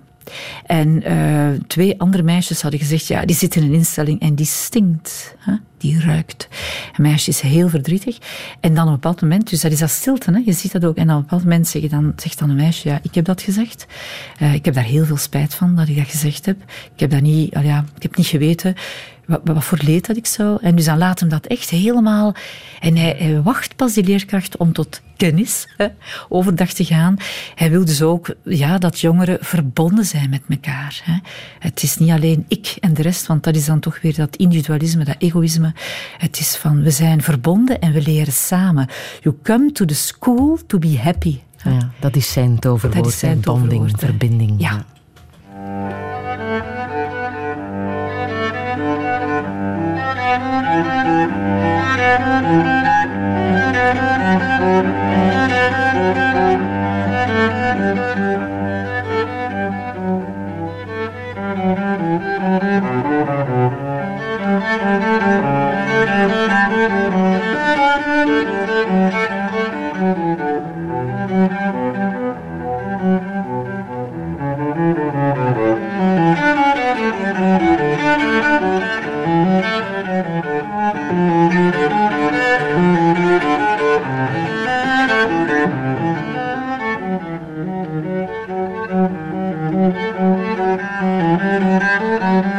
en 0.65 1.03
eh, 1.03 1.49
twee 1.67 1.99
andere 1.99 2.23
meisjes 2.23 2.61
hadden 2.61 2.79
gezegd, 2.79 3.07
ja, 3.07 3.25
die 3.25 3.35
zit 3.35 3.55
in 3.55 3.63
een 3.63 3.73
instelling 3.73 4.19
en 4.19 4.35
die 4.35 4.45
stinkt. 4.45 5.35
Hè? 5.39 5.53
Die 5.77 6.01
ruikt. 6.01 6.47
Een 6.95 7.03
meisje 7.03 7.29
is 7.29 7.41
heel 7.41 7.69
verdrietig. 7.69 8.17
En 8.59 8.73
dan 8.73 8.83
op 8.83 8.89
een 8.89 8.93
bepaald 8.93 9.21
moment, 9.21 9.49
dus 9.49 9.61
dat 9.61 9.71
is 9.71 9.79
dat 9.79 9.89
stilte, 9.89 10.31
hè? 10.31 10.41
je 10.45 10.53
ziet 10.53 10.71
dat 10.71 10.85
ook. 10.85 10.95
En 10.95 11.07
dan 11.07 11.15
op 11.15 11.21
een 11.21 11.27
bepaald 11.27 11.43
moment 11.43 11.67
zeg 11.67 11.87
dan, 11.87 12.13
zegt 12.15 12.39
dan 12.39 12.49
een 12.49 12.55
meisje, 12.55 12.89
ja, 12.89 12.99
ik 13.01 13.15
heb 13.15 13.25
dat 13.25 13.41
gezegd. 13.41 13.85
Eh, 14.39 14.53
ik 14.53 14.65
heb 14.65 14.73
daar 14.73 14.83
heel 14.83 15.05
veel 15.05 15.17
spijt 15.17 15.53
van 15.53 15.75
dat 15.75 15.87
ik 15.87 15.97
dat 15.97 16.07
gezegd 16.07 16.45
heb. 16.45 16.57
Ik 16.93 16.99
heb 16.99 17.09
dat 17.09 17.21
niet, 17.21 17.55
al 17.55 17.61
ja, 17.61 17.85
ik 17.95 18.03
heb 18.03 18.15
niet 18.15 18.27
geweten 18.27 18.75
wat, 19.27 19.41
wat 19.43 19.63
voor 19.63 19.79
leed 19.81 20.07
dat 20.07 20.17
ik 20.17 20.25
zou. 20.25 20.57
En 20.61 20.75
dus 20.75 20.85
dan 20.85 20.97
laat 20.97 21.19
hem 21.19 21.29
dat 21.29 21.45
echt 21.45 21.69
helemaal... 21.69 22.35
En 22.79 22.97
hij, 22.97 23.15
hij 23.17 23.41
wacht 23.41 23.75
pas, 23.75 23.93
die 23.93 24.03
leerkracht, 24.03 24.57
om 24.57 24.73
tot 24.73 25.01
kennis 25.17 25.67
hè, 25.77 25.87
overdag 26.29 26.71
te 26.71 26.85
gaan. 26.85 27.17
Hij 27.55 27.69
wil 27.69 27.85
dus 27.85 28.01
ook 28.01 28.35
ja, 28.43 28.77
dat 28.77 28.99
jongeren 28.99 29.37
verbonden 29.41 30.05
zijn 30.05 30.29
met 30.29 30.41
elkaar. 30.49 31.01
Hè. 31.03 31.17
Het 31.59 31.83
is 31.83 31.97
niet 31.97 32.09
alleen 32.09 32.45
ik 32.47 32.75
en 32.79 32.93
de 32.93 33.01
rest, 33.01 33.27
want 33.27 33.43
dat 33.43 33.55
is 33.55 33.65
dan 33.65 33.79
toch 33.79 34.01
weer 34.01 34.15
dat 34.15 34.35
individualisme, 34.35 35.03
dat 35.03 35.15
egoïsme. 35.17 35.73
Het 36.17 36.39
is 36.39 36.55
van, 36.55 36.83
we 36.83 36.91
zijn 36.91 37.21
verbonden 37.21 37.79
en 37.79 37.91
we 37.91 38.01
leren 38.01 38.33
samen. 38.33 38.87
You 39.21 39.35
come 39.43 39.71
to 39.71 39.85
the 39.85 39.95
school 39.95 40.59
to 40.67 40.79
be 40.79 40.97
happy. 40.99 41.39
Ja, 41.63 41.91
dat 41.99 42.15
is 42.15 42.31
zijn 42.31 42.59
toverwoord, 42.59 43.03
Dat 43.03 43.13
is 43.13 43.19
zijn 43.19 43.39
bonding, 43.39 43.89
toverwoord, 43.89 44.01
hè. 44.59 44.96
Verbinding. 51.07 51.47
Ja. 69.97 70.46
De 91.77 92.56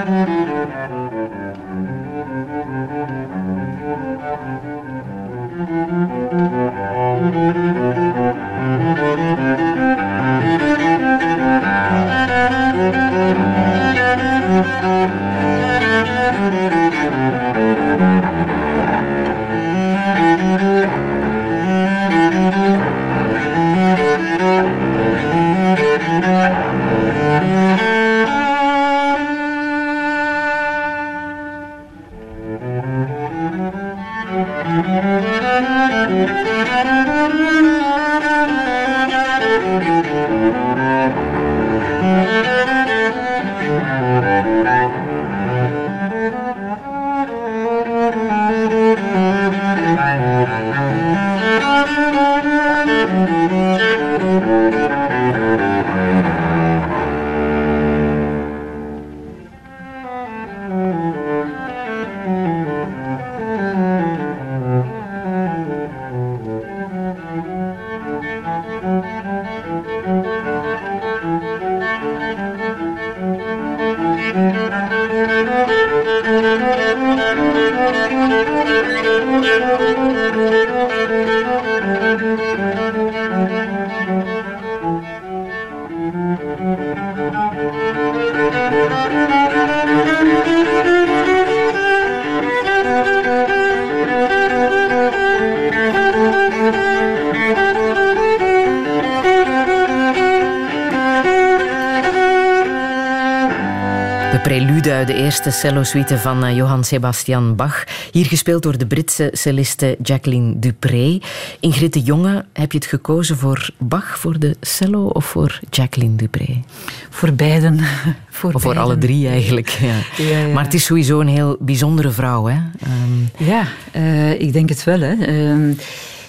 de 105.48 105.54
cello-suite 105.54 106.18
van 106.18 106.44
eh, 106.44 106.56
Johann 106.56 106.84
Sebastian 106.84 107.56
Bach. 107.56 107.84
Hier 108.12 108.24
gespeeld 108.26 108.62
door 108.62 108.78
de 108.78 108.86
Britse 108.86 109.30
celliste 109.32 109.96
Jacqueline 110.02 110.58
Dupré. 110.58 111.18
Ingrid 111.60 111.92
de 111.92 112.00
Jonge, 112.00 112.44
heb 112.52 112.72
je 112.72 112.78
het 112.78 112.86
gekozen 112.86 113.36
voor 113.36 113.70
Bach, 113.78 114.18
voor 114.18 114.38
de 114.38 114.56
cello 114.60 115.06
of 115.06 115.24
voor 115.24 115.60
Jacqueline 115.70 116.16
Dupré? 116.16 116.62
Voor 117.10 117.32
beiden. 117.32 117.78
Voor, 118.30 118.52
Of 118.54 118.62
voor 118.62 118.74
beiden. 118.74 118.82
alle 118.92 118.98
drie 118.98 119.28
eigenlijk. 119.28 119.68
Ja. 119.68 119.94
Ja, 120.24 120.38
ja. 120.38 120.52
Maar 120.54 120.64
het 120.64 120.74
is 120.74 120.84
sowieso 120.84 121.20
een 121.20 121.28
heel 121.28 121.56
bijzondere 121.60 122.10
vrouw. 122.10 122.46
Hè? 122.46 122.56
Ehm, 122.80 123.44
Ja, 123.50 123.64
eh, 123.92 124.40
ik 124.40 124.52
denk 124.52 124.68
het 124.68 124.84
wel. 124.84 125.00
Hè. 125.00 125.12
Ehm, 125.12 125.72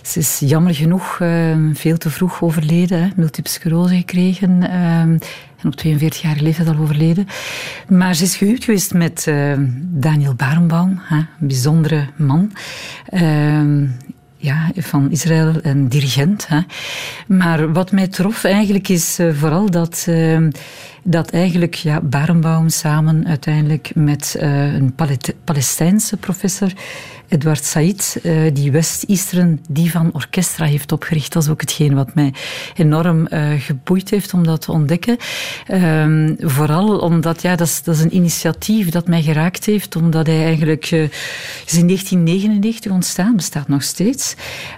ze 0.03 0.19
is 0.19 0.41
jammer 0.45 0.75
genoeg 0.75 1.17
ehm, 1.19 1.73
veel 1.73 1.97
te 1.97 2.09
vroeg 2.09 2.41
overleden. 2.41 3.01
Hè. 3.01 3.07
Multiple 3.15 3.51
sclerose 3.51 3.95
gekregen. 3.95 4.69
en 5.61 5.67
op 5.67 5.75
42 5.75 6.21
jaar 6.21 6.35
leeftijd 6.39 6.67
al 6.67 6.77
overleden. 6.81 7.27
Maar 7.89 8.15
ze 8.15 8.23
is 8.23 8.35
gehuwd 8.35 8.63
geweest 8.63 8.93
met 8.93 9.27
ehm, 9.27 9.65
Daniel 9.81 10.33
Barenbaum. 10.33 10.99
Een 11.09 11.27
bijzondere 11.39 12.07
man. 12.15 12.51
Ehm, 13.05 13.85
ja, 14.37 14.71
van 14.75 15.11
Israël, 15.11 15.53
een 15.61 15.87
dirigent. 15.87 16.47
Hè. 16.47 16.59
Maar 17.27 17.73
wat 17.73 17.91
mij 17.91 18.07
trof 18.07 18.43
eigenlijk 18.43 18.89
is 18.89 19.19
eh, 19.19 19.33
vooral 19.33 19.69
dat, 19.69 20.05
ehm, 20.07 20.49
dat 21.03 21.29
eigenlijk 21.29 21.73
ja, 21.73 22.01
Barenbaum 22.01 22.69
samen 22.69 23.27
uiteindelijk 23.27 23.91
met 23.95 24.35
eh, 24.39 24.73
een 24.73 24.95
Palestijnse 25.43 26.17
professor, 26.17 26.71
Edward 27.27 27.65
Said, 27.65 28.19
eh, 28.23 28.33
die 28.53 28.71
West-Eastern 28.71 29.59
Divan 29.69 30.09
Orchestra 30.13 30.65
heeft 30.65 30.91
opgericht. 30.91 31.33
Dat 31.33 31.43
is 31.43 31.49
ook 31.49 31.61
hetgeen 31.61 31.93
wat 31.93 32.15
mij 32.15 32.33
enorm 32.75 33.27
eh, 33.27 33.49
geboeid 33.57 34.09
heeft 34.09 34.33
om 34.33 34.43
dat 34.43 34.61
te 34.61 34.71
ontdekken. 34.71 35.17
Ehm, 35.67 36.33
vooral 36.39 36.97
omdat, 36.97 37.41
ja, 37.41 37.55
dat 37.55 37.67
is, 37.67 37.83
dat 37.83 37.95
is 37.95 38.01
een 38.01 38.15
initiatief 38.15 38.89
dat 38.89 39.07
mij 39.07 39.21
geraakt 39.21 39.65
heeft, 39.65 39.95
omdat 39.95 40.27
hij 40.27 40.43
eigenlijk 40.43 40.91
is 41.65 41.77
in 41.77 41.87
1999 41.87 42.91
ontstaan, 42.91 43.35
bestaat 43.35 43.67
nog 43.67 43.83
steeds. 43.83 44.35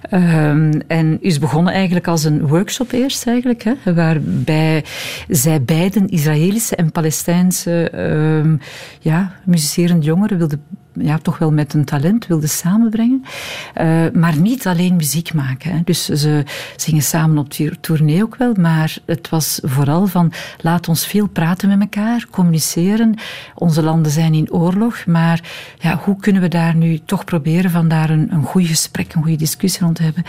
Ehm, 0.10 0.80
en 0.88 1.18
is 1.22 1.40
begonnen 1.40 1.74
eigenlijk 1.74 2.08
als 2.08 2.24
een 2.24 2.48
workshop 2.48 2.92
eerst 2.92 3.28
eigenlijk, 3.28 3.64
hè, 3.64 3.94
waarbij 3.94 4.84
zij 5.28 5.64
beiden 5.64 6.11
Israëlische 6.12 6.76
en 6.76 6.92
Palestijnse 6.92 7.90
ehm, 7.90 8.58
ja, 9.00 9.32
muzicerende 9.46 10.06
jongeren 10.06 10.38
wilden 10.38 10.64
ja, 10.94 11.18
toch 11.18 11.38
wel 11.38 11.52
met 11.52 11.74
een 11.74 11.86
talent 11.86 12.28
wilden 12.28 12.50
samenbrengen. 12.50 13.24
Eh, 13.74 14.04
maar 14.14 14.38
niet 14.38 14.68
alleen 14.68 14.96
muziek 14.96 15.34
maken. 15.34 15.72
Hè. 15.72 15.82
Dus 15.84 16.06
ze 16.06 16.44
zingen 16.76 17.02
samen 17.04 17.38
op 17.38 17.50
tour- 17.50 17.80
tournee 17.80 18.24
ook 18.24 18.36
wel. 18.36 18.54
Maar 18.60 18.98
het 19.06 19.30
was 19.30 19.60
vooral 19.64 20.08
van 20.08 20.32
laat 20.62 20.88
ons 20.88 21.06
veel 21.08 21.28
praten 21.28 21.70
met 21.70 21.80
elkaar, 21.80 22.26
communiceren. 22.32 23.16
Onze 23.56 23.84
landen 23.84 24.12
zijn 24.12 24.34
in 24.34 24.52
oorlog. 24.52 25.06
Maar 25.06 25.42
ja, 25.80 26.00
hoe 26.04 26.16
kunnen 26.20 26.42
we 26.42 26.48
daar 26.48 26.76
nu 26.76 27.00
toch 27.06 27.24
proberen 27.26 27.72
van 27.72 27.88
daar 27.88 28.10
een, 28.10 28.28
een 28.34 28.44
goed 28.44 28.66
gesprek, 28.68 29.14
een 29.14 29.22
goede 29.22 29.38
discussie 29.38 29.82
rond 29.84 29.96
te 29.96 30.04
hebben. 30.04 30.24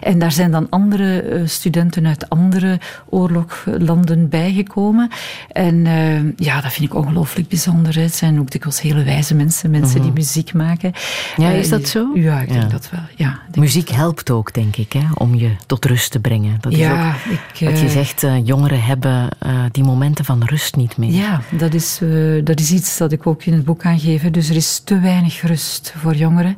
En 0.00 0.18
daar 0.18 0.32
zijn 0.32 0.50
dan 0.50 0.66
andere 0.70 1.20
eh, 1.22 1.40
studenten 1.46 2.06
uit 2.06 2.28
andere 2.28 2.78
oorlogslanden 3.08 4.28
bijgekomen. 4.28 5.08
En 5.52 5.86
eh, 5.86 6.36
ja, 6.36 6.60
dat 6.60 6.72
vind 6.72 6.90
ik 6.90 6.94
ongelooflijk 6.96 7.48
bijzonder. 7.48 7.94
hè. 7.94 8.00
Het 8.02 8.14
zijn 8.14 8.40
ook 8.40 8.50
dikwijls 8.50 8.80
hele 8.80 9.04
wijze 9.04 9.34
mensen. 9.34 9.70
Mensen 9.70 10.02
die 10.02 10.07
die 10.14 10.22
muziek 10.22 10.52
maken. 10.54 10.92
Ja, 11.36 11.50
Eh, 11.50 11.58
is 11.58 11.68
dat 11.68 11.88
zo? 11.88 12.10
Ja, 12.14 12.40
ik 12.40 12.48
denk 12.48 12.62
Ja. 12.62 12.68
dat 12.68 12.90
wel. 12.90 13.00
Ja, 13.16 13.38
Muziek 13.54 13.88
helpt 13.88 14.30
ook, 14.30 14.54
denk 14.54 14.76
ik, 14.76 14.92
hè, 14.92 15.04
om 15.14 15.34
je 15.34 15.50
tot 15.66 15.84
rust 15.84 16.10
te 16.10 16.20
brengen. 16.20 16.56
Dat 16.60 16.72
is 16.72 16.78
Ja, 16.78 17.08
ook 17.08 17.32
ik, 17.32 17.40
wat 17.68 17.78
je 17.80 17.86
eh, 17.86 17.92
zegt, 17.92 18.22
eh, 18.22 18.46
jongeren 18.46 18.82
hebben 18.82 19.28
die 19.72 19.84
momenten 19.84 20.24
van 20.24 20.42
rust 20.44 20.76
niet 20.76 20.96
meer. 20.96 21.10
Ja, 21.12 21.40
dat 21.50 21.74
is, 21.74 22.00
dat 22.44 22.60
is 22.60 22.70
iets 22.70 22.96
dat 22.96 23.12
ik 23.12 23.26
ook 23.26 23.44
in 23.44 23.52
het 23.52 23.64
boek 23.64 23.84
aangeef. 23.84 24.22
Dus 24.22 24.48
er 24.48 24.56
is 24.56 24.80
te 24.84 25.00
weinig 25.00 25.42
rust 25.42 25.94
voor 25.96 26.14
jongeren. 26.14 26.56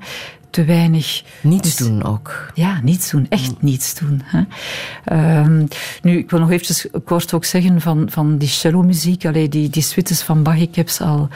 Te 0.51 0.65
weinig... 0.65 1.23
Niets 1.41 1.77
dus- 1.77 1.87
doen 1.87 2.05
ook. 2.05 2.51
Ja, 2.55 2.81
niets 2.83 3.11
doen. 3.11 3.27
Echt 3.29 3.63
niets 3.63 3.95
doen. 3.95 4.23
Hè. 4.25 4.43
Ehm, 5.05 5.67
nu, 6.03 6.19
ik 6.19 6.31
wil 6.31 6.41
nog 6.41 6.51
eventjes 6.51 6.87
kort 7.05 7.33
ook 7.35 7.45
zeggen 7.45 7.81
van, 7.81 8.07
van 8.11 8.39
die 8.39 8.49
cello-muziek. 8.49 9.33
Die, 9.33 9.69
die 9.69 9.83
suites 9.83 10.23
van 10.23 10.43
Bach, 10.43 10.57
ik 10.59 10.75
heb 10.75 10.89
ze 10.89 11.05
al 11.05 11.29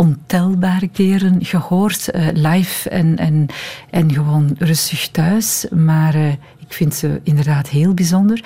ontelbare 0.00 0.88
keren 0.88 1.44
gehoord, 1.44 2.10
eh, 2.10 2.26
live 2.32 2.88
en, 2.88 3.16
en, 3.16 3.46
en 3.90 4.12
gewoon 4.12 4.56
rustig 4.58 5.08
thuis. 5.08 5.66
Maar 5.70 6.14
eh, 6.14 6.28
ik 6.58 6.72
vind 6.72 6.94
ze 6.94 7.20
inderdaad 7.22 7.68
heel 7.68 7.94
bijzonder. 7.94 8.44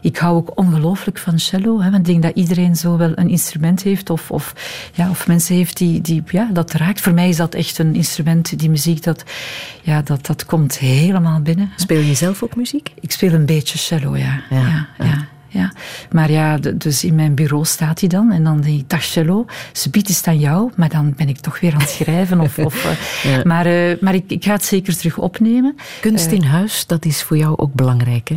Ik 0.00 0.16
hou 0.16 0.36
ook 0.36 0.58
ongelooflijk 0.58 1.18
van 1.18 1.38
cello. 1.38 1.80
Hè, 1.80 1.90
want 1.90 1.96
ik 1.96 2.04
denk 2.04 2.22
dat 2.22 2.34
iedereen 2.34 2.76
zo 2.76 2.96
wel 2.96 3.12
een 3.14 3.28
instrument 3.28 3.82
heeft 3.82 4.10
of, 4.10 4.30
of, 4.30 4.54
ja, 4.94 5.10
of 5.10 5.26
mensen 5.26 5.54
heeft 5.54 5.76
die, 5.76 6.00
die 6.00 6.22
ja, 6.26 6.48
dat 6.52 6.72
raakt. 6.72 7.00
Voor 7.00 7.14
mij 7.14 7.28
is 7.28 7.36
dat 7.36 7.54
echt 7.54 7.78
een 7.78 7.94
instrument, 7.94 8.58
die 8.58 8.70
muziek, 8.70 9.02
dat, 9.02 9.24
ja, 9.82 10.02
dat, 10.02 10.26
dat 10.26 10.46
komt 10.46 10.78
helemaal 10.78 11.40
binnen. 11.40 11.70
Speel 11.76 12.00
je 12.00 12.14
zelf 12.14 12.42
ook 12.42 12.56
muziek? 12.56 12.92
Ik 13.00 13.12
speel 13.12 13.32
een 13.32 13.46
beetje 13.46 13.78
cello, 13.78 14.16
ja. 14.16 14.42
Ja, 14.50 14.60
ja, 14.60 14.88
ja. 15.04 15.26
Ja. 15.52 15.72
Maar 16.10 16.30
ja, 16.30 16.58
dus 16.74 17.04
in 17.04 17.14
mijn 17.14 17.34
bureau 17.34 17.64
staat 17.64 18.00
hij 18.00 18.08
dan. 18.08 18.30
En 18.32 18.44
dan 18.44 18.60
denk 18.60 18.80
ik, 18.80 18.88
dag 18.90 19.02
cello, 19.04 19.44
ze 19.72 19.90
biedt 19.90 20.08
het 20.08 20.26
aan 20.26 20.38
jou. 20.38 20.70
Maar 20.76 20.88
dan 20.88 21.12
ben 21.16 21.28
ik 21.28 21.38
toch 21.38 21.60
weer 21.60 21.72
aan 21.74 21.80
het 21.80 21.88
schrijven. 21.88 22.40
Of, 22.40 22.58
of, 22.58 22.84
eh, 23.24 23.32
Ja. 23.32 23.40
Maar, 23.44 23.66
eh, 23.66 23.96
maar 24.00 24.14
ik, 24.14 24.24
ik 24.26 24.44
ga 24.44 24.52
het 24.52 24.64
zeker 24.64 24.96
terug 24.96 25.18
opnemen. 25.18 25.76
Kunst 26.00 26.30
in 26.30 26.42
huis, 26.42 26.86
dat 26.86 27.04
is 27.04 27.22
voor 27.22 27.36
jou 27.36 27.56
ook 27.56 27.74
belangrijk, 27.74 28.28
hè? 28.28 28.36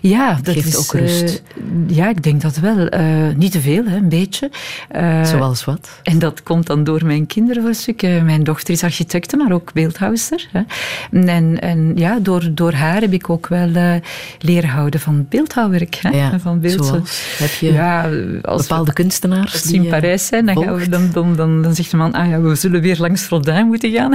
Ja, 0.00 0.38
dat 0.42 0.54
Geeft 0.54 0.66
is 0.66 0.76
ook 0.76 0.92
rust. 1.00 1.42
eh, 1.88 1.96
ja, 1.96 2.08
ik 2.08 2.22
denk 2.22 2.40
dat 2.40 2.56
wel. 2.56 2.88
Eh, 2.88 3.04
niet 3.36 3.52
te 3.52 3.60
veel, 3.60 3.84
hè, 3.84 3.96
een 3.96 4.08
beetje. 4.08 4.50
Eh, 4.88 5.24
Zoals 5.24 5.64
wat? 5.64 6.00
En 6.02 6.18
dat 6.18 6.42
komt 6.42 6.66
dan 6.66 6.84
door 6.84 7.04
mijn 7.06 7.26
kinderen 7.26 7.60
voor 7.62 7.70
een 7.70 7.76
stuk. 7.76 8.02
Eh, 8.02 8.22
Mijn 8.22 8.44
dochter 8.44 8.74
is 8.74 8.84
architecte, 8.84 9.36
maar 9.36 9.52
ook 9.52 9.72
beeldhouster. 9.72 10.48
Hè. 10.52 10.60
En, 11.26 11.60
en 11.60 11.92
ja, 11.96 12.18
door, 12.18 12.48
door 12.54 12.72
haar 12.72 13.00
heb 13.00 13.12
ik 13.12 13.30
ook 13.30 13.46
wel 13.48 13.74
eh, 13.74 13.92
leren 14.38 14.68
houden 14.70 15.00
van 15.00 15.26
beeldhouwwerk. 15.28 15.94
Hè. 15.94 16.08
Ja, 16.08 16.38
van 16.38 16.49
beeld. 16.58 16.86
zoals? 16.86 17.36
Heb 17.38 17.50
je 17.50 17.72
ja, 17.72 18.10
als 18.42 18.66
Bepaalde 18.66 18.92
kunstenaars 18.92 19.52
als 19.52 19.64
we 19.64 19.74
in 19.74 19.82
je 19.82 19.88
Parijs 19.88 20.26
zijn, 20.26 20.46
dan, 20.46 20.62
gaan 20.62 20.76
we, 20.76 20.88
dan, 20.88 21.10
dan, 21.12 21.36
dan, 21.36 21.62
dan 21.62 21.74
zegt 21.74 21.90
de 21.90 21.96
man, 21.96 22.12
ah 22.12 22.28
ja, 22.28 22.40
we 22.40 22.54
zullen 22.54 22.80
weer 22.80 22.96
langs 22.98 23.28
Rodin 23.28 23.66
moeten 23.66 23.90
gaan. 23.90 24.14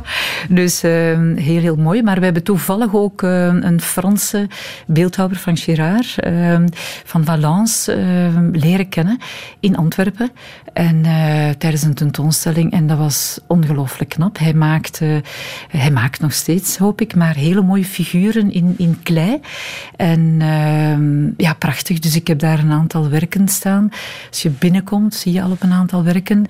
dus 0.48 0.82
eh, 0.82 0.90
heel, 1.34 1.60
heel 1.60 1.76
mooi. 1.76 2.02
Maar 2.02 2.18
we 2.18 2.24
hebben 2.24 2.42
toevallig 2.42 2.94
ook 2.94 3.22
eh, 3.22 3.46
een 3.46 3.80
Franse 3.80 4.46
beeldhouwer 4.86 5.38
van 5.38 5.56
Girard, 5.56 6.18
eh, 6.18 6.60
van 7.04 7.24
Valence, 7.24 7.92
eh, 7.92 8.38
leren 8.52 8.88
kennen 8.88 9.18
in 9.60 9.76
Antwerpen. 9.76 10.30
En 10.78 11.04
eh, 11.04 11.50
tijdens 11.50 11.82
een 11.82 11.94
tentoonstelling. 11.94 12.72
En 12.72 12.86
dat 12.86 12.98
was 12.98 13.40
ongelooflijk 13.46 14.10
knap. 14.10 14.38
Hij 14.38 14.54
maakt, 14.54 15.00
eh, 15.00 15.16
hij 15.68 15.90
maakt 15.90 16.20
nog 16.20 16.32
steeds, 16.32 16.76
hoop 16.76 17.00
ik, 17.00 17.14
maar 17.14 17.34
hele 17.34 17.62
mooie 17.62 17.84
figuren 17.84 18.52
in, 18.52 18.74
in 18.76 19.00
klei. 19.02 19.40
En 19.96 20.36
eh, 20.40 21.46
ja, 21.46 21.54
prachtig. 21.68 21.98
Dus 21.98 22.14
ik 22.16 22.26
heb 22.26 22.38
daar 22.38 22.58
een 22.58 22.72
aantal 22.72 23.08
werken 23.08 23.48
staan. 23.48 23.88
Als 24.28 24.42
je 24.42 24.50
binnenkomt, 24.50 25.14
zie 25.14 25.32
je 25.32 25.42
al 25.42 25.50
op 25.50 25.62
een 25.62 25.72
aantal 25.72 26.04
werken. 26.04 26.46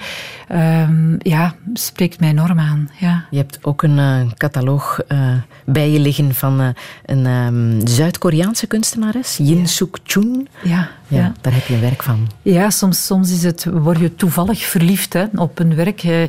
Ehm, 0.49 1.17
ja, 1.19 1.55
spreekt 1.73 2.21
mij 2.21 2.29
enorm 2.29 2.59
aan. 2.59 2.91
Ja. 2.99 3.25
Je 3.31 3.37
hebt 3.37 3.59
ook 3.65 3.83
een 3.83 3.99
eh, 3.99 5.33
bij 5.65 5.91
je 5.91 5.99
liggen 5.99 6.35
van 6.35 6.61
eh, 6.61 6.69
een 7.05 7.27
ehm, 7.27 7.87
Zuid-Koreaanse 7.87 8.67
kunstenares, 8.67 9.37
Yin 9.37 9.69
Suk 9.69 9.99
Chun. 10.05 10.49
Ja, 10.63 10.89
Ja, 11.09 11.33
daar 11.41 11.55
heb 11.55 11.67
je 11.67 11.75
een 11.75 11.81
werk 11.81 12.03
van. 12.03 12.29
Ja, 12.43 12.71
soms, 12.71 13.07
soms 13.07 13.33
is 13.33 13.43
het, 13.43 13.65
word 13.65 13.99
je 13.99 14.15
toevallig 14.15 14.65
verliefd 14.65 15.13
hè, 15.13 15.25
op 15.35 15.59
een 15.59 15.75
werk. 15.75 16.03
Eh, 16.03 16.23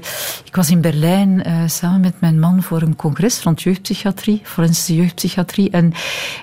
Ik 0.44 0.56
was 0.56 0.70
in 0.70 0.82
Berlijn 0.82 1.44
eh, 1.44 1.54
samen 1.66 2.00
met 2.00 2.14
mijn 2.20 2.40
man 2.40 2.64
voor 2.64 2.82
een 2.82 2.96
congres 2.96 3.42
rond 3.42 3.62
jeugdpsychiatrie, 3.62 4.42
forensische 4.44 4.96
jeugdpsychiatrie. 4.96 5.70
En 5.70 5.94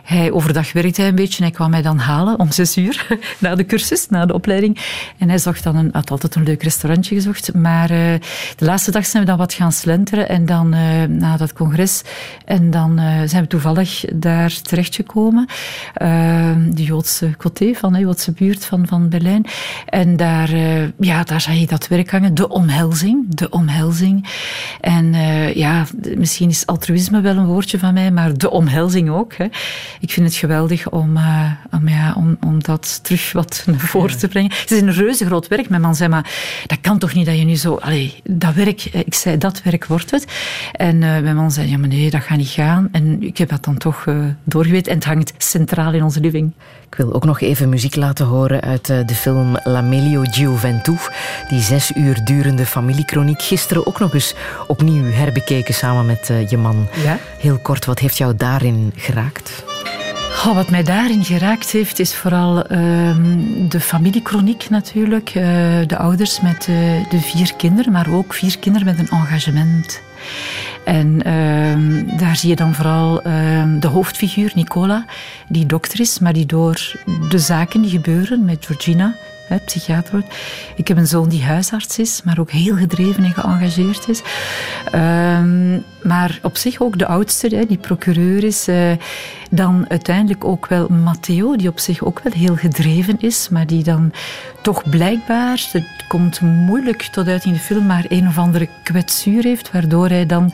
hij, 0.03 0.33
overdag 0.33 0.73
werkte 0.73 1.01
hij 1.01 1.11
een 1.11 1.17
beetje 1.17 1.37
en 1.37 1.43
hij 1.45 1.53
kwam 1.53 1.71
mij 1.71 1.83
dan 1.83 1.99
halen 1.99 2.39
om 2.39 2.53
zes 2.53 2.77
uur 2.77 3.07
na 3.39 3.55
de 3.55 3.67
cursus, 3.67 4.09
na 4.09 4.27
de 4.27 4.35
opleiding. 4.35 4.79
En 5.19 5.29
hij 5.29 5.39
zocht 5.39 5.63
dan 5.63 5.77
een, 5.77 5.89
had 5.93 6.11
altijd 6.11 6.35
een 6.35 6.43
leuk 6.43 6.63
restaurantje 6.63 7.15
gezocht. 7.15 7.55
Maar 7.55 7.91
eh, 7.91 7.99
de 8.57 8.65
laatste 8.65 8.91
dag 8.91 9.07
zijn 9.07 9.23
we 9.23 9.29
dan 9.29 9.39
wat 9.39 9.55
gaan 9.55 9.73
slenteren 9.73 10.29
en 10.29 10.47
dan 10.47 10.69
na 11.19 11.37
dat 11.37 11.53
congres. 11.53 12.03
En 12.45 12.71
dan 12.71 13.01
zijn 13.27 13.43
we 13.43 13.49
toevallig 13.49 14.05
daar 14.15 14.61
terechtgekomen. 14.63 15.47
De 16.75 16.83
Joodse 16.83 17.35
coté 17.39 17.75
van 17.75 17.93
de 17.93 17.99
Joodse 17.99 18.26
buurt 18.33 18.65
van, 18.65 18.87
van 18.87 19.09
Berlijn. 19.09 19.45
En 19.87 20.17
daar, 20.17 20.53
eh, 20.53 20.89
ja, 20.99 21.23
daar 21.23 21.41
zag 21.41 21.55
je 21.55 21.67
dat 21.67 21.89
werk 21.89 22.11
hangen. 22.11 22.35
De 22.35 22.49
omhelzing. 22.49 23.35
De 23.35 23.51
omhelzing. 23.51 24.29
En 24.81 25.15
eh, 25.15 25.55
ja, 25.55 25.87
misschien 26.17 26.49
is 26.49 26.67
altruïsme 26.67 27.21
wel 27.21 27.37
een 27.37 27.47
woordje 27.47 27.79
van 27.79 27.95
mij, 27.95 28.11
maar 28.11 28.39
de 28.39 28.51
omhelzing 28.51 29.11
ook. 29.11 29.35
Hè. 29.35 29.45
Ik 30.01 30.11
vind 30.11 30.27
het 30.27 30.35
geweldig 30.35 30.91
om, 30.91 31.17
eh, 31.17 31.51
om, 31.71 31.89
ja, 31.89 32.15
om, 32.17 32.37
om 32.47 32.63
dat 32.63 33.05
terug 33.05 33.33
wat 33.33 33.63
naar 33.67 33.79
voren 33.79 34.19
te 34.19 34.29
brengen. 34.29 34.51
Het 34.53 34.71
is 34.71 34.81
een 34.81 34.93
reuze 34.93 35.25
groot 35.25 35.49
werk. 35.49 35.69
Mijn 35.69 35.83
man 35.83 35.95
zei, 35.95 36.09
maar 36.09 36.31
dat 36.67 36.81
kan 36.81 36.99
toch 36.99 37.15
niet 37.15 37.27
dat 37.27 37.39
je 37.39 37.45
nu 37.45 37.55
zo... 37.55 37.79
Dat 38.25 38.55
werk, 38.55 38.85
ik 38.85 39.15
zei, 39.15 39.39
dat 39.39 39.63
werk 39.63 39.87
wordt 39.87 40.11
het. 40.11 40.27
En 40.73 40.99
mijn 40.99 41.37
man 41.37 41.51
zei, 41.51 41.71
ja 41.71 41.79
maar 41.79 41.89
nee, 41.89 42.11
dat 42.11 42.23
gaat 42.23 42.39
niet 42.39 42.49
gaan. 42.49 42.89
En 42.93 43.23
ik 43.23 43.39
heb 43.39 43.49
dat 43.49 43.65
dan 43.65 43.77
toch 43.77 44.05
doorgeweten. 44.45 44.93
En 44.93 44.99
het 44.99 45.07
hangt 45.07 45.33
centraal 45.39 45.93
in 45.93 46.03
onze 46.03 46.21
living. 46.21 46.53
Ik 46.89 46.95
wil 46.95 47.15
ook 47.15 47.25
nog 47.25 47.41
even 47.41 47.69
muziek 47.69 47.97
laten 47.97 48.16
horen 48.25 48.61
uit 48.61 48.91
eh, 48.91 48.99
de 49.07 49.15
film 49.15 49.57
La 49.65 49.81
Meglio 49.81 50.23
Gioventù. 50.23 50.97
Die 51.49 51.61
zes 51.61 51.93
uur 51.95 52.25
durende 52.25 52.67
familiekroniek. 52.67 53.43
Gisteren 53.43 53.87
ook 53.87 53.99
nog 53.99 54.15
eens 54.15 54.35
opnieuw 54.67 55.13
herbekeken 55.13 55.75
samen 55.75 56.07
met 56.07 56.31
eh, 56.31 56.49
je 56.49 56.57
man. 56.57 56.89
Ja. 57.03 57.19
Heel 57.39 57.59
kort, 57.59 57.85
wat 57.85 57.99
heeft 57.99 58.17
jou 58.17 58.37
daarin 58.37 58.93
geraakt? 58.97 59.65
Goh, 60.33 60.55
wat 60.55 60.71
mij 60.71 60.83
daarin 60.83 61.25
geraakt 61.25 61.71
heeft, 61.71 61.99
is 61.99 62.15
vooral 62.15 62.67
ehm, 62.67 63.69
de 63.69 63.81
familiekroniek 63.81 64.71
natuurlijk. 64.71 65.29
Eh, 65.29 65.43
de 65.87 65.97
ouders 65.97 66.41
met 66.41 66.65
de 67.11 67.21
vier 67.21 67.55
kinderen, 67.57 67.93
maar 67.93 68.11
ook 68.11 68.35
vier 68.35 68.59
kinderen 68.59 68.87
met 68.87 68.99
een 68.99 69.19
engagement. 69.19 70.01
En 70.85 71.23
ehm, 71.23 72.19
daar 72.19 72.37
zie 72.37 72.49
je 72.49 72.57
dan 72.57 72.75
vooral 72.75 73.23
ehm, 73.23 73.79
de 73.79 73.87
hoofdfiguur, 73.87 74.53
Nicola, 74.55 75.05
die 75.49 75.67
dokter 75.67 76.01
is, 76.01 76.19
maar 76.19 76.33
die 76.33 76.47
door 76.47 76.93
de 77.29 77.39
zaken 77.39 77.83
die 77.83 77.91
gebeuren 77.91 78.45
met 78.45 78.67
Georgina, 78.67 79.15
hè, 79.49 79.57
psychiater 79.57 80.13
wordt. 80.13 80.35
Ik 80.77 80.89
heb 80.89 80.97
een 80.97 81.07
zoon 81.07 81.29
die 81.29 81.45
huisarts 81.45 81.99
is, 81.99 82.21
maar 82.25 82.39
ook 82.39 82.51
heel 82.51 82.77
gedreven 82.77 83.25
en 83.25 83.33
geëngageerd 83.33 84.09
is. 84.09 84.23
Ehm, 84.93 85.79
maar 86.07 86.39
op 86.43 86.57
zich 86.57 86.81
ook 86.81 86.99
de 86.99 87.07
oudste, 87.07 87.67
die 87.67 87.79
procureur 87.79 88.45
is. 88.45 88.69
eh, 88.69 88.93
dan 89.51 89.85
uiteindelijk 89.89 90.45
ook 90.45 90.67
wel 90.67 90.89
Matteo, 90.89 91.57
die 91.57 91.69
op 91.69 91.79
zich 91.79 92.05
ook 92.05 92.21
wel 92.23 92.33
heel 92.33 92.57
gedreven 92.57 93.17
is, 93.21 93.49
maar 93.49 93.67
die 93.67 93.83
dan 93.83 94.13
toch 94.63 94.91
blijkbaar, 94.91 95.69
het 95.73 96.05
komt 96.09 96.41
moeilijk 96.41 97.03
tot 97.03 97.29
uit 97.29 97.45
in 97.45 97.53
de 97.53 97.59
film, 97.59 97.87
maar 97.87 98.05
een 98.09 98.27
of 98.27 98.39
andere 98.39 98.69
kwetsuur 98.83 99.43
heeft, 99.43 99.73
waardoor 99.73 100.09
hij 100.09 100.27
dan 100.27 100.53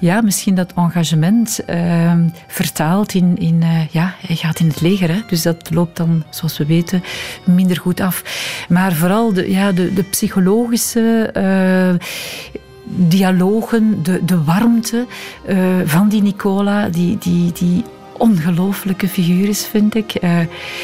ja, 0.00 0.20
misschien 0.20 0.54
dat 0.54 0.72
engagement 0.76 1.64
ehm, 1.64 2.28
vertaalt 2.46 3.14
in, 3.14 3.36
in 3.36 3.62
eh, 3.62 3.88
ja, 3.88 4.14
hij 4.26 4.36
gaat 4.36 4.60
in 4.60 4.68
het 4.68 4.80
leger, 4.80 5.08
hè, 5.08 5.20
dus 5.28 5.42
dat 5.42 5.70
loopt 5.70 5.96
dan, 5.96 6.24
zoals 6.30 6.58
we 6.58 6.66
weten, 6.66 7.02
minder 7.44 7.76
goed 7.76 8.00
af. 8.00 8.22
Maar 8.68 8.92
vooral 8.92 9.32
de, 9.32 9.50
ja, 9.50 9.72
de, 9.72 9.94
de 9.94 10.02
psychologische 10.02 11.30
eh, 11.32 12.06
dialogen, 12.96 14.02
de, 14.02 14.24
de 14.24 14.44
warmte 14.44 15.06
eh, 15.44 15.56
van 15.84 16.08
die 16.08 16.22
Nicola, 16.22 16.88
die, 16.88 17.18
die, 17.18 17.52
die 17.52 17.84
ongelooflijke 18.18 19.08
figuur 19.08 19.48
is, 19.48 19.66
vind 19.66 19.94
ik. 19.94 20.14
Eh, 20.14 20.40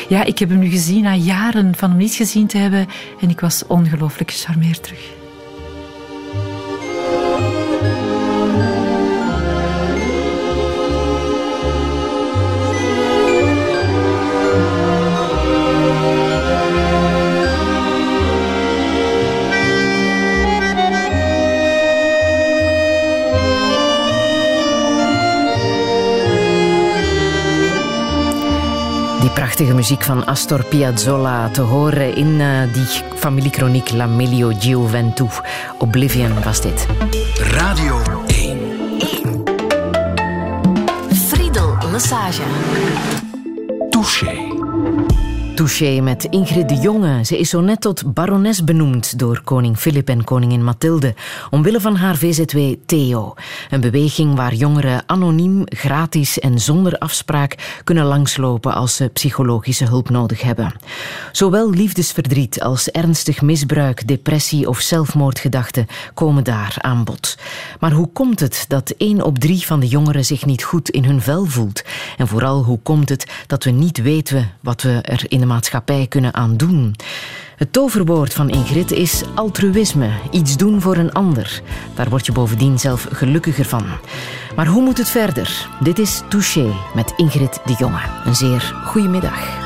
ja, 0.08 0.24
ik 0.24 0.38
heb 0.38 0.48
hem 0.48 0.58
nu 0.58 0.68
gezien 0.68 1.02
na 1.02 1.14
jaren 1.14 1.74
van 1.74 1.88
hem 1.88 1.98
niet 1.98 2.14
gezien 2.14 2.46
te 2.46 2.58
hebben 2.58 2.86
en 3.20 3.30
ik 3.30 3.40
was 3.40 3.66
ongelooflijk 3.66 4.30
gecharmeerd 4.30 4.82
terug. 4.82 5.23
Prachtige 29.34 29.74
muziek 29.74 30.02
van 30.02 30.26
Astor 30.26 30.64
Piazzolla 30.64 31.48
te 31.48 31.60
horen 31.60 32.14
in 32.14 32.40
uh, 32.40 32.62
die 32.72 32.86
familiekroniek 33.18 33.90
La 33.90 34.06
Meglio 34.06 34.52
Gioventù. 34.58 35.28
Oblivion 35.78 36.42
was 36.44 36.60
dit. 36.60 36.86
Radio 37.38 38.02
1. 38.26 38.58
1. 38.98 39.42
Friedel 41.28 41.76
Massage. 41.90 42.42
Touché. 43.90 45.23
Touché 45.54 46.00
met 46.00 46.24
Ingrid 46.24 46.68
de 46.68 46.74
Jonge. 46.74 47.24
Ze 47.24 47.38
is 47.38 47.48
zo 47.48 47.60
net 47.60 47.80
tot 47.80 48.14
barones 48.14 48.64
benoemd 48.64 49.18
door 49.18 49.40
koning 49.44 49.78
Filip 49.78 50.08
en 50.08 50.24
koningin 50.24 50.64
Mathilde, 50.64 51.14
omwille 51.50 51.80
van 51.80 51.96
haar 51.96 52.16
VZW 52.16 52.58
Theo. 52.86 53.34
Een 53.70 53.80
beweging 53.80 54.34
waar 54.34 54.54
jongeren 54.54 55.02
anoniem, 55.06 55.62
gratis 55.64 56.38
en 56.38 56.58
zonder 56.58 56.98
afspraak 56.98 57.80
kunnen 57.84 58.04
langslopen 58.04 58.74
als 58.74 58.96
ze 58.96 59.08
psychologische 59.08 59.84
hulp 59.84 60.10
nodig 60.10 60.42
hebben. 60.42 60.74
Zowel 61.32 61.70
liefdesverdriet 61.70 62.60
als 62.60 62.90
ernstig 62.90 63.42
misbruik, 63.42 64.08
depressie 64.08 64.68
of 64.68 64.80
zelfmoordgedachten 64.80 65.86
komen 66.14 66.44
daar 66.44 66.74
aan 66.78 67.04
bod. 67.04 67.38
Maar 67.80 67.92
hoe 67.92 68.10
komt 68.12 68.40
het 68.40 68.64
dat 68.68 68.90
één 68.90 69.22
op 69.22 69.38
drie 69.38 69.66
van 69.66 69.80
de 69.80 69.88
jongeren 69.88 70.24
zich 70.24 70.44
niet 70.44 70.62
goed 70.62 70.88
in 70.88 71.04
hun 71.04 71.20
vel 71.20 71.44
voelt? 71.44 71.84
En 72.16 72.28
vooral 72.28 72.64
hoe 72.64 72.78
komt 72.82 73.08
het 73.08 73.44
dat 73.46 73.64
we 73.64 73.70
niet 73.70 74.02
weten 74.02 74.50
wat 74.60 74.82
we 74.82 74.98
er 75.02 75.24
in 75.28 75.42
de 75.44 75.52
maatschappij 75.52 76.06
kunnen 76.08 76.34
aandoen. 76.34 76.94
Het 77.56 77.72
toverwoord 77.72 78.34
van 78.34 78.50
Ingrid 78.50 78.90
is 78.90 79.22
altruïsme, 79.34 80.10
iets 80.30 80.56
doen 80.56 80.80
voor 80.80 80.96
een 80.96 81.12
ander. 81.12 81.62
Daar 81.94 82.08
word 82.08 82.26
je 82.26 82.32
bovendien 82.32 82.78
zelf 82.78 83.06
gelukkiger 83.12 83.64
van. 83.64 83.84
Maar 84.56 84.66
hoe 84.66 84.82
moet 84.82 84.98
het 84.98 85.08
verder? 85.08 85.68
Dit 85.80 85.98
is 85.98 86.22
Touché 86.28 86.72
met 86.94 87.12
Ingrid 87.16 87.60
de 87.64 87.74
Jonge. 87.78 88.00
Een 88.24 88.34
zeer 88.34 88.82
goede 88.84 89.08
middag. 89.08 89.63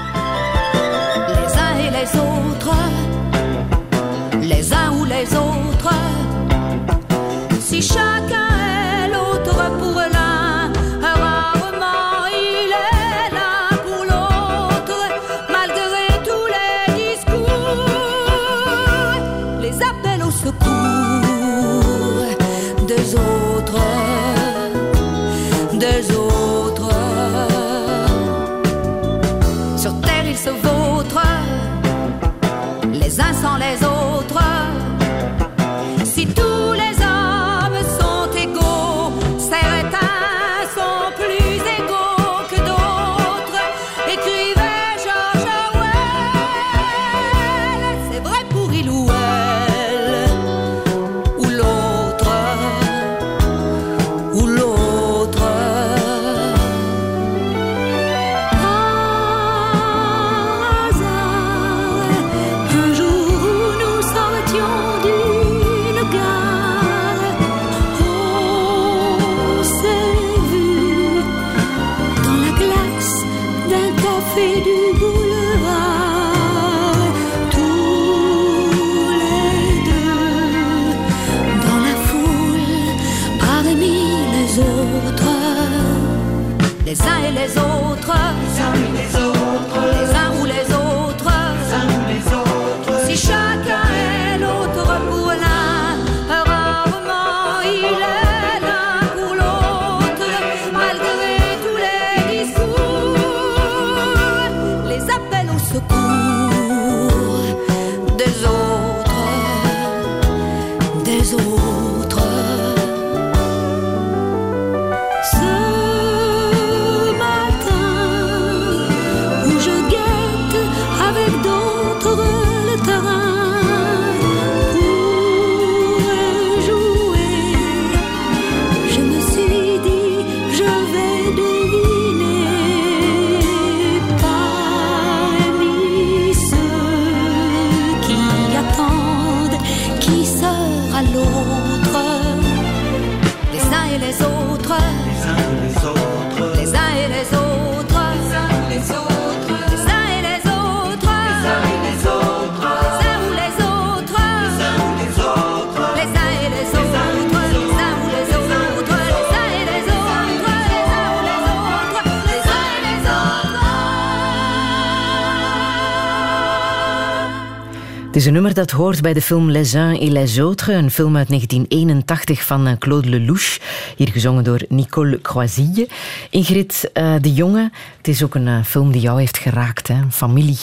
Een 168.29 168.35
nummer 168.35 168.55
dat 168.55 168.70
hoort 168.70 169.03
bij 169.03 169.12
de 169.12 169.22
film 169.22 169.51
Les 169.51 169.74
uns 169.74 169.99
et 169.99 170.09
les 170.09 170.39
autres, 170.39 170.76
een 170.76 170.91
film 170.91 171.16
uit 171.16 171.29
1981 171.29 172.45
van 172.45 172.66
eh, 172.66 172.72
Claude 172.79 173.09
Lelouch, 173.09 173.59
hier 173.97 174.09
gezongen 174.09 174.45
door 174.45 174.61
Nicole 174.68 175.20
Croisille. 175.20 175.89
Ingrid 176.31 176.91
eh, 176.93 177.14
de 177.20 177.33
Jonge, 177.33 177.70
het 177.97 178.09
is 178.09 178.22
ook 178.22 178.35
een 178.35 178.49
eh, 178.49 178.62
film 178.64 178.93
die 178.93 179.01
jou 179.01 179.20
heeft 179.20 179.39
geraakt. 179.39 179.89
Hè? 179.89 179.97
Familie, 180.11 180.59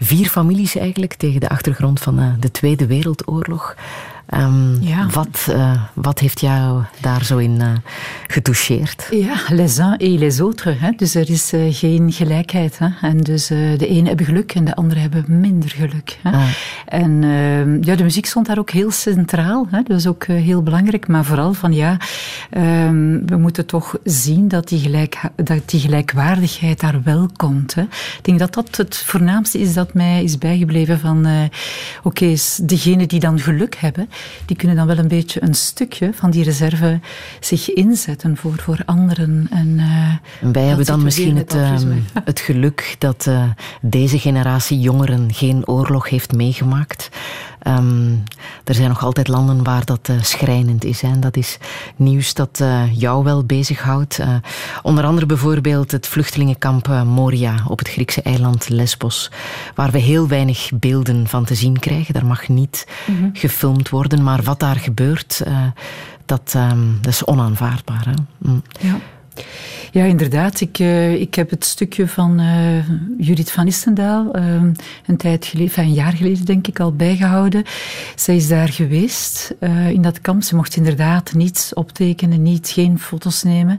vier 0.00 0.28
families 0.28 0.76
eigenlijk, 0.76 1.14
tegen 1.14 1.40
de 1.40 1.48
achtergrond 1.48 2.00
van 2.00 2.36
de 2.40 2.50
Tweede 2.50 2.86
Wereldoorlog. 2.86 3.74
Ehm, 4.30 4.82
Ja. 4.82 5.06
wat, 5.06 5.46
eh, 5.50 5.82
wat 5.94 6.18
heeft 6.18 6.40
jou 6.40 6.82
daar 7.00 7.24
zo 7.24 7.36
in 7.38 7.60
eh, 7.60 7.68
getoucheerd? 8.26 9.06
Ja, 9.10 9.34
les 9.48 9.78
uns 9.78 9.96
et 9.96 10.18
les 10.18 10.38
autres. 10.38 10.78
Hè? 10.80 10.90
Dus 10.96 11.14
er 11.14 11.30
is 11.30 11.52
eh, 11.52 11.60
geen 11.70 12.12
gelijkheid. 12.12 12.78
Hè? 12.78 12.88
En 13.00 13.16
dus 13.16 13.46
de 13.46 13.86
ene 13.86 14.08
hebben 14.08 14.26
geluk 14.26 14.54
en 14.54 14.64
de 14.64 14.74
andere 14.74 15.00
hebben 15.00 15.24
minder 15.28 15.70
geluk. 15.70 16.18
Hè? 16.22 16.30
Ah. 16.30 16.42
En 16.86 17.24
eh, 17.24 17.82
ja, 17.82 17.94
de 17.96 18.02
muziek 18.02 18.26
stond 18.26 18.46
daar 18.46 18.58
ook 18.58 18.70
heel 18.70 18.90
centraal. 18.90 19.66
Hè? 19.70 19.82
Dat 19.82 19.98
is 19.98 20.06
ook 20.06 20.26
heel 20.26 20.62
belangrijk. 20.62 21.08
Maar 21.08 21.24
vooral 21.24 21.52
van 21.52 21.72
ja, 21.72 21.96
ehm, 22.50 23.26
we 23.26 23.36
moeten 23.36 23.66
toch 23.66 23.96
zien 24.04 24.48
dat 24.48 24.68
die, 24.68 24.80
gelijk, 24.80 25.20
dat 25.36 25.70
die 25.70 25.80
gelijkwaardigheid 25.80 26.80
daar 26.80 27.00
wel 27.04 27.28
komt. 27.36 27.74
Hè? 27.74 27.82
Ik 27.82 28.20
denk 28.22 28.38
dat 28.38 28.54
dat 28.54 28.76
het 28.76 28.96
voornaamste 28.96 29.58
is 29.60 29.74
dat 29.74 29.94
mij 29.94 30.22
is 30.24 30.38
bijgebleven 30.38 30.98
van 30.98 31.26
oké, 32.02 32.24
is 32.24 32.60
degene 32.62 33.06
die 33.06 33.20
dan 33.20 33.38
geluk 33.40 33.74
hebben, 33.76 34.08
die 34.46 34.56
kunnen 34.56 34.76
dan 34.76 34.86
wel 34.86 34.98
een 34.98 35.08
beetje 35.08 35.42
een 35.42 35.54
stukje 35.54 36.10
van 36.14 36.30
die 36.30 36.44
reserve 36.44 37.00
zich 37.40 37.72
inzetten 37.72 38.36
voor, 38.36 38.58
voor 38.58 38.78
anderen. 38.84 39.46
En, 39.50 39.78
eh, 39.78 40.46
En 40.46 40.52
wij 40.52 40.64
hebben 40.64 40.86
dan 40.86 41.02
misschien 41.02 41.36
het, 41.36 41.54
ehm, 41.54 41.98
het 42.24 42.40
geluk 42.40 42.96
dat 42.98 43.26
eh, 43.26 43.42
deze 43.80 44.18
generatie 44.18 44.80
jongeren 44.80 45.32
geen 45.32 45.66
oorlog 45.66 46.08
heeft 46.08 46.32
meegemaakt. 46.32 47.08
Ehm, 47.60 48.12
er 48.64 48.74
zijn 48.74 48.88
nog 48.88 49.04
altijd 49.04 49.28
landen 49.28 49.64
waar 49.64 49.84
dat 49.84 50.08
eh, 50.08 50.22
schrijnend 50.22 50.84
is. 50.84 51.00
Hè. 51.00 51.08
En 51.08 51.20
dat 51.20 51.36
is 51.36 51.58
nieuws 51.96 52.34
dat 52.34 52.60
eh, 52.60 52.96
jou 53.00 53.24
wel 53.24 53.44
bezighoudt. 53.44 54.18
Eh, 54.18 54.34
onder 54.82 55.04
andere 55.04 55.26
bijvoorbeeld 55.26 55.90
het 55.90 56.06
vluchtelingenkamp 56.06 56.88
Moria 57.04 57.54
op 57.66 57.78
het 57.78 57.88
Griekse 57.88 58.22
eiland 58.22 58.68
Lesbos. 58.68 59.30
Waar 59.74 59.90
we 59.90 59.98
heel 59.98 60.28
weinig 60.28 60.70
beelden 60.74 61.26
van 61.26 61.44
te 61.44 61.54
zien 61.54 61.78
krijgen. 61.78 62.14
Daar 62.14 62.26
mag 62.26 62.48
niet 62.48 62.86
gefilmd 63.32 63.88
worden. 63.88 64.22
Maar 64.22 64.42
wat 64.42 64.60
daar 64.60 64.76
gebeurt, 64.76 65.42
dat, 66.24 66.52
ehm, 66.54 66.86
dat 67.00 67.12
is 67.12 67.24
onaanvaardbaar. 67.24 68.04
Hè. 68.04 68.22
Mm. 68.38 68.62
Ja. 68.80 68.98
Ja, 69.92 70.04
inderdaad. 70.04 70.60
Ik, 70.60 70.78
eh, 70.78 71.20
ik 71.20 71.34
heb 71.34 71.50
het 71.50 71.64
stukje 71.64 72.08
van 72.08 72.38
eh, 72.38 72.88
Judith 73.26 73.50
van 73.50 73.66
Istendaal 73.66 74.32
eh, 74.32 74.44
een 75.06 75.16
tijd 75.16 75.46
geleden, 75.46 75.78
een 75.78 75.92
jaar 75.92 76.12
geleden 76.12 76.44
denk 76.44 76.66
ik, 76.66 76.80
al 76.80 76.92
bijgehouden. 76.92 77.64
Zij 78.14 78.36
is 78.36 78.48
daar 78.48 78.68
geweest 78.68 79.54
eh, 79.58 79.90
in 79.90 80.02
dat 80.02 80.20
kamp. 80.20 80.42
Ze 80.42 80.56
mocht 80.56 80.76
inderdaad 80.76 81.32
niets 81.32 81.74
optekenen, 81.74 82.42
niet, 82.42 82.68
geen 82.68 82.98
foto's 82.98 83.42
nemen. 83.42 83.78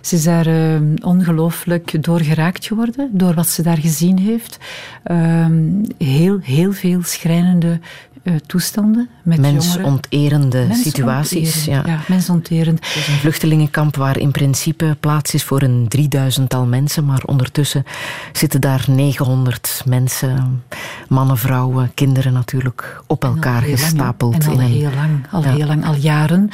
Ze 0.00 0.14
is 0.16 0.22
daar 0.22 0.46
eh, 0.46 0.80
ongelooflijk 1.04 2.02
door 2.04 2.20
geraakt 2.20 2.66
geworden, 2.66 3.08
door 3.12 3.34
wat 3.34 3.48
ze 3.48 3.62
daar 3.62 3.78
gezien 3.78 4.18
heeft. 4.18 4.58
Ehm, 5.04 5.68
heel, 5.98 6.38
heel 6.42 6.72
veel 6.72 7.02
schrijnende 7.02 7.80
eh, 8.22 8.34
toestanden 8.46 9.08
met. 9.22 9.38
Mensonterende 9.38 10.66
situaties. 10.72 11.64
Ja. 11.64 11.82
ja, 11.86 11.98
mensonterend. 12.08 12.86
Het 12.86 12.96
is 12.96 13.08
een 13.08 13.14
vluchtelingenkamp 13.14 13.96
waar 13.96 14.18
in 14.18 14.30
principe 14.30 14.96
plaats 15.00 15.34
is 15.34 15.42
voor 15.44 15.62
een 15.62 15.88
drieduizendtal 15.88 16.66
mensen, 16.66 17.04
maar 17.04 17.22
ondertussen 17.24 17.84
zitten 18.32 18.60
daar 18.60 18.84
900 18.88 19.82
mensen, 19.86 20.62
mannen, 21.08 21.38
vrouwen, 21.38 21.90
kinderen 21.94 22.32
natuurlijk, 22.32 23.02
op 23.06 23.24
elkaar 23.24 23.62
lang, 23.66 23.80
gestapeld. 23.80 24.44
En 24.44 24.50
al 24.50 24.60
in 24.60 24.66
heel 24.66 24.90
lang, 24.94 25.26
al 25.30 25.42
Ja. 25.42 25.54
heel 25.54 25.66
lang, 25.66 25.86
al 25.86 25.94
jaren. 25.94 26.50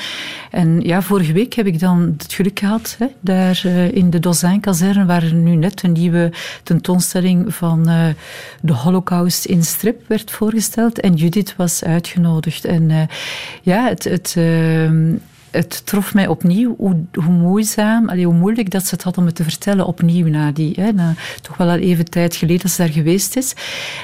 En 0.51 0.81
ja, 0.81 1.03
vorige 1.03 1.33
week 1.33 1.55
heb 1.55 1.67
ik 1.67 1.79
dan 1.81 2.15
het 2.19 2.33
geluk 2.33 2.59
gehad, 2.59 2.97
hè, 2.99 3.07
eh, 3.37 3.93
in 3.93 4.11
de 4.11 4.19
Dozijn-kazerne, 4.19 5.05
waar 5.05 5.35
nu 5.35 5.55
net 5.55 5.83
een 5.83 5.93
nieuwe 5.93 6.33
tentoonstelling 6.63 7.55
van 7.55 7.89
eh, 7.89 8.07
de 8.61 8.73
Holocaust 8.73 9.45
in 9.45 9.65
strip 9.65 10.09
werd 10.09 10.31
voorgesteld. 10.31 11.01
En 11.01 11.15
Judith 11.15 11.55
was 11.57 11.85
uitgenodigd. 11.85 12.65
En 12.65 12.91
eh, 12.91 13.03
ja, 13.63 13.89
het... 13.89 14.05
het 14.05 14.35
ehm, 14.37 15.15
het 15.57 15.87
trof 15.87 16.15
mij 16.15 16.27
opnieuw 16.27 16.75
hoe, 16.77 17.07
moeizaam, 17.29 18.09
allee, 18.09 18.25
hoe 18.25 18.35
moeilijk 18.35 18.71
dat 18.71 18.87
ze 18.87 18.95
het 18.95 19.05
had 19.05 19.19
om 19.19 19.27
het 19.27 19.35
te 19.35 19.43
vertellen 19.43 19.87
opnieuw 19.87 20.27
na 20.27 20.53
die, 20.53 20.73
hè, 20.81 20.93
na 20.93 21.15
toch 21.43 21.57
wel 21.57 21.69
al 21.69 21.77
even 21.77 22.11
tijd 22.11 22.37
geleden 22.37 22.63
dat 22.63 22.71
ze 22.71 22.83
daar 22.83 22.93
geweest 22.93 23.37
is. 23.37 23.55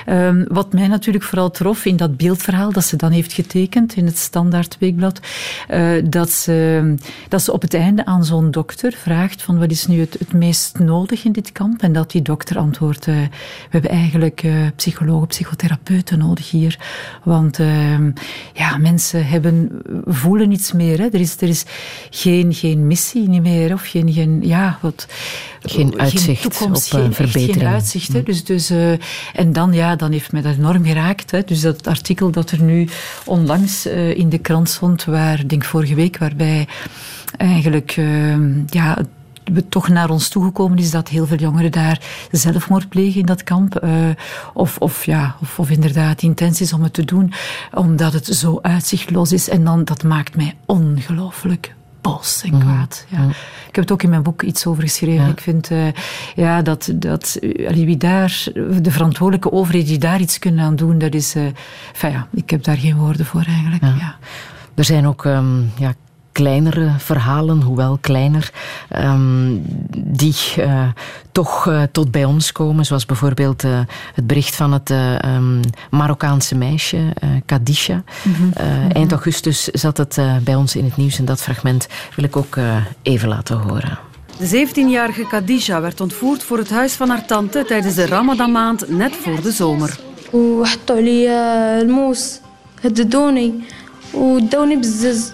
Ehm, 0.07 0.45
wat 0.49 0.73
mij 0.73 0.87
natuurlijk 0.87 1.25
vooral 1.25 1.51
trof 1.51 1.85
in 1.85 1.97
dat 1.97 2.17
beeldverhaal 2.17 2.73
dat 2.73 2.85
ze 2.85 2.97
dan 2.97 3.11
heeft 3.11 3.33
getekend 3.33 3.97
in 3.97 4.07
het 4.07 4.19
Standaard 4.19 4.77
Weekblad, 4.79 5.21
eh, 5.69 5.91
dat, 6.05 6.31
ze, 6.31 6.95
dat 7.29 7.43
ze 7.43 7.53
op 7.53 7.63
het 7.63 7.75
einde 7.75 8.05
aan 8.05 8.25
zo'n 8.25 8.51
dokter 8.51 8.93
vraagt 8.93 9.43
van 9.43 9.59
wat 9.59 9.71
is 9.71 9.87
nu 9.87 10.01
het, 10.01 10.17
het 10.19 10.33
meest 10.33 10.79
nodig 10.79 11.25
in 11.25 11.33
dit 11.33 11.53
kamp 11.53 11.83
en 11.83 11.93
dat 11.93 12.11
die 12.11 12.23
dokter 12.23 12.59
antwoordt, 12.59 13.07
eh, 13.07 13.15
we 13.15 13.29
hebben 13.69 13.91
eigenlijk 13.91 14.43
eh, 14.43 14.53
psychologen, 14.77 15.27
psychotherapeuten 15.27 16.19
nodig 16.19 16.51
hier, 16.51 16.79
want 17.25 17.59
ehm, 17.59 18.11
ja, 18.55 18.77
mensen 18.77 19.27
hebben, 19.27 19.71
voelen 20.07 20.53
iets 20.53 20.73
meer. 20.73 20.99
Hè. 20.99 21.05
Er 21.05 21.21
is, 21.21 21.37
er 21.43 21.49
is 21.49 21.65
geen, 22.11 22.55
geen 22.55 22.87
missie 22.87 23.29
niet 23.29 23.43
meer, 23.43 23.73
of 23.73 23.83
geen, 23.83 24.13
geen, 24.13 24.41
ja, 24.43 24.79
wat, 24.81 25.07
Geen 25.63 26.01
uitzicht 26.01 26.45
op, 26.47 26.53
eh, 26.53 26.59
geen, 26.59 27.05
echt 27.05 27.15
verbetering. 27.15 27.57
Geen 27.57 27.67
uitzicht, 27.67 28.13
hè. 28.13 28.23
Dus, 28.23 28.45
dus, 28.45 28.71
eh, 28.71 28.93
en 29.33 29.53
dan, 29.53 29.73
ja, 29.73 29.97
dan 29.97 30.13
heeft 30.13 30.33
mij 30.33 30.43
dat 30.43 30.57
enorm 30.57 30.85
geraakt. 30.85 31.31
Hè. 31.31 31.43
Dus 31.43 31.61
dat 31.61 31.87
artikel 31.87 32.31
dat 32.31 32.51
er 32.51 32.63
nu 32.63 32.89
onlangs 33.25 33.87
eh, 33.87 34.17
in 34.17 34.29
de 34.29 34.39
krant 34.39 34.69
stond, 34.69 35.05
waar, 35.05 35.41
ik 35.41 35.49
denk 35.49 35.65
vorige 35.65 35.95
week, 35.95 36.19
waarbij 36.19 36.67
eigenlijk, 37.37 38.01
ja, 38.67 38.99
we 39.53 39.69
toch 39.69 39.89
naar 39.89 40.11
ons 40.11 40.29
toegekomen 40.29 40.79
is 40.79 40.91
dat 40.91 41.09
heel 41.09 41.27
veel 41.27 41.37
jongeren 41.37 41.73
daar 41.73 42.01
zelfmoord 42.31 42.89
plegen 42.89 43.21
in 43.21 43.27
dat 43.27 43.43
kamp. 43.45 43.77
eh, 43.77 43.91
of, 44.55 44.79
of, 44.79 45.05
ja, 45.05 45.37
of, 45.41 45.59
of 45.59 45.71
inderdaad 45.71 46.21
de 46.21 46.27
intentie 46.27 46.65
is 46.65 46.73
om 46.73 46.83
het 46.83 46.93
te 46.93 47.05
doen, 47.05 47.33
omdat 47.73 48.13
het 48.13 48.27
zo 48.27 48.59
uitzichtloos 48.63 49.33
is. 49.33 49.49
En 49.49 49.65
dan, 49.65 49.85
dat 49.85 50.03
maakt 50.03 50.37
mij 50.37 50.57
ongelooflijk 50.67 51.75
boos 52.01 52.43
en 52.43 52.59
kwaad. 52.59 53.07
Ja. 53.09 53.29
Ik 53.69 53.75
heb 53.75 53.85
het 53.85 53.93
ook 53.93 54.03
in 54.03 54.11
mijn 54.11 54.23
boek 54.23 54.43
iets 54.43 54.67
over 54.67 54.83
geschreven. 54.83 55.29
Ik 55.29 55.41
vind 55.41 55.71
eh, 55.71 55.87
ja, 56.35 56.63
dat, 56.63 56.93
dat 56.95 57.39
wie 57.69 57.97
daar, 57.97 58.45
de 58.83 58.91
verantwoordelijke 58.91 59.53
overheden 59.53 59.89
die 59.89 59.99
daar 59.99 60.21
iets 60.21 60.39
kunnen 60.39 60.65
aan 60.65 60.77
doen, 60.77 60.99
dat 60.99 61.15
is... 61.15 61.35
eh 61.35 61.47
ja, 62.01 62.27
ik 62.33 62.51
heb 62.51 62.65
daar 62.65 62.77
geen 62.77 62.97
woorden 62.97 63.27
voor 63.27 63.45
eigenlijk. 63.47 63.83
Ja. 63.83 64.17
Er 64.75 64.85
zijn 64.85 65.07
ook 65.07 65.25
ehm, 65.25 65.61
ja, 65.79 65.95
kleinere 66.32 66.92
verhalen, 66.98 67.62
hoewel 67.62 67.98
kleiner, 68.02 68.52
ehm, 68.90 69.58
die 69.98 70.36
eh, 70.56 70.88
toch 71.32 71.68
eh, 71.68 71.82
tot 71.92 72.12
bij 72.12 72.26
ons 72.26 72.52
komen. 72.52 72.86
Zoals 72.86 73.06
bijvoorbeeld 73.06 73.64
eh, 73.64 73.80
het 74.14 74.28
bericht 74.28 74.56
van 74.56 74.74
het 74.74 74.90
eh, 74.90 75.24
ehm, 75.24 75.62
Marokkaanse 75.90 76.56
meisje, 76.56 76.98
eh 76.98 77.30
Kadisha. 77.46 78.04
Eh, 78.54 78.96
eind 78.96 79.12
augustus 79.12 79.64
zat 79.64 79.98
het 79.98 80.18
eh, 80.18 80.38
bij 80.38 80.56
ons 80.56 80.76
in 80.76 80.84
het 80.84 80.98
nieuws 80.98 81.20
en 81.20 81.26
dat 81.26 81.42
fragment 81.42 81.88
wil 82.16 82.26
ik 82.26 82.36
ook 82.36 82.56
eh, 82.56 82.76
even 83.02 83.28
laten 83.28 83.58
horen. 83.58 84.00
De 84.38 84.68
17-jarige 84.68 85.28
Khadija 85.28 85.82
werd 85.82 86.02
ontvoerd 86.02 86.44
voor 86.44 86.58
het 86.58 86.70
huis 86.70 86.94
van 86.94 87.10
haar 87.10 87.26
tante 87.26 87.66
tijdens 87.68 87.96
de 87.96 88.06
Ramadanmaand 88.06 88.90
net 88.90 89.16
voor 89.16 89.42
de 89.42 89.52
zomer. 89.52 90.00
وحطوا 90.34 90.96
عليا 90.96 91.82
الموس 91.82 92.40
هددوني 92.84 93.54
ودوني 94.14 94.76
بالزز 94.76 95.32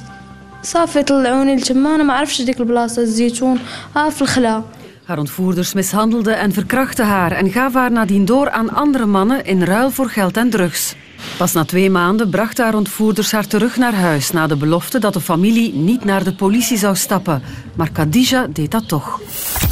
صافي 0.63 1.03
طلعوني 1.03 1.55
لتما 1.55 1.95
انا 1.95 2.03
ما 2.03 2.13
عرفتش 2.13 2.41
ديك 2.41 2.59
البلاصه 2.59 3.01
الزيتون 3.01 3.59
ها 3.95 4.09
في 4.09 4.21
الخلا 4.21 4.63
Haar 5.05 5.17
ontvoerders 5.17 5.73
mishandelden 5.73 6.37
en 6.37 6.51
verkrachten 6.53 7.05
haar 7.05 7.31
en 7.31 7.51
gaven 7.51 7.79
haar 7.79 7.91
nadien 7.91 8.25
door 8.25 8.49
aan 8.49 8.73
andere 8.73 9.05
mannen 9.05 9.45
in 9.45 9.63
ruil 9.63 9.91
voor 9.91 10.09
geld 10.09 10.37
en 10.37 10.49
drugs. 10.49 10.95
Pas 11.37 11.53
na 11.53 11.65
twee 11.65 11.89
maanden 11.89 12.29
brachten 12.29 12.63
haar 12.63 12.75
ontvoerders 12.75 13.31
haar 13.31 13.47
terug 13.47 13.77
naar 13.77 13.93
huis 13.93 14.31
na 14.31 14.47
de 14.47 14.55
belofte 14.55 14.99
dat 14.99 15.13
de 15.13 15.21
familie 15.21 15.73
niet 15.73 16.05
naar 16.05 16.23
de 16.23 16.35
politie 16.35 16.77
zou 16.77 16.95
stappen. 16.95 17.41
Maar 17.75 17.91
Khadija 17.91 18.47
deed 18.47 18.71
dat 18.71 18.87
toch. 18.87 19.19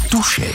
Touché. 0.08 0.46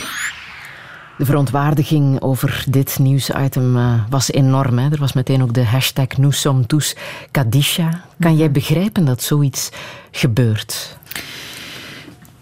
De 1.22 1.28
verontwaardiging 1.28 2.20
over 2.20 2.64
dit 2.68 2.98
nieuwsitem 2.98 3.76
eh, 3.76 3.94
was 4.08 4.32
enorm. 4.32 4.78
Hè? 4.78 4.90
Er 4.90 4.98
was 4.98 5.12
meteen 5.12 5.42
ook 5.42 5.54
de 5.54 5.64
hashtag 5.64 6.16
Nous 6.16 6.46
tous 6.66 6.96
Kadisha. 7.30 8.00
Kan 8.18 8.36
jij 8.36 8.50
begrijpen 8.50 9.04
dat 9.04 9.22
zoiets 9.22 9.70
gebeurt? 10.10 10.96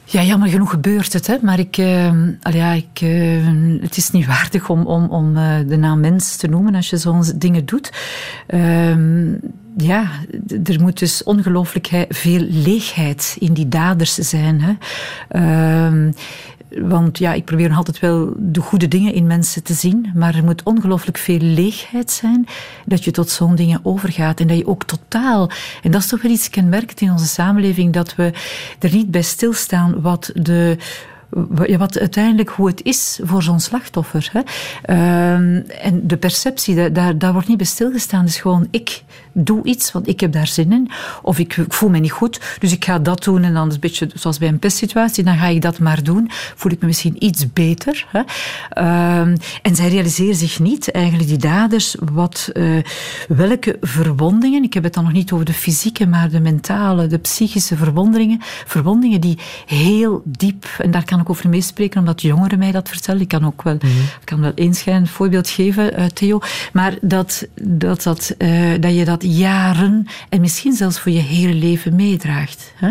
Ja, 0.04 0.22
jammer 0.22 0.48
genoeg 0.48 0.70
gebeurt 0.70 1.12
het, 1.12 1.26
hè. 1.26 1.36
maar 1.42 1.58
ik, 1.58 1.76
eh, 1.76 2.12
ja, 2.50 2.72
ik, 2.72 3.00
eh, 3.00 3.80
het 3.80 3.96
is 3.96 4.10
niet 4.10 4.26
waardig 4.26 4.68
om, 4.68 4.86
om, 4.86 5.08
om 5.08 5.34
de 5.66 5.76
naam 5.76 6.00
mens 6.00 6.36
te 6.36 6.48
noemen 6.48 6.74
als 6.74 6.90
je 6.90 6.96
zo'n 6.96 7.24
dingen 7.36 7.66
doet. 7.66 7.92
Ehm, 8.46 9.32
ja, 9.76 10.10
er 10.64 10.80
moet 10.80 10.98
dus 10.98 11.22
ongelooflijk 11.22 12.06
veel 12.08 12.46
leegheid 12.48 13.36
in 13.38 13.52
die 13.52 13.68
daders 13.68 14.14
zijn. 14.14 14.60
Hè. 14.60 14.72
Ehm, 15.28 16.10
want 16.70 17.18
ja, 17.18 17.32
ik 17.32 17.44
probeer 17.44 17.72
altijd 17.72 17.98
wel 17.98 18.32
de 18.36 18.60
goede 18.60 18.88
dingen 18.88 19.14
in 19.14 19.26
mensen 19.26 19.62
te 19.62 19.74
zien, 19.74 20.10
maar 20.14 20.34
er 20.34 20.44
moet 20.44 20.62
ongelooflijk 20.62 21.18
veel 21.18 21.38
leegheid 21.38 22.10
zijn 22.10 22.46
dat 22.86 23.04
je 23.04 23.10
tot 23.10 23.30
zo'n 23.30 23.54
dingen 23.54 23.80
overgaat 23.82 24.40
en 24.40 24.46
dat 24.46 24.56
je 24.56 24.66
ook 24.66 24.84
totaal, 24.84 25.50
en 25.82 25.90
dat 25.90 26.00
is 26.00 26.08
toch 26.08 26.22
wel 26.22 26.32
iets 26.32 26.50
kenmerkend 26.50 27.00
in 27.00 27.10
onze 27.10 27.26
samenleving, 27.26 27.92
dat 27.92 28.14
we 28.14 28.32
er 28.78 28.92
niet 28.92 29.10
bij 29.10 29.22
stilstaan 29.22 30.00
wat 30.00 30.30
de 30.34 30.76
wat 31.78 31.98
uiteindelijk 31.98 32.48
hoe 32.48 32.66
het 32.66 32.82
is 32.82 33.20
voor 33.22 33.42
zo'n 33.42 33.60
slachtoffer. 33.60 34.30
Hè. 34.32 34.40
Ehm, 34.82 35.62
en 35.80 36.06
de 36.06 36.16
perceptie, 36.16 36.74
daar, 36.74 36.92
daar, 36.92 37.18
daar 37.18 37.32
wordt 37.32 37.48
niet 37.48 37.56
bij 37.56 37.66
stilgestaan. 37.66 38.20
Het 38.20 38.28
is 38.28 38.40
gewoon, 38.40 38.68
ik 38.70 39.02
doe 39.32 39.64
iets, 39.64 39.92
want 39.92 40.08
ik 40.08 40.20
heb 40.20 40.32
daar 40.32 40.46
zin 40.46 40.72
in. 40.72 40.90
Of 41.22 41.38
ik, 41.38 41.56
ik 41.56 41.72
voel 41.72 41.88
me 41.88 41.98
niet 41.98 42.12
goed, 42.12 42.40
dus 42.58 42.72
ik 42.72 42.84
ga 42.84 42.98
dat 42.98 43.24
doen. 43.24 43.42
En 43.42 43.54
dan 43.54 43.68
is 43.68 43.74
het 43.74 43.84
een 43.84 43.90
beetje 43.90 44.10
zoals 44.14 44.38
bij 44.38 44.48
een 44.48 44.58
pestsituatie, 44.58 45.24
dan 45.24 45.36
ga 45.36 45.46
ik 45.46 45.62
dat 45.62 45.78
maar 45.78 46.02
doen. 46.02 46.30
Voel 46.30 46.72
ik 46.72 46.80
me 46.80 46.86
misschien 46.86 47.24
iets 47.24 47.52
beter. 47.52 48.06
Hè. 48.08 48.20
Ehm, 48.70 49.36
en 49.62 49.76
zij 49.76 49.88
realiseren 49.88 50.34
zich 50.34 50.58
niet, 50.58 50.90
eigenlijk 50.90 51.28
die 51.28 51.38
daders, 51.38 51.96
wat, 52.12 52.50
eh, 52.52 52.64
welke 53.28 53.76
verwondingen, 53.80 54.62
ik 54.62 54.74
heb 54.74 54.82
het 54.82 54.94
dan 54.94 55.04
nog 55.04 55.12
niet 55.12 55.32
over 55.32 55.44
de 55.44 55.52
fysieke, 55.52 56.06
maar 56.06 56.30
de 56.30 56.40
mentale, 56.40 57.06
de 57.06 57.18
psychische 57.18 57.76
verwondingen, 57.76 58.38
verwondingen 58.66 59.20
die 59.20 59.38
heel 59.66 60.22
diep, 60.24 60.64
en 60.78 60.90
daar 60.90 61.04
kan 61.04 61.20
ik 61.20 61.30
over 61.30 61.48
meespreken, 61.48 62.00
omdat 62.00 62.22
jongeren 62.22 62.58
mij 62.58 62.72
dat 62.72 62.88
vertellen. 62.88 63.20
Ik 63.20 63.28
kan 63.28 63.46
ook 63.46 63.62
wel, 63.62 63.74
ik 63.74 64.24
kan 64.24 64.40
wel 64.40 64.52
voorbeeld 65.04 65.48
geven, 65.48 65.94
eh, 65.94 66.04
Theo. 66.06 66.40
Maar 66.72 66.98
dat, 67.00 67.46
dat, 67.62 68.02
dat, 68.02 68.34
eh, 68.38 68.70
dat 68.80 68.94
je 68.94 69.04
dat 69.04 69.19
jaren 69.22 70.06
en 70.28 70.40
misschien 70.40 70.72
zelfs 70.72 70.98
voor 71.00 71.12
je 71.12 71.20
hele 71.20 71.54
leven 71.54 71.94
meedraagt. 71.94 72.72
Hè? 72.76 72.90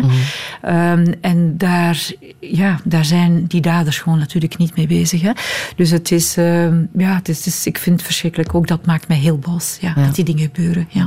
Ehm, 0.62 1.12
en 1.20 1.56
daar, 1.56 2.10
ja, 2.40 2.80
daar 2.84 3.04
zijn 3.04 3.44
die 3.46 3.60
daders 3.60 3.98
gewoon 3.98 4.18
natuurlijk 4.18 4.56
niet 4.56 4.76
mee 4.76 4.86
bezig. 4.86 5.20
Hè? 5.20 5.32
Dus 5.76 5.90
het 5.90 6.10
is, 6.12 6.36
ehm, 6.36 6.84
ja, 6.96 7.14
het 7.14 7.28
is, 7.28 7.66
ik 7.66 7.78
vind 7.78 7.96
het 7.96 8.04
verschrikkelijk. 8.04 8.54
Ook 8.54 8.66
dat 8.66 8.86
maakt 8.86 9.08
mij 9.08 9.16
heel 9.16 9.38
boos, 9.38 9.78
ja, 9.80 9.94
dat 9.94 10.14
die 10.14 10.24
dingen 10.24 10.50
gebeuren. 10.54 10.88
Ja. 10.88 11.06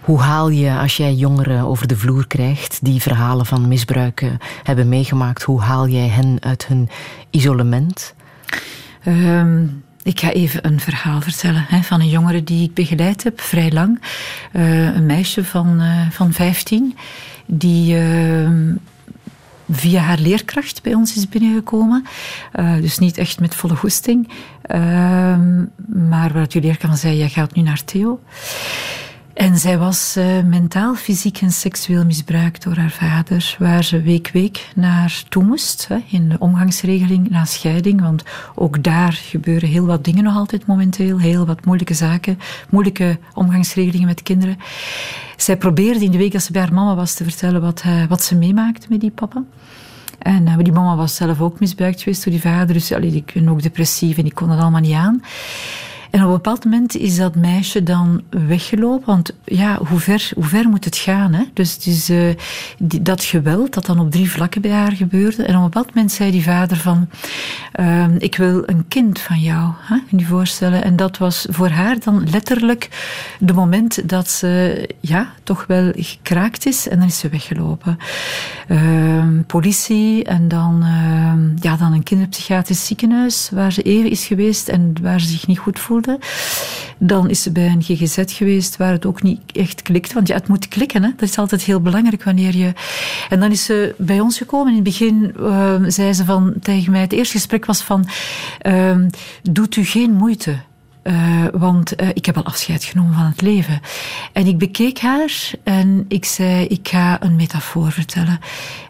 Hoe 0.00 0.20
haal 0.20 0.48
je, 0.48 0.70
als 0.70 0.96
jij 0.96 1.14
jongeren 1.14 1.64
over 1.64 1.86
de 1.86 1.96
vloer 1.96 2.26
krijgt 2.26 2.78
die 2.82 3.02
verhalen 3.02 3.46
van 3.46 3.68
misbruik 3.68 4.20
eh, 4.20 4.30
hebben 4.62 4.88
meegemaakt, 4.88 5.42
hoe 5.42 5.60
haal 5.60 5.88
jij 5.88 6.08
hen 6.08 6.36
uit 6.40 6.66
hun 6.66 6.88
isolement? 7.30 8.14
Ehm, 9.04 9.66
ik 10.04 10.20
ga 10.20 10.30
even 10.30 10.66
een 10.66 10.80
verhaal 10.80 11.20
vertellen 11.20 11.64
hè, 11.68 11.82
van 11.82 12.00
een 12.00 12.08
jongere 12.08 12.44
die 12.44 12.64
ik 12.64 12.74
begeleid 12.74 13.24
heb, 13.24 13.40
vrij 13.40 13.72
lang. 13.72 14.00
Eh, 14.52 14.94
een 14.94 15.06
meisje 15.06 15.44
van, 15.44 15.80
eh, 15.80 16.10
van 16.10 16.32
15, 16.32 16.96
die 17.46 17.96
ehm, 17.96 18.74
via 19.70 20.00
haar 20.00 20.18
leerkracht 20.18 20.82
bij 20.82 20.94
ons 20.94 21.16
is 21.16 21.28
binnengekomen. 21.28 22.04
Eh, 22.52 22.74
dus 22.74 22.98
niet 22.98 23.18
echt 23.18 23.40
met 23.40 23.54
volle 23.54 23.76
goesting. 23.76 24.28
Maar 25.88 26.32
waar 26.32 26.48
die 26.48 26.60
leerkracht 26.60 26.98
zei, 26.98 27.16
jij 27.16 27.28
gaat 27.28 27.54
nu 27.54 27.62
naar 27.62 27.84
Theo. 27.84 28.20
En 29.34 29.56
zij 29.58 29.78
was 29.78 30.16
eh, 30.16 30.42
mentaal, 30.42 30.94
fysiek 30.94 31.40
en 31.40 31.50
seksueel 31.50 32.04
misbruikt 32.04 32.62
door 32.62 32.76
haar 32.76 32.90
vader, 32.90 33.56
waar 33.58 33.84
ze 33.84 34.02
week 34.02 34.30
week 34.32 34.70
naartoe 34.74 35.44
moest, 35.44 35.88
hè, 35.88 35.96
in 36.08 36.28
de 36.28 36.36
omgangsregeling 36.38 37.30
na 37.30 37.44
scheiding. 37.44 38.00
Want 38.00 38.22
ook 38.54 38.82
daar 38.82 39.12
gebeuren 39.12 39.68
heel 39.68 39.86
wat 39.86 40.04
dingen 40.04 40.24
nog 40.24 40.36
altijd 40.36 40.66
momenteel, 40.66 41.18
heel 41.18 41.46
wat 41.46 41.64
moeilijke 41.64 41.94
zaken, 41.94 42.38
moeilijke 42.70 43.18
omgangsregelingen 43.34 44.06
met 44.06 44.22
kinderen. 44.22 44.56
Zij 45.36 45.56
probeerde 45.56 46.04
in 46.04 46.10
de 46.10 46.18
week 46.18 46.32
dat 46.32 46.42
ze 46.42 46.52
bij 46.52 46.62
haar 46.62 46.72
mama 46.72 46.94
was 46.94 47.14
te 47.14 47.24
vertellen 47.24 47.60
wat, 47.60 47.82
eh, 47.84 48.04
wat 48.08 48.22
ze 48.22 48.34
meemaakte 48.34 48.86
met 48.88 49.00
die 49.00 49.10
papa. 49.10 49.42
En 50.18 50.46
eh, 50.46 50.58
die 50.58 50.72
mama 50.72 50.96
was 50.96 51.14
zelf 51.14 51.40
ook 51.40 51.60
misbruikt 51.60 52.02
geweest 52.02 52.24
door 52.24 52.32
die 52.32 52.42
vader, 52.42 52.74
dus 52.74 52.92
allee, 52.92 53.12
ik 53.12 53.30
ben 53.34 53.48
ook 53.48 53.62
depressief 53.62 54.18
en 54.18 54.26
ik 54.26 54.34
kon 54.34 54.48
dat 54.48 54.60
allemaal 54.60 54.80
niet 54.80 54.94
aan. 54.94 55.22
En 56.14 56.20
op 56.20 56.26
een 56.26 56.34
bepaald 56.34 56.64
moment 56.64 56.96
is 56.96 57.16
dat 57.16 57.34
meisje 57.34 57.82
dan 57.82 58.22
weggelopen. 58.30 59.06
Want 59.06 59.34
ja, 59.44 59.78
hoe 59.88 60.00
ver, 60.00 60.30
hoe 60.34 60.44
ver 60.44 60.68
moet 60.68 60.84
het 60.84 60.96
gaan? 60.96 61.32
Hè? 61.32 61.44
Dus 61.52 62.08
eh, 62.08 62.34
dat 62.78 63.24
geweld 63.24 63.74
dat 63.74 63.86
dan 63.86 64.00
op 64.00 64.10
drie 64.10 64.30
vlakken 64.30 64.60
bij 64.60 64.70
haar 64.70 64.92
gebeurde. 64.92 65.42
En 65.42 65.54
op 65.54 65.62
een 65.62 65.70
bepaald 65.70 65.94
moment 65.94 66.12
zei 66.12 66.30
die 66.30 66.42
vader 66.42 66.76
van... 66.76 67.08
ehm, 67.72 68.14
ik 68.18 68.36
wil 68.36 68.62
een 68.66 68.88
kind 68.88 69.20
van 69.20 69.40
jou. 69.40 69.72
Hè? 69.78 69.98
Kun 70.08 70.18
je 70.18 70.24
voorstellen? 70.24 70.84
En 70.84 70.96
dat 70.96 71.18
was 71.18 71.46
voor 71.50 71.68
haar 71.68 71.96
dan 72.04 72.30
letterlijk 72.30 72.88
de 73.38 73.52
moment 73.52 74.08
dat 74.08 74.28
ze 74.28 74.88
ja, 75.00 75.32
toch 75.42 75.66
wel 75.66 75.92
gekraakt 75.96 76.66
is. 76.66 76.88
En 76.88 76.98
dan 76.98 77.08
is 77.08 77.18
ze 77.18 77.28
weggelopen. 77.28 77.98
Ehm, 78.68 79.42
politie 79.46 80.24
en 80.24 80.48
dan, 80.48 80.82
ehm, 80.82 81.66
ja, 81.66 81.76
dan 81.76 81.92
een 81.92 82.02
kinderpsychiatrisch 82.02 82.86
ziekenhuis 82.86 83.50
waar 83.52 83.72
ze 83.72 83.82
even 83.82 84.10
is 84.10 84.26
geweest 84.26 84.68
en 84.68 84.94
waar 85.02 85.20
ze 85.20 85.26
zich 85.28 85.46
niet 85.46 85.58
goed 85.58 85.78
voelde. 85.78 86.02
Dan 86.98 87.30
is 87.30 87.42
ze 87.42 87.52
bij 87.52 87.66
een 87.66 87.82
GGZ 87.82 88.22
geweest 88.26 88.76
waar 88.76 88.92
het 88.92 89.06
ook 89.06 89.22
niet 89.22 89.40
echt 89.52 89.82
klikt. 89.82 90.12
Want 90.12 90.28
ja, 90.28 90.34
het 90.34 90.48
moet 90.48 90.68
klikken. 90.68 91.02
Hè? 91.02 91.10
Dat 91.16 91.28
is 91.28 91.38
altijd 91.38 91.62
heel 91.62 91.80
belangrijk 91.80 92.24
wanneer 92.24 92.56
je... 92.56 92.72
En 93.28 93.40
dan 93.40 93.50
is 93.50 93.64
ze 93.64 93.94
bij 93.98 94.20
ons 94.20 94.38
gekomen. 94.38 94.68
In 94.68 94.74
het 94.74 94.84
begin 94.84 95.34
ehm, 95.38 95.90
zei 95.90 96.12
ze 96.12 96.24
van, 96.24 96.54
tegen 96.60 96.92
mij... 96.92 97.00
Het 97.00 97.12
eerste 97.12 97.36
gesprek 97.36 97.64
was 97.64 97.82
van... 97.82 98.06
ehm, 98.58 99.08
doet 99.42 99.76
u 99.76 99.84
geen 99.84 100.12
moeite. 100.12 100.56
Eh, 101.04 101.44
want 101.52 101.94
eh, 101.94 102.08
ik 102.14 102.26
heb 102.26 102.36
al 102.36 102.44
afscheid 102.44 102.84
genomen 102.84 103.14
van 103.14 103.24
het 103.24 103.40
leven. 103.40 103.80
En 104.32 104.46
ik 104.46 104.58
bekeek 104.58 104.98
haar 105.00 105.50
en 105.62 106.04
ik 106.08 106.24
zei, 106.24 106.66
ik 106.66 106.88
ga 106.88 107.22
een 107.22 107.36
metafoor 107.36 107.92
vertellen. 107.92 108.38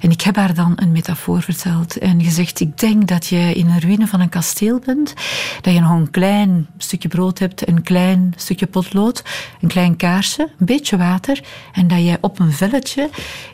En 0.01 0.11
ik 0.11 0.21
heb 0.21 0.37
haar 0.37 0.55
dan 0.55 0.73
een 0.77 0.93
metafoor 0.93 1.43
verteld. 1.43 1.99
En 1.99 2.23
gezegd, 2.23 2.61
ik 2.61 2.79
denk 2.79 3.09
dat 3.09 3.27
je 3.27 3.55
in 3.55 3.67
een 3.67 3.81
ruïne 3.81 4.07
van 4.07 4.21
een 4.21 4.29
kasteel 4.29 4.79
bent. 4.79 5.15
Dat 5.61 5.75
je 5.75 5.81
nog 5.81 5.91
een 5.91 6.11
klein 6.11 6.67
stukje 6.79 7.09
brood 7.09 7.39
hebt, 7.39 7.69
een 7.69 7.83
klein 7.83 8.33
stukje 8.37 8.67
potlood, 8.67 9.23
een 9.61 9.69
klein 9.69 9.97
kaarsje, 9.97 10.43
een 10.59 10.67
beetje 10.67 10.97
water. 10.97 11.41
En 11.73 11.89
dat 11.89 12.05
je 12.05 12.19
op 12.21 12.39
een 12.39 12.53
velletje 12.53 13.11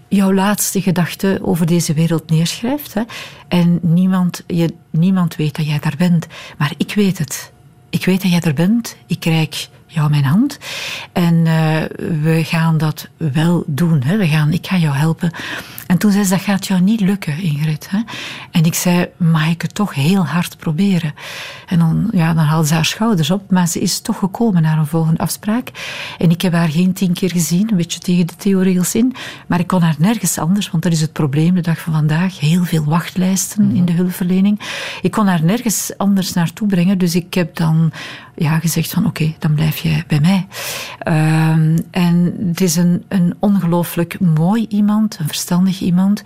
jouw 0.09 0.33
laatste 0.33 0.83
gedachte 0.83 1.39
over 1.43 1.67
deze 1.67 1.93
wereld 1.93 2.31
neerschrijft. 2.31 2.95
Hè. 2.95 3.03
En 3.49 3.79
niemand, 3.83 4.45
je, 4.47 4.75
niemand 4.91 5.37
weet 5.37 5.57
dat 5.57 5.67
jij 5.67 5.79
daar 5.79 5.97
bent. 5.99 6.27
Maar 6.59 6.73
ik 6.77 6.95
weet 6.95 7.19
het. 7.19 7.53
Ik 7.91 8.05
weet 8.05 8.23
dat 8.23 8.31
jij 8.31 8.41
er 8.41 8.55
bent. 8.55 8.97
Ik 9.07 9.25
reik 9.25 9.69
jou 9.91 10.11
mijn 10.11 10.25
hand. 10.25 10.59
En 11.13 11.47
eh, 11.47 11.83
we 12.23 12.41
gaan 12.45 12.79
dat 12.79 13.09
wel 13.17 13.65
doen. 13.67 14.03
Hè. 14.03 14.17
We 14.17 14.29
gaan, 14.29 14.53
ik 14.53 14.67
ga 14.67 14.77
jou 14.77 14.95
helpen. 14.95 15.31
En 15.87 15.99
toen 15.99 16.13
zei 16.13 16.25
ze, 16.25 16.31
dat 16.31 16.41
gaat 16.41 16.67
jou 16.67 16.81
niet 16.81 17.01
lukken, 17.01 17.43
Ingrid. 17.43 17.91
Hè. 17.91 17.99
En 18.51 18.65
ik 18.65 18.75
zei, 18.75 19.09
mag 19.17 19.49
ik 19.49 19.63
het 19.63 19.75
toch 19.75 19.95
heel 19.95 20.27
hard 20.27 20.57
proberen? 20.57 21.15
En 21.67 21.79
dan, 21.79 22.09
ja, 22.13 22.35
dan 22.35 22.45
haalde 22.45 22.67
ze 22.67 22.75
haar 22.75 22.85
schouders 22.85 23.31
op. 23.31 23.51
Maar 23.51 23.69
ze 23.69 23.81
is 23.81 24.01
toch 24.01 24.19
gekomen 24.19 24.63
naar 24.63 24.79
een 24.79 24.87
volgende 24.87 25.21
afspraak. 25.21 25.71
En 26.19 26.31
ik 26.31 26.43
heb 26.43 26.53
haar 26.53 26.69
geen 26.69 26.93
tien 26.93 27.13
keer 27.13 27.31
gezien, 27.31 27.71
een 27.71 27.77
beetje 27.77 27.99
tegen 27.99 28.27
de 28.27 28.37
theoregels 28.37 28.95
in. 28.95 29.15
Maar 29.47 29.61
ik 29.61 29.67
kon 29.67 29.83
haar 29.83 29.97
nergens 29.99 30.39
anders, 30.39 30.71
want 30.71 30.83
dat 30.83 30.93
is 30.93 31.01
het 31.01 31.13
probleem 31.13 31.55
de 31.55 31.61
dag 31.61 31.81
van 31.81 31.93
vandaag. 31.93 32.41
Heel 32.41 32.65
veel 32.65 32.85
wachtlijsten 32.85 33.71
in 33.75 33.85
de 33.85 33.93
hulpverlening. 33.93 34.61
Ik 35.03 35.11
kon 35.11 35.27
haar 35.27 35.45
nergens 35.45 35.93
anders 35.97 36.33
naartoe 36.33 36.69
brengen. 36.69 36.99
Dus 36.99 37.15
ik 37.15 37.35
heb 37.35 37.57
dan 37.57 37.93
ja, 38.37 38.59
gezegd 38.59 38.93
van 38.93 39.07
oké, 39.07 39.35
dan 39.39 39.55
blijf 39.55 39.77
je 39.77 40.05
bij 40.07 40.21
mij. 40.21 40.47
Ehm, 40.99 41.79
en 41.91 42.35
het 42.49 42.61
is 42.61 42.77
een, 42.77 43.05
een 43.09 43.35
ongelooflijk 43.39 44.21
mooi 44.21 44.67
iemand, 44.69 45.19
een 45.19 45.27
verstandig 45.27 45.81
iemand. 45.81 46.23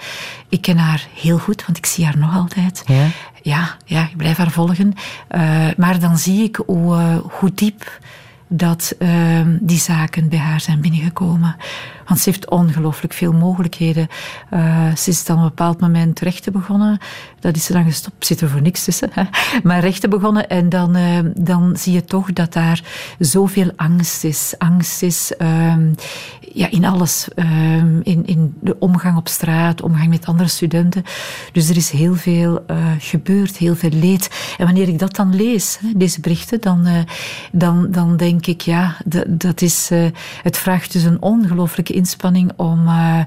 Ik 0.49 0.61
ken 0.61 0.79
haar 0.79 1.07
heel 1.15 1.39
goed, 1.39 1.65
want 1.67 1.79
ik 1.79 1.87
zie 1.87 2.05
haar 2.05 2.19
nog 2.19 2.35
altijd. 2.35 2.83
Ja? 2.87 3.07
Ja, 3.43 3.77
ja 3.85 4.03
ik 4.03 4.17
blijf 4.17 4.37
haar 4.37 4.51
volgen. 4.51 4.95
Eh, 5.29 5.67
maar 5.77 6.01
dan 6.01 6.19
zie 6.19 6.43
ik 6.43 6.57
hoe, 6.67 6.97
eh, 6.97 7.17
hoe 7.41 7.53
diep 7.55 8.01
dat 8.49 8.95
ehm, 8.99 9.57
die 9.61 9.79
zaken 9.79 10.29
bij 10.29 10.39
haar 10.39 10.61
zijn 10.61 10.81
binnengekomen. 10.81 11.57
Want 12.07 12.21
ze 12.21 12.31
heeft 12.31 12.51
ongelooflijk 12.51 13.13
veel 13.13 13.33
mogelijkheden. 13.33 14.09
Eh, 14.51 14.95
ze 14.95 15.11
is 15.11 15.25
dan 15.25 15.37
op 15.37 15.43
een 15.43 15.49
bepaald 15.49 15.81
moment 15.81 16.21
rechten 16.21 16.53
begonnen. 16.53 16.99
Dat 17.41 17.57
is 17.57 17.65
ze 17.65 17.73
dan 17.73 17.85
gestopt. 17.85 18.27
Zit 18.27 18.41
er 18.41 18.49
voor 18.49 18.63
niks 18.63 18.85
tussen. 18.85 19.11
Hè? 19.13 19.23
Maar 19.63 19.81
rechten 19.81 20.11
begonnen. 20.11 20.49
En 20.49 20.69
dan, 20.69 20.95
eh, 20.97 21.19
dan 21.35 21.77
zie 21.77 21.93
je 21.93 22.05
toch 22.05 22.33
dat 22.33 22.53
daar 22.53 22.83
zoveel 23.19 23.73
angst 23.77 24.25
is. 24.25 24.55
Angst 24.59 25.03
is 25.03 25.37
ehm, 25.37 25.93
ja, 26.53 26.71
in 26.71 26.85
alles. 26.85 27.29
Ehm, 27.35 28.01
in, 28.03 28.27
in 28.27 28.55
de 28.61 28.77
omgang 28.79 29.17
op 29.17 29.29
straat, 29.29 29.83
omgang 29.83 30.09
met 30.09 30.27
andere 30.27 30.49
studenten. 30.49 31.03
Dus 31.53 31.69
er 31.69 31.77
is 31.77 31.91
heel 31.91 32.15
veel 32.15 32.65
eh, 32.67 32.77
gebeurd, 32.99 33.57
heel 33.57 33.77
veel 33.77 33.91
leed. 33.91 34.55
En 34.59 34.65
wanneer 34.65 34.89
ik 34.89 34.99
dat 34.99 35.17
dan 35.17 35.35
lees, 35.35 35.79
hè, 35.81 35.89
deze 35.97 36.21
berichten, 36.21 36.61
dan, 36.61 36.87
dan, 37.53 37.91
dan 37.91 38.17
denk 38.17 38.47
ik, 38.47 38.61
ja, 38.61 38.97
dat, 39.27 39.63
is, 39.63 39.91
het 40.43 40.57
vraagt 40.57 40.93
dus 40.93 41.03
een 41.03 41.23
ongelooflijke 41.23 41.94
inspanning 41.95 42.53
om, 42.57 42.89
eh, 42.89 43.21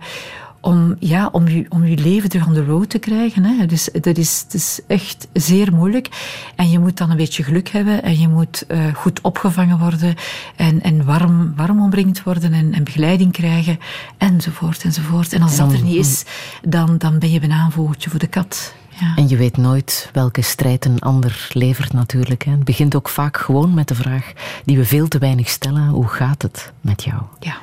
om, 0.61 0.95
ja, 0.99 1.29
om, 1.31 1.47
je, 1.47 1.65
om 1.69 1.85
je 1.85 1.97
leven 1.97 2.29
terug 2.29 2.47
on 2.47 2.53
the 2.53 2.65
road 2.65 2.89
te 2.89 2.99
krijgen. 2.99 3.43
Hè. 3.43 3.65
Dus 3.65 3.89
dat 4.01 4.17
is, 4.17 4.41
het 4.43 4.53
is 4.53 4.79
echt 4.87 5.27
zeer 5.33 5.73
moeilijk. 5.73 6.09
En 6.55 6.69
je 6.69 6.79
moet 6.79 6.97
dan 6.97 7.09
een 7.09 7.17
beetje 7.17 7.43
geluk 7.43 7.69
hebben 7.69 8.03
en 8.03 8.19
je 8.19 8.27
moet 8.27 8.65
eh, 8.67 8.85
goed 8.93 9.21
opgevangen 9.21 9.79
worden 9.79 10.15
en, 10.55 10.81
en 10.81 11.05
warm, 11.05 11.53
warm 11.55 11.81
omringd 11.81 12.23
worden 12.23 12.53
en, 12.53 12.73
en 12.73 12.83
begeleiding 12.83 13.31
krijgen 13.31 13.79
enzovoort 14.17 14.83
enzovoort. 14.83 15.33
En 15.33 15.41
als 15.41 15.57
dat 15.57 15.71
er 15.71 15.81
niet 15.81 15.95
is, 15.95 16.23
dan, 16.61 16.97
dan 16.97 17.19
ben 17.19 17.31
je 17.31 17.39
bijna 17.39 17.65
een 17.65 17.71
vogeltje 17.71 18.09
voor 18.09 18.19
de 18.19 18.27
kat. 18.27 18.73
Ja. 18.99 19.15
En 19.15 19.29
je 19.29 19.37
weet 19.37 19.57
nooit 19.57 20.09
welke 20.13 20.41
strijd 20.41 20.85
een 20.85 20.99
ander 20.99 21.49
levert 21.53 21.93
natuurlijk. 21.93 22.43
Hè. 22.43 22.51
Het 22.51 22.63
begint 22.63 22.95
ook 22.95 23.09
vaak 23.09 23.37
gewoon 23.37 23.73
met 23.73 23.87
de 23.87 23.95
vraag 23.95 24.31
die 24.65 24.77
we 24.77 24.85
veel 24.85 25.07
te 25.07 25.17
weinig 25.17 25.49
stellen. 25.49 25.87
Hoe 25.87 26.07
gaat 26.07 26.41
het 26.41 26.73
met 26.81 27.03
jou? 27.03 27.21
ja. 27.39 27.57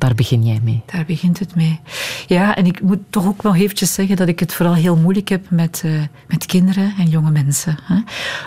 Daar 0.00 0.14
begin 0.14 0.44
jij 0.44 0.60
mee. 0.62 0.82
Daar 0.86 1.04
begint 1.04 1.38
het 1.38 1.54
mee. 1.54 1.80
Ja, 2.26 2.56
en 2.56 2.66
ik 2.66 2.80
moet 2.82 2.98
toch 3.10 3.26
ook 3.26 3.42
wel 3.42 3.54
eventjes 3.54 3.94
zeggen 3.94 4.16
dat 4.16 4.28
ik 4.28 4.40
het 4.40 4.54
vooral 4.54 4.74
heel 4.74 4.96
moeilijk 4.96 5.28
heb 5.28 5.50
met, 5.50 5.82
eh, 5.84 5.92
met 6.26 6.46
kinderen 6.46 6.94
en 6.98 7.08
jonge 7.08 7.30
mensen. 7.30 7.78
Hè? 7.82 7.96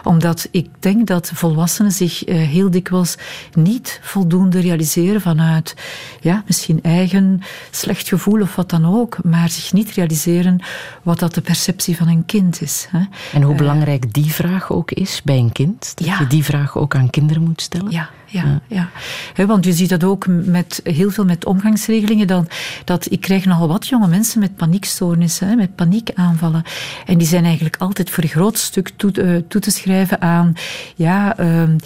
Omdat 0.03 0.47
ik 0.51 0.67
denk 0.79 1.07
dat 1.07 1.31
volwassenen 1.33 1.91
zich 1.91 2.23
eh, 2.23 2.35
heel 2.35 2.71
dikwijls 2.71 3.15
niet 3.53 3.99
voldoende 4.01 4.59
realiseren 4.59 5.21
vanuit 5.21 5.75
ja, 6.21 6.43
misschien 6.47 6.79
eigen 6.81 7.41
slecht 7.71 8.07
gevoel 8.07 8.41
of 8.41 8.55
wat 8.55 8.69
dan 8.69 8.85
ook, 8.85 9.23
maar 9.23 9.49
zich 9.49 9.73
niet 9.73 9.91
realiseren 9.91 10.61
wat 11.03 11.19
dat 11.19 11.33
de 11.33 11.41
perceptie 11.41 11.97
van 11.97 12.07
een 12.07 12.25
kind 12.25 12.61
is. 12.61 12.87
Hè? 12.89 13.01
En 13.33 13.41
hoe 13.41 13.55
belangrijk 13.55 14.13
die 14.13 14.31
vraag 14.31 14.71
ook 14.71 14.91
is 14.91 15.21
bij 15.23 15.37
een 15.37 15.51
kind. 15.51 15.91
Dat 15.95 16.07
ja. 16.07 16.19
je 16.19 16.27
die 16.27 16.43
vraag 16.43 16.77
ook 16.77 16.95
aan 16.95 17.09
kinderen 17.09 17.43
moet 17.43 17.61
stellen. 17.61 17.91
Ja, 17.91 18.09
ja, 18.33 18.61
ja. 18.67 18.89
Want 19.45 19.65
je 19.65 19.73
ziet 19.73 19.89
dat 19.89 20.03
ook 20.03 20.27
met, 20.27 20.79
heel 20.83 21.09
veel 21.09 21.25
met 21.25 21.45
omgangsregelingen. 21.45 22.27
Dan, 22.27 22.47
dat 22.85 23.11
ik 23.11 23.21
krijg 23.21 23.45
nogal 23.45 23.67
wat 23.67 23.87
jonge 23.87 24.07
mensen 24.07 24.39
met 24.39 24.55
paniekstoornissen, 24.55 25.57
met 25.57 25.75
paniekaanvallen. 25.75 26.63
En 27.05 27.17
die 27.17 27.27
zijn 27.27 27.43
eigenlijk 27.43 27.75
altijd 27.77 28.09
voor 28.09 28.23
een 28.23 28.29
groot 28.29 28.57
stuk 28.57 28.89
toe, 28.95 29.11
eh, 29.11 29.35
toe 29.47 29.61
te 29.61 29.71
schrijven 29.71 30.21
aan... 30.21 30.53
Ja, 30.95 31.37
ehm, 31.37 31.77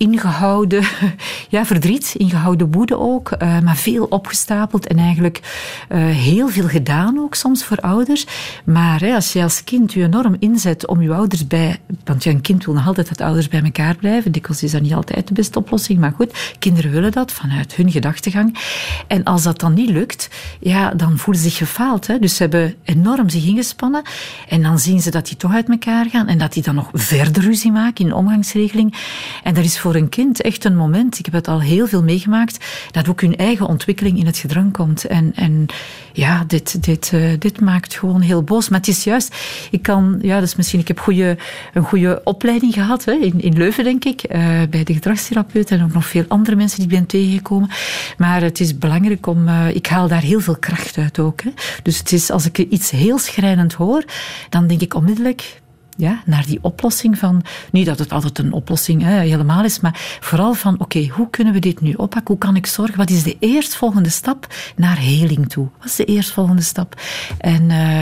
ingehouden 0.00 0.84
ja, 1.48 1.64
verdriet, 1.64 2.14
ingehouden 2.16 2.72
woede 2.72 2.98
ook, 2.98 3.30
eh, 3.30 3.60
maar 3.60 3.76
veel 3.76 4.04
opgestapeld 4.04 4.86
en 4.86 4.98
eigenlijk 4.98 5.40
eh, 5.88 5.98
heel 5.98 6.48
veel 6.48 6.68
gedaan 6.68 7.18
ook 7.18 7.34
soms 7.34 7.64
voor 7.64 7.76
ouders. 7.76 8.26
Maar 8.64 9.00
hè, 9.00 9.14
als 9.14 9.32
je 9.32 9.42
als 9.42 9.64
kind 9.64 9.92
je 9.92 10.02
enorm 10.02 10.36
inzet 10.38 10.86
om 10.86 11.02
je 11.02 11.12
ouders 11.12 11.46
bij... 11.46 11.78
Want 12.04 12.24
een 12.24 12.40
kind 12.40 12.64
wil 12.64 12.74
nog 12.74 12.86
altijd 12.86 13.08
dat 13.08 13.20
ouders 13.20 13.48
bij 13.48 13.62
elkaar 13.62 13.96
blijven. 13.96 14.32
Dikwijls 14.32 14.62
is 14.62 14.70
dat 14.70 14.82
niet 14.82 14.94
altijd 14.94 15.28
de 15.28 15.34
beste 15.34 15.58
oplossing, 15.58 15.98
maar 15.98 16.12
goed, 16.16 16.54
kinderen 16.58 16.90
willen 16.90 17.12
dat 17.12 17.32
vanuit 17.32 17.74
hun 17.74 17.90
gedachtegang. 17.90 18.58
En 19.06 19.24
als 19.24 19.42
dat 19.42 19.60
dan 19.60 19.74
niet 19.74 19.90
lukt, 19.90 20.28
ja, 20.60 20.90
dan 20.90 21.18
voelen 21.18 21.42
ze 21.42 21.48
zich 21.48 21.58
gefaald. 21.58 22.06
Hè. 22.06 22.18
Dus 22.18 22.36
ze 22.36 22.42
hebben 22.42 22.74
enorm 22.84 23.28
zich 23.28 23.46
ingespannen 23.46 24.02
en 24.48 24.62
dan 24.62 24.78
zien 24.78 25.00
ze 25.00 25.10
dat 25.10 25.26
die 25.26 25.36
toch 25.36 25.52
uit 25.52 25.68
elkaar 25.68 26.06
gaan 26.06 26.28
en 26.28 26.38
dat 26.38 26.52
die 26.52 26.62
dan 26.62 26.74
nog 26.74 26.90
verder 26.92 27.42
ruzie 27.42 27.72
maken 27.72 28.04
in 28.04 28.10
de 28.10 28.16
omgangsregeling. 28.16 28.94
En 29.42 29.54
dat 29.54 29.64
is 29.64 29.78
voor 29.78 29.89
een 29.94 30.08
kind 30.08 30.40
echt 30.40 30.64
een 30.64 30.76
moment, 30.76 31.18
ik 31.18 31.24
heb 31.24 31.34
het 31.34 31.48
al 31.48 31.60
heel 31.60 31.86
veel 31.86 32.02
meegemaakt, 32.02 32.64
dat 32.90 33.08
ook 33.08 33.20
hun 33.20 33.36
eigen 33.36 33.66
ontwikkeling 33.66 34.18
in 34.18 34.26
het 34.26 34.38
gedrang 34.38 34.72
komt. 34.72 35.04
En, 35.04 35.32
en 35.34 35.66
ja, 36.12 36.44
dit, 36.46 36.84
dit, 36.84 37.10
uh, 37.14 37.32
dit 37.38 37.60
maakt 37.60 37.94
gewoon 37.94 38.20
heel 38.20 38.42
boos. 38.42 38.68
Maar 38.68 38.78
het 38.78 38.88
is 38.88 39.04
juist, 39.04 39.36
ik 39.70 39.82
kan, 39.82 40.18
ja, 40.22 40.40
dus 40.40 40.56
misschien, 40.56 40.80
ik 40.80 40.88
heb 40.88 40.98
goede, 40.98 41.36
een 41.74 41.84
goede 41.84 42.20
opleiding 42.24 42.74
gehad 42.74 43.04
hè, 43.04 43.12
in, 43.12 43.40
in 43.40 43.56
Leuven, 43.56 43.84
denk 43.84 44.04
ik, 44.04 44.22
uh, 44.22 44.38
bij 44.70 44.84
de 44.84 44.94
gedragstherapeut 44.94 45.70
en 45.70 45.82
ook 45.82 45.92
nog 45.92 46.06
veel 46.06 46.24
andere 46.28 46.56
mensen 46.56 46.78
die 46.78 46.88
ik 46.88 46.94
ben 46.94 47.06
tegengekomen. 47.06 47.68
Maar 48.16 48.42
het 48.42 48.60
is 48.60 48.78
belangrijk 48.78 49.26
om, 49.26 49.48
uh, 49.48 49.74
ik 49.74 49.86
haal 49.86 50.08
daar 50.08 50.22
heel 50.22 50.40
veel 50.40 50.56
kracht 50.56 50.98
uit 50.98 51.18
ook. 51.18 51.42
Hè. 51.42 51.50
Dus 51.82 51.98
het 51.98 52.12
is, 52.12 52.30
als 52.30 52.46
ik 52.46 52.58
iets 52.58 52.90
heel 52.90 53.18
schrijnend 53.18 53.72
hoor, 53.72 54.04
dan 54.48 54.66
denk 54.66 54.80
ik 54.80 54.94
onmiddellijk, 54.94 55.59
ja, 56.00 56.22
naar 56.24 56.46
die 56.46 56.58
oplossing 56.62 57.18
van, 57.18 57.42
niet 57.70 57.86
dat 57.86 57.98
het 57.98 58.12
altijd 58.12 58.38
een 58.38 58.52
oplossing 58.52 59.02
hè, 59.02 59.20
helemaal 59.20 59.64
is, 59.64 59.80
maar 59.80 60.18
vooral 60.20 60.54
van, 60.54 60.74
oké, 60.74 60.82
okay, 60.82 61.08
hoe 61.08 61.30
kunnen 61.30 61.52
we 61.52 61.58
dit 61.58 61.80
nu 61.80 61.92
oppakken? 61.92 62.34
Hoe 62.34 62.38
kan 62.38 62.56
ik 62.56 62.66
zorgen? 62.66 62.96
Wat 62.96 63.10
is 63.10 63.22
de 63.22 63.36
eerstvolgende 63.38 64.08
stap 64.08 64.46
naar 64.76 64.98
heling 64.98 65.48
toe? 65.48 65.68
Wat 65.78 65.86
is 65.86 65.96
de 65.96 66.04
eerstvolgende 66.04 66.62
stap? 66.62 67.00
En, 67.38 67.70
uh, 67.70 68.00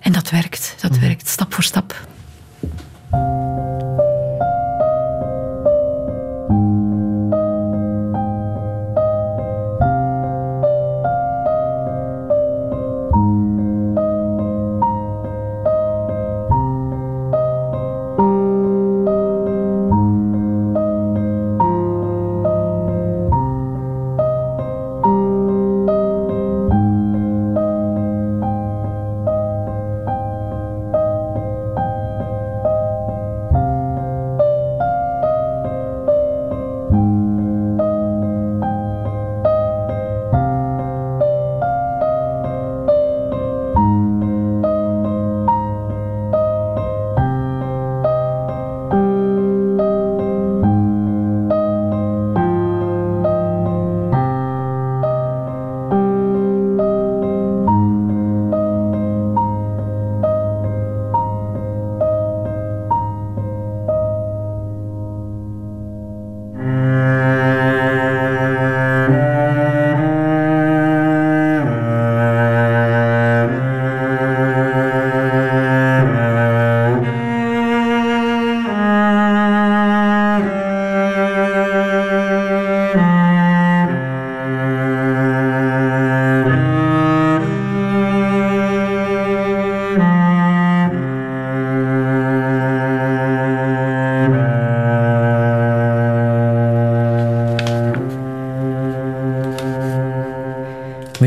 en 0.00 0.12
dat 0.12 0.30
werkt, 0.30 0.74
dat 0.80 0.92
mm. 0.92 1.00
werkt, 1.00 1.28
stap 1.28 1.54
voor 1.54 1.64
stap. 1.64 2.06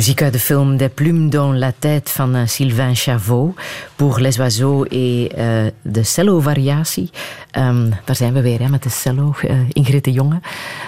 Muziek 0.07 0.21
uit 0.21 0.33
de 0.33 0.39
film 0.39 0.77
Des 0.77 0.89
plumes 0.93 1.29
dans 1.29 1.59
la 1.59 1.71
tête 1.71 2.09
van 2.09 2.35
uh, 2.35 2.41
Sylvain 2.45 2.95
Chavot. 2.95 3.55
Pour 3.95 4.19
les 4.19 4.39
oiseaux 4.39 4.85
et 4.89 5.31
uh, 5.37 5.67
de 5.81 6.03
cello-variatie. 6.03 7.09
Um, 7.57 7.89
daar 8.05 8.15
zijn 8.15 8.33
we 8.33 8.41
weer 8.41 8.59
hè, 8.59 8.69
met 8.69 8.83
de 8.83 8.89
cello, 8.89 9.35
uh, 9.43 9.51
Ingrid 9.69 10.03
de 10.03 10.11
Jonge. 10.11 10.39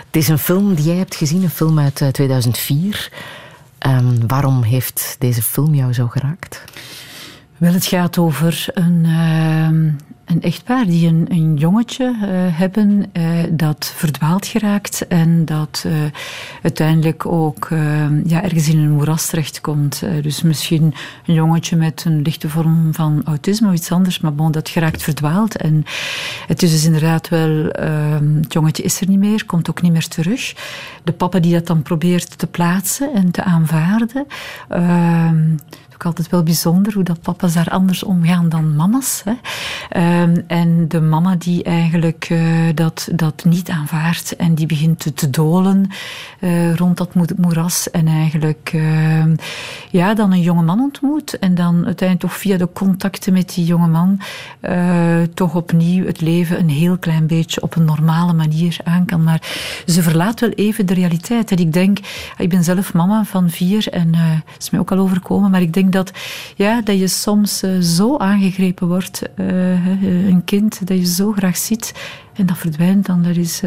Het 0.06 0.16
is 0.16 0.28
een 0.28 0.38
film 0.38 0.76
die 0.76 0.86
jij 0.86 0.96
hebt 0.96 1.16
gezien, 1.16 1.44
een 1.44 1.50
film 1.50 1.80
uit 1.80 2.04
2004. 2.12 3.12
Um, 3.88 4.28
waarom 4.28 4.64
heeft 4.64 5.16
deze 5.20 5.42
film 5.42 5.76
jou 5.76 5.94
zo 5.94 6.08
geraakt? 6.08 6.64
Wel, 7.58 7.74
het 7.74 7.86
gaat 7.86 8.18
over 8.18 8.66
een, 8.74 9.06
uh, 9.06 9.94
een 10.30 10.42
echtpaar 10.42 10.86
die 10.86 11.08
een, 11.08 11.56
jongetje 11.56 12.06
uh, 12.06 12.28
hebben 12.58 13.06
uh, 13.14 13.44
dat 13.52 13.94
verdwaald 13.96 14.48
geraakt 14.48 15.08
en 15.08 15.46
dat 15.46 15.86
uiteindelijk 16.62 17.26
ook 17.26 17.68
ja, 18.24 18.44
ergens 18.44 18.70
in 18.70 18.78
een 18.78 18.92
moeras 18.92 19.26
terechtkomt. 19.26 20.04
dus 20.22 20.42
misschien 20.42 20.94
een 21.26 21.34
jongetje 21.34 21.76
met 21.76 22.04
een 22.06 22.22
lichte 22.22 22.50
vorm 22.50 22.94
van 22.94 23.22
autisme 23.26 23.68
of 23.68 23.74
iets 23.74 23.92
anders, 23.92 24.20
maar 24.20 24.34
bon, 24.34 24.52
dat 24.52 24.70
geraakt 24.70 25.04
verdwaald. 25.04 25.58
En 25.58 25.84
het 26.48 26.64
is 26.64 26.72
dus 26.72 26.86
inderdaad 26.86 27.30
wel, 27.30 27.70
ehm, 27.70 28.36
het 28.36 28.54
jongetje 28.54 28.84
is 28.84 29.02
er 29.02 29.08
niet 29.08 29.20
meer, 29.20 29.46
komt 29.46 29.70
ook 29.70 29.82
niet 29.82 29.92
meer 29.92 30.08
terug. 30.08 30.54
De 31.04 31.12
papa 31.12 31.40
die 31.40 31.54
dat 31.54 31.68
dan 31.68 31.82
probeert 31.82 32.38
te 32.38 32.48
plaatsen 32.48 33.14
en 33.14 33.32
te 33.32 33.44
aanvaarden 33.44 34.28
ehm, 34.70 35.56
ook 36.00 36.06
altijd 36.06 36.30
wel 36.30 36.44
bijzonder 36.44 36.94
hoe 36.94 37.04
dat 37.04 37.22
papa's 37.22 37.54
daar 37.54 37.70
anders 37.70 38.04
omgaan 38.04 38.50
dan 38.50 38.76
mama's. 38.76 39.24
Hè. 39.26 39.34
Um, 40.22 40.44
en 40.48 40.88
de 40.88 41.02
mama 41.02 41.36
die 41.36 41.64
eigenlijk 41.64 42.30
uh, 42.30 42.42
dat, 42.76 43.10
dat 43.12 43.46
niet 43.46 43.70
aanvaardt 43.70 44.36
en 44.36 44.56
die 44.56 44.66
begint 44.66 45.12
te, 45.16 45.30
dolen 45.30 45.90
uh, 46.40 46.76
rond 46.76 46.98
dat 46.98 47.14
moeras 47.38 47.92
en 47.92 48.08
eigenlijk 48.08 48.72
uh, 48.76 49.24
ja, 49.90 50.14
dan 50.14 50.32
een 50.32 50.42
jonge 50.42 50.62
man 50.62 50.80
ontmoet 50.80 51.40
en 51.40 51.56
dan 51.56 51.76
uiteindelijk 51.86 52.20
toch 52.20 52.40
via 52.40 52.58
de 52.58 52.70
contacten 52.74 53.34
met 53.34 53.54
die 53.54 53.66
jonge 53.66 53.88
man 53.88 54.20
toch 55.34 55.56
opnieuw 55.56 56.06
het 56.06 56.22
leven 56.22 56.60
een 56.60 56.70
heel 56.70 56.98
klein 56.98 57.28
beetje 57.28 57.62
op 57.62 57.76
een 57.76 57.86
normale 57.86 58.34
manier 58.34 58.78
aan 58.84 59.06
kan. 59.06 59.24
Maar 59.24 59.42
ze 59.86 60.04
verlaat 60.04 60.40
wel 60.40 60.50
even 60.50 60.86
de 60.86 60.94
realiteit. 60.94 61.52
En 61.52 61.58
ik 61.58 61.74
denk, 61.74 62.00
ik 62.38 62.50
ben 62.50 62.64
zelf 62.64 62.94
mama 62.94 63.24
van 63.24 63.50
vier 63.50 63.88
en 63.88 64.12
is 64.60 64.70
mij 64.70 64.80
ook 64.80 64.92
al 64.92 64.98
overkomen, 64.98 65.52
maar 65.52 65.62
ik 65.62 65.74
denk 65.74 65.89
dat, 65.90 66.12
ja, 66.56 66.82
dat 66.82 67.00
je 67.00 67.08
soms 67.08 67.64
uh, 67.64 67.80
zo 67.80 68.18
aangegrepen 68.18 68.88
wordt, 68.88 69.22
uh, 69.36 70.28
een 70.28 70.42
kind 70.46 70.88
dat 70.88 70.98
je 70.98 71.06
zo 71.06 71.32
graag 71.32 71.58
ziet 71.58 71.94
en 72.34 72.46
dat 72.46 72.58
verdwijnt 72.58 73.06
dan, 73.06 73.24
dat 73.24 73.36
is, 73.36 73.60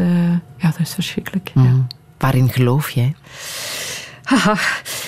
ja, 0.57 0.67
dat 0.69 0.79
is 0.79 0.93
verschrikkelijk. 0.93 1.51
Mm. 1.53 1.63
Ja. 1.63 1.87
Waarin 2.17 2.49
geloof 2.49 2.89
jij? 2.89 3.15
Haha, 4.23 4.57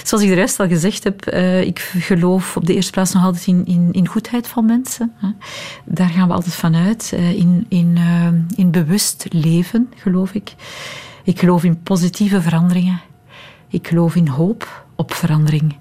zoals 0.04 0.24
ik 0.24 0.30
de 0.30 0.36
rest 0.36 0.60
al 0.60 0.68
gezegd 0.68 1.04
heb, 1.04 1.26
ik 1.66 1.80
geloof 1.80 2.58
op 2.58 2.66
de 2.66 2.74
eerste 2.74 2.92
plaats 2.92 3.14
nog 3.14 3.24
altijd 3.24 3.48
in, 3.48 3.66
in, 3.66 3.90
in 3.92 4.08
goedheid 4.08 4.48
van 4.48 4.66
mensen. 4.66 5.14
Daar 5.86 6.10
gaan 6.10 6.28
we 6.28 6.34
altijd 6.34 6.56
vanuit. 6.56 7.12
in, 7.12 7.66
in, 7.70 7.98
in 8.56 8.72
bewust 8.72 9.26
leven, 9.30 9.90
geloof 9.96 10.34
ik. 10.34 10.54
Ik 11.24 11.40
geloof 11.40 11.64
in 11.64 11.82
positieve 11.84 12.42
veranderingen. 12.42 13.02
Ik 13.70 13.88
geloof 13.88 14.16
in 14.16 14.28
hoop 14.28 14.86
op 14.96 15.14
verandering. 15.14 15.76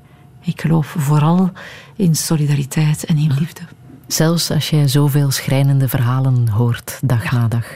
Ik 0.45 0.61
geloof 0.61 0.95
vooral 0.99 1.53
in 1.97 2.15
solidariteit 2.15 3.05
en 3.05 3.17
in 3.17 3.33
liefde. 3.39 3.61
Zelfs 4.07 4.51
als 4.51 4.71
je 4.71 4.89
zoveel 4.89 5.31
schrijnende 5.31 5.89
verhalen 5.89 6.49
hoort, 6.49 6.99
dag 7.03 7.33
na 7.33 7.49
dag. 7.49 7.67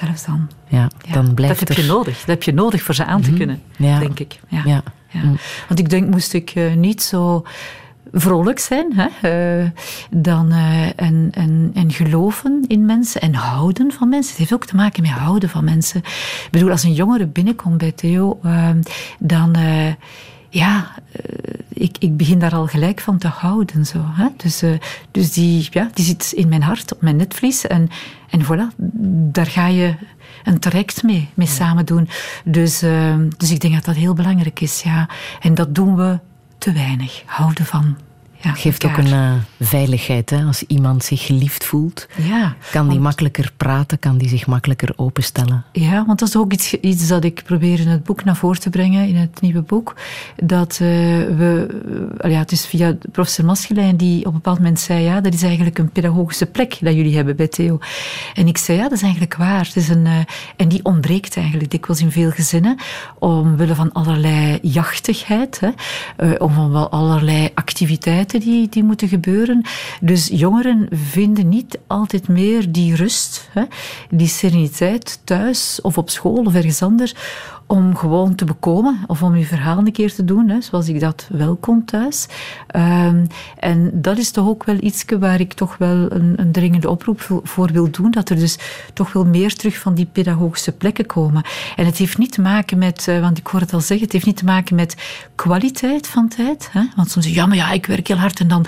Zelfs 0.00 0.24
dan. 0.24 0.48
Ja, 0.68 0.90
Ja, 1.06 1.12
dan 1.12 1.34
blijft 1.34 1.58
dat 1.58 1.68
heb 1.68 1.76
je 1.76 1.84
nodig. 1.84 2.18
Dat 2.18 2.26
heb 2.26 2.42
je 2.42 2.52
nodig 2.52 2.82
voor 2.82 2.94
ze 2.94 3.04
aan 3.04 3.22
te 3.22 3.32
kunnen, 3.32 3.62
Ja. 3.76 3.98
denk 3.98 4.18
ik. 4.18 4.40
Ja. 4.48 4.82
Mm. 5.12 5.38
Want 5.68 5.80
ik 5.80 5.90
denk, 5.90 6.10
moest 6.10 6.32
ik 6.32 6.50
eh, 6.50 6.74
niet 6.74 7.02
zo 7.02 7.44
vrolijk 8.12 8.58
zijn 8.58 8.92
hè, 8.94 9.06
eh, 9.60 9.70
dan, 10.10 10.50
eh, 10.52 10.86
en, 10.96 11.28
en, 11.30 11.70
en 11.74 11.92
geloven 11.92 12.64
in 12.66 12.86
mensen 12.86 13.20
en 13.20 13.34
houden 13.34 13.92
van 13.92 14.08
mensen. 14.08 14.30
Het 14.30 14.38
heeft 14.38 14.52
ook 14.52 14.66
te 14.66 14.76
maken 14.76 15.02
met 15.02 15.10
houden 15.10 15.48
van 15.48 15.64
mensen. 15.64 16.00
Ik 16.44 16.48
bedoel, 16.50 16.70
als 16.70 16.82
een 16.82 16.92
jongere 16.94 17.26
binnenkomt 17.26 17.78
bij 17.78 17.92
Theo, 17.92 18.38
eh, 18.42 18.68
dan... 19.18 19.56
ja, 20.48 20.94
eh, 21.12 21.22
ik, 21.68 21.96
ik 21.98 22.16
begin 22.16 22.38
daar 22.38 22.54
al 22.54 22.66
gelijk 22.66 23.00
van 23.00 23.18
te 23.18 23.28
houden. 23.28 23.86
Zo, 23.86 23.98
hè? 24.04 24.26
Dus, 24.36 24.62
eh, 24.62 24.70
dus 25.10 25.32
die, 25.32 25.68
ja, 25.70 25.90
die 25.94 26.04
zit 26.04 26.32
in 26.32 26.48
mijn 26.48 26.62
hart, 26.62 26.92
op 26.94 27.02
mijn 27.02 27.16
netvlies. 27.16 27.66
En, 27.66 27.88
en 28.30 28.44
voilà, 28.44 28.76
daar 29.32 29.46
ga 29.46 29.66
je 29.66 29.94
een 30.44 30.58
traject 30.58 31.02
mee, 31.02 31.28
mee 31.34 31.46
samen 31.46 31.86
doen. 31.86 32.08
Dus, 32.44 32.82
eh, 32.82 33.16
dus 33.36 33.50
ik 33.50 33.60
denk 33.60 33.74
dat 33.74 33.84
dat 33.84 33.94
heel 33.94 34.14
belangrijk 34.14 34.60
is. 34.60 34.82
Ja. 34.82 35.08
En 35.40 35.54
dat 35.54 35.74
doen 35.74 35.96
we 35.96 36.18
te 36.58 36.72
weinig. 36.72 37.22
Houden 37.26 37.64
van. 37.64 37.96
Ja, 38.42 38.52
geeft 38.52 38.84
ook 38.84 38.96
een 38.96 39.12
eh, 39.12 39.32
veiligheid. 39.60 40.30
Hè? 40.30 40.42
Als 40.44 40.62
iemand 40.66 41.04
zich 41.04 41.26
geliefd 41.26 41.64
voelt, 41.64 42.06
Ja, 42.16 42.54
kan 42.70 42.82
die 42.82 42.90
want- 42.90 43.00
makkelijker 43.00 43.52
praten, 43.56 43.98
kan 43.98 44.18
die 44.18 44.28
zich 44.28 44.46
makkelijker 44.46 44.92
openstellen. 44.96 45.64
Ja, 45.72 46.04
want 46.06 46.18
dat 46.18 46.28
is 46.28 46.36
ook 46.36 46.52
iets, 46.52 46.74
iets 46.74 47.08
dat 47.08 47.24
ik 47.24 47.42
probeer 47.44 47.80
in 47.80 47.88
het 47.88 48.04
boek 48.04 48.24
naar 48.24 48.36
voren 48.36 48.60
te 48.60 48.70
brengen, 48.70 49.08
in 49.08 49.16
het 49.16 49.40
nieuwe 49.40 49.62
boek. 49.62 49.94
Dat 50.36 50.72
eh, 50.72 50.78
we, 50.78 51.66
eh, 52.18 52.30
ja, 52.30 52.38
het 52.38 52.52
is 52.52 52.66
via 52.66 52.96
professor 53.12 53.44
Maschelijn 53.44 53.96
die 53.96 54.18
op 54.20 54.26
een 54.26 54.32
bepaald 54.32 54.58
moment 54.58 54.80
zei, 54.80 55.02
ja, 55.02 55.20
dat 55.20 55.34
is 55.34 55.42
eigenlijk 55.42 55.78
een 55.78 55.90
pedagogische 55.90 56.46
plek 56.46 56.76
dat 56.80 56.94
jullie 56.94 57.16
hebben 57.16 57.36
bij 57.36 57.48
Theo. 57.48 57.78
En 58.34 58.46
ik 58.48 58.58
zei, 58.58 58.76
ja, 58.78 58.82
dat 58.84 58.92
is 58.92 59.02
eigenlijk 59.02 59.34
waar. 59.36 59.66
Het 59.66 59.76
is 59.76 59.88
een, 59.88 60.06
en 60.56 60.68
die 60.68 60.84
ontbreekt 60.84 61.36
eigenlijk 61.36 61.70
dikwijls 61.70 62.02
in 62.02 62.10
veel 62.10 62.30
gezinnen, 62.30 62.76
omwille 63.18 63.74
van 63.74 63.92
allerlei 63.92 64.58
jachtigheid, 64.62 65.60
hè, 65.60 66.32
om 66.34 66.52
van 66.52 66.70
wel 66.70 66.88
allerlei 66.90 67.48
activiteiten 67.54 68.26
die, 68.28 68.84
moeten 68.84 69.08
gebeuren. 69.08 69.62
Dus 70.00 70.28
jongeren 70.32 70.88
vinden 70.90 71.48
niet 71.48 71.78
altijd 71.86 72.28
meer 72.28 72.72
die 72.72 72.94
rust, 72.96 73.48
hè, 73.52 73.62
die 74.10 74.28
sereniteit 74.28 75.20
thuis 75.24 75.78
of 75.82 75.98
op 75.98 76.10
school 76.10 76.44
of 76.44 76.54
ergens 76.54 76.82
anders, 76.82 77.14
om 77.70 77.96
gewoon 77.96 78.34
te 78.34 78.44
bekomen 78.44 78.98
of 79.06 79.22
om 79.22 79.36
je 79.36 79.44
verhaal 79.44 79.78
een 79.78 79.92
keer 79.92 80.14
te 80.14 80.24
doen, 80.24 80.48
hè, 80.48 80.60
zoals 80.60 80.88
ik 80.88 81.00
dat 81.00 81.28
wel 81.30 81.56
kon 81.56 81.84
thuis. 81.84 82.26
Ehm, 82.66 83.24
en 83.58 83.90
dat 83.94 84.18
is 84.18 84.30
toch 84.30 84.48
ook 84.48 84.64
wel 84.64 84.76
iets 84.80 85.04
waar 85.20 85.40
ik 85.40 85.52
toch 85.52 85.76
wel 85.76 86.12
een, 86.12 86.32
een 86.36 86.52
dringende 86.52 86.90
oproep 86.90 87.40
voor- 87.42 87.72
wil 87.72 87.90
doen, 87.90 88.10
dat 88.10 88.28
er 88.28 88.36
dus 88.36 88.58
toch 88.92 89.12
wel 89.12 89.24
meer 89.24 89.54
terug 89.54 89.78
van 89.78 89.94
die 89.94 90.06
pedagogische 90.12 90.72
plekken 90.72 91.06
komen. 91.06 91.42
En 91.76 91.86
het 91.86 91.96
heeft 91.96 92.18
niet 92.18 92.32
te 92.32 92.40
maken 92.40 92.78
met, 92.78 93.08
eh, 93.08 93.20
want 93.20 93.38
ik 93.38 93.46
hoor 93.46 93.60
het 93.60 93.72
al 93.72 93.80
zeggen, 93.80 94.04
het 94.04 94.12
heeft 94.12 94.26
niet 94.26 94.36
te 94.36 94.44
maken 94.44 94.76
met 94.76 94.96
kwaliteit 95.34 96.06
van 96.06 96.28
tijd. 96.28 96.68
Hè? 96.72 96.82
Want 96.96 97.10
soms 97.10 97.26
ja, 97.26 97.46
maar 97.46 97.56
ja, 97.56 97.70
ik 97.70 97.86
werk 97.86 98.08
heel 98.08 98.16
hard 98.16 98.40
en 98.40 98.48
dan... 98.48 98.66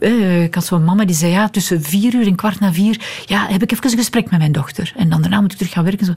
eh, 0.00 0.42
ik 0.42 0.54
had 0.54 0.64
zo'n 0.64 0.84
mama 0.84 1.04
die 1.04 1.16
zei, 1.16 1.32
ja, 1.32 1.48
tussen 1.48 1.82
vier 1.82 2.14
uur 2.14 2.26
en 2.26 2.34
kwart 2.34 2.60
na 2.60 2.72
vier, 2.72 3.00
ja, 3.26 3.46
heb 3.48 3.62
ik 3.62 3.72
even 3.72 3.90
een 3.90 3.98
gesprek 3.98 4.30
met 4.30 4.38
mijn 4.38 4.52
dochter. 4.52 4.92
En 4.96 5.08
dan 5.08 5.20
daarna 5.20 5.40
moet 5.40 5.52
ik 5.52 5.58
terug 5.58 5.72
gaan 5.72 5.84
werken. 5.84 6.06
Zo, 6.06 6.14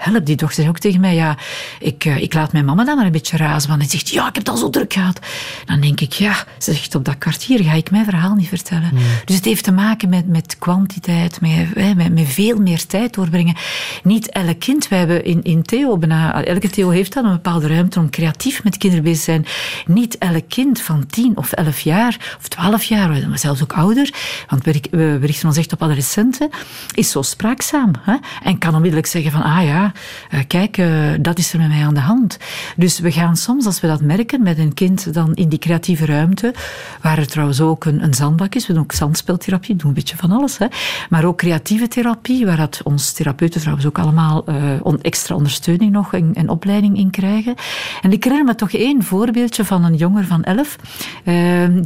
help, 0.00 0.26
die 0.26 0.36
dochter 0.36 0.56
zei 0.56 0.68
ook 0.68 0.78
tegen 0.78 1.00
mij, 1.00 1.14
ja, 1.14 1.36
ik, 1.78 2.04
eh, 2.04 2.22
ik 2.22 2.34
laat 2.34 2.52
mijn 2.52 2.64
mama 2.64 2.84
dan 2.84 2.96
maar 2.96 3.06
een 3.06 3.12
beetje 3.12 3.36
razen. 3.36 3.68
Want 3.68 3.80
hij 3.80 3.90
zegt, 3.90 4.08
ja, 4.08 4.28
ik 4.28 4.34
heb 4.34 4.36
het 4.36 4.48
al 4.48 4.56
zo 4.56 4.70
druk 4.70 4.92
gehad. 4.92 5.20
Dan 5.64 5.80
denk 5.80 6.00
ik, 6.00 6.12
ja, 6.12 6.34
ze 6.58 6.72
zegt, 6.72 6.94
op 6.94 7.04
dat 7.04 7.18
kwartier 7.18 7.64
ga 7.64 7.72
ik 7.72 7.90
mijn 7.90 8.04
verhaal 8.04 8.34
niet 8.34 8.48
vertellen. 8.48 8.90
Dus 9.24 9.36
het 9.36 9.44
heeft 9.44 9.64
te 9.64 9.72
maken 9.72 10.08
met, 10.08 10.26
met 10.26 10.58
kwantiteit, 10.58 11.40
met, 11.40 11.66
hè, 11.74 11.94
met, 11.94 12.14
met 12.14 12.28
veel 12.28 12.58
meer 12.58 12.86
tijd 12.86 13.14
doorbrengen. 13.14 13.56
Niet 14.02 14.30
elk 14.30 14.58
kind, 14.58 14.88
wij 14.88 14.98
hebben 14.98 15.24
in, 15.24 15.42
in 15.42 15.62
Theo, 15.62 15.98
bijna, 15.98 16.44
elke 16.44 16.70
Theo 16.70 16.88
heeft 16.88 17.12
dan 17.12 17.24
een 17.24 17.32
bepaalde 17.32 17.66
ruimte 17.66 17.98
om 17.98 18.10
creatief 18.10 18.64
met 18.64 18.76
kinderen 18.76 19.04
bezig 19.04 19.18
te 19.18 19.24
zijn. 19.24 19.46
Niet 19.86 20.18
elk 20.18 20.48
kind 20.48 20.80
van 20.80 21.06
tien 21.06 21.36
of 21.36 21.52
elf 21.52 21.80
jaar, 21.80 22.36
of 22.38 22.48
twaalf 22.48 22.82
jaar, 22.84 23.09
maar 23.28 23.38
zelfs 23.38 23.62
ook 23.62 23.72
ouder, 23.72 24.14
want 24.48 24.64
we, 24.64 25.16
richten 25.16 25.48
ons 25.48 25.56
echt 25.56 25.72
op 25.72 25.82
adolescenten, 25.82 26.48
is 26.94 27.10
zo 27.10 27.22
spraakzaam. 27.22 27.90
Hè? 28.00 28.16
En 28.42 28.58
kan 28.58 28.74
onmiddellijk 28.74 29.08
zeggen 29.08 29.32
van, 29.32 29.42
ah 29.42 29.64
ja, 29.64 29.92
eh, 30.30 30.40
kijk, 30.46 30.78
eh, 30.78 30.88
dat 31.20 31.38
is 31.38 31.52
er 31.52 31.58
met 31.58 31.68
mij 31.68 31.84
aan 31.84 31.94
de 31.94 32.00
hand. 32.00 32.38
Dus 32.76 32.98
we 32.98 33.12
gaan 33.12 33.36
soms, 33.36 33.66
als 33.66 33.80
we 33.80 33.86
dat 33.86 34.00
merken, 34.00 34.42
met 34.42 34.58
een 34.58 34.74
kind 34.74 35.14
dan 35.14 35.34
in 35.34 35.48
die 35.48 35.58
creatieve 35.58 36.06
ruimte, 36.06 36.54
waar 37.00 37.18
er 37.18 37.26
trouwens 37.26 37.60
ook 37.60 37.84
een, 37.84 38.02
een 38.02 38.14
zandbak 38.14 38.54
is, 38.54 38.66
we 38.66 38.72
doen 38.72 38.82
ook 38.82 38.92
zandspeltherapie, 38.92 39.76
doen 39.76 39.88
een 39.88 39.94
beetje 39.94 40.16
van 40.16 40.32
alles, 40.32 40.58
hè? 40.58 40.66
maar 41.08 41.24
ook 41.24 41.38
creatieve 41.38 41.88
therapie, 41.88 42.46
waar 42.46 42.56
dat 42.56 42.80
ons 42.84 43.12
therapeuten 43.12 43.60
trouwens 43.60 43.86
ook 43.86 43.98
allemaal 43.98 44.44
on- 44.82 45.00
extra 45.00 45.34
ondersteuning 45.34 45.92
nog 45.92 46.14
en, 46.14 46.34
en 46.34 46.48
opleiding 46.48 46.96
in 46.96 47.10
krijgen. 47.10 47.54
En 48.02 48.12
ik 48.12 48.24
herinner 48.24 48.46
me 48.46 48.54
toch 48.54 48.72
één 48.72 49.02
voorbeeldje 49.02 49.64
van 49.64 49.84
een 49.84 49.94
jonger 49.94 50.26
van 50.26 50.44
elf, 50.44 50.76
eh, 51.24 51.34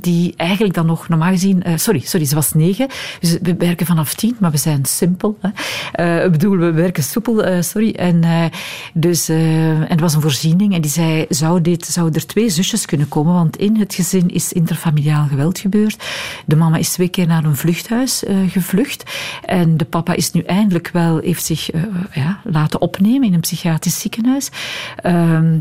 die 0.01 0.35
eigenlijk 0.37 0.75
dan 0.75 0.87
nog 0.87 1.04
normaal 1.09 1.31
gezien, 1.31 1.63
eh, 1.63 1.77
sorry, 1.77 2.01
sorry, 2.01 2.27
ze 2.27 2.35
was 2.35 2.53
negen, 2.53 2.89
dus 3.21 3.39
we 3.43 3.55
werken 3.57 3.87
vanaf 3.87 4.15
tien, 4.15 4.37
maar 4.41 4.51
we 4.51 4.57
zijn 4.57 4.85
simpel. 4.85 5.39
Hè? 5.41 5.49
Eh, 5.93 6.31
bedoel, 6.31 6.57
we 6.57 6.73
werken 6.73 7.03
soepel, 7.03 7.45
eh, 7.45 7.63
sorry. 7.63 7.91
En, 7.91 8.51
dus, 8.95 9.29
en 9.29 9.87
het 9.89 10.01
was 10.01 10.15
een 10.15 10.21
voorziening 10.21 10.75
en 10.75 10.81
die 10.81 10.91
zei, 10.91 11.27
zou, 11.29 11.61
dit, 11.61 11.87
zou 11.87 12.11
er 12.13 12.27
twee 12.27 12.51
zusjes 12.51 12.87
kunnen 12.87 13.09
komen? 13.09 13.35
Want 13.35 13.57
in 13.57 13.77
het 13.77 13.95
gezin 13.95 14.29
is 14.29 14.53
interfamiliaal 14.53 15.27
geweld 15.27 15.59
gebeurd. 15.59 16.05
De 16.47 16.57
mama 16.57 16.77
is 16.77 16.93
twee 16.93 17.09
keer 17.09 17.27
naar 17.27 17.45
een 17.45 17.57
vluchthuis 17.57 18.23
gevlucht. 18.49 19.11
En 19.45 19.77
de 19.77 19.85
papa 19.85 20.15
is 20.15 20.33
nu 20.33 20.41
eindelijk 20.41 20.91
wel, 20.93 21.19
heeft 21.19 21.45
zich 21.45 21.71
ja, 22.13 22.41
laten 22.45 22.81
opnemen 22.81 23.27
in 23.27 23.35
een 23.35 23.41
psychiatrisch 23.41 24.01
ziekenhuis. 24.01 24.49
Ehm, 24.97 25.59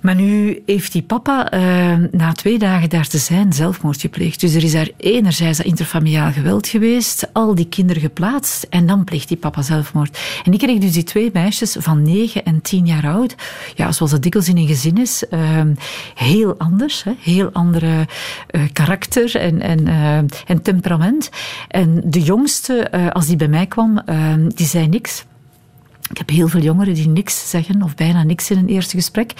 maar 0.00 0.14
nu 0.14 0.62
heeft 0.66 0.92
die 0.92 1.02
papa 1.02 1.50
eh, 1.50 1.60
na 2.10 2.32
twee 2.32 2.58
dagen 2.58 2.88
daar 2.88 3.06
te 3.06 3.18
zijn 3.18 3.52
zelfmoord 3.52 4.00
gepleegd. 4.00 4.40
Dus 4.40 4.54
er 4.54 4.64
is 4.64 4.72
daar 4.72 4.90
enerzijds 4.96 5.56
dat 5.56 5.66
interfamiliaal 5.66 6.32
geweld 6.32 6.66
geweest, 6.66 7.28
al 7.32 7.54
die 7.54 7.68
kinderen 7.68 8.02
geplaatst 8.02 8.66
en 8.70 8.86
dan 8.86 9.04
pleegt 9.04 9.28
die 9.28 9.36
papa 9.36 9.62
zelfmoord. 9.62 10.18
En 10.44 10.52
ik 10.52 10.58
kreeg 10.58 10.78
dus 10.78 10.92
die 10.92 11.04
twee 11.04 11.30
meisjes 11.32 11.76
van 11.78 12.02
negen 12.02 12.44
en 12.44 12.62
tien 12.62 12.86
jaar 12.86 13.06
oud. 13.06 13.34
Ja, 13.74 13.92
zoals 13.92 14.12
het 14.12 14.22
dikwijls 14.22 14.48
in 14.48 14.56
een 14.56 14.66
gezin 14.66 14.98
is, 14.98 15.28
eh, 15.28 15.60
heel 16.14 16.54
anders. 16.58 17.04
Hè, 17.04 17.12
heel 17.20 17.50
andere 17.52 18.06
eh, 18.46 18.60
karakter 18.72 19.36
en, 19.36 19.60
en, 19.60 19.86
eh, 19.86 20.16
en 20.46 20.62
temperament. 20.62 21.30
En 21.68 22.02
de 22.04 22.22
jongste, 22.22 22.78
eh, 22.78 23.10
als 23.10 23.26
die 23.26 23.36
bij 23.36 23.48
mij 23.48 23.66
kwam, 23.66 24.02
die 24.54 24.66
zei 24.66 24.88
niks. 24.88 25.24
Ik 26.10 26.18
heb 26.18 26.30
heel 26.30 26.48
veel 26.48 26.60
jongeren 26.60 26.94
die 26.94 27.08
niks 27.08 27.50
zeggen, 27.50 27.82
of 27.82 27.94
bijna 27.94 28.22
niks 28.22 28.50
in 28.50 28.58
een 28.58 28.68
eerste 28.68 28.96
gesprek. 28.96 29.32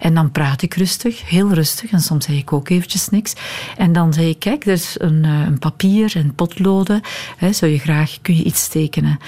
En 0.00 0.14
dan 0.14 0.30
praat 0.30 0.62
ik 0.62 0.74
rustig, 0.74 1.28
heel 1.28 1.52
rustig. 1.52 1.90
En 1.90 2.00
soms 2.00 2.24
zeg 2.24 2.36
ik 2.36 2.52
ook 2.52 2.68
eventjes 2.68 3.08
niks. 3.08 3.34
En 3.76 3.92
dan 3.92 4.12
zeg 4.12 4.24
ik, 4.24 4.38
kijk, 4.38 4.66
er 4.66 4.72
is 4.72 4.94
een, 4.98 5.24
eh, 5.24 5.40
een 5.46 5.58
papier 5.58 6.16
en 6.16 6.34
potloden. 6.34 7.00
Hè, 7.36 7.52
zou 7.52 7.70
je 7.70 7.78
graag, 7.78 8.18
kun 8.22 8.36
je 8.36 8.42
iets 8.42 8.68
tekenen? 8.68 9.18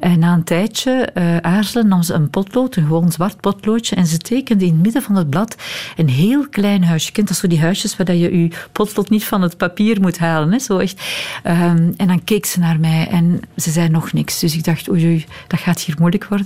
En 0.00 0.18
na 0.18 0.32
een 0.32 0.44
tijdje 0.44 0.90
eh, 0.90 1.36
aarzelen 1.36 1.88
nam 1.88 2.02
ze 2.02 2.14
een 2.14 2.30
potlood, 2.30 2.76
een 2.76 2.86
gewoon 2.86 3.12
zwart 3.12 3.40
potloodje. 3.40 3.96
En 3.96 4.06
ze 4.06 4.18
tekende 4.18 4.64
in 4.64 4.72
het 4.72 4.82
midden 4.82 5.02
van 5.02 5.16
het 5.16 5.30
blad 5.30 5.56
een 5.96 6.08
heel 6.08 6.48
klein 6.48 6.84
huisje. 6.84 7.06
Je 7.06 7.12
kent 7.12 7.28
dat 7.28 7.36
zo 7.36 7.46
die 7.46 7.60
huisjes 7.60 7.96
waar 7.96 8.14
je 8.14 8.38
je 8.38 8.50
potlood 8.72 9.10
niet 9.10 9.24
van 9.24 9.42
het 9.42 9.56
papier 9.56 10.00
moet 10.00 10.18
halen. 10.18 10.52
Hè, 10.52 10.58
zo 10.58 10.78
echt. 10.78 11.00
Ehm, 11.42 11.92
en 11.96 12.06
dan 12.06 12.24
keek 12.24 12.46
ze 12.46 12.58
naar 12.58 12.80
mij 12.80 13.08
en 13.08 13.40
ze 13.56 13.70
zei 13.70 13.88
nog 13.88 14.12
niks. 14.12 14.38
Dus 14.38 14.54
ik 14.54 14.64
dacht, 14.64 14.90
oei, 14.90 15.04
oei 15.04 15.24
dat 15.46 15.60
gaat 15.60 15.80
hier 15.80 15.94
moeilijk 15.98 16.24
worden. 16.24 16.41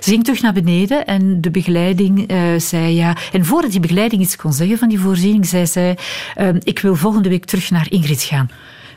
Ze 0.00 0.10
ging 0.10 0.24
terug 0.24 0.42
naar 0.42 0.52
beneden 0.52 1.06
en 1.06 1.40
de 1.40 1.50
begeleiding 1.50 2.28
eh, 2.28 2.38
zei 2.56 2.94
ja. 2.94 3.16
En 3.32 3.44
voordat 3.44 3.70
die 3.70 3.80
begeleiding 3.80 4.22
iets 4.22 4.36
kon 4.36 4.52
zeggen 4.52 4.78
van 4.78 4.88
die 4.88 5.00
voorziening, 5.00 5.46
zei 5.46 5.66
zij: 5.66 5.98
ehm, 6.34 6.58
Ik 6.62 6.78
wil 6.78 6.96
volgende 6.96 7.28
week 7.28 7.44
terug 7.44 7.70
naar 7.70 7.86
Ingrid 7.90 8.22
gaan. 8.22 8.50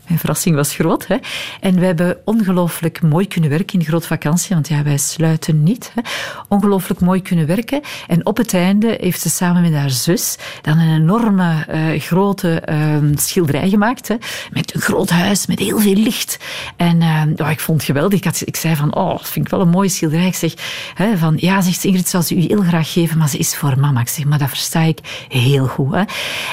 Mijn 0.08 0.20
verrassing 0.20 0.56
was 0.56 0.76
groot. 0.76 1.08
Hè? 1.08 1.18
En 1.60 1.80
we 1.80 1.86
hebben 1.86 2.18
ongelooflijk 2.26 3.02
mooi 3.02 3.28
kunnen 3.28 3.50
werken 3.50 3.74
in 3.74 3.80
de 3.80 3.86
grote 3.86 4.08
vakantie, 4.08 4.56
want 4.56 4.68
ja, 4.68 4.84
wij 4.84 4.98
sluiten 4.98 5.64
niet. 5.64 5.92
Hè? 5.96 6.02
Ongelooflijk 6.48 7.00
mooi 7.00 7.22
kunnen 7.22 7.48
werken. 7.48 7.82
En 8.08 8.26
op 8.26 8.38
het 8.38 8.54
einde 8.54 8.98
heeft 9.00 9.22
ze 9.22 9.30
samen 9.30 9.62
met 9.62 9.74
haar 9.74 9.90
zus 9.90 10.38
dan 10.62 10.78
een 10.78 10.96
enorme 10.96 11.66
eh, 11.68 12.02
grote 12.02 12.60
eh, 12.60 12.98
schilderij 13.16 13.70
gemaakt. 13.70 14.08
Hè? 14.08 14.16
Met 14.52 14.74
een 14.76 14.82
groot 14.82 15.10
huis, 15.10 15.46
met 15.46 15.60
heel 15.60 15.80
veel 15.80 15.96
licht. 15.96 16.38
En 16.76 17.02
ja, 17.36 17.50
ik 17.50 17.60
vond 17.60 17.78
het 17.78 17.86
geweldig. 17.86 18.20
Ik, 18.44 18.56
zei 18.56 18.76
van, 18.76 18.96
oh, 18.96 19.10
dat 19.10 19.30
vind 19.30 19.46
ik 19.46 19.52
wel 19.52 19.62
een 19.62 19.70
mooie 19.70 19.90
schilderij. 19.90 20.28
Ik 20.28 20.36
zeg, 20.36 20.54
hè, 20.94 21.18
van, 21.18 21.34
ja, 21.38 21.62
zegt 21.62 21.82
ze, 21.82 21.88
Ingrid, 21.88 22.10
zou 22.10 22.24
ze 22.24 22.36
u 22.36 22.40
heel 22.40 22.62
graag 22.62 22.92
geven, 22.92 23.18
maar 23.18 23.30
ze 23.30 23.38
is 23.38 23.56
voor 23.56 23.80
mama. 23.80 24.00
Ik 24.00 24.08
zeg, 24.08 24.26
maar 24.26 24.40
dat 24.40 24.50
versta 24.50 24.82
ik 24.82 25.00
heel 25.30 25.68
goed. 25.68 25.94
Hè? 25.94 26.04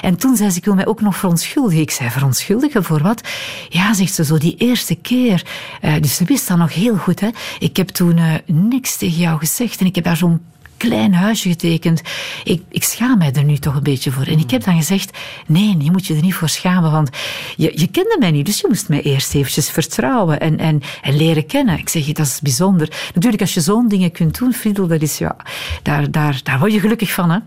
En 0.03 0.17
toen 0.17 0.37
zei 0.37 0.51
ze, 0.51 0.59
ik 0.59 0.65
wil 0.65 0.75
mij 0.75 0.87
ook 0.87 1.01
nog 1.01 1.17
verontschuldigen. 1.17 1.81
Ik 1.81 1.91
zei, 1.91 2.11
verontschuldigen 2.11 2.85
voor 2.85 3.03
wat? 3.03 3.29
Ja, 3.69 3.95
zegt 3.95 4.15
ze 4.15 4.25
zo, 4.25 4.39
die 4.39 4.55
eerste 4.57 4.95
keer. 4.95 5.47
Uh, 5.83 5.95
dus 6.01 6.17
ze 6.17 6.25
wist 6.25 6.49
dat 6.49 6.59
nog 6.59 6.75
heel 6.75 6.97
goed. 6.97 7.21
Hè? 7.21 7.29
Ik 7.59 7.77
heb 7.77 7.89
toen 7.89 8.17
uh, 8.17 8.35
niks 8.47 8.97
tegen 8.97 9.21
jou 9.21 9.39
gezegd 9.39 9.81
en 9.81 9.87
ik 9.87 9.95
heb 9.95 10.05
daar 10.05 10.17
zo'n 10.17 10.41
klein 10.77 11.15
huisje 11.15 11.49
getekend. 11.49 12.03
Ik, 12.45 12.63
ik 12.69 12.85
schaam 12.85 13.19
mij 13.19 13.33
er 13.33 13.45
nu 13.45 13.57
toch 13.57 13.75
een 13.75 13.83
beetje 13.83 14.11
voor. 14.11 14.27
En 14.27 14.39
ik 14.39 14.51
heb 14.51 14.65
dan 14.65 14.77
gezegd, 14.77 15.19
nee, 15.47 15.77
je 15.79 15.91
moet 15.91 16.07
je 16.07 16.15
er 16.15 16.23
niet 16.23 16.35
voor 16.35 16.49
schamen, 16.49 16.91
want 16.91 17.11
je, 17.57 17.73
je 17.75 17.87
kende 17.87 18.17
mij 18.19 18.31
niet, 18.31 18.47
dus 18.47 18.61
je 18.61 18.67
moest 18.69 18.89
mij 18.89 19.03
eerst 19.03 19.35
eventjes 19.35 19.71
vertrouwen 19.71 20.41
en, 20.41 20.59
en, 20.59 20.83
en 21.03 21.17
leren 21.17 21.47
kennen. 21.47 21.79
Ik 21.79 21.89
zeg, 21.89 22.13
dat 22.13 22.27
is 22.27 22.41
bijzonder. 22.41 23.09
Natuurlijk, 23.15 23.43
als 23.43 23.55
je 23.55 23.61
zo'n 23.61 23.89
dingen 23.89 24.13
kunt 24.13 24.39
doen, 24.39 24.53
Friedel, 24.53 24.87
dat 24.87 25.03
is, 25.03 25.19
ja, 25.19 25.37
daar, 25.83 26.11
daar, 26.11 26.41
daar 26.43 26.59
word 26.59 26.73
je 26.73 26.81
gelukkig 26.81 27.13
van, 27.13 27.31
hè. 27.31 27.39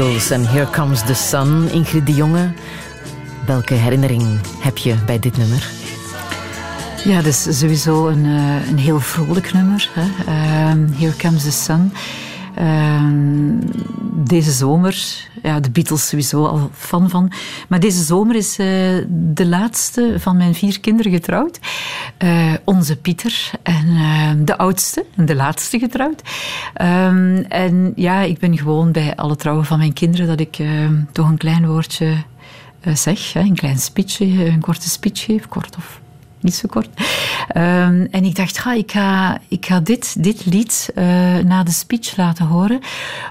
Beatles 0.00 0.30
en 0.30 0.46
Here 0.46 0.70
Comes 0.70 1.02
the 1.02 1.14
Sun. 1.14 1.70
Ingrid 1.70 2.06
de 2.06 2.14
Jonge, 2.14 2.52
welke 3.46 3.74
herinnering 3.74 4.22
heb 4.58 4.78
je 4.78 4.94
bij 5.06 5.18
dit 5.18 5.36
nummer? 5.36 5.70
Ja, 7.04 7.16
dat 7.16 7.26
is 7.26 7.58
sowieso 7.58 8.08
een, 8.08 8.24
eh, 8.24 8.68
een 8.68 8.78
heel 8.78 9.00
vrolijk 9.00 9.52
nummer. 9.52 9.90
Hè. 9.94 10.02
Ehm, 10.26 10.86
Here 10.92 11.16
Comes 11.16 11.42
the 11.42 11.50
Sun. 11.50 11.92
Ehm, 12.54 13.58
deze 14.24 14.50
zomer, 14.50 15.04
ja, 15.42 15.60
de 15.60 15.70
Beatles 15.70 16.08
sowieso 16.08 16.44
al 16.44 16.70
fan 16.74 17.10
van. 17.10 17.32
Maar 17.68 17.80
deze 17.80 18.02
zomer 18.02 18.36
is 18.36 18.58
eh, 18.58 18.66
de 19.08 19.46
laatste 19.46 20.14
van 20.18 20.36
mijn 20.36 20.54
vier 20.54 20.80
kinderen 20.80 21.12
getrouwd. 21.12 21.58
Eh, 22.20 22.52
onze 22.64 22.96
Pieter 22.96 23.50
en 23.62 23.86
eh, 23.88 24.30
de 24.44 24.58
oudste 24.58 25.04
en 25.16 25.26
de 25.26 25.34
laatste 25.34 25.78
getrouwd. 25.78 26.22
Ehm, 26.74 27.36
en 27.48 27.92
ja, 27.96 28.20
ik 28.20 28.38
ben 28.38 28.58
gewoon 28.58 28.92
bij 28.92 29.16
alle 29.16 29.36
trouwen 29.36 29.64
van 29.64 29.78
mijn 29.78 29.92
kinderen 29.92 30.26
dat 30.26 30.40
ik 30.40 30.58
ehm, 30.58 31.02
toch 31.12 31.28
een 31.28 31.36
klein 31.36 31.66
woordje 31.66 32.14
eh, 32.80 32.94
zeg. 32.94 33.32
Hè, 33.32 33.40
een 33.40 33.54
klein 33.54 33.78
speechje, 33.78 34.46
een 34.46 34.60
korte 34.60 34.88
speech 34.88 35.24
geef, 35.24 35.48
kort 35.48 35.76
of 35.76 36.00
niet 36.42 36.54
zo 36.54 36.68
kort. 36.68 36.88
Ehm, 37.48 38.06
en 38.10 38.24
ik 38.24 38.36
dacht, 38.36 38.58
ga, 38.58 38.72
ik, 38.72 38.92
ga, 38.92 39.38
ik 39.48 39.66
ga 39.66 39.80
dit, 39.80 40.22
dit 40.22 40.44
lied 40.44 40.90
eh, 40.94 41.04
na 41.38 41.62
de 41.62 41.70
speech 41.70 42.16
laten 42.16 42.46
horen. 42.46 42.80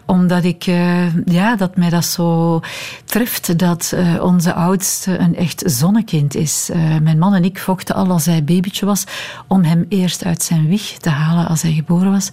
Omdat 0.05 0.43
ik, 0.43 0.67
eh, 0.67 1.15
ja, 1.25 1.55
dat 1.55 1.77
mij 1.77 1.89
dat 1.89 2.05
zo 2.05 2.61
treft 3.05 3.59
dat 3.59 3.91
eh, 3.95 4.23
onze 4.23 4.53
oudste 4.53 5.17
een 5.17 5.35
echt 5.35 5.63
zonnekind 5.65 6.35
is. 6.35 6.69
Mijn 7.01 7.19
man 7.19 7.33
en 7.33 7.43
ik 7.43 7.59
vochten 7.59 7.95
al 7.95 8.09
als 8.09 8.25
hij 8.25 8.43
babytje 8.43 8.85
was 8.85 9.03
om 9.47 9.63
hem 9.63 9.85
eerst 9.89 10.25
uit 10.25 10.43
zijn 10.43 10.67
wieg 10.67 10.97
te 10.97 11.09
halen 11.09 11.47
als 11.47 11.61
hij 11.61 11.71
geboren 11.71 12.11
was. 12.11 12.29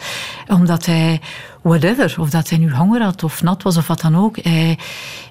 Omdat 0.48 0.86
hij, 0.86 1.20
whatever, 1.62 2.14
of 2.18 2.30
dat 2.30 2.48
hij 2.48 2.58
nu 2.58 2.72
honger 2.72 3.02
had 3.02 3.22
of 3.22 3.42
nat 3.42 3.62
was 3.62 3.76
of 3.76 3.86
wat 3.86 4.00
dan 4.00 4.16
ook. 4.16 4.38
Hij, 4.42 4.78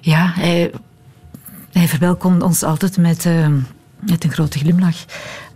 ja, 0.00 0.32
hij, 0.34 0.70
hij 1.72 1.88
verwelkomde 1.88 2.44
ons 2.44 2.62
altijd 2.62 2.96
met... 2.96 3.28
met 4.10 4.24
een 4.24 4.32
grote 4.32 4.58
glimlach. 4.58 5.04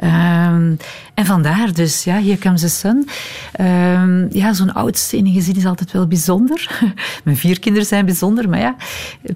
Ehm, 0.00 0.74
en 1.14 1.26
vandaar 1.26 1.72
dus, 1.72 2.04
ja, 2.04 2.18
hier 2.18 2.38
comes 2.38 2.60
the 2.60 2.68
sun. 2.68 3.08
Ehm, 3.52 4.26
ja, 4.36 4.52
zo'n 4.52 4.72
oudste 4.72 5.20
gezin 5.24 5.56
is 5.56 5.66
altijd 5.66 5.92
wel 5.92 6.06
bijzonder. 6.06 6.80
Mijn 7.24 7.36
vier 7.36 7.58
kinderen 7.58 7.88
zijn 7.88 8.04
bijzonder, 8.04 8.48
maar 8.48 8.60
ja, 8.60 8.76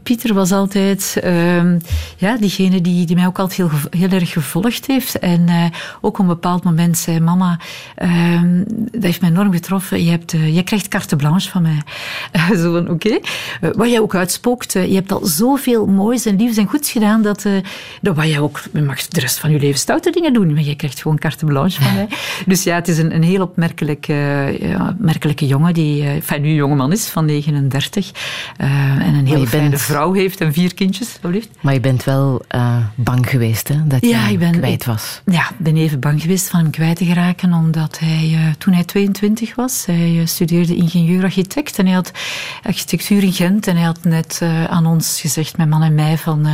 Pieter 0.02 0.34
was 0.34 0.52
altijd 0.52 1.18
ehm, 1.22 1.78
ja, 2.16 2.36
diegene 2.36 2.80
die, 2.80 3.06
die 3.06 3.16
mij 3.16 3.26
ook 3.26 3.38
altijd 3.38 3.70
heel, 3.70 3.78
heel 3.90 4.18
erg 4.18 4.32
gevolgd 4.32 4.86
heeft. 4.86 5.18
En 5.18 5.48
eh, 5.48 5.64
ook 6.00 6.12
op 6.12 6.18
een 6.18 6.26
bepaald 6.26 6.64
moment 6.64 6.98
zei 6.98 7.20
mama, 7.20 7.58
dat 8.90 9.02
heeft 9.02 9.20
mij 9.20 9.30
enorm 9.30 9.52
getroffen, 9.52 10.04
je, 10.04 10.10
hebt, 10.10 10.32
eh, 10.32 10.54
je 10.54 10.62
krijgt 10.62 10.88
carte 10.88 11.16
blanche 11.16 11.50
van 11.50 11.62
mij. 11.62 11.82
Zo 12.60 12.72
van, 12.72 12.90
oké. 12.90 13.18
Eh, 13.60 13.70
wat 13.76 13.90
jij 13.90 14.00
ook 14.00 14.14
uitspookt, 14.14 14.72
je 14.72 14.94
hebt 14.94 15.12
al 15.12 15.26
zoveel 15.26 15.86
moois 15.86 16.26
en 16.26 16.36
liefs 16.36 16.56
en 16.56 16.66
goeds 16.66 16.90
gedaan, 16.90 17.22
dat, 17.22 17.46
dat 18.00 18.16
wat 18.16 18.26
jij 18.26 18.38
ook 18.38 18.60
je 18.72 18.82
mag 18.82 19.08
de 19.08 19.20
rest 19.20 19.38
van 19.38 19.50
je 19.50 19.58
leven 19.58 19.78
stoute 19.78 20.10
dingen 20.10 20.32
doen, 20.32 20.53
maar 20.54 20.62
jij 20.62 20.74
krijgt 20.74 21.00
gewoon 21.00 21.18
carte 21.18 21.44
blanche 21.44 21.82
van 21.82 21.94
mij. 21.98 22.08
Dus 22.46 22.62
ja, 22.62 22.74
het 22.74 22.88
is 22.88 22.98
een, 22.98 23.14
een 23.14 23.22
heel 23.22 23.42
opmerkelijke, 23.42 24.14
ja, 24.60 24.88
opmerkelijke 24.88 25.46
jongen, 25.46 25.74
die 25.74 26.02
uh, 26.02 26.14
enfin, 26.14 26.42
nu 26.42 26.54
jongeman 26.54 26.92
is 26.92 27.06
van 27.06 27.24
39 27.24 28.10
uh, 28.60 28.66
en 29.06 29.14
een 29.14 29.26
hele 29.26 29.46
fijne 29.46 29.68
bent... 29.68 29.82
vrouw 29.82 30.12
heeft 30.12 30.40
en 30.40 30.52
vier 30.52 30.74
kindjes. 30.74 31.08
Alsjeblieft. 31.08 31.48
Maar 31.60 31.74
je 31.74 31.80
bent 31.80 32.04
wel 32.04 32.42
uh, 32.54 32.76
bang 32.94 33.30
geweest, 33.30 33.68
hè, 33.68 33.86
dat 33.86 34.06
ja, 34.06 34.28
je 34.28 34.38
ben, 34.38 34.52
kwijt 34.52 34.84
was. 34.84 35.20
Ja, 35.24 35.48
ik 35.50 35.58
ben 35.58 35.76
even 35.76 36.00
bang 36.00 36.22
geweest 36.22 36.48
van 36.48 36.60
hem 36.60 36.70
kwijt 36.70 36.96
te 36.96 37.04
geraken, 37.04 37.52
omdat 37.52 37.98
hij, 37.98 38.54
toen 38.58 38.72
hij 38.72 38.84
22 38.84 39.54
was, 39.54 39.86
hij 39.86 40.22
studeerde 40.24 40.76
ingenieur-architect 40.76 41.78
en 41.78 41.86
hij 41.86 41.94
had 41.94 42.10
architectuur 42.62 43.22
in 43.22 43.32
Gent 43.32 43.66
en 43.66 43.76
hij 43.76 43.84
had 43.84 44.04
net 44.04 44.40
aan 44.68 44.86
ons 44.86 45.20
gezegd, 45.20 45.56
mijn 45.56 45.68
man 45.68 45.82
en 45.82 45.94
mij, 45.94 46.18
van 46.18 46.46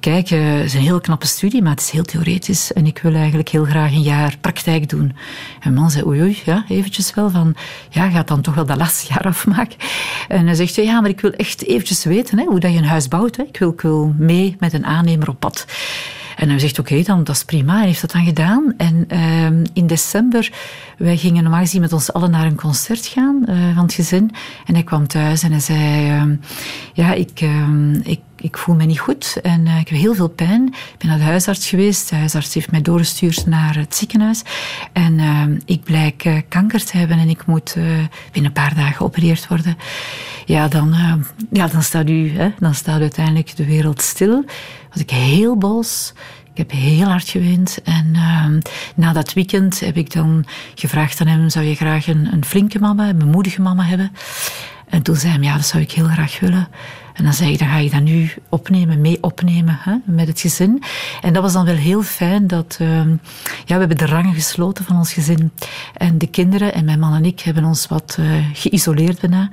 kijk, 0.00 0.28
het 0.28 0.64
is 0.64 0.74
een 0.74 0.80
heel 0.80 1.00
knappe 1.00 1.26
studie, 1.26 1.62
maar 1.62 1.70
het 1.70 1.80
is 1.80 1.90
heel 1.90 2.04
theoretisch 2.04 2.72
en 2.72 2.86
ik 2.86 2.98
wil 2.98 3.14
eigenlijk 3.16 3.48
heel 3.48 3.64
graag 3.64 3.92
een 3.92 4.02
jaar 4.02 4.36
praktijk 4.40 4.88
doen. 4.88 5.16
En 5.60 5.74
man 5.74 5.90
zei, 5.90 6.04
oei 6.04 6.20
oei, 6.20 6.42
ja, 6.44 6.64
eventjes 6.68 7.14
wel 7.14 7.30
van, 7.30 7.54
ja, 7.90 8.10
gaat 8.10 8.28
dan 8.28 8.40
toch 8.40 8.54
wel 8.54 8.66
dat 8.66 8.76
laatste 8.76 9.12
jaar 9.12 9.26
afmaken. 9.26 9.76
En 10.28 10.46
hij 10.46 10.54
zegt, 10.54 10.74
ja, 10.74 11.00
maar 11.00 11.10
ik 11.10 11.20
wil 11.20 11.32
echt 11.32 11.64
eventjes 11.64 12.04
weten 12.04 12.38
hè, 12.38 12.44
hoe 12.44 12.60
dat 12.60 12.72
je 12.72 12.78
een 12.78 12.84
huis 12.84 13.08
bouwt. 13.08 13.36
Hè. 13.36 13.42
Ik, 13.42 13.56
wil, 13.58 13.70
ik 13.70 13.80
wil 13.80 14.14
mee 14.18 14.56
met 14.58 14.72
een 14.72 14.86
aannemer 14.86 15.28
op 15.28 15.40
pad. 15.40 15.66
En 16.36 16.48
hij 16.48 16.58
zegt, 16.58 16.78
oké, 16.78 16.92
okay, 16.92 17.04
dan 17.04 17.24
dat 17.24 17.34
is 17.34 17.44
prima. 17.44 17.76
Hij 17.76 17.86
heeft 17.86 18.00
dat 18.00 18.10
dan 18.10 18.24
gedaan. 18.24 18.74
En 18.76 19.06
uh, 19.12 19.46
in 19.72 19.86
december, 19.86 20.52
wij 20.98 21.16
gingen 21.16 21.42
normaal 21.42 21.60
gezien 21.60 21.80
met 21.80 21.92
ons 21.92 22.12
allen 22.12 22.30
naar 22.30 22.46
een 22.46 22.56
concert 22.56 23.06
gaan 23.06 23.42
uh, 23.48 23.74
van 23.74 23.82
het 23.82 23.94
gezin. 23.94 24.30
En 24.66 24.74
hij 24.74 24.82
kwam 24.82 25.06
thuis 25.06 25.42
en 25.42 25.50
hij 25.50 25.60
zei, 25.60 26.10
uh, 26.10 26.36
ja, 26.92 27.12
ik, 27.12 27.40
ik, 28.02 28.20
ik 28.46 28.58
voel 28.58 28.74
me 28.74 28.84
niet 28.84 28.98
goed 28.98 29.38
en 29.42 29.66
uh, 29.66 29.80
ik 29.80 29.88
heb 29.88 29.98
heel 29.98 30.14
veel 30.14 30.28
pijn. 30.28 30.66
Ik 30.66 30.94
ben 30.98 31.08
naar 31.08 31.18
de 31.18 31.24
huisarts 31.24 31.68
geweest. 31.68 32.08
De 32.08 32.16
huisarts 32.16 32.54
heeft 32.54 32.70
mij 32.70 32.82
doorgestuurd 32.82 33.46
naar 33.46 33.76
het 33.76 33.94
ziekenhuis. 33.94 34.42
En 34.92 35.20
ik 35.64 35.84
blijk 35.84 36.44
kanker 36.48 36.84
te 36.84 36.96
hebben 36.96 37.18
en 37.18 37.28
ik 37.28 37.46
moet 37.46 37.74
binnen 38.32 38.44
een 38.44 38.52
paar 38.52 38.74
dagen 38.74 38.94
geopereerd 38.94 39.48
worden. 39.48 39.76
Ja, 40.44 40.68
dan, 40.68 40.94
ja, 41.50 41.66
dan, 41.66 41.82
staat 41.82 42.08
u, 42.08 42.30
hè, 42.30 42.50
dan 42.58 42.74
staat 42.74 43.00
uiteindelijk 43.00 43.56
de 43.56 43.64
wereld 43.64 44.02
stil 44.02 44.44
was 44.90 45.00
ik 45.00 45.10
heel 45.10 45.56
boos. 45.56 46.12
Ik 46.50 46.56
heb 46.56 46.70
heel 46.70 47.08
hard 47.08 47.28
geweend. 47.28 47.78
En 47.84 48.12
na 48.94 49.12
dat 49.12 49.32
weekend 49.32 49.80
heb 49.80 49.96
ik 49.96 50.12
dan 50.12 50.44
gevraagd 50.74 51.20
aan 51.20 51.26
hem: 51.26 51.50
zou 51.50 51.64
je 51.64 51.74
graag 51.74 52.06
een, 52.06 52.32
een 52.32 52.44
flinke 52.44 52.78
mama, 52.78 53.08
een 53.08 53.30
moedige 53.30 53.62
mama 53.62 53.84
hebben? 53.84 54.12
En 54.88 55.02
toen 55.02 55.16
zei 55.16 55.32
hij: 55.32 55.42
ja, 55.42 55.54
dat 55.54 55.66
zou 55.66 55.82
ik 55.82 55.92
heel 55.92 56.08
graag 56.08 56.40
willen. 56.40 56.68
En 57.16 57.24
dan 57.24 57.32
zei 57.32 57.52
ik, 57.52 57.58
dan 57.58 57.68
ga 57.68 57.76
ik 57.76 57.92
dat 57.92 58.02
nu 58.02 58.30
opnemen, 58.48 59.00
mee 59.00 59.18
opnemen 59.20 59.78
hè, 59.80 59.94
met 60.04 60.28
het 60.28 60.40
gezin. 60.40 60.82
En 61.22 61.32
dat 61.32 61.42
was 61.42 61.52
dan 61.52 61.64
wel 61.64 61.74
heel 61.74 62.02
fijn 62.02 62.46
dat... 62.46 62.78
Uh, 62.80 62.88
ja, 63.64 63.74
we 63.74 63.78
hebben 63.78 63.96
de 63.96 64.06
rangen 64.06 64.34
gesloten 64.34 64.84
van 64.84 64.96
ons 64.96 65.12
gezin. 65.12 65.52
En 65.94 66.18
de 66.18 66.26
kinderen 66.26 66.74
en 66.74 66.84
mijn 66.84 66.98
man 66.98 67.14
en 67.14 67.24
ik 67.24 67.40
hebben 67.40 67.64
ons 67.64 67.86
wat 67.86 68.16
uh, 68.20 68.44
geïsoleerd 68.52 69.20
bijna. 69.20 69.50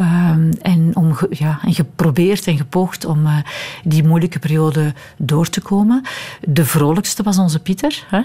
Uh, 0.00 0.30
en, 0.62 0.90
om, 0.94 1.16
ja, 1.30 1.58
en 1.64 1.74
geprobeerd 1.74 2.46
en 2.46 2.56
gepoogd 2.56 3.04
om 3.04 3.26
uh, 3.26 3.36
die 3.84 4.04
moeilijke 4.04 4.38
periode 4.38 4.94
door 5.16 5.48
te 5.48 5.60
komen. 5.60 6.02
De 6.40 6.64
vrolijkste 6.64 7.22
was 7.22 7.38
onze 7.38 7.58
Pieter. 7.58 8.04
Hè. 8.08 8.20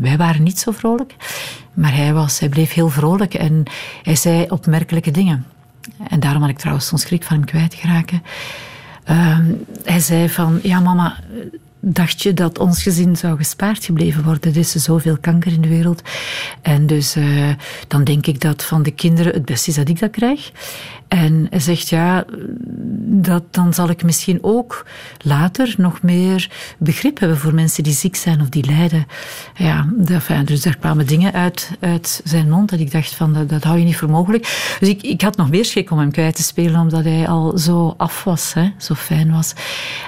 wij 0.00 0.16
waren 0.16 0.42
niet 0.42 0.58
zo 0.58 0.70
vrolijk. 0.70 1.14
Maar 1.74 1.94
hij, 1.94 2.12
was, 2.12 2.38
hij 2.38 2.48
bleef 2.48 2.72
heel 2.72 2.88
vrolijk 2.88 3.34
en 3.34 3.62
hij 4.02 4.16
zei 4.16 4.46
opmerkelijke 4.48 5.10
dingen. 5.10 5.46
En 6.08 6.20
daarom 6.20 6.40
had 6.40 6.50
ik 6.50 6.58
trouwens 6.58 6.86
zo'n 6.86 6.98
schrik 6.98 7.22
van 7.22 7.36
hem 7.36 7.44
kwijt 7.44 7.74
geraken. 7.74 8.22
Uh, 9.10 9.38
hij 9.84 10.00
zei 10.00 10.28
van, 10.28 10.58
ja 10.62 10.80
mama, 10.80 11.16
dacht 11.80 12.22
je 12.22 12.34
dat 12.34 12.58
ons 12.58 12.82
gezin 12.82 13.16
zou 13.16 13.36
gespaard 13.36 13.84
gebleven 13.84 14.24
worden? 14.24 14.50
Er 14.50 14.58
is 14.58 14.72
zoveel 14.72 15.18
kanker 15.20 15.52
in 15.52 15.60
de 15.60 15.68
wereld. 15.68 16.02
En 16.62 16.86
dus 16.86 17.16
uh, 17.16 17.48
dan 17.88 18.04
denk 18.04 18.26
ik 18.26 18.40
dat 18.40 18.64
van 18.64 18.82
de 18.82 18.90
kinderen 18.90 19.32
het 19.32 19.44
beste 19.44 19.70
is 19.70 19.76
dat 19.76 19.88
ik 19.88 19.98
dat 19.98 20.10
krijg. 20.10 20.52
En 21.08 21.46
hij 21.50 21.60
zegt, 21.60 21.88
ja, 21.88 22.24
dat, 23.02 23.42
dan 23.50 23.74
zal 23.74 23.88
ik 23.88 24.02
misschien 24.02 24.38
ook 24.42 24.86
later 25.18 25.74
nog 25.76 26.02
meer 26.02 26.50
begrip 26.78 27.18
hebben 27.18 27.38
voor 27.38 27.54
mensen 27.54 27.82
die 27.82 27.92
ziek 27.92 28.16
zijn 28.16 28.40
of 28.40 28.48
die 28.48 28.64
lijden. 28.64 29.06
Ja, 29.54 29.92
enfin, 30.06 30.44
dus 30.44 30.64
er 30.64 30.78
kwamen 30.78 31.06
dingen 31.06 31.32
uit, 31.32 31.70
uit 31.80 32.20
zijn 32.24 32.50
mond 32.50 32.70
dat 32.70 32.80
ik 32.80 32.90
dacht 32.90 33.14
van, 33.14 33.32
dat, 33.32 33.48
dat 33.48 33.64
hou 33.64 33.78
je 33.78 33.84
niet 33.84 33.96
voor 33.96 34.10
mogelijk. 34.10 34.76
Dus 34.80 34.88
ik, 34.88 35.02
ik 35.02 35.20
had 35.20 35.36
nog 35.36 35.50
meer 35.50 35.64
schrik 35.64 35.90
om 35.90 35.98
hem 35.98 36.10
kwijt 36.10 36.36
te 36.36 36.42
spelen, 36.42 36.80
omdat 36.80 37.04
hij 37.04 37.28
al 37.28 37.58
zo 37.58 37.94
af 37.96 38.24
was, 38.24 38.54
hè, 38.54 38.70
zo 38.78 38.94
fijn 38.94 39.32
was. 39.32 39.52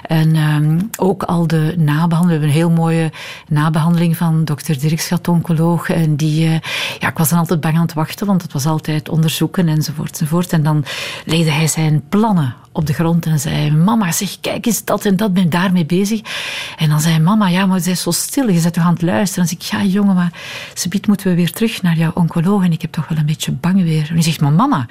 En 0.03 0.37
um, 0.37 0.91
ook 0.97 1.23
al 1.23 1.47
de 1.47 1.62
nabehandeling, 1.77 2.27
we 2.27 2.33
hebben 2.33 2.49
een 2.49 2.55
heel 2.55 2.71
mooie 2.71 3.13
nabehandeling 3.49 4.17
van 4.17 4.45
dokter 4.45 4.81
Dirk 4.81 5.01
Schat, 5.01 5.29
oncoloog. 5.29 5.89
En 5.91 6.17
die, 6.17 6.47
uh, 6.47 6.57
ja, 6.99 7.09
ik 7.09 7.19
was 7.19 7.29
dan 7.29 7.39
altijd 7.39 7.61
bang 7.61 7.75
aan 7.75 7.83
het 7.83 7.93
wachten, 7.93 8.27
want 8.27 8.43
het 8.43 8.53
was 8.53 8.67
altijd 8.67 9.09
onderzoeken 9.09 9.69
enzovoort 9.69 10.11
enzovoort. 10.11 10.53
En 10.53 10.63
dan 10.63 10.85
legde 11.25 11.51
hij 11.51 11.67
zijn 11.67 12.03
plannen 12.09 12.55
op 12.73 12.87
de 12.87 12.93
grond 12.93 13.27
en 13.27 13.39
zei: 13.39 13.71
Mama, 13.71 14.13
zeg, 14.13 14.41
kijk 14.41 14.67
eens 14.67 14.85
dat 14.85 15.05
en 15.05 15.17
dat, 15.17 15.33
ben 15.33 15.51
daarmee 15.51 15.87
bezig. 15.87 16.21
En 16.77 16.89
dan 16.89 17.01
zei 17.01 17.19
mama: 17.19 17.49
Ja, 17.49 17.67
maar 17.67 17.81
zij 17.81 17.93
is 17.93 18.03
zo 18.03 18.11
stil, 18.11 18.49
je 18.49 18.61
bent 18.61 18.75
toch 18.75 18.85
aan 18.85 18.93
het 18.93 19.03
luisteren? 19.03 19.45
En 19.45 19.51
dan 19.51 19.59
zeg 19.59 19.81
ik: 19.81 19.87
Ja, 19.87 19.93
jongen, 19.93 20.15
maar 20.15 20.33
subiet 20.75 21.07
moeten 21.07 21.27
we 21.27 21.35
weer 21.35 21.53
terug 21.53 21.83
naar 21.83 21.97
jouw 21.97 22.13
oncoloog 22.15 22.65
en 22.65 22.73
ik 22.73 22.83
heb 22.83 22.93
toch 22.93 23.09
wel 23.09 23.19
een 23.19 23.27
beetje 23.27 23.53
bang 23.53 23.83
weer. 23.83 24.07
En 24.09 24.15
hij 24.15 24.23
zegt: 24.23 24.41
Maar 24.41 24.53
mama, 24.53 24.87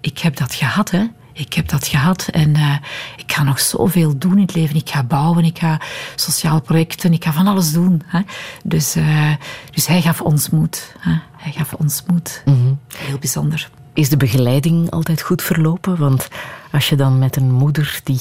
ik 0.00 0.18
heb 0.18 0.36
dat 0.36 0.54
gehad, 0.54 0.90
hè. 0.90 1.06
Ik 1.38 1.52
heb 1.52 1.68
dat 1.68 1.86
gehad 1.86 2.28
en 2.32 2.56
uh, 2.56 2.76
ik 3.16 3.32
ga 3.32 3.42
nog 3.42 3.60
zoveel 3.60 4.18
doen 4.18 4.32
in 4.32 4.40
het 4.40 4.54
leven. 4.54 4.76
Ik 4.76 4.90
ga 4.90 5.02
bouwen, 5.02 5.44
ik 5.44 5.58
ga 5.58 5.80
sociaal 6.14 6.60
projecten, 6.60 7.12
ik 7.12 7.24
ga 7.24 7.32
van 7.32 7.46
alles 7.46 7.72
doen. 7.72 8.02
Hè. 8.06 8.20
Dus, 8.64 8.96
uh, 8.96 9.34
dus 9.70 9.86
hij 9.86 10.02
gaf 10.02 10.20
ons 10.20 10.50
moed. 10.50 10.94
Hè. 10.98 11.12
Hij 11.36 11.52
gaf 11.52 11.72
ons 11.72 12.02
moed. 12.06 12.42
Mm 12.44 12.54
-hmm. 12.54 12.78
Heel 12.96 13.18
bijzonder. 13.18 13.70
Is 13.92 14.08
de 14.08 14.16
begeleiding 14.16 14.90
altijd 14.90 15.22
goed 15.22 15.42
verlopen? 15.42 15.96
Want 15.96 16.28
als 16.72 16.88
je 16.88 16.96
dan 16.96 17.18
met 17.18 17.36
een 17.36 17.52
moeder 17.52 18.00
die 18.04 18.20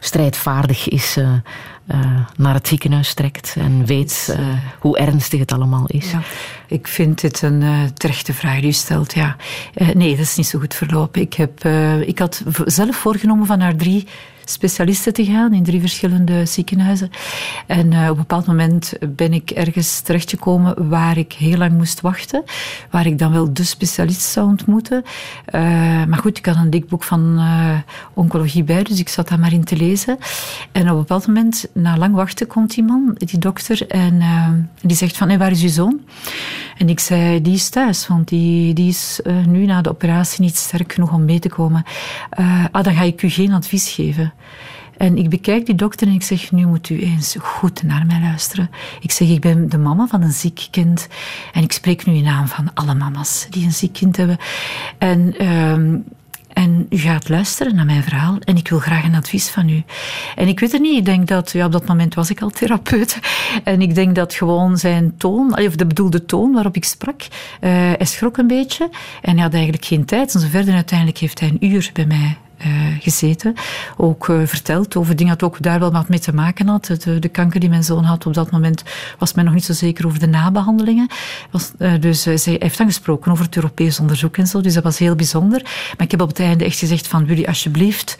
strijdvaardig 0.00 0.88
is 0.88 1.16
uh, 1.16 1.32
uh, 1.86 2.26
naar 2.36 2.54
het 2.54 2.68
ziekenhuis 2.68 3.14
trekt 3.14 3.54
en 3.58 3.84
weet 3.84 4.36
uh, 4.38 4.46
hoe 4.78 4.98
ernstig 4.98 5.40
het 5.40 5.52
allemaal 5.52 5.86
is. 5.86 6.12
Ik 6.66 6.88
vind 6.88 7.20
dit 7.20 7.42
een 7.42 7.92
terechte 7.94 8.32
vraag 8.32 8.60
die 8.60 8.68
u 8.68 8.72
stelt. 8.72 9.14
Ja. 9.14 9.36
nee, 9.94 10.10
dat 10.10 10.24
is 10.24 10.36
niet 10.36 10.46
zo 10.46 10.58
goed 10.58 10.74
verlopen. 10.74 11.20
Ik, 11.20 11.34
heb, 11.34 11.64
ik 12.06 12.18
had 12.18 12.42
zelf 12.64 12.96
voorgenomen 12.96 13.46
van 13.46 13.58
naar 13.58 13.76
drie 13.76 14.06
specialisten 14.50 15.12
te 15.12 15.24
gaan 15.24 15.52
in 15.52 15.62
drie 15.62 15.80
verschillende 15.80 16.46
ziekenhuizen. 16.46 17.10
En 17.66 17.92
uh, 17.92 18.02
op 18.02 18.08
een 18.08 18.16
bepaald 18.16 18.46
moment 18.46 18.92
ben 19.16 19.32
ik 19.32 19.50
ergens 19.50 20.00
terechtgekomen 20.00 20.88
waar 20.88 21.18
ik 21.18 21.32
heel 21.32 21.56
lang 21.56 21.72
moest 21.72 22.00
wachten. 22.00 22.42
Waar 22.90 23.06
ik 23.06 23.18
dan 23.18 23.32
wel 23.32 23.52
de 23.52 23.64
specialist 23.64 24.20
zou 24.20 24.46
ontmoeten. 24.48 25.02
Uh, 25.54 25.60
maar 26.04 26.18
goed, 26.18 26.38
ik 26.38 26.46
had 26.46 26.56
een 26.56 26.70
dik 26.70 26.88
boek 26.88 27.02
van 27.02 27.34
uh, 27.38 27.78
oncologie 28.14 28.64
bij, 28.64 28.82
dus 28.82 28.98
ik 28.98 29.08
zat 29.08 29.28
daar 29.28 29.38
maar 29.38 29.52
in 29.52 29.64
te 29.64 29.76
lezen. 29.76 30.18
En 30.72 30.82
op 30.82 30.88
een 30.88 30.96
bepaald 30.96 31.26
moment, 31.26 31.66
na 31.72 31.96
lang 31.96 32.14
wachten, 32.14 32.46
komt 32.46 32.74
die 32.74 32.84
man, 32.84 33.14
die 33.18 33.38
dokter, 33.38 33.88
en 33.88 34.22
die 34.82 34.96
zegt 34.96 35.16
van, 35.16 35.28
hey, 35.28 35.38
waar 35.38 35.50
is 35.50 35.62
uw 35.62 35.68
zoon? 35.68 36.00
En 36.78 36.88
ik 36.88 37.00
zei, 37.00 37.42
die 37.42 37.54
is 37.54 37.68
thuis, 37.68 38.06
want 38.06 38.28
die, 38.28 38.74
die 38.74 38.88
is 38.88 39.20
nu 39.46 39.66
na 39.66 39.80
de 39.80 39.90
operatie 39.90 40.40
niet 40.40 40.56
sterk 40.56 40.92
genoeg 40.92 41.12
om 41.12 41.24
mee 41.24 41.38
te 41.38 41.48
komen. 41.48 41.84
ah, 42.70 42.82
dan 42.82 42.94
ga 42.94 43.02
ik 43.02 43.22
u 43.22 43.28
geen 43.28 43.52
advies 43.52 43.90
geven. 43.90 44.33
En 44.96 45.16
ik 45.16 45.30
bekijk 45.30 45.66
die 45.66 45.74
dokter 45.74 46.06
en 46.06 46.14
ik 46.14 46.22
zeg, 46.22 46.52
nu 46.52 46.66
moet 46.66 46.88
u 46.88 47.00
eens 47.00 47.36
goed 47.40 47.82
naar 47.82 48.06
mij 48.06 48.20
luisteren. 48.20 48.70
Ik 49.00 49.10
zeg, 49.10 49.28
ik 49.28 49.40
ben 49.40 49.68
de 49.68 49.78
mama 49.78 50.06
van 50.06 50.22
een 50.22 50.32
ziek 50.32 50.68
kind. 50.70 51.08
En 51.52 51.62
ik 51.62 51.72
spreek 51.72 52.06
nu 52.06 52.14
in 52.14 52.22
naam 52.22 52.48
van 52.48 52.70
alle 52.74 52.94
mama's 52.94 53.46
die 53.50 53.64
een 53.64 53.72
ziek 53.72 53.92
kind 53.92 54.16
hebben. 54.16 54.38
En... 54.98 55.46
Um, 55.46 56.04
en 56.54 56.86
u 56.90 56.96
gaat 56.96 57.28
luisteren 57.28 57.74
naar 57.74 57.84
mijn 57.84 58.02
verhaal 58.02 58.36
en 58.38 58.56
ik 58.56 58.68
wil 58.68 58.78
graag 58.78 59.04
een 59.04 59.14
advies 59.14 59.48
van 59.48 59.68
u. 59.68 59.82
En 60.34 60.48
ik 60.48 60.60
weet 60.60 60.72
het 60.72 60.80
niet, 60.80 60.98
ik 60.98 61.04
denk 61.04 61.28
dat, 61.28 61.50
ja, 61.50 61.66
op 61.66 61.72
dat 61.72 61.86
moment 61.86 62.14
was 62.14 62.30
ik 62.30 62.42
al 62.42 62.50
therapeut. 62.50 63.18
En 63.64 63.82
ik 63.82 63.94
denk 63.94 64.14
dat 64.14 64.34
gewoon 64.34 64.78
zijn 64.78 65.16
toon, 65.16 65.58
of 65.58 65.76
de 65.76 65.86
bedoelde 65.86 66.24
toon 66.24 66.52
waarop 66.52 66.76
ik 66.76 66.84
sprak, 66.84 67.20
uh, 67.20 67.28
hij 67.70 68.04
schrok 68.04 68.36
een 68.36 68.46
beetje. 68.46 68.90
En 69.22 69.34
hij 69.34 69.42
had 69.42 69.52
eigenlijk 69.52 69.84
geen 69.84 70.04
tijd. 70.04 70.34
En 70.34 70.40
zo 70.40 70.48
verder 70.48 70.74
uiteindelijk 70.74 71.18
heeft 71.18 71.40
hij 71.40 71.48
een 71.48 71.66
uur 71.66 71.90
bij 71.92 72.06
mij 72.06 72.36
gezeten. 73.00 73.54
Ook 73.96 74.28
uh, 74.28 74.46
verteld 74.46 74.96
over 74.96 75.16
dingen 75.16 75.38
dat 75.38 75.48
ook 75.48 75.62
daar 75.62 75.80
wel 75.80 75.92
wat 75.92 76.08
mee 76.08 76.18
te 76.18 76.34
maken 76.34 76.68
had. 76.68 76.84
De, 76.84 77.18
de, 77.18 77.28
kanker 77.28 77.60
die 77.60 77.68
mijn 77.68 77.84
zoon 77.84 78.04
had 78.04 78.26
op 78.26 78.34
dat 78.34 78.50
moment 78.50 78.82
was 79.18 79.34
men 79.34 79.44
nog 79.44 79.54
niet 79.54 79.64
zo 79.64 79.72
zeker 79.72 80.06
over 80.06 80.18
de 80.18 80.26
nabehandelingen. 80.26 81.08
Was, 81.50 81.72
uh, 81.78 81.92
dus 82.00 82.22
zij 82.22 82.56
heeft 82.58 82.78
dan 82.78 82.86
gesproken 82.86 83.32
over 83.32 83.44
het 83.44 83.56
Europees 83.56 84.00
onderzoek 84.00 84.36
en 84.36 84.46
zo. 84.46 84.60
Dus 84.60 84.74
dat 84.74 84.82
was 84.82 84.98
heel 84.98 85.14
bijzonder. 85.14 85.62
Maar 85.62 86.06
ik 86.06 86.10
heb 86.10 86.20
op 86.20 86.28
het 86.28 86.40
einde 86.40 86.64
echt 86.64 86.78
gezegd 86.78 87.08
van, 87.08 87.24
jullie 87.24 87.48
alsjeblieft 87.48 88.16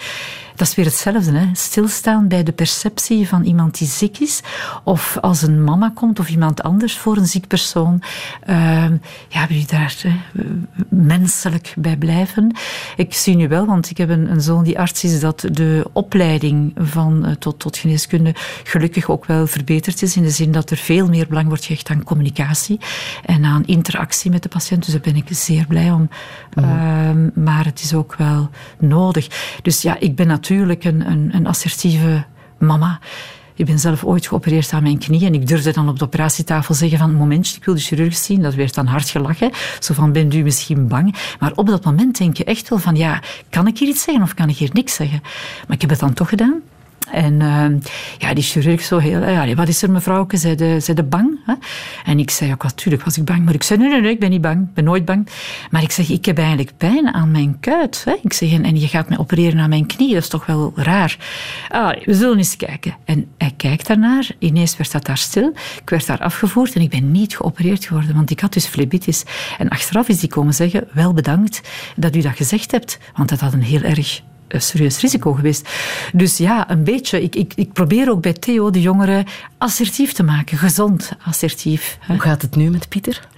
dat 0.54 0.68
is 0.68 0.74
weer 0.74 0.84
hetzelfde. 0.84 1.32
Hè? 1.32 1.46
Stilstaan 1.52 2.28
bij 2.28 2.42
de 2.42 2.52
perceptie 2.52 3.28
van 3.28 3.42
iemand 3.42 3.78
die 3.78 3.88
ziek 3.88 4.18
is. 4.18 4.40
Of 4.84 5.18
als 5.20 5.42
een 5.42 5.64
mama 5.64 5.90
komt 5.94 6.18
of 6.18 6.28
iemand 6.28 6.62
anders 6.62 6.98
voor 6.98 7.16
een 7.16 7.26
ziek 7.26 7.46
persoon. 7.46 8.02
Uh, 8.46 8.84
ja, 9.28 9.46
wil 9.48 9.56
je 9.56 9.66
daar 9.66 9.96
hè, 10.02 10.42
menselijk 10.88 11.74
bij 11.76 11.96
blijven? 11.96 12.56
Ik 12.96 13.14
zie 13.14 13.36
nu 13.36 13.48
wel, 13.48 13.66
want 13.66 13.90
ik 13.90 13.96
heb 13.96 14.08
een, 14.08 14.30
een 14.30 14.40
zoon 14.40 14.64
die 14.64 14.78
arts 14.78 15.04
is, 15.04 15.20
dat 15.20 15.40
de 15.52 15.90
opleiding 15.92 16.72
van, 16.76 17.26
uh, 17.26 17.32
tot, 17.32 17.58
tot 17.58 17.76
geneeskunde 17.76 18.34
gelukkig 18.64 19.10
ook 19.10 19.24
wel 19.24 19.46
verbeterd 19.46 20.02
is. 20.02 20.16
In 20.16 20.22
de 20.22 20.30
zin 20.30 20.52
dat 20.52 20.70
er 20.70 20.76
veel 20.76 21.08
meer 21.08 21.26
belang 21.28 21.48
wordt 21.48 21.64
gehecht 21.64 21.90
aan 21.90 22.04
communicatie 22.04 22.80
en 23.24 23.44
aan 23.44 23.66
interactie 23.66 24.30
met 24.30 24.42
de 24.42 24.48
patiënt. 24.48 24.84
Dus 24.84 24.92
daar 24.92 25.02
ben 25.02 25.16
ik 25.16 25.26
zeer 25.30 25.66
blij 25.66 25.90
om. 25.90 26.08
Mm. 26.54 27.30
maar 27.34 27.64
het 27.64 27.82
is 27.82 27.94
ook 27.94 28.14
wel 28.14 28.50
nodig. 28.78 29.58
Dus 29.62 29.82
ja, 29.82 29.96
ik 29.98 30.16
ben 30.16 30.26
natuurlijk 30.26 30.43
een, 30.48 31.10
een, 31.10 31.30
een 31.32 31.46
assertieve 31.46 32.24
mama. 32.58 33.00
Ik 33.56 33.66
ben 33.66 33.78
zelf 33.78 34.04
ooit 34.04 34.26
geopereerd 34.26 34.72
aan 34.72 34.82
mijn 34.82 34.98
knie 34.98 35.26
en 35.26 35.34
ik 35.34 35.46
durfde 35.46 35.72
dan 35.72 35.88
op 35.88 35.98
de 35.98 36.04
operatietafel 36.04 36.74
zeggen 36.74 36.98
van 36.98 37.14
momentje, 37.14 37.56
ik 37.56 37.64
wil 37.64 37.74
de 37.74 37.80
chirurg 37.80 38.16
zien. 38.16 38.42
Dat 38.42 38.54
werd 38.54 38.74
dan 38.74 38.86
hard 38.86 39.08
gelachen. 39.08 39.50
Zo 39.80 39.94
van, 39.94 40.12
bent 40.12 40.34
u 40.34 40.42
misschien 40.42 40.88
bang? 40.88 41.14
Maar 41.38 41.52
op 41.54 41.66
dat 41.66 41.84
moment 41.84 42.18
denk 42.18 42.36
je 42.36 42.44
echt 42.44 42.68
wel 42.68 42.78
van, 42.78 42.96
ja, 42.96 43.22
kan 43.50 43.66
ik 43.66 43.78
hier 43.78 43.88
iets 43.88 44.02
zeggen 44.02 44.22
of 44.22 44.34
kan 44.34 44.48
ik 44.48 44.56
hier 44.56 44.70
niks 44.72 44.94
zeggen? 44.94 45.20
Maar 45.66 45.76
ik 45.76 45.80
heb 45.80 45.90
het 45.90 46.00
dan 46.00 46.12
toch 46.12 46.28
gedaan. 46.28 46.62
En 47.10 47.32
uh, 47.40 47.64
ja, 48.18 48.34
die 48.34 48.44
chirurg 48.44 48.82
zo 48.82 48.98
heel... 48.98 49.28
Ja, 49.28 49.54
wat 49.54 49.68
is 49.68 49.82
er 49.82 49.90
mevrouw? 49.90 50.26
Zei 50.28 50.54
de, 50.54 50.80
zei 50.80 50.96
de 50.96 51.02
bang? 51.02 51.38
Hè? 51.46 51.54
En 52.04 52.18
ik 52.18 52.30
zei 52.30 52.52
ook, 52.52 52.62
natuurlijk 52.62 53.04
was 53.04 53.18
ik 53.18 53.24
bang. 53.24 53.44
Maar 53.44 53.54
ik 53.54 53.62
zei, 53.62 53.78
nee, 53.78 53.88
nee, 53.88 54.00
nee, 54.00 54.10
ik 54.10 54.20
ben 54.20 54.30
niet 54.30 54.40
bang. 54.40 54.62
Ik 54.62 54.74
ben 54.74 54.84
nooit 54.84 55.04
bang. 55.04 55.28
Maar 55.70 55.82
ik 55.82 55.90
zeg, 55.90 56.08
ik 56.08 56.24
heb 56.24 56.38
eigenlijk 56.38 56.72
pijn 56.76 57.14
aan 57.14 57.30
mijn 57.30 57.60
kuit. 57.60 58.02
Hè? 58.04 58.14
Ik 58.22 58.32
zeg, 58.32 58.52
en, 58.52 58.80
je 58.80 58.88
gaat 58.88 59.08
mij 59.08 59.18
opereren 59.18 59.60
aan 59.60 59.68
mijn 59.68 59.86
knie. 59.86 60.12
Dat 60.12 60.22
is 60.22 60.28
toch 60.28 60.46
wel 60.46 60.72
raar. 60.74 61.16
Ah, 61.68 62.04
we 62.04 62.14
zullen 62.14 62.36
eens 62.36 62.56
kijken. 62.56 62.94
En 63.04 63.26
hij 63.38 63.52
kijkt 63.56 63.86
daarnaar. 63.86 64.30
Ineens 64.38 64.76
werd 64.76 64.92
dat 64.92 65.06
daar 65.06 65.18
stil. 65.18 65.52
Ik 65.82 65.90
werd 65.90 66.06
daar 66.06 66.20
afgevoerd 66.20 66.74
en 66.74 66.80
ik 66.80 66.90
ben 66.90 67.10
niet 67.10 67.36
geopereerd 67.36 67.84
geworden. 67.84 68.14
Want 68.14 68.30
ik 68.30 68.40
had 68.40 68.52
dus 68.52 68.66
flebitis. 68.66 69.24
En 69.58 69.68
achteraf 69.68 70.08
is 70.08 70.20
die 70.20 70.28
komen 70.28 70.54
zeggen, 70.54 70.88
wel 70.92 71.12
bedankt 71.12 71.60
dat 71.96 72.16
u 72.16 72.20
dat 72.20 72.36
gezegd 72.36 72.70
hebt. 72.70 72.98
Want 73.16 73.28
dat 73.28 73.40
had 73.40 73.52
een 73.52 73.62
heel 73.62 73.82
erg 73.82 74.22
een 74.48 74.62
serieus 74.62 75.00
risico 75.00 75.32
geweest. 75.32 75.68
Dus 76.12 76.36
ja, 76.36 76.70
een 76.70 76.84
beetje. 76.84 77.22
Ik, 77.22 77.34
ik, 77.36 77.52
ik 77.56 77.72
probeer 77.72 78.10
ook 78.10 78.20
bij 78.20 78.32
Theo 78.32 78.70
de 78.70 78.80
jongeren 78.80 79.24
assertief 79.58 80.12
te 80.12 80.22
maken, 80.22 80.58
gezond 80.58 81.12
assertief. 81.24 81.98
Hoe 82.06 82.20
gaat 82.20 82.42
het 82.42 82.56
nu 82.56 82.70
met 82.70 82.88
Pieter? 82.88 83.28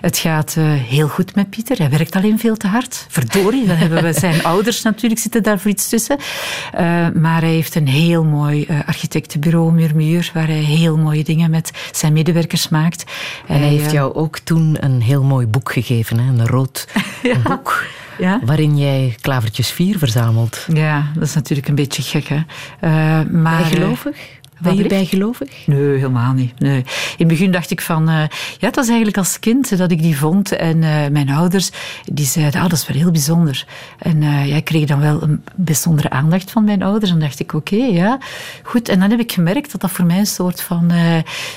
Het 0.00 0.18
gaat 0.18 0.54
uh, 0.58 0.72
heel 0.72 1.08
goed 1.08 1.34
met 1.34 1.50
Pieter. 1.50 1.78
Hij 1.78 1.90
werkt 1.90 2.16
alleen 2.16 2.38
veel 2.38 2.56
te 2.56 2.66
hard. 2.66 3.06
Verdorie, 3.08 3.66
dan 3.66 3.76
hebben 3.76 4.02
we 4.02 4.12
zijn 4.12 4.44
ouders 4.52 4.82
natuurlijk 4.82 5.20
zitten 5.20 5.42
daar 5.42 5.58
voor 5.58 5.70
iets 5.70 5.88
tussen. 5.88 6.16
Uh, 6.18 7.08
maar 7.08 7.40
hij 7.40 7.50
heeft 7.50 7.74
een 7.74 7.88
heel 7.88 8.24
mooi 8.24 8.66
uh, 8.68 8.78
architectenbureau, 8.86 9.72
Murmure, 9.72 10.30
waar 10.32 10.46
hij 10.46 10.62
heel 10.62 10.96
mooie 10.96 11.24
dingen 11.24 11.50
met 11.50 11.70
zijn 11.92 12.12
medewerkers 12.12 12.68
maakt. 12.68 13.04
En 13.46 13.58
hij 13.58 13.68
heeft 13.68 13.90
jou 13.90 14.14
ook 14.14 14.38
toen 14.38 14.76
een 14.80 15.02
heel 15.02 15.22
mooi 15.22 15.46
boek 15.46 15.72
gegeven, 15.72 16.18
hè? 16.18 16.28
een 16.28 16.46
rood 16.46 16.88
ja. 17.22 17.38
boek. 17.38 17.84
Ja? 18.18 18.40
Waarin 18.44 18.78
jij 18.78 19.16
klavertjes 19.20 19.70
4 19.70 19.98
verzamelt. 19.98 20.66
Ja, 20.72 21.06
dat 21.14 21.22
is 21.22 21.34
natuurlijk 21.34 21.68
een 21.68 21.74
beetje 21.74 22.02
gek. 22.02 22.28
Hè? 22.28 22.36
Uh, 22.36 23.30
maar, 23.30 23.60
Bijgelovig? 23.60 24.16
Ben 24.64 24.82
je 24.82 24.88
bijgelovig? 24.88 25.66
Nee, 25.66 25.78
helemaal 25.78 26.32
niet. 26.32 26.58
Nee. 26.58 26.76
In 26.76 26.84
het 27.16 27.28
begin 27.28 27.50
dacht 27.50 27.70
ik 27.70 27.80
van... 27.80 28.08
Uh, 28.08 28.14
ja, 28.58 28.66
het 28.66 28.76
was 28.76 28.86
eigenlijk 28.86 29.16
als 29.16 29.38
kind 29.38 29.78
dat 29.78 29.90
ik 29.90 30.02
die 30.02 30.18
vond. 30.18 30.52
En 30.52 30.76
uh, 30.76 31.06
mijn 31.10 31.30
ouders 31.30 31.70
die 32.12 32.26
zeiden, 32.26 32.60
ah, 32.60 32.68
dat 32.68 32.78
is 32.78 32.86
wel 32.86 32.96
heel 32.96 33.10
bijzonder. 33.10 33.66
En 33.98 34.22
uh, 34.22 34.46
ja, 34.46 34.56
ik 34.56 34.64
kreeg 34.64 34.86
dan 34.86 35.00
wel 35.00 35.22
een 35.22 35.42
bijzondere 35.54 36.10
aandacht 36.10 36.50
van 36.50 36.64
mijn 36.64 36.82
ouders. 36.82 37.10
En 37.10 37.18
dacht 37.18 37.40
ik, 37.40 37.52
oké, 37.52 37.74
okay, 37.74 37.92
ja, 37.92 38.18
goed. 38.62 38.88
En 38.88 39.00
dan 39.00 39.10
heb 39.10 39.20
ik 39.20 39.32
gemerkt 39.32 39.72
dat 39.72 39.80
dat 39.80 39.90
voor 39.90 40.04
mij 40.04 40.18
een 40.18 40.26
soort 40.26 40.60
van 40.60 40.92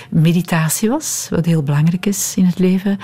meditatie 0.10 0.90
was. 0.90 1.28
Wat 1.30 1.46
heel 1.46 1.64
belangrijk 1.64 2.06
is 2.06 2.34
in 2.36 2.46
het 2.46 2.60
leven. 2.60 3.00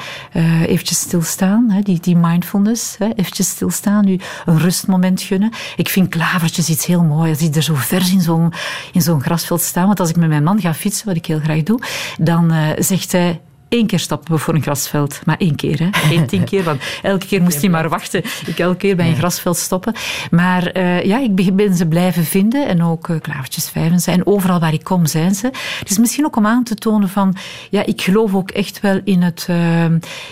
eventjes 0.65 0.99
stilstaan, 0.99 1.69
hè, 1.69 1.81
die, 1.81 1.99
die 1.99 2.15
mindfulness. 2.15 2.95
Hè, 2.97 3.09
eventjes 3.15 3.49
stilstaan, 3.49 4.05
nu 4.05 4.19
een 4.45 4.59
rustmoment 4.59 5.21
gunnen. 5.21 5.51
Ik 5.75 5.89
vind 5.89 6.09
klavertjes 6.09 6.69
iets 6.69 6.85
heel 6.85 7.03
moois. 7.03 7.29
Als 7.29 7.37
die 7.37 7.53
er 7.53 7.63
zo 7.63 7.73
vers 7.75 8.11
in 8.11 8.21
zo'n 8.21 8.53
in 8.91 9.01
zo'n 9.01 9.21
grasveld 9.21 9.61
staan. 9.61 9.89
Want 9.93 10.05
als 10.05 10.15
ik 10.15 10.21
met 10.21 10.29
mijn 10.29 10.43
man 10.43 10.61
ga 10.61 10.73
fietsen, 10.73 11.07
wat 11.07 11.15
ik 11.15 11.25
heel 11.25 11.39
graag 11.39 11.63
doe, 11.63 11.79
dan 12.19 12.53
uh, 12.53 12.69
zegt 12.77 13.11
hij 13.11 13.41
één 13.73 13.87
keer 13.87 13.99
stappen 13.99 14.33
we 14.33 14.39
voor 14.39 14.53
een 14.53 14.61
grasveld. 14.61 15.19
Maar 15.25 15.37
één 15.37 15.55
keer, 15.55 15.79
hè. 15.79 15.87
Geen 16.09 16.27
tien 16.27 16.43
keer, 16.43 16.63
want 16.63 16.81
elke 17.01 17.25
keer 17.25 17.41
moest 17.41 17.61
hij 17.61 17.69
maar 17.69 17.89
wachten. 17.89 18.23
Ik 18.45 18.59
elke 18.59 18.77
keer 18.77 18.95
bij 18.95 19.07
een 19.07 19.15
grasveld 19.15 19.57
stoppen. 19.57 19.93
Maar 20.31 20.77
uh, 20.77 21.03
ja, 21.03 21.19
ik 21.19 21.55
ben 21.55 21.75
ze 21.75 21.87
blijven 21.87 22.23
vinden. 22.25 22.67
En 22.67 22.83
ook 22.83 23.07
uh, 23.07 23.19
klavertjes 23.21 23.69
vijven 23.69 23.99
zijn. 23.99 24.25
Overal 24.25 24.59
waar 24.59 24.73
ik 24.73 24.83
kom, 24.83 25.05
zijn 25.05 25.35
ze. 25.35 25.49
Het 25.79 25.89
is 25.89 25.97
misschien 25.97 26.25
ook 26.25 26.35
om 26.35 26.45
aan 26.45 26.63
te 26.63 26.75
tonen 26.75 27.09
van... 27.09 27.35
Ja, 27.69 27.85
ik 27.85 28.01
geloof 28.01 28.35
ook 28.35 28.51
echt 28.51 28.79
wel 28.79 29.01
in 29.03 29.21
het... 29.21 29.47
Uh, 29.49 29.85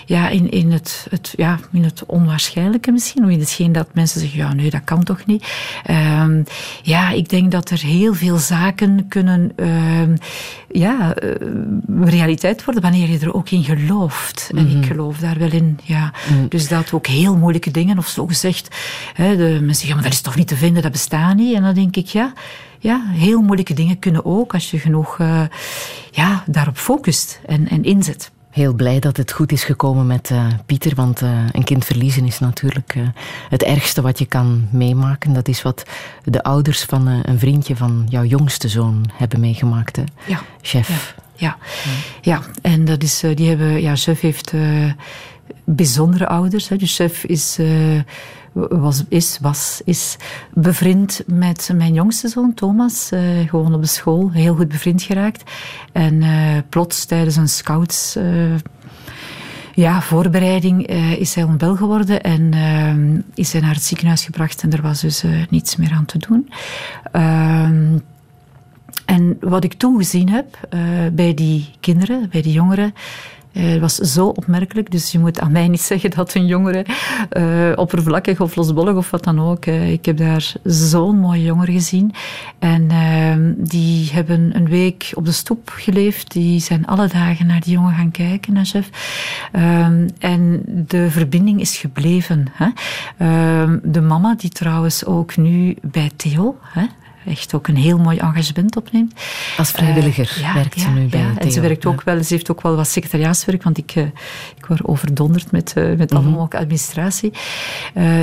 ja, 0.05 0.29
in, 0.29 0.51
in, 0.51 0.71
het, 0.71 1.07
het, 1.09 1.33
ja, 1.35 1.59
in 1.71 1.83
het 1.83 2.03
onwaarschijnlijke 2.05 2.91
misschien. 2.91 3.23
Of 3.23 3.29
in 3.29 3.39
hetgeen 3.39 3.71
dat 3.71 3.87
mensen 3.93 4.19
zeggen... 4.19 4.39
Ja, 4.39 4.53
nee, 4.53 4.69
dat 4.69 4.83
kan 4.83 5.03
toch 5.03 5.25
niet. 5.25 5.47
Ehm, 5.83 6.43
ja, 6.81 7.09
ik 7.09 7.29
denk 7.29 7.51
dat 7.51 7.69
er 7.69 7.79
heel 7.79 8.13
veel 8.13 8.37
zaken 8.37 9.05
kunnen... 9.07 9.51
ja, 10.71 11.15
realiteit 12.03 12.63
worden 12.63 12.81
wanneer 12.81 13.09
je 13.09 13.19
er 13.19 13.33
ook 13.33 13.49
in 13.49 13.63
gelooft. 13.63 14.51
En 14.55 14.77
ik 14.77 14.85
geloof 14.85 15.17
daar 15.17 15.37
wel 15.37 15.51
in. 15.51 15.79
Ja. 15.83 16.13
Mm. 16.31 16.47
Dus 16.49 16.67
dat 16.67 16.93
ook 16.93 17.07
heel 17.07 17.37
moeilijke 17.37 17.71
dingen, 17.71 17.97
of 17.97 18.07
zo 18.07 18.27
gezegd, 18.27 18.75
hè, 19.13 19.35
de 19.35 19.43
mensen 19.43 19.75
zeggen, 19.75 19.93
maar 19.93 20.03
dat 20.03 20.13
is 20.13 20.21
toch 20.21 20.35
niet 20.35 20.47
te 20.47 20.55
vinden, 20.55 20.83
dat 20.83 20.91
bestaat 20.91 21.35
niet. 21.35 21.55
En 21.55 21.61
dan 21.61 21.73
denk 21.73 21.95
ik, 21.95 22.07
ja, 22.07 22.33
ja 22.79 23.01
heel 23.07 23.41
moeilijke 23.41 23.73
dingen 23.73 23.99
kunnen 23.99 24.25
ook 24.25 24.53
als 24.53 24.71
je 24.71 24.79
genoeg 24.79 25.17
uh, 25.17 25.41
ja, 26.11 26.43
daarop 26.45 26.77
focust 26.77 27.39
en, 27.45 27.67
en 27.67 27.83
inzet. 27.83 28.31
Heel 28.51 28.73
blij 28.73 28.99
dat 28.99 29.17
het 29.17 29.31
goed 29.31 29.51
is 29.51 29.63
gekomen 29.63 30.07
met 30.07 30.29
uh, 30.29 30.47
Pieter, 30.65 30.95
want 30.95 31.21
uh, 31.21 31.29
een 31.51 31.63
kind 31.63 31.85
verliezen 31.85 32.25
is 32.25 32.39
natuurlijk 32.39 32.95
uh, 32.95 33.07
het 33.49 33.63
ergste 33.63 34.01
wat 34.01 34.19
je 34.19 34.25
kan 34.25 34.67
meemaken. 34.71 35.33
Dat 35.33 35.47
is 35.47 35.61
wat 35.61 35.83
de 36.23 36.43
ouders 36.43 36.83
van 36.83 37.07
een 37.07 37.39
vriendje 37.39 37.75
van 37.75 38.05
jouw 38.09 38.23
jongste 38.23 38.67
zoon 38.67 39.09
hebben 39.13 39.39
meegemaakt, 39.39 39.95
hè? 39.95 40.03
Ja. 40.27 40.41
Chef. 40.61 40.87
Ja. 40.87 40.95
Ja, 41.35 41.57
ja. 42.21 42.41
en 42.61 42.85
dat 42.85 43.03
is, 43.03 43.23
die 43.33 43.47
hebben, 43.47 43.81
ja, 43.81 43.95
chef 43.95 44.19
heeft 44.19 44.53
bijzondere 45.63 46.27
ouders. 46.27 46.69
Hè. 46.69 46.75
Dus 46.75 46.95
chef 46.95 47.23
is, 47.23 47.57
was, 48.53 49.03
is, 49.07 49.37
was, 49.41 49.81
is 49.85 50.17
bevriend 50.53 51.23
met 51.25 51.69
mijn 51.75 51.93
jongste 51.93 52.27
zoon 52.27 52.53
Thomas. 52.53 53.11
Uh, 53.13 53.49
gewoon 53.49 53.73
op 53.73 53.81
de 53.81 53.87
school, 53.87 54.31
heel 54.31 54.55
goed 54.55 54.67
bevriend 54.67 55.01
geraakt. 55.01 55.51
En 55.91 56.23
plots 56.69 57.05
tijdens 57.05 57.35
een 57.35 57.49
scouts 57.49 58.17
ja, 59.73 60.01
voorbereiding 60.01 60.87
is 61.17 61.35
hij 61.35 61.43
onwel 61.43 61.75
geworden 61.75 62.21
en 62.21 62.53
is 63.33 63.51
hij 63.51 63.61
naar 63.61 63.73
het 63.73 63.83
ziekenhuis 63.83 64.25
gebracht 64.25 64.63
en 64.63 64.71
er 64.71 64.81
was 64.81 65.01
dus 65.01 65.23
niets 65.49 65.75
meer 65.75 65.91
aan 65.91 66.05
te 66.05 66.17
doen. 66.17 66.49
Uh, 67.15 67.69
en 69.05 69.37
wat 69.39 69.63
ik 69.63 69.73
toen 69.73 69.97
gezien 69.97 70.29
heb 70.29 70.59
bij 71.13 71.33
die 71.33 71.69
kinderen, 71.79 72.29
bij 72.29 72.41
die 72.41 72.53
jongeren, 72.53 72.93
uh, 73.53 73.79
was 73.79 73.95
zo 73.95 74.27
opmerkelijk. 74.27 74.91
Dus 74.91 75.11
je 75.11 75.19
moet 75.19 75.39
aan 75.39 75.51
mij 75.51 75.67
niet 75.67 75.81
zeggen 75.81 76.11
dat 76.11 76.33
een 76.33 76.45
jongere 76.45 76.85
uh, 77.37 77.71
oppervlakkig 77.75 78.39
of 78.39 78.55
losbollig 78.55 78.95
of 78.95 79.09
wat 79.09 79.23
dan 79.23 79.39
ook. 79.39 79.65
Uh, 79.65 79.91
ik 79.91 80.05
heb 80.05 80.17
daar 80.17 80.53
zo'n 80.63 81.19
mooie 81.19 81.43
jongeren 81.43 81.73
gezien. 81.73 82.13
En 82.59 82.89
ehm, 82.89 83.53
die 83.57 84.09
hebben 84.11 84.55
een 84.55 84.69
week 84.69 85.11
op 85.13 85.25
de 85.25 85.31
stoep 85.31 85.69
geleefd. 85.75 86.31
Die 86.31 86.59
zijn 86.59 86.85
alle 86.85 87.07
dagen 87.07 87.47
naar 87.47 87.61
die 87.61 87.73
jongen 87.73 87.93
gaan 87.93 88.11
kijken, 88.11 88.53
naar 88.53 88.65
chef. 88.65 88.89
Ehm, 89.51 90.07
en 90.19 90.63
de 90.87 91.11
verbinding 91.11 91.59
is 91.59 91.77
gebleven. 91.77 92.45
Hè? 92.51 92.67
Ehm, 93.17 93.79
de 93.83 94.01
mama, 94.01 94.35
die 94.35 94.49
trouwens 94.49 95.05
ook 95.05 95.37
nu 95.37 95.75
bij 95.81 96.11
Theo, 96.15 96.57
hè, 96.61 96.85
echt 97.25 97.53
ook 97.53 97.67
een 97.67 97.75
heel 97.75 97.97
mooi 97.97 98.17
engagement 98.17 98.75
opneemt. 98.75 99.13
Als 99.57 99.71
vrijwilliger 99.71 100.35
uh, 100.37 100.41
ja, 100.41 100.53
werkt 100.53 100.79
ze 100.79 100.87
ja, 100.87 100.93
nu 100.93 101.05
bij 101.05 101.19
ja. 101.19 101.37
En 101.37 101.51
ze, 101.51 101.61
werkt 101.61 101.85
ook 101.85 102.03
wel, 102.03 102.23
ze 102.23 102.33
heeft 102.33 102.51
ook 102.51 102.61
wel 102.61 102.75
wat 102.75 102.87
secretariaatswerk, 102.87 103.63
want 103.63 103.77
ik, 103.77 103.95
uh, 103.95 104.03
ik 104.57 104.65
word 104.67 104.85
overdonderd 104.85 105.51
met, 105.51 105.73
uh, 105.77 105.83
met 105.83 105.97
mm 105.97 106.17
-hmm. 106.17 106.17
allemaal 106.17 106.43
ook 106.43 106.55
administratie. 106.55 107.31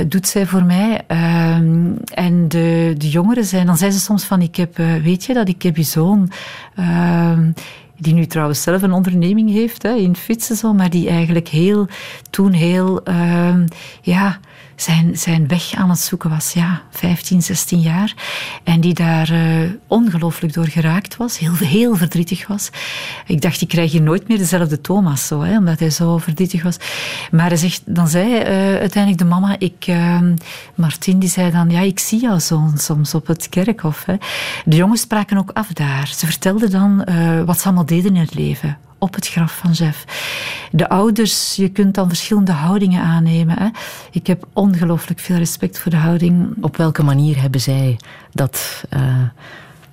doet 0.07 0.27
zij 0.27 0.45
voor 0.45 0.63
mij. 0.63 1.01
Ehm, 1.07 1.91
en 2.13 2.47
de, 2.47 2.95
de 2.97 3.09
jongeren 3.09 3.45
zijn, 3.45 3.65
dan 3.65 3.77
zijn 3.77 3.91
ze 3.91 3.99
soms 3.99 4.23
van, 4.23 4.41
ik 4.41 4.55
heb, 4.55 4.77
weet 4.77 5.25
je 5.25 5.33
dat, 5.33 5.47
ik 5.47 5.61
heb 5.61 5.77
je 5.77 5.83
zoon 5.83 6.31
ehm, 6.75 7.51
die 7.99 8.13
nu 8.13 8.25
trouwens 8.25 8.61
zelf 8.61 8.81
een 8.81 8.91
onderneming 8.91 9.51
heeft 9.51 9.83
hè, 9.83 9.93
in 9.93 10.15
fietsen, 10.15 10.55
zo, 10.55 10.73
maar 10.73 10.89
die 10.89 11.09
eigenlijk 11.09 11.47
heel, 11.47 11.87
toen 12.29 12.51
heel, 12.51 13.01
uh, 13.09 13.55
ja, 14.01 14.39
zijn, 14.81 15.17
zijn 15.17 15.47
weg 15.47 15.73
aan 15.73 15.89
het 15.89 15.99
zoeken 15.99 16.29
was. 16.29 16.53
Ja, 16.53 16.81
15, 16.89 17.41
16 17.41 17.79
jaar. 17.79 18.13
En 18.63 18.81
die 18.81 18.93
daar 18.93 19.31
eh, 19.31 19.69
ongelooflijk 19.87 20.53
door 20.53 20.67
geraakt 20.67 21.17
was. 21.17 21.37
Heel, 21.39 21.55
heel 21.55 21.95
verdrietig 21.95 22.47
was. 22.47 22.69
Ik 23.25 23.41
dacht, 23.41 23.61
ik 23.61 23.67
krijg 23.67 23.91
hier 23.91 24.01
nooit 24.01 24.27
meer 24.27 24.37
dezelfde 24.37 24.81
Thomas, 24.81 25.27
zo, 25.27 25.41
hè, 25.41 25.57
omdat 25.57 25.79
hij 25.79 25.89
zo 25.89 26.17
verdrietig 26.17 26.63
was. 26.63 26.77
Maar 27.31 27.57
zegt, 27.57 27.81
dan 27.85 28.07
zei 28.07 28.35
eh, 28.35 28.51
uiteindelijk 28.79 29.17
de 29.17 29.25
mama, 29.25 29.55
ik, 29.59 29.87
uh, 29.87 30.21
Martin, 30.75 31.19
die 31.19 31.29
zei 31.29 31.51
dan, 31.51 31.69
ja, 31.69 31.79
ik 31.79 31.99
zie 31.99 32.21
jouw 32.21 32.39
zoon 32.39 32.77
soms 32.77 33.13
op 33.13 33.27
het 33.27 33.49
kerkhof. 33.49 34.05
De 34.65 34.75
jongens 34.75 35.01
spraken 35.01 35.37
ook 35.37 35.51
af 35.53 35.73
daar. 35.73 36.07
Ze 36.07 36.25
vertelden 36.25 36.71
dan 36.71 37.05
uh, 37.09 37.43
wat 37.43 37.59
ze 37.59 37.65
allemaal 37.65 37.85
deden 37.85 38.15
in 38.15 38.21
het 38.21 38.33
leven 38.33 38.77
op 38.99 39.15
het 39.15 39.27
graf 39.27 39.57
van 39.57 39.71
Jeff. 39.71 40.05
De 40.71 40.89
ouders, 40.89 41.55
je 41.55 41.69
kunt 41.69 41.95
dan 41.95 42.07
verschillende 42.07 42.51
houdingen 42.51 43.01
aannemen. 43.01 43.57
Hè. 43.59 43.67
Ik 44.11 44.27
heb 44.27 44.47
ongelooflijk 44.53 45.19
veel 45.19 45.37
respect 45.37 45.79
voor 45.79 45.91
de 45.91 45.97
houding. 45.97 46.47
Op 46.61 46.77
welke 46.77 47.03
manier 47.03 47.41
hebben 47.41 47.61
zij 47.61 47.97
dat 48.31 48.83
uh, 48.93 49.01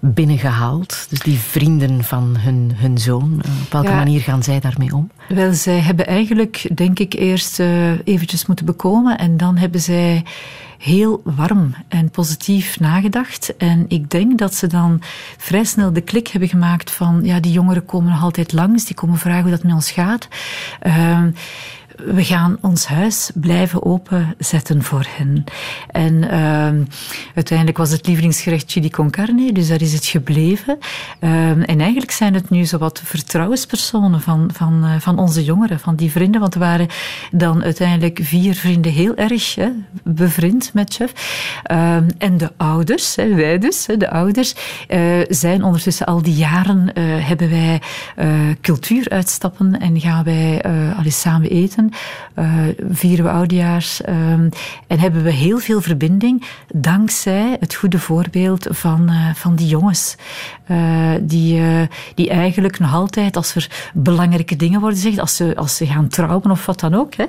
binnengehaald? 0.01 1.07
Dus 1.09 1.19
die 1.19 1.39
vrienden 1.39 2.05
van 2.05 2.37
hun, 2.39 2.73
hun 2.74 2.99
zoon, 2.99 3.43
uh, 3.47 3.62
op 3.65 3.73
welke 3.73 3.89
ja, 3.89 3.95
manier 3.95 4.20
gaan 4.20 4.43
zij 4.43 4.61
daarmee 4.61 4.95
om? 4.95 5.11
Wel, 5.28 5.53
zij 5.53 5.78
hebben 5.78 6.07
eigenlijk, 6.07 6.70
denk 6.74 6.99
ik, 6.99 7.15
eerst 7.15 7.61
uh, 7.61 8.07
eventjes 8.07 8.47
moeten 8.47 8.66
bekomen 8.66 9.19
en 9.19 9.37
dan 9.37 9.57
hebben 9.57 9.81
zij 9.81 10.24
heel 10.78 11.20
warm 11.24 11.74
en 11.89 12.11
positief 12.11 12.81
nagedacht. 12.81 13.57
En 13.57 13.85
ik 13.89 14.11
denk 14.11 14.39
dat 14.39 14.55
ze 14.55 14.66
dan 14.66 15.03
vrij 15.36 15.65
snel 15.65 15.93
de 15.93 16.01
klik 16.01 16.28
hebben 16.28 16.48
gemaakt 16.48 16.90
van, 16.90 17.20
ja, 17.23 17.40
die 17.40 17.53
jongeren 17.53 17.85
komen 17.85 18.11
nog 18.11 18.23
altijd 18.23 18.53
langs, 18.53 18.85
die 18.85 18.97
komen 18.97 19.19
vragen 19.19 19.43
hoe 19.43 19.51
dat 19.51 19.62
met 19.62 19.73
ons 19.73 19.90
gaat. 19.90 20.28
Uh, 20.86 21.23
we 22.05 22.24
gaan 22.24 22.59
ons 22.60 22.86
huis 22.86 23.31
blijven 23.35 23.85
openzetten 23.85 24.82
voor 24.82 25.06
hen. 25.09 25.44
En 25.90 26.14
uh, 26.14 26.86
uiteindelijk 27.35 27.78
was 27.78 27.90
het 27.90 28.06
lievelingsgerecht 28.06 28.70
chili 28.70 28.90
con 28.90 29.10
carne, 29.10 29.52
dus 29.52 29.68
daar 29.68 29.81
is 29.81 29.93
het 29.93 30.06
gebleven. 30.06 30.78
Uh, 31.20 31.51
en 31.51 31.81
eigenlijk 31.81 32.10
zijn 32.10 32.35
het 32.35 32.51
nu 32.51 32.64
zowat 32.64 33.01
vertrouwenspersonen 33.05 34.20
van, 34.20 34.51
van, 34.52 34.85
uh, 34.85 34.90
van 34.98 35.18
onze 35.18 35.44
jongeren, 35.44 35.81
van 35.81 35.97
die 35.97 36.10
vrienden. 36.10 36.40
Want 36.40 36.55
er 36.55 36.60
waren 36.60 36.89
dan 37.31 37.62
uiteindelijk 37.62 38.18
vier 38.23 38.55
vrienden 38.55 38.93
heel 38.93 39.14
erg 39.16 39.55
hè, 39.55 39.68
bevriend 40.02 40.70
met 40.74 40.94
chef. 40.94 41.12
Uh, 41.70 41.97
en 42.18 42.36
de 42.36 42.52
ouders, 42.56 43.16
hè, 43.16 43.35
wij 43.35 43.59
dus, 43.59 43.86
hè, 43.86 43.97
de 43.97 44.10
ouders, 44.10 44.55
uh, 44.89 45.01
zijn 45.28 45.64
ondertussen 45.64 46.06
al 46.06 46.23
die 46.23 46.35
jaren, 46.35 46.90
uh, 46.94 47.27
hebben 47.28 47.51
wij 47.51 47.81
uh, 48.18 48.31
cultuuruitstappen 48.60 49.81
en 49.81 50.01
gaan 50.01 50.24
wij 50.24 50.62
al 50.97 51.05
eens 51.05 51.20
samen 51.20 51.51
eten. 51.51 51.86
Uh, 52.39 52.61
vieren 52.91 53.25
we 53.25 53.31
oudejaars 53.31 54.01
uh, 54.01 54.33
en 54.87 54.99
hebben 54.99 55.23
we 55.23 55.31
heel 55.31 55.59
veel 55.59 55.81
verbinding 55.81 56.45
dankzij 56.75 57.57
het 57.61 57.75
goede 57.75 57.99
voorbeeld 57.99 58.67
van, 58.71 59.11
uh, 59.11 59.35
van 59.35 59.55
die 59.55 59.67
jongens. 59.67 60.17
die, 61.21 61.61
die 62.15 62.31
eigenlijk 62.31 62.79
nog 62.79 62.95
altijd, 62.95 63.37
als 63.37 63.55
er 63.55 63.91
belangrijke 63.95 64.57
dingen 64.57 64.81
worden 64.81 64.99
gezegd, 64.99 65.19
als 65.19 65.37
ze, 65.37 65.57
als 65.57 65.77
ze 65.77 65.87
gaan 65.87 66.09
trouwen 66.09 66.51
of 66.51 66.67
wat 66.67 66.81
dan 66.81 66.95
ook. 66.95 67.15
Hè. 67.15 67.25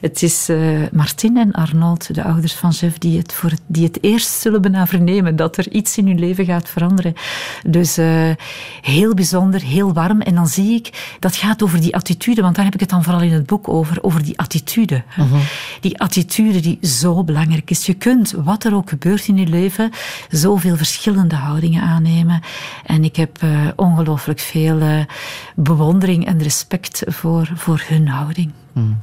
Het 0.00 0.22
is 0.22 0.48
Martin 0.92 1.36
en 1.36 1.52
Arnold, 1.52 2.14
de 2.14 2.22
ouders 2.22 2.54
van 2.54 2.70
Jeff, 2.70 2.98
die 2.98 3.18
het, 3.18 3.32
voor 3.32 3.52
die 3.66 3.84
het 3.84 3.98
eerst 4.00 4.28
zullen 4.28 4.62
bijna 4.62 4.86
vernemen 4.86 5.36
dat 5.36 5.56
er 5.56 5.70
iets 5.70 5.98
in 5.98 6.06
hun 6.06 6.18
leven 6.18 6.44
gaat 6.44 6.68
veranderen. 6.68 7.14
Dus 7.66 7.98
heel 8.80 9.14
bijzonder, 9.14 9.60
heel 9.60 9.92
warm. 9.92 10.20
En 10.20 10.34
dan 10.34 10.46
zie 10.46 10.74
ik, 10.74 11.16
dat 11.20 11.36
gaat 11.36 11.62
over 11.62 11.80
die 11.80 11.94
attitude, 11.94 12.42
want 12.42 12.54
daar 12.54 12.64
heb 12.64 12.74
ik 12.74 12.80
het 12.80 12.90
dan 12.90 13.02
vooral 13.02 13.22
in 13.22 13.32
het 13.32 13.46
boek 13.46 13.68
over 13.68 13.97
over 14.02 14.22
die 14.22 14.38
attitude. 14.38 15.02
Uh 15.18 15.32
-huh. 15.32 15.40
Die 15.80 16.00
attitude 16.00 16.60
die 16.60 16.78
zo 16.82 17.24
belangrijk 17.24 17.70
is. 17.70 17.86
Je 17.86 17.94
kunt, 17.94 18.30
wat 18.30 18.64
er 18.64 18.74
ook 18.74 18.88
gebeurt 18.88 19.28
in 19.28 19.36
je 19.36 19.46
leven, 19.46 19.90
zoveel 20.30 20.76
verschillende 20.76 21.34
houdingen 21.34 21.82
aannemen. 21.82 22.40
En 22.84 23.04
ik 23.04 23.16
heb 23.16 23.42
uh, 23.42 23.68
ongelooflijk 23.76 24.40
veel 24.40 24.80
uh, 24.80 25.04
bewondering 25.54 26.26
en 26.26 26.42
respect 26.42 27.02
voor, 27.06 27.50
voor 27.54 27.84
hun 27.86 28.08
houding. 28.08 28.52
Mm. 28.72 29.00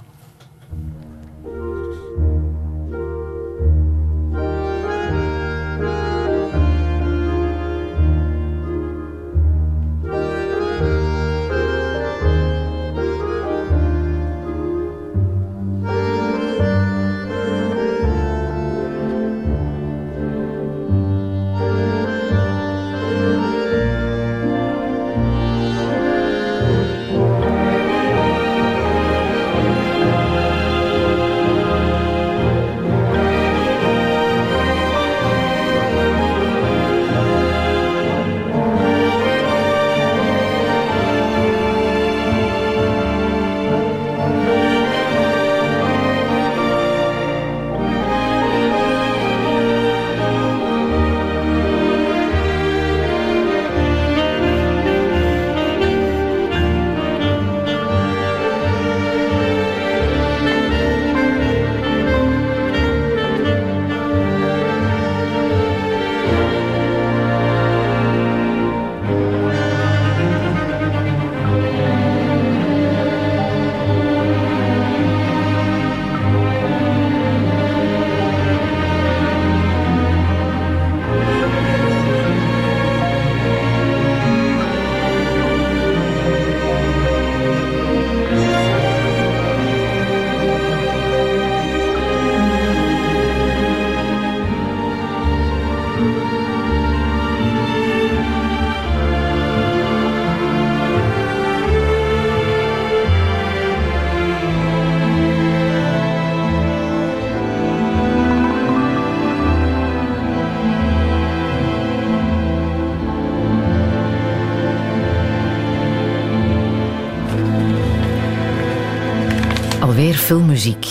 Filmmuziek. 120.26 120.85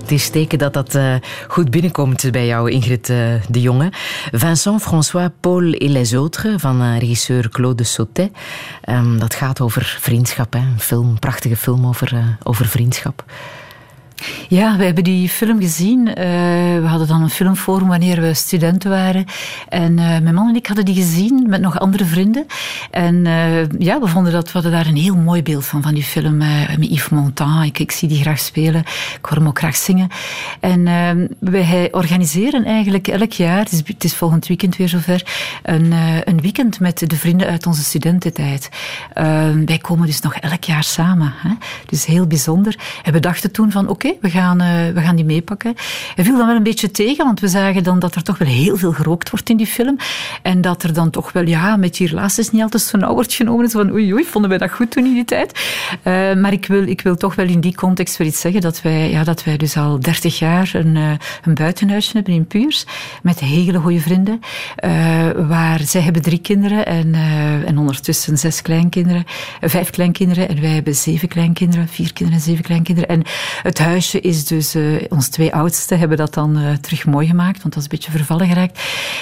Het 0.00 0.10
is 0.10 0.30
teken 0.30 0.58
dat 0.58 0.72
dat 0.72 0.94
uh, 0.94 1.14
goed 1.48 1.70
binnenkomt 1.70 2.30
bij 2.30 2.46
jou, 2.46 2.70
Ingrid 2.70 3.08
uh, 3.08 3.16
de 3.48 3.60
Jonge. 3.60 3.92
Vincent, 4.32 4.82
François, 4.82 5.28
Paul 5.40 5.72
et 5.72 5.88
les 5.88 6.12
autres 6.12 6.60
van 6.60 6.82
uh, 6.82 6.98
regisseur 6.98 7.48
Claude 7.48 7.84
Sautet. 7.84 8.30
Um, 8.88 9.18
dat 9.18 9.34
gaat 9.34 9.60
over 9.60 9.96
vriendschap. 10.00 10.52
Hè? 10.52 10.58
Een 10.58 10.80
film, 10.80 11.18
prachtige 11.18 11.56
film 11.56 11.86
over, 11.86 12.38
over 12.42 12.66
vriendschap. 12.66 13.24
Ja, 14.50 14.76
we 14.76 14.84
hebben 14.84 15.04
die 15.04 15.28
film 15.28 15.60
gezien. 15.60 16.08
Uh, 16.08 16.14
we 16.80 16.86
hadden 16.86 17.06
dan 17.08 17.22
een 17.22 17.30
filmforum 17.30 17.88
wanneer 17.88 18.20
we 18.20 18.34
studenten 18.34 18.90
waren. 18.90 19.24
En 19.68 19.98
eh, 19.98 20.04
mijn 20.06 20.34
man 20.34 20.48
en 20.48 20.56
ik 20.56 20.66
hadden 20.66 20.84
die 20.84 20.94
gezien 20.94 21.44
met 21.48 21.60
nog 21.60 21.78
andere 21.78 22.04
vrienden. 22.04 22.46
En 22.90 23.26
eh, 23.26 23.68
ja, 23.78 24.00
we 24.00 24.06
vonden 24.06 24.32
dat 24.32 24.46
we 24.46 24.52
hadden 24.52 24.72
daar 24.72 24.86
een 24.86 24.96
heel 24.96 25.16
mooi 25.16 25.42
beeld 25.42 25.64
van, 25.64 25.82
van 25.82 25.94
die 25.94 26.02
film 26.02 26.40
eh, 26.40 26.76
met 26.78 26.90
Yves 26.90 27.08
Montand. 27.08 27.78
Ik, 27.78 27.90
zie 27.90 28.08
die 28.08 28.20
graag 28.20 28.38
spelen. 28.38 28.80
Ik 28.80 29.18
hoor 29.22 29.38
hem 29.38 29.46
ook 29.46 29.58
graag 29.58 29.76
zingen. 29.76 30.08
En 30.60 30.86
eh, 30.86 31.10
wij 31.38 31.88
organiseren 31.92 32.64
eigenlijk 32.64 33.08
elk 33.08 33.32
jaar, 33.32 33.58
het 33.58 33.72
is, 33.72 33.82
is 33.98 34.14
volgend 34.14 34.46
weekend 34.46 34.76
weer 34.76 34.88
zover, 34.88 35.22
een, 35.62 35.92
eh, 35.92 36.20
een 36.24 36.40
weekend 36.40 36.80
met 36.80 37.10
de 37.10 37.16
vrienden 37.16 37.48
uit 37.48 37.66
onze 37.66 37.84
studententijd. 37.84 38.68
Eh, 39.12 39.24
wij 39.64 39.78
komen 39.78 40.06
dus 40.06 40.20
nog 40.20 40.34
elk 40.34 40.64
jaar 40.64 40.84
samen. 40.84 41.32
Hè? 41.36 41.50
Dus 41.86 42.06
heel 42.06 42.26
bijzonder. 42.26 42.78
En 43.02 43.12
we 43.12 43.20
dachten 43.20 43.52
toen 43.52 43.70
van 43.70 43.88
oké, 43.88 44.12
we, 44.20 44.30
gaan, 44.30 44.37
eh, 44.38 44.94
we 44.94 45.00
gaan 45.00 45.16
die 45.16 45.24
meepakken. 45.24 45.74
Hij 46.14 46.24
viel 46.24 46.36
dan 46.36 46.46
wel 46.46 46.56
een 46.56 46.62
beetje 46.62 46.90
tegen, 46.90 47.24
want 47.24 47.40
we 47.40 47.48
zagen 47.48 47.82
dan 47.82 47.98
dat 47.98 48.14
er 48.14 48.22
toch 48.22 48.38
wel 48.38 48.48
heel 48.48 48.76
veel 48.76 48.92
gerookt 48.92 49.30
wordt 49.30 49.50
in 49.50 49.56
die 49.56 49.66
film. 49.66 49.96
En 50.42 50.60
dat 50.60 50.82
er 50.82 50.92
dan 50.92 51.10
toch 51.10 51.32
wel, 51.32 51.46
ja, 51.46 51.76
met 51.76 51.96
die 51.96 52.08
relaties 52.08 52.50
niet 52.50 52.62
altijd 52.62 52.82
zo 52.82 52.98
nauw 52.98 53.14
wordt 53.14 53.32
genomen. 53.32 53.68
Zo 53.68 53.78
van 53.78 53.92
oei, 53.92 54.12
oei, 54.12 54.24
vonden 54.24 54.50
wij 54.50 54.58
dat 54.58 54.70
goed 54.70 54.90
toen 54.90 55.04
in 55.04 55.14
die 55.14 55.24
tijd? 55.24 55.60
Eh, 56.02 56.34
maar 56.34 56.52
ik 56.52 56.66
wil, 56.66 56.88
ik 56.88 57.00
wil 57.00 57.16
toch 57.16 57.34
wel 57.34 57.46
in 57.46 57.60
die 57.60 57.74
context 57.74 58.16
wel 58.16 58.26
iets 58.26 58.40
zeggen 58.40 58.60
dat 58.60 58.82
wij, 58.82 59.10
ja, 59.10 59.24
dat 59.24 59.44
wij 59.44 59.56
dus 59.56 59.76
al 59.76 60.00
30 60.00 60.38
jaar 60.38 60.70
een, 60.72 60.96
eh, 60.96 61.10
een 61.44 61.54
buitenhuisje 61.54 62.12
hebben 62.12 62.34
in 62.34 62.46
Puurs. 62.46 62.86
Met 63.22 63.40
hele 63.40 63.78
goede 63.78 64.00
vrienden. 64.00 64.40
waar 65.48 65.80
zij 65.80 66.00
hebben 66.00 66.22
drie 66.22 66.38
kinderen 66.38 66.86
en, 66.86 67.14
en 67.66 67.78
ondertussen 67.78 68.38
zes 68.38 68.62
kleinkinderen. 68.62 69.24
vijf 69.60 69.90
kleinkinderen. 69.90 70.48
En 70.48 70.60
wij 70.60 70.70
hebben 70.70 70.94
zeven 70.94 71.28
kleinkinderen. 71.28 71.88
Vier 71.88 72.12
kinderen 72.12 72.40
en 72.40 72.46
zeven 72.46 72.64
kleinkinderen. 72.64 73.08
En 73.08 73.22
het 73.62 73.78
huisje 73.78 74.20
is 74.28 74.44
dus, 74.44 74.74
eh, 74.74 74.82
ons 75.08 75.28
twee 75.28 75.54
oudste 75.54 75.94
hebben 75.94 76.16
dat 76.16 76.34
dan 76.34 76.56
eh, 76.56 76.72
terug 76.72 77.06
mooi 77.06 77.26
gemaakt. 77.26 77.62
Want 77.62 77.74
dat 77.74 77.76
is 77.76 77.82
een 77.82 77.96
beetje 77.96 78.10
vervallen 78.10 78.46
geraakt. 78.48 78.80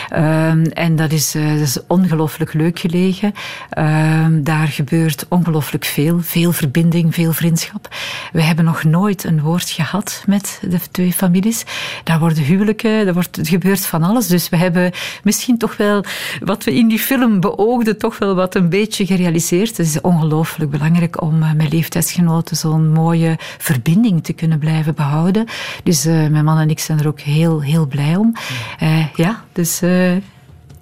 Ehm, 0.09 0.65
en 0.65 0.97
dat 0.97 1.13
is, 1.13 1.35
eh, 1.35 1.49
dat 1.49 1.61
is 1.61 1.79
ongelooflijk 1.87 2.53
leuk 2.53 2.79
gelegen. 2.79 3.33
Ehm, 3.71 4.43
daar 4.43 4.69
gebeurt 4.69 5.27
ongelooflijk 5.29 5.85
veel. 5.85 6.21
Veel 6.21 6.53
verbinding, 6.53 7.15
veel 7.15 7.33
vriendschap. 7.33 7.89
We 8.33 8.43
hebben 8.43 8.65
nog 8.65 8.85
nooit 8.85 9.25
een 9.25 9.41
woord 9.41 9.71
gehad 9.71 10.23
met 10.27 10.61
de 10.69 10.79
twee 10.91 11.13
families. 11.13 11.65
Daar 12.05 12.19
worden 12.19 12.43
huwelijken, 12.43 13.05
daar 13.05 13.15
wordt, 13.15 13.37
er 13.37 13.47
gebeurt 13.47 13.87
van 13.87 14.03
alles. 14.03 14.27
Dus 14.27 14.49
we 14.49 14.57
hebben 14.57 14.93
misschien 15.23 15.59
toch 15.59 15.77
wel 15.77 16.05
wat 16.41 16.65
we 16.65 16.75
in 16.75 16.89
die 16.89 16.99
film 16.99 17.41
beoogden, 17.41 17.99
toch 17.99 18.19
wel 18.19 18.35
wat 18.35 18.55
een 18.55 18.69
beetje 18.69 19.07
gerealiseerd. 19.07 19.77
Het 19.77 19.87
is 19.87 20.01
ongelooflijk 20.01 20.71
belangrijk 20.71 21.23
om 21.23 21.39
met 21.57 21.73
leeftijdsgenoten 21.73 22.57
zo'n 22.57 22.93
mooie 22.93 23.37
verbinding 23.59 24.25
te 24.25 24.33
kunnen 24.33 24.59
blijven 24.59 24.95
behouden. 24.97 25.47
Dus 25.83 26.05
eh, 26.05 26.13
mijn 26.27 26.45
man 26.45 26.59
en 26.59 26.71
ik 26.71 26.79
zijn 26.79 26.99
er 27.01 27.07
ook 27.07 27.21
heel, 27.21 27.61
heel 27.63 27.87
blij 27.87 28.17
om. 28.17 28.35
Eh, 28.79 29.15
ja, 29.15 29.45
dus... 29.53 29.83
eh, 29.83 30.13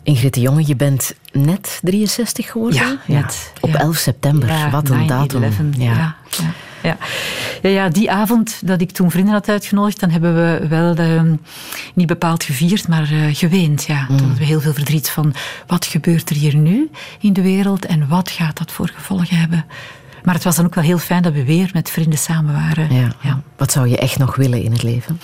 Ingrid 0.02 0.34
de 0.34 0.40
Jonge, 0.40 0.66
je 0.66 0.76
bent 0.76 1.14
net 1.32 1.78
63 1.82 2.50
geworden? 2.50 2.78
Ja, 2.78 2.96
net, 3.06 3.52
Op 3.60 3.70
ja. 3.70 3.78
11 3.78 3.96
september. 3.96 4.48
Ja, 4.48 4.70
Wat 4.70 4.88
een 4.88 5.02
9/11, 5.02 5.06
datum. 5.06 5.42
Ja. 5.76 5.92
Ja, 5.92 6.16
ja. 6.82 6.96
Ja, 7.62 7.68
ja, 7.68 7.88
die 7.88 8.10
avond 8.10 8.60
dat 8.64 8.80
ik 8.80 8.90
toen 8.90 9.10
vrienden 9.10 9.32
had 9.34 9.48
uitgenodigd, 9.48 10.00
dan 10.00 10.10
hebben 10.10 10.34
we 10.34 10.68
wel 10.68 10.94
ehm, 10.94 11.34
niet 11.94 12.06
bepaald 12.06 12.44
gevierd, 12.44 12.88
maar 12.88 13.02
eh, 13.12 13.34
geweend. 13.34 13.84
Ja. 13.84 14.06
Toen 14.06 14.18
hadden 14.18 14.36
we 14.38 14.44
heel 14.44 14.60
veel 14.60 14.72
verdriet 14.72 15.10
van 15.10 15.34
wat 15.66 15.84
gebeurt 15.86 16.30
er 16.30 16.36
hier 16.36 16.56
nu 16.56 16.90
in 17.20 17.32
de 17.32 17.42
wereld 17.42 17.86
en 17.86 18.08
wat 18.08 18.30
gaat 18.30 18.58
dat 18.58 18.72
voor 18.72 18.90
gevolgen 18.94 19.36
hebben. 19.36 19.64
Maar 20.24 20.34
het 20.34 20.44
was 20.44 20.56
dan 20.56 20.64
ook 20.64 20.74
wel 20.74 20.84
heel 20.84 20.98
fijn 20.98 21.22
dat 21.22 21.32
we 21.32 21.44
weer 21.44 21.70
met 21.72 21.90
vrienden 21.90 22.18
samen 22.18 22.54
waren. 22.54 22.94
Ja. 23.20 23.40
Wat 23.56 23.72
zou 23.72 23.88
je 23.88 23.98
echt 23.98 24.18
nog 24.18 24.36
willen 24.36 24.62
in 24.62 24.72
het 24.72 24.82
leven? 24.82 25.20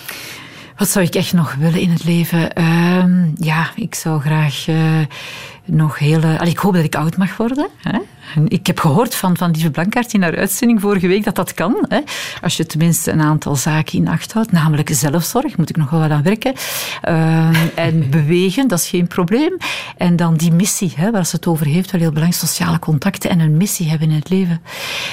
Wat 0.76 0.88
zou 0.88 1.04
ik 1.04 1.14
echt 1.14 1.32
nog 1.32 1.54
willen 1.54 1.80
in 1.80 1.90
het 1.90 2.04
leven? 2.04 2.52
Ehm, 2.52 3.30
ja, 3.34 3.70
ik 3.74 3.94
zou 3.94 4.20
graag 4.20 4.68
eh, 4.68 4.76
nog 5.64 5.98
hele... 5.98 6.38
Allee, 6.38 6.52
ik 6.52 6.58
hoop 6.58 6.74
dat 6.74 6.84
ik 6.84 6.94
oud 6.94 7.16
mag 7.16 7.36
worden. 7.36 7.68
Hè? 7.82 7.98
Ik 8.48 8.66
heb 8.66 8.78
gehoord 8.80 9.14
van, 9.14 9.36
van 9.36 9.50
Lieve 9.50 9.70
Blankaert 9.70 10.12
in 10.12 10.22
haar 10.22 10.36
uitzending 10.36 10.80
vorige 10.80 11.06
week 11.06 11.24
dat 11.24 11.34
dat 11.34 11.54
kan. 11.54 11.84
Hè? 11.88 12.00
Als 12.42 12.56
je 12.56 12.66
tenminste 12.66 13.10
een 13.10 13.20
aantal 13.22 13.56
zaken 13.56 13.98
in 13.98 14.08
acht 14.08 14.32
houdt. 14.32 14.52
Namelijk 14.52 14.88
zelfzorg, 14.92 15.56
moet 15.56 15.70
ik 15.70 15.76
nog 15.76 15.90
wel 15.90 16.00
wat 16.00 16.10
aan 16.10 16.22
werken. 16.22 16.52
Ehm, 17.02 17.54
en 17.74 18.10
bewegen, 18.10 18.68
dat 18.68 18.78
is 18.78 18.88
geen 18.88 19.06
probleem. 19.06 19.56
En 19.96 20.16
dan 20.16 20.36
die 20.36 20.52
missie, 20.52 20.92
hè, 20.96 21.10
waar 21.10 21.26
ze 21.26 21.36
het 21.36 21.46
over 21.46 21.66
heeft, 21.66 21.90
wel 21.90 22.00
heel 22.00 22.12
belangrijk. 22.12 22.40
Sociale 22.46 22.78
contacten 22.78 23.30
en 23.30 23.40
een 23.40 23.56
missie 23.56 23.88
hebben 23.88 24.08
in 24.10 24.14
het 24.16 24.28
leven. 24.30 24.60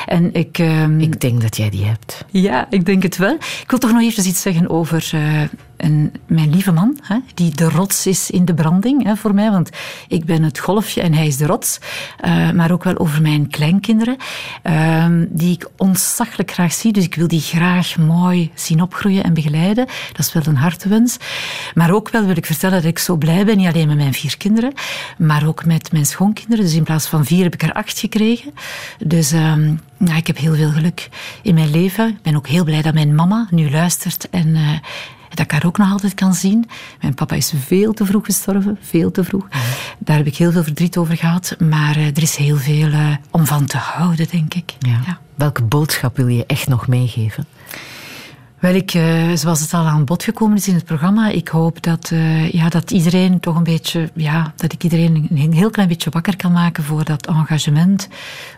En 0.05 0.33
ik... 0.33 0.57
ehm, 0.59 0.99
Ik 0.99 1.19
denk 1.19 1.41
dat 1.41 1.57
jij 1.57 1.69
die 1.69 1.85
hebt. 1.85 2.25
ja, 2.31 2.67
ik 2.69 2.85
denk 2.85 3.03
het 3.03 3.17
wel. 3.17 3.33
Ik 3.33 3.63
wil 3.67 3.79
toch 3.79 3.91
nog 3.91 4.01
even 4.01 4.27
iets 4.27 4.41
zeggen 4.41 4.69
over 4.69 5.09
eh, 5.13 5.41
een, 5.77 6.13
mijn 6.25 6.49
lieve 6.49 6.71
man, 6.71 6.97
hè, 7.01 7.17
die 7.33 7.51
de 7.55 7.69
rots 7.69 8.07
is 8.07 8.31
in 8.31 8.45
de 8.45 8.53
branding 8.53 9.03
hè, 9.03 9.15
voor 9.15 9.33
mij. 9.33 9.51
Want 9.51 9.69
ik 10.07 10.25
ben 10.25 10.43
het 10.43 10.59
golfje 10.59 11.01
en 11.01 11.13
hij 11.13 11.27
is 11.27 11.37
de 11.37 11.45
rots. 11.45 11.79
Eh, 12.19 12.51
maar 12.51 12.71
ook 12.71 12.83
wel 12.83 12.97
over 12.97 13.21
mijn 13.21 13.47
kleinkinderen, 13.47 14.17
ehm, 14.61 15.25
die 15.29 15.53
ik 15.53 15.67
ontzaglijk 15.77 16.51
graag 16.51 16.73
zie. 16.73 16.93
Dus 16.93 17.03
ik 17.03 17.15
wil 17.15 17.27
die 17.27 17.41
graag 17.41 17.97
mooi 17.97 18.51
zien 18.53 18.81
opgroeien 18.81 19.23
en 19.23 19.33
begeleiden. 19.33 19.85
Dat 20.11 20.25
is 20.25 20.33
wel 20.33 20.43
een 20.45 20.55
hartewens. 20.55 21.17
Maar 21.73 21.93
ook 21.93 22.09
wel 22.09 22.25
wil 22.25 22.37
ik 22.37 22.45
vertellen 22.45 22.81
dat 22.81 22.89
ik 22.91 22.99
zo 22.99 23.15
blij 23.15 23.45
ben, 23.45 23.57
niet 23.57 23.67
alleen 23.67 23.87
met 23.87 23.97
mijn 23.97 24.13
vier 24.13 24.37
kinderen, 24.37 24.73
maar 25.17 25.47
ook 25.47 25.65
met 25.65 25.91
mijn 25.91 26.05
schoonkinderen. 26.05 26.65
Dus 26.65 26.73
in 26.73 26.83
plaats 26.83 27.07
van 27.07 27.25
vier 27.25 27.43
heb 27.43 27.53
ik 27.53 27.63
er 27.63 27.73
acht 27.73 27.99
gekregen. 27.99 28.53
Dus 29.05 29.31
ehm, 29.31 29.75
ik 29.97 30.27
heb 30.27 30.37
heel 30.37 30.55
veel 30.55 30.71
geluk 30.71 31.09
in 31.41 31.53
mijn 31.53 31.71
leven. 31.71 32.07
Ik 32.07 32.21
ben 32.21 32.35
ook 32.35 32.47
heel 32.47 32.63
blij 32.63 32.81
dat 32.81 32.93
mijn 32.93 33.15
mama 33.15 33.47
nu 33.49 33.71
luistert 33.71 34.29
en 34.29 34.55
eh, 34.55 34.69
dat 35.37 35.45
ik 35.45 35.51
haar 35.51 35.65
ook 35.65 35.77
nog 35.77 35.91
altijd 35.91 36.13
kan 36.13 36.33
zien. 36.33 36.69
Mijn 37.01 37.13
papa 37.13 37.35
is 37.35 37.53
veel 37.65 37.93
te 37.93 38.05
vroeg 38.05 38.25
gestorven, 38.25 38.77
veel 38.81 39.11
te 39.11 39.23
vroeg. 39.23 39.47
Daar 39.97 40.17
heb 40.17 40.25
ik 40.25 40.37
heel 40.37 40.51
veel 40.51 40.63
verdriet 40.63 40.97
over 40.97 41.17
gehad. 41.17 41.55
Maar 41.59 41.95
eh, 41.95 42.05
er 42.05 42.21
is 42.21 42.35
heel 42.35 42.57
veel 42.57 42.91
eh, 42.91 43.15
om 43.31 43.45
van 43.45 43.65
te 43.65 43.77
houden, 43.77 44.27
denk 44.31 44.53
ik. 44.53 44.73
Ja. 44.79 45.19
Welke 45.35 45.63
boodschap 45.63 46.17
wil 46.17 46.27
je 46.27 46.45
echt 46.45 46.67
nog 46.67 46.87
meegeven? 46.87 47.45
Wel, 48.59 48.73
ik, 48.73 48.93
eh, 48.93 49.31
zoals 49.33 49.59
het 49.59 49.73
al 49.73 49.85
aan 49.85 50.05
bod 50.05 50.23
gekomen 50.23 50.57
is 50.57 50.67
in 50.67 50.75
het 50.75 50.85
programma, 50.85 51.29
ik 51.29 51.47
hoop 51.47 51.83
dat, 51.83 52.09
eh, 52.11 52.51
ja, 52.51 52.69
dat 52.69 52.91
iedereen 52.91 53.39
toch 53.39 53.55
een 53.55 53.63
beetje, 53.63 54.09
ja, 54.13 54.53
dat 54.55 54.73
ik 54.73 54.83
iedereen 54.83 55.27
een 55.29 55.53
heel 55.53 55.69
klein 55.69 55.87
beetje 55.87 56.09
wakker 56.09 56.35
kan 56.35 56.51
maken 56.51 56.83
voor 56.83 57.03
dat 57.03 57.27
engagement, 57.27 58.07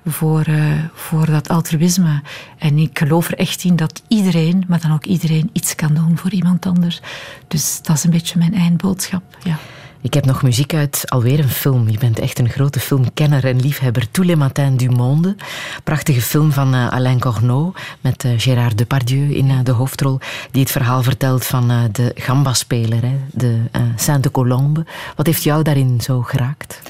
voor, 0.06 0.42
eh, 0.42 0.72
voor 0.94 1.26
dat 1.26 1.50
altruïsme. 1.50 2.22
En 2.58 2.78
ik 2.78 2.98
geloof 2.98 3.28
er 3.28 3.38
echt 3.38 3.64
in 3.64 3.76
dat 3.76 4.02
iedereen, 4.08 4.64
maar 4.68 4.82
dan 4.82 4.94
ook 4.94 5.06
iedereen, 5.06 5.50
iets 5.54 5.76
kan 5.76 5.94
doen 5.94 6.18
voor 6.18 6.32
iemand 6.32 6.66
anders. 6.66 7.02
Dus 7.48 7.80
dat 7.82 7.96
is 7.96 8.04
een 8.04 8.12
beetje 8.12 8.38
mijn 8.38 8.54
eindboodschap. 8.54 9.24
Ja. 9.44 9.58
Ik 10.02 10.14
heb 10.14 10.26
nog 10.26 10.44
muziek 10.44 10.74
uit 10.74 11.04
alweer 11.06 11.40
een 11.40 11.50
film. 11.50 11.90
Je 11.90 11.98
bent 11.98 12.20
echt 12.20 12.40
een 12.40 12.50
grote 12.50 12.80
filmkenner 12.80 13.46
en 13.46 13.60
liefhebber. 13.60 14.12
Tous 14.12 14.26
les 14.26 14.36
matins 14.36 14.78
du 14.78 14.90
monde. 14.90 15.36
Prachtige 15.84 16.22
film 16.22 16.52
van 16.52 16.74
eh, 16.74 16.90
Alain 16.90 17.20
Corneau 17.20 17.74
met 18.02 18.24
eh, 18.24 18.32
Gérard 18.38 18.78
Depardieu 18.78 19.34
in 19.34 19.50
eh, 19.50 19.60
de 19.64 19.72
hoofdrol. 19.72 20.20
Die 20.52 20.62
het 20.62 20.72
verhaal 20.72 21.04
vertelt 21.04 21.46
van 21.46 21.90
de 21.92 22.12
gamba-speler, 22.16 23.04
de 23.32 23.62
eh, 23.72 23.82
Sainte 23.96 24.32
Colombe. 24.32 24.86
Wat 25.16 25.26
heeft 25.26 25.44
jou 25.44 25.64
daarin 25.64 26.02
zo 26.02 26.22
geraakt? 26.22 26.82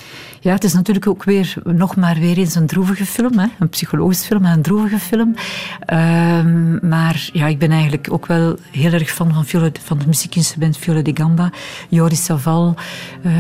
Ja, 0.42 0.54
het 0.54 0.64
is 0.64 0.74
natuurlijk 0.74 1.08
ook 1.08 1.24
weer, 1.24 1.54
nog 1.64 1.96
maar 1.96 2.16
weer 2.16 2.38
eens 2.38 2.56
een 2.56 2.68
droevige 2.68 3.06
film. 3.06 3.40
Hè? 3.40 3.48
Een 3.60 3.70
psychologische 3.70 4.26
film, 4.26 4.46
een 4.46 4.62
droevige 4.62 5.00
film. 5.00 5.36
Ehm, 5.86 6.88
maar 6.88 7.30
ja, 7.34 7.48
ik 7.48 7.60
ben 7.60 7.72
eigenlijk 7.72 8.08
ook 8.12 8.26
wel 8.26 8.56
heel 8.72 8.92
erg 8.92 9.10
fan 9.10 9.34
van, 9.34 9.46
Viola, 9.46 9.70
van 9.84 9.98
het 9.98 10.08
muziekinstrument 10.08 10.78
Viola 10.78 11.02
de 11.02 11.12
Gamba. 11.14 11.52
Joris 11.90 12.24
Saval 12.24 12.76
eh, 13.24 13.32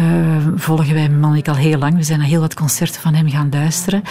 volgen 0.56 0.94
wij, 0.94 1.10
man 1.10 1.44
al 1.44 1.56
heel 1.56 1.78
lang. 1.78 1.96
We 1.96 2.04
zijn 2.04 2.20
naar 2.20 2.28
heel 2.28 2.42
wat 2.42 2.54
concerten 2.54 3.02
van 3.02 3.14
hem 3.14 3.30
gaan 3.30 3.50
luisteren. 3.52 4.04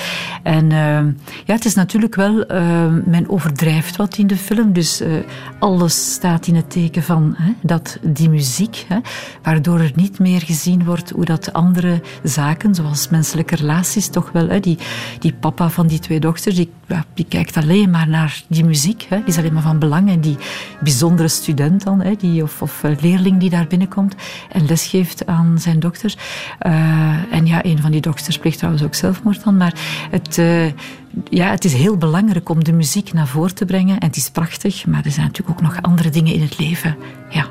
En 0.42 0.72
ehm, 0.72 1.06
ja, 1.44 1.54
het 1.54 1.64
is 1.64 1.74
natuurlijk 1.74 2.14
wel, 2.14 2.46
ehm, 2.46 3.00
men 3.04 3.28
overdrijft 3.28 3.96
wat 3.96 4.16
in 4.16 4.26
de 4.26 4.36
film. 4.36 4.72
Dus 4.72 5.00
eh, 5.00 5.10
alles 5.58 6.12
staat 6.12 6.46
in 6.46 6.54
het 6.54 6.70
teken 6.70 7.02
van 7.02 7.34
hè, 7.36 7.52
dat, 7.62 7.98
die 8.02 8.28
muziek, 8.28 8.84
hè, 8.88 8.98
waardoor 9.42 9.80
er 9.80 9.92
niet 9.94 10.18
meer 10.18 10.40
gezien 10.40 10.84
wordt 10.84 11.10
hoe 11.10 11.24
dat 11.24 11.52
andere 11.52 12.00
zaken, 12.22 12.74
zoals 12.78 13.08
menselijke 13.08 13.56
relaties, 13.56 14.08
toch 14.08 14.30
wel. 14.32 14.48
Hè, 14.48 14.60
die, 14.60 14.78
die 15.18 15.32
papa 15.32 15.70
van 15.70 15.86
die 15.86 15.98
twee 15.98 16.20
dochters, 16.20 16.54
die, 16.54 16.70
die 17.14 17.24
kijkt 17.28 17.56
alleen 17.56 17.90
maar 17.90 18.08
naar 18.08 18.42
die 18.48 18.64
muziek. 18.64 19.06
Hè, 19.08 19.16
die 19.16 19.26
is 19.26 19.38
alleen 19.38 19.52
maar 19.52 19.62
van 19.62 19.78
belang. 19.78 20.08
En 20.10 20.20
die 20.20 20.36
bijzondere 20.80 21.28
student 21.28 21.84
dan, 21.84 22.00
hè, 22.00 22.14
die, 22.14 22.42
of, 22.42 22.82
eh, 22.82 22.90
leerling 23.00 23.40
die 23.40 23.50
daar 23.50 23.66
binnenkomt 23.66 24.14
en 24.52 24.66
lesgeeft 24.66 25.26
aan 25.26 25.58
zijn 25.58 25.80
dochters. 25.80 26.16
Eh, 26.58 26.72
en 27.32 27.46
ja, 27.46 27.64
een 27.64 27.80
van 27.80 27.90
die 27.90 28.00
dochters 28.00 28.38
pleegt 28.38 28.56
trouwens 28.56 28.84
ook 28.84 28.94
zelfmoord 28.94 29.44
dan. 29.44 29.56
Maar 29.56 29.74
het, 30.10 30.38
eh, 30.38 30.66
ja, 31.30 31.50
het 31.50 31.64
is 31.64 31.72
heel 31.72 31.96
belangrijk 31.96 32.48
om 32.48 32.64
de 32.64 32.72
muziek 32.72 33.12
naar 33.12 33.26
voren 33.26 33.54
te 33.54 33.64
brengen. 33.64 33.98
En 34.00 34.06
het 34.06 34.16
is 34.16 34.30
prachtig, 34.30 34.86
maar 34.86 35.04
er 35.04 35.10
zijn 35.10 35.26
natuurlijk 35.26 35.58
ook 35.58 35.64
nog 35.64 35.82
andere 35.82 36.10
dingen 36.10 36.34
in 36.34 36.42
het 36.42 36.58
leven. 36.58 36.96
Ja. 37.30 37.46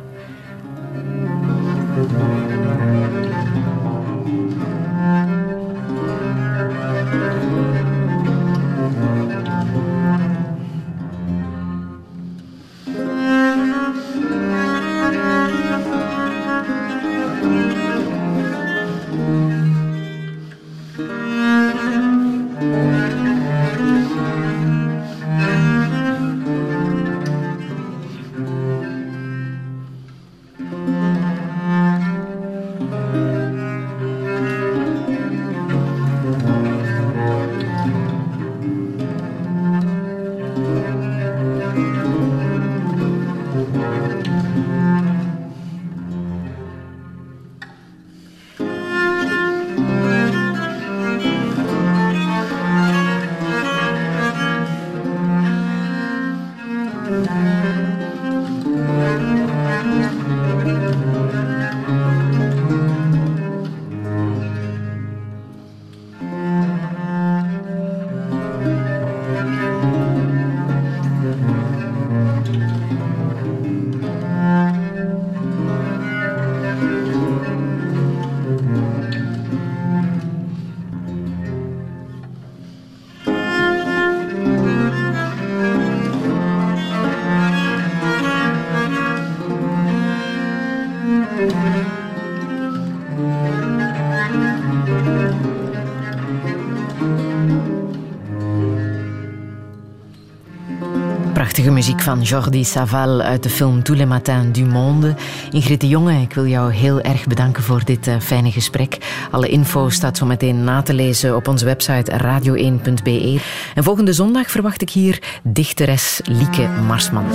Van 102.07 102.21
Jordi 102.21 102.63
Saval 102.63 103.21
uit 103.21 103.43
de 103.43 103.49
film 103.49 103.83
Tous 103.83 103.97
les 103.97 104.07
matins 104.07 104.51
du 104.51 104.65
monde. 104.65 105.15
Ingrid 105.51 105.81
de 105.81 105.87
Jonge, 105.87 106.21
ik 106.21 106.33
wil 106.33 106.45
jou 106.45 106.73
heel 106.73 107.01
erg 107.01 107.27
bedanken 107.27 107.63
voor 107.63 107.81
dit 107.85 108.07
eh, 108.07 108.19
fijne 108.19 108.51
gesprek. 108.51 108.97
Alle 109.31 109.47
info 109.49 109.89
staat 109.89 110.17
zo 110.17 110.25
meteen 110.25 110.63
na 110.63 110.81
te 110.81 110.93
lezen 110.93 111.35
op 111.35 111.47
onze 111.47 111.65
website 111.65 112.11
radio1.be. 112.11 113.41
En 113.75 113.83
volgende 113.83 114.13
zondag 114.13 114.51
verwacht 114.51 114.81
ik 114.81 114.89
hier 114.89 115.19
dichteres 115.43 116.19
Lieke 116.23 116.67
Marsman. 116.87 117.25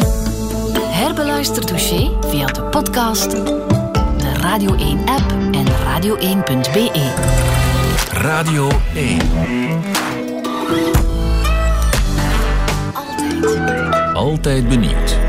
Herbeluister 0.80 1.64
Touché 1.64 2.10
via 2.20 2.46
de 2.46 2.62
podcast, 2.62 3.30
de 3.30 4.32
Radio 4.40 4.76
1-app 4.76 5.34
en 5.50 5.66
radio1.be. 5.66 7.12
Radio 8.12 8.70
1. 8.94 10.11
Altijd 14.32 14.68
benieuwd. 14.68 15.21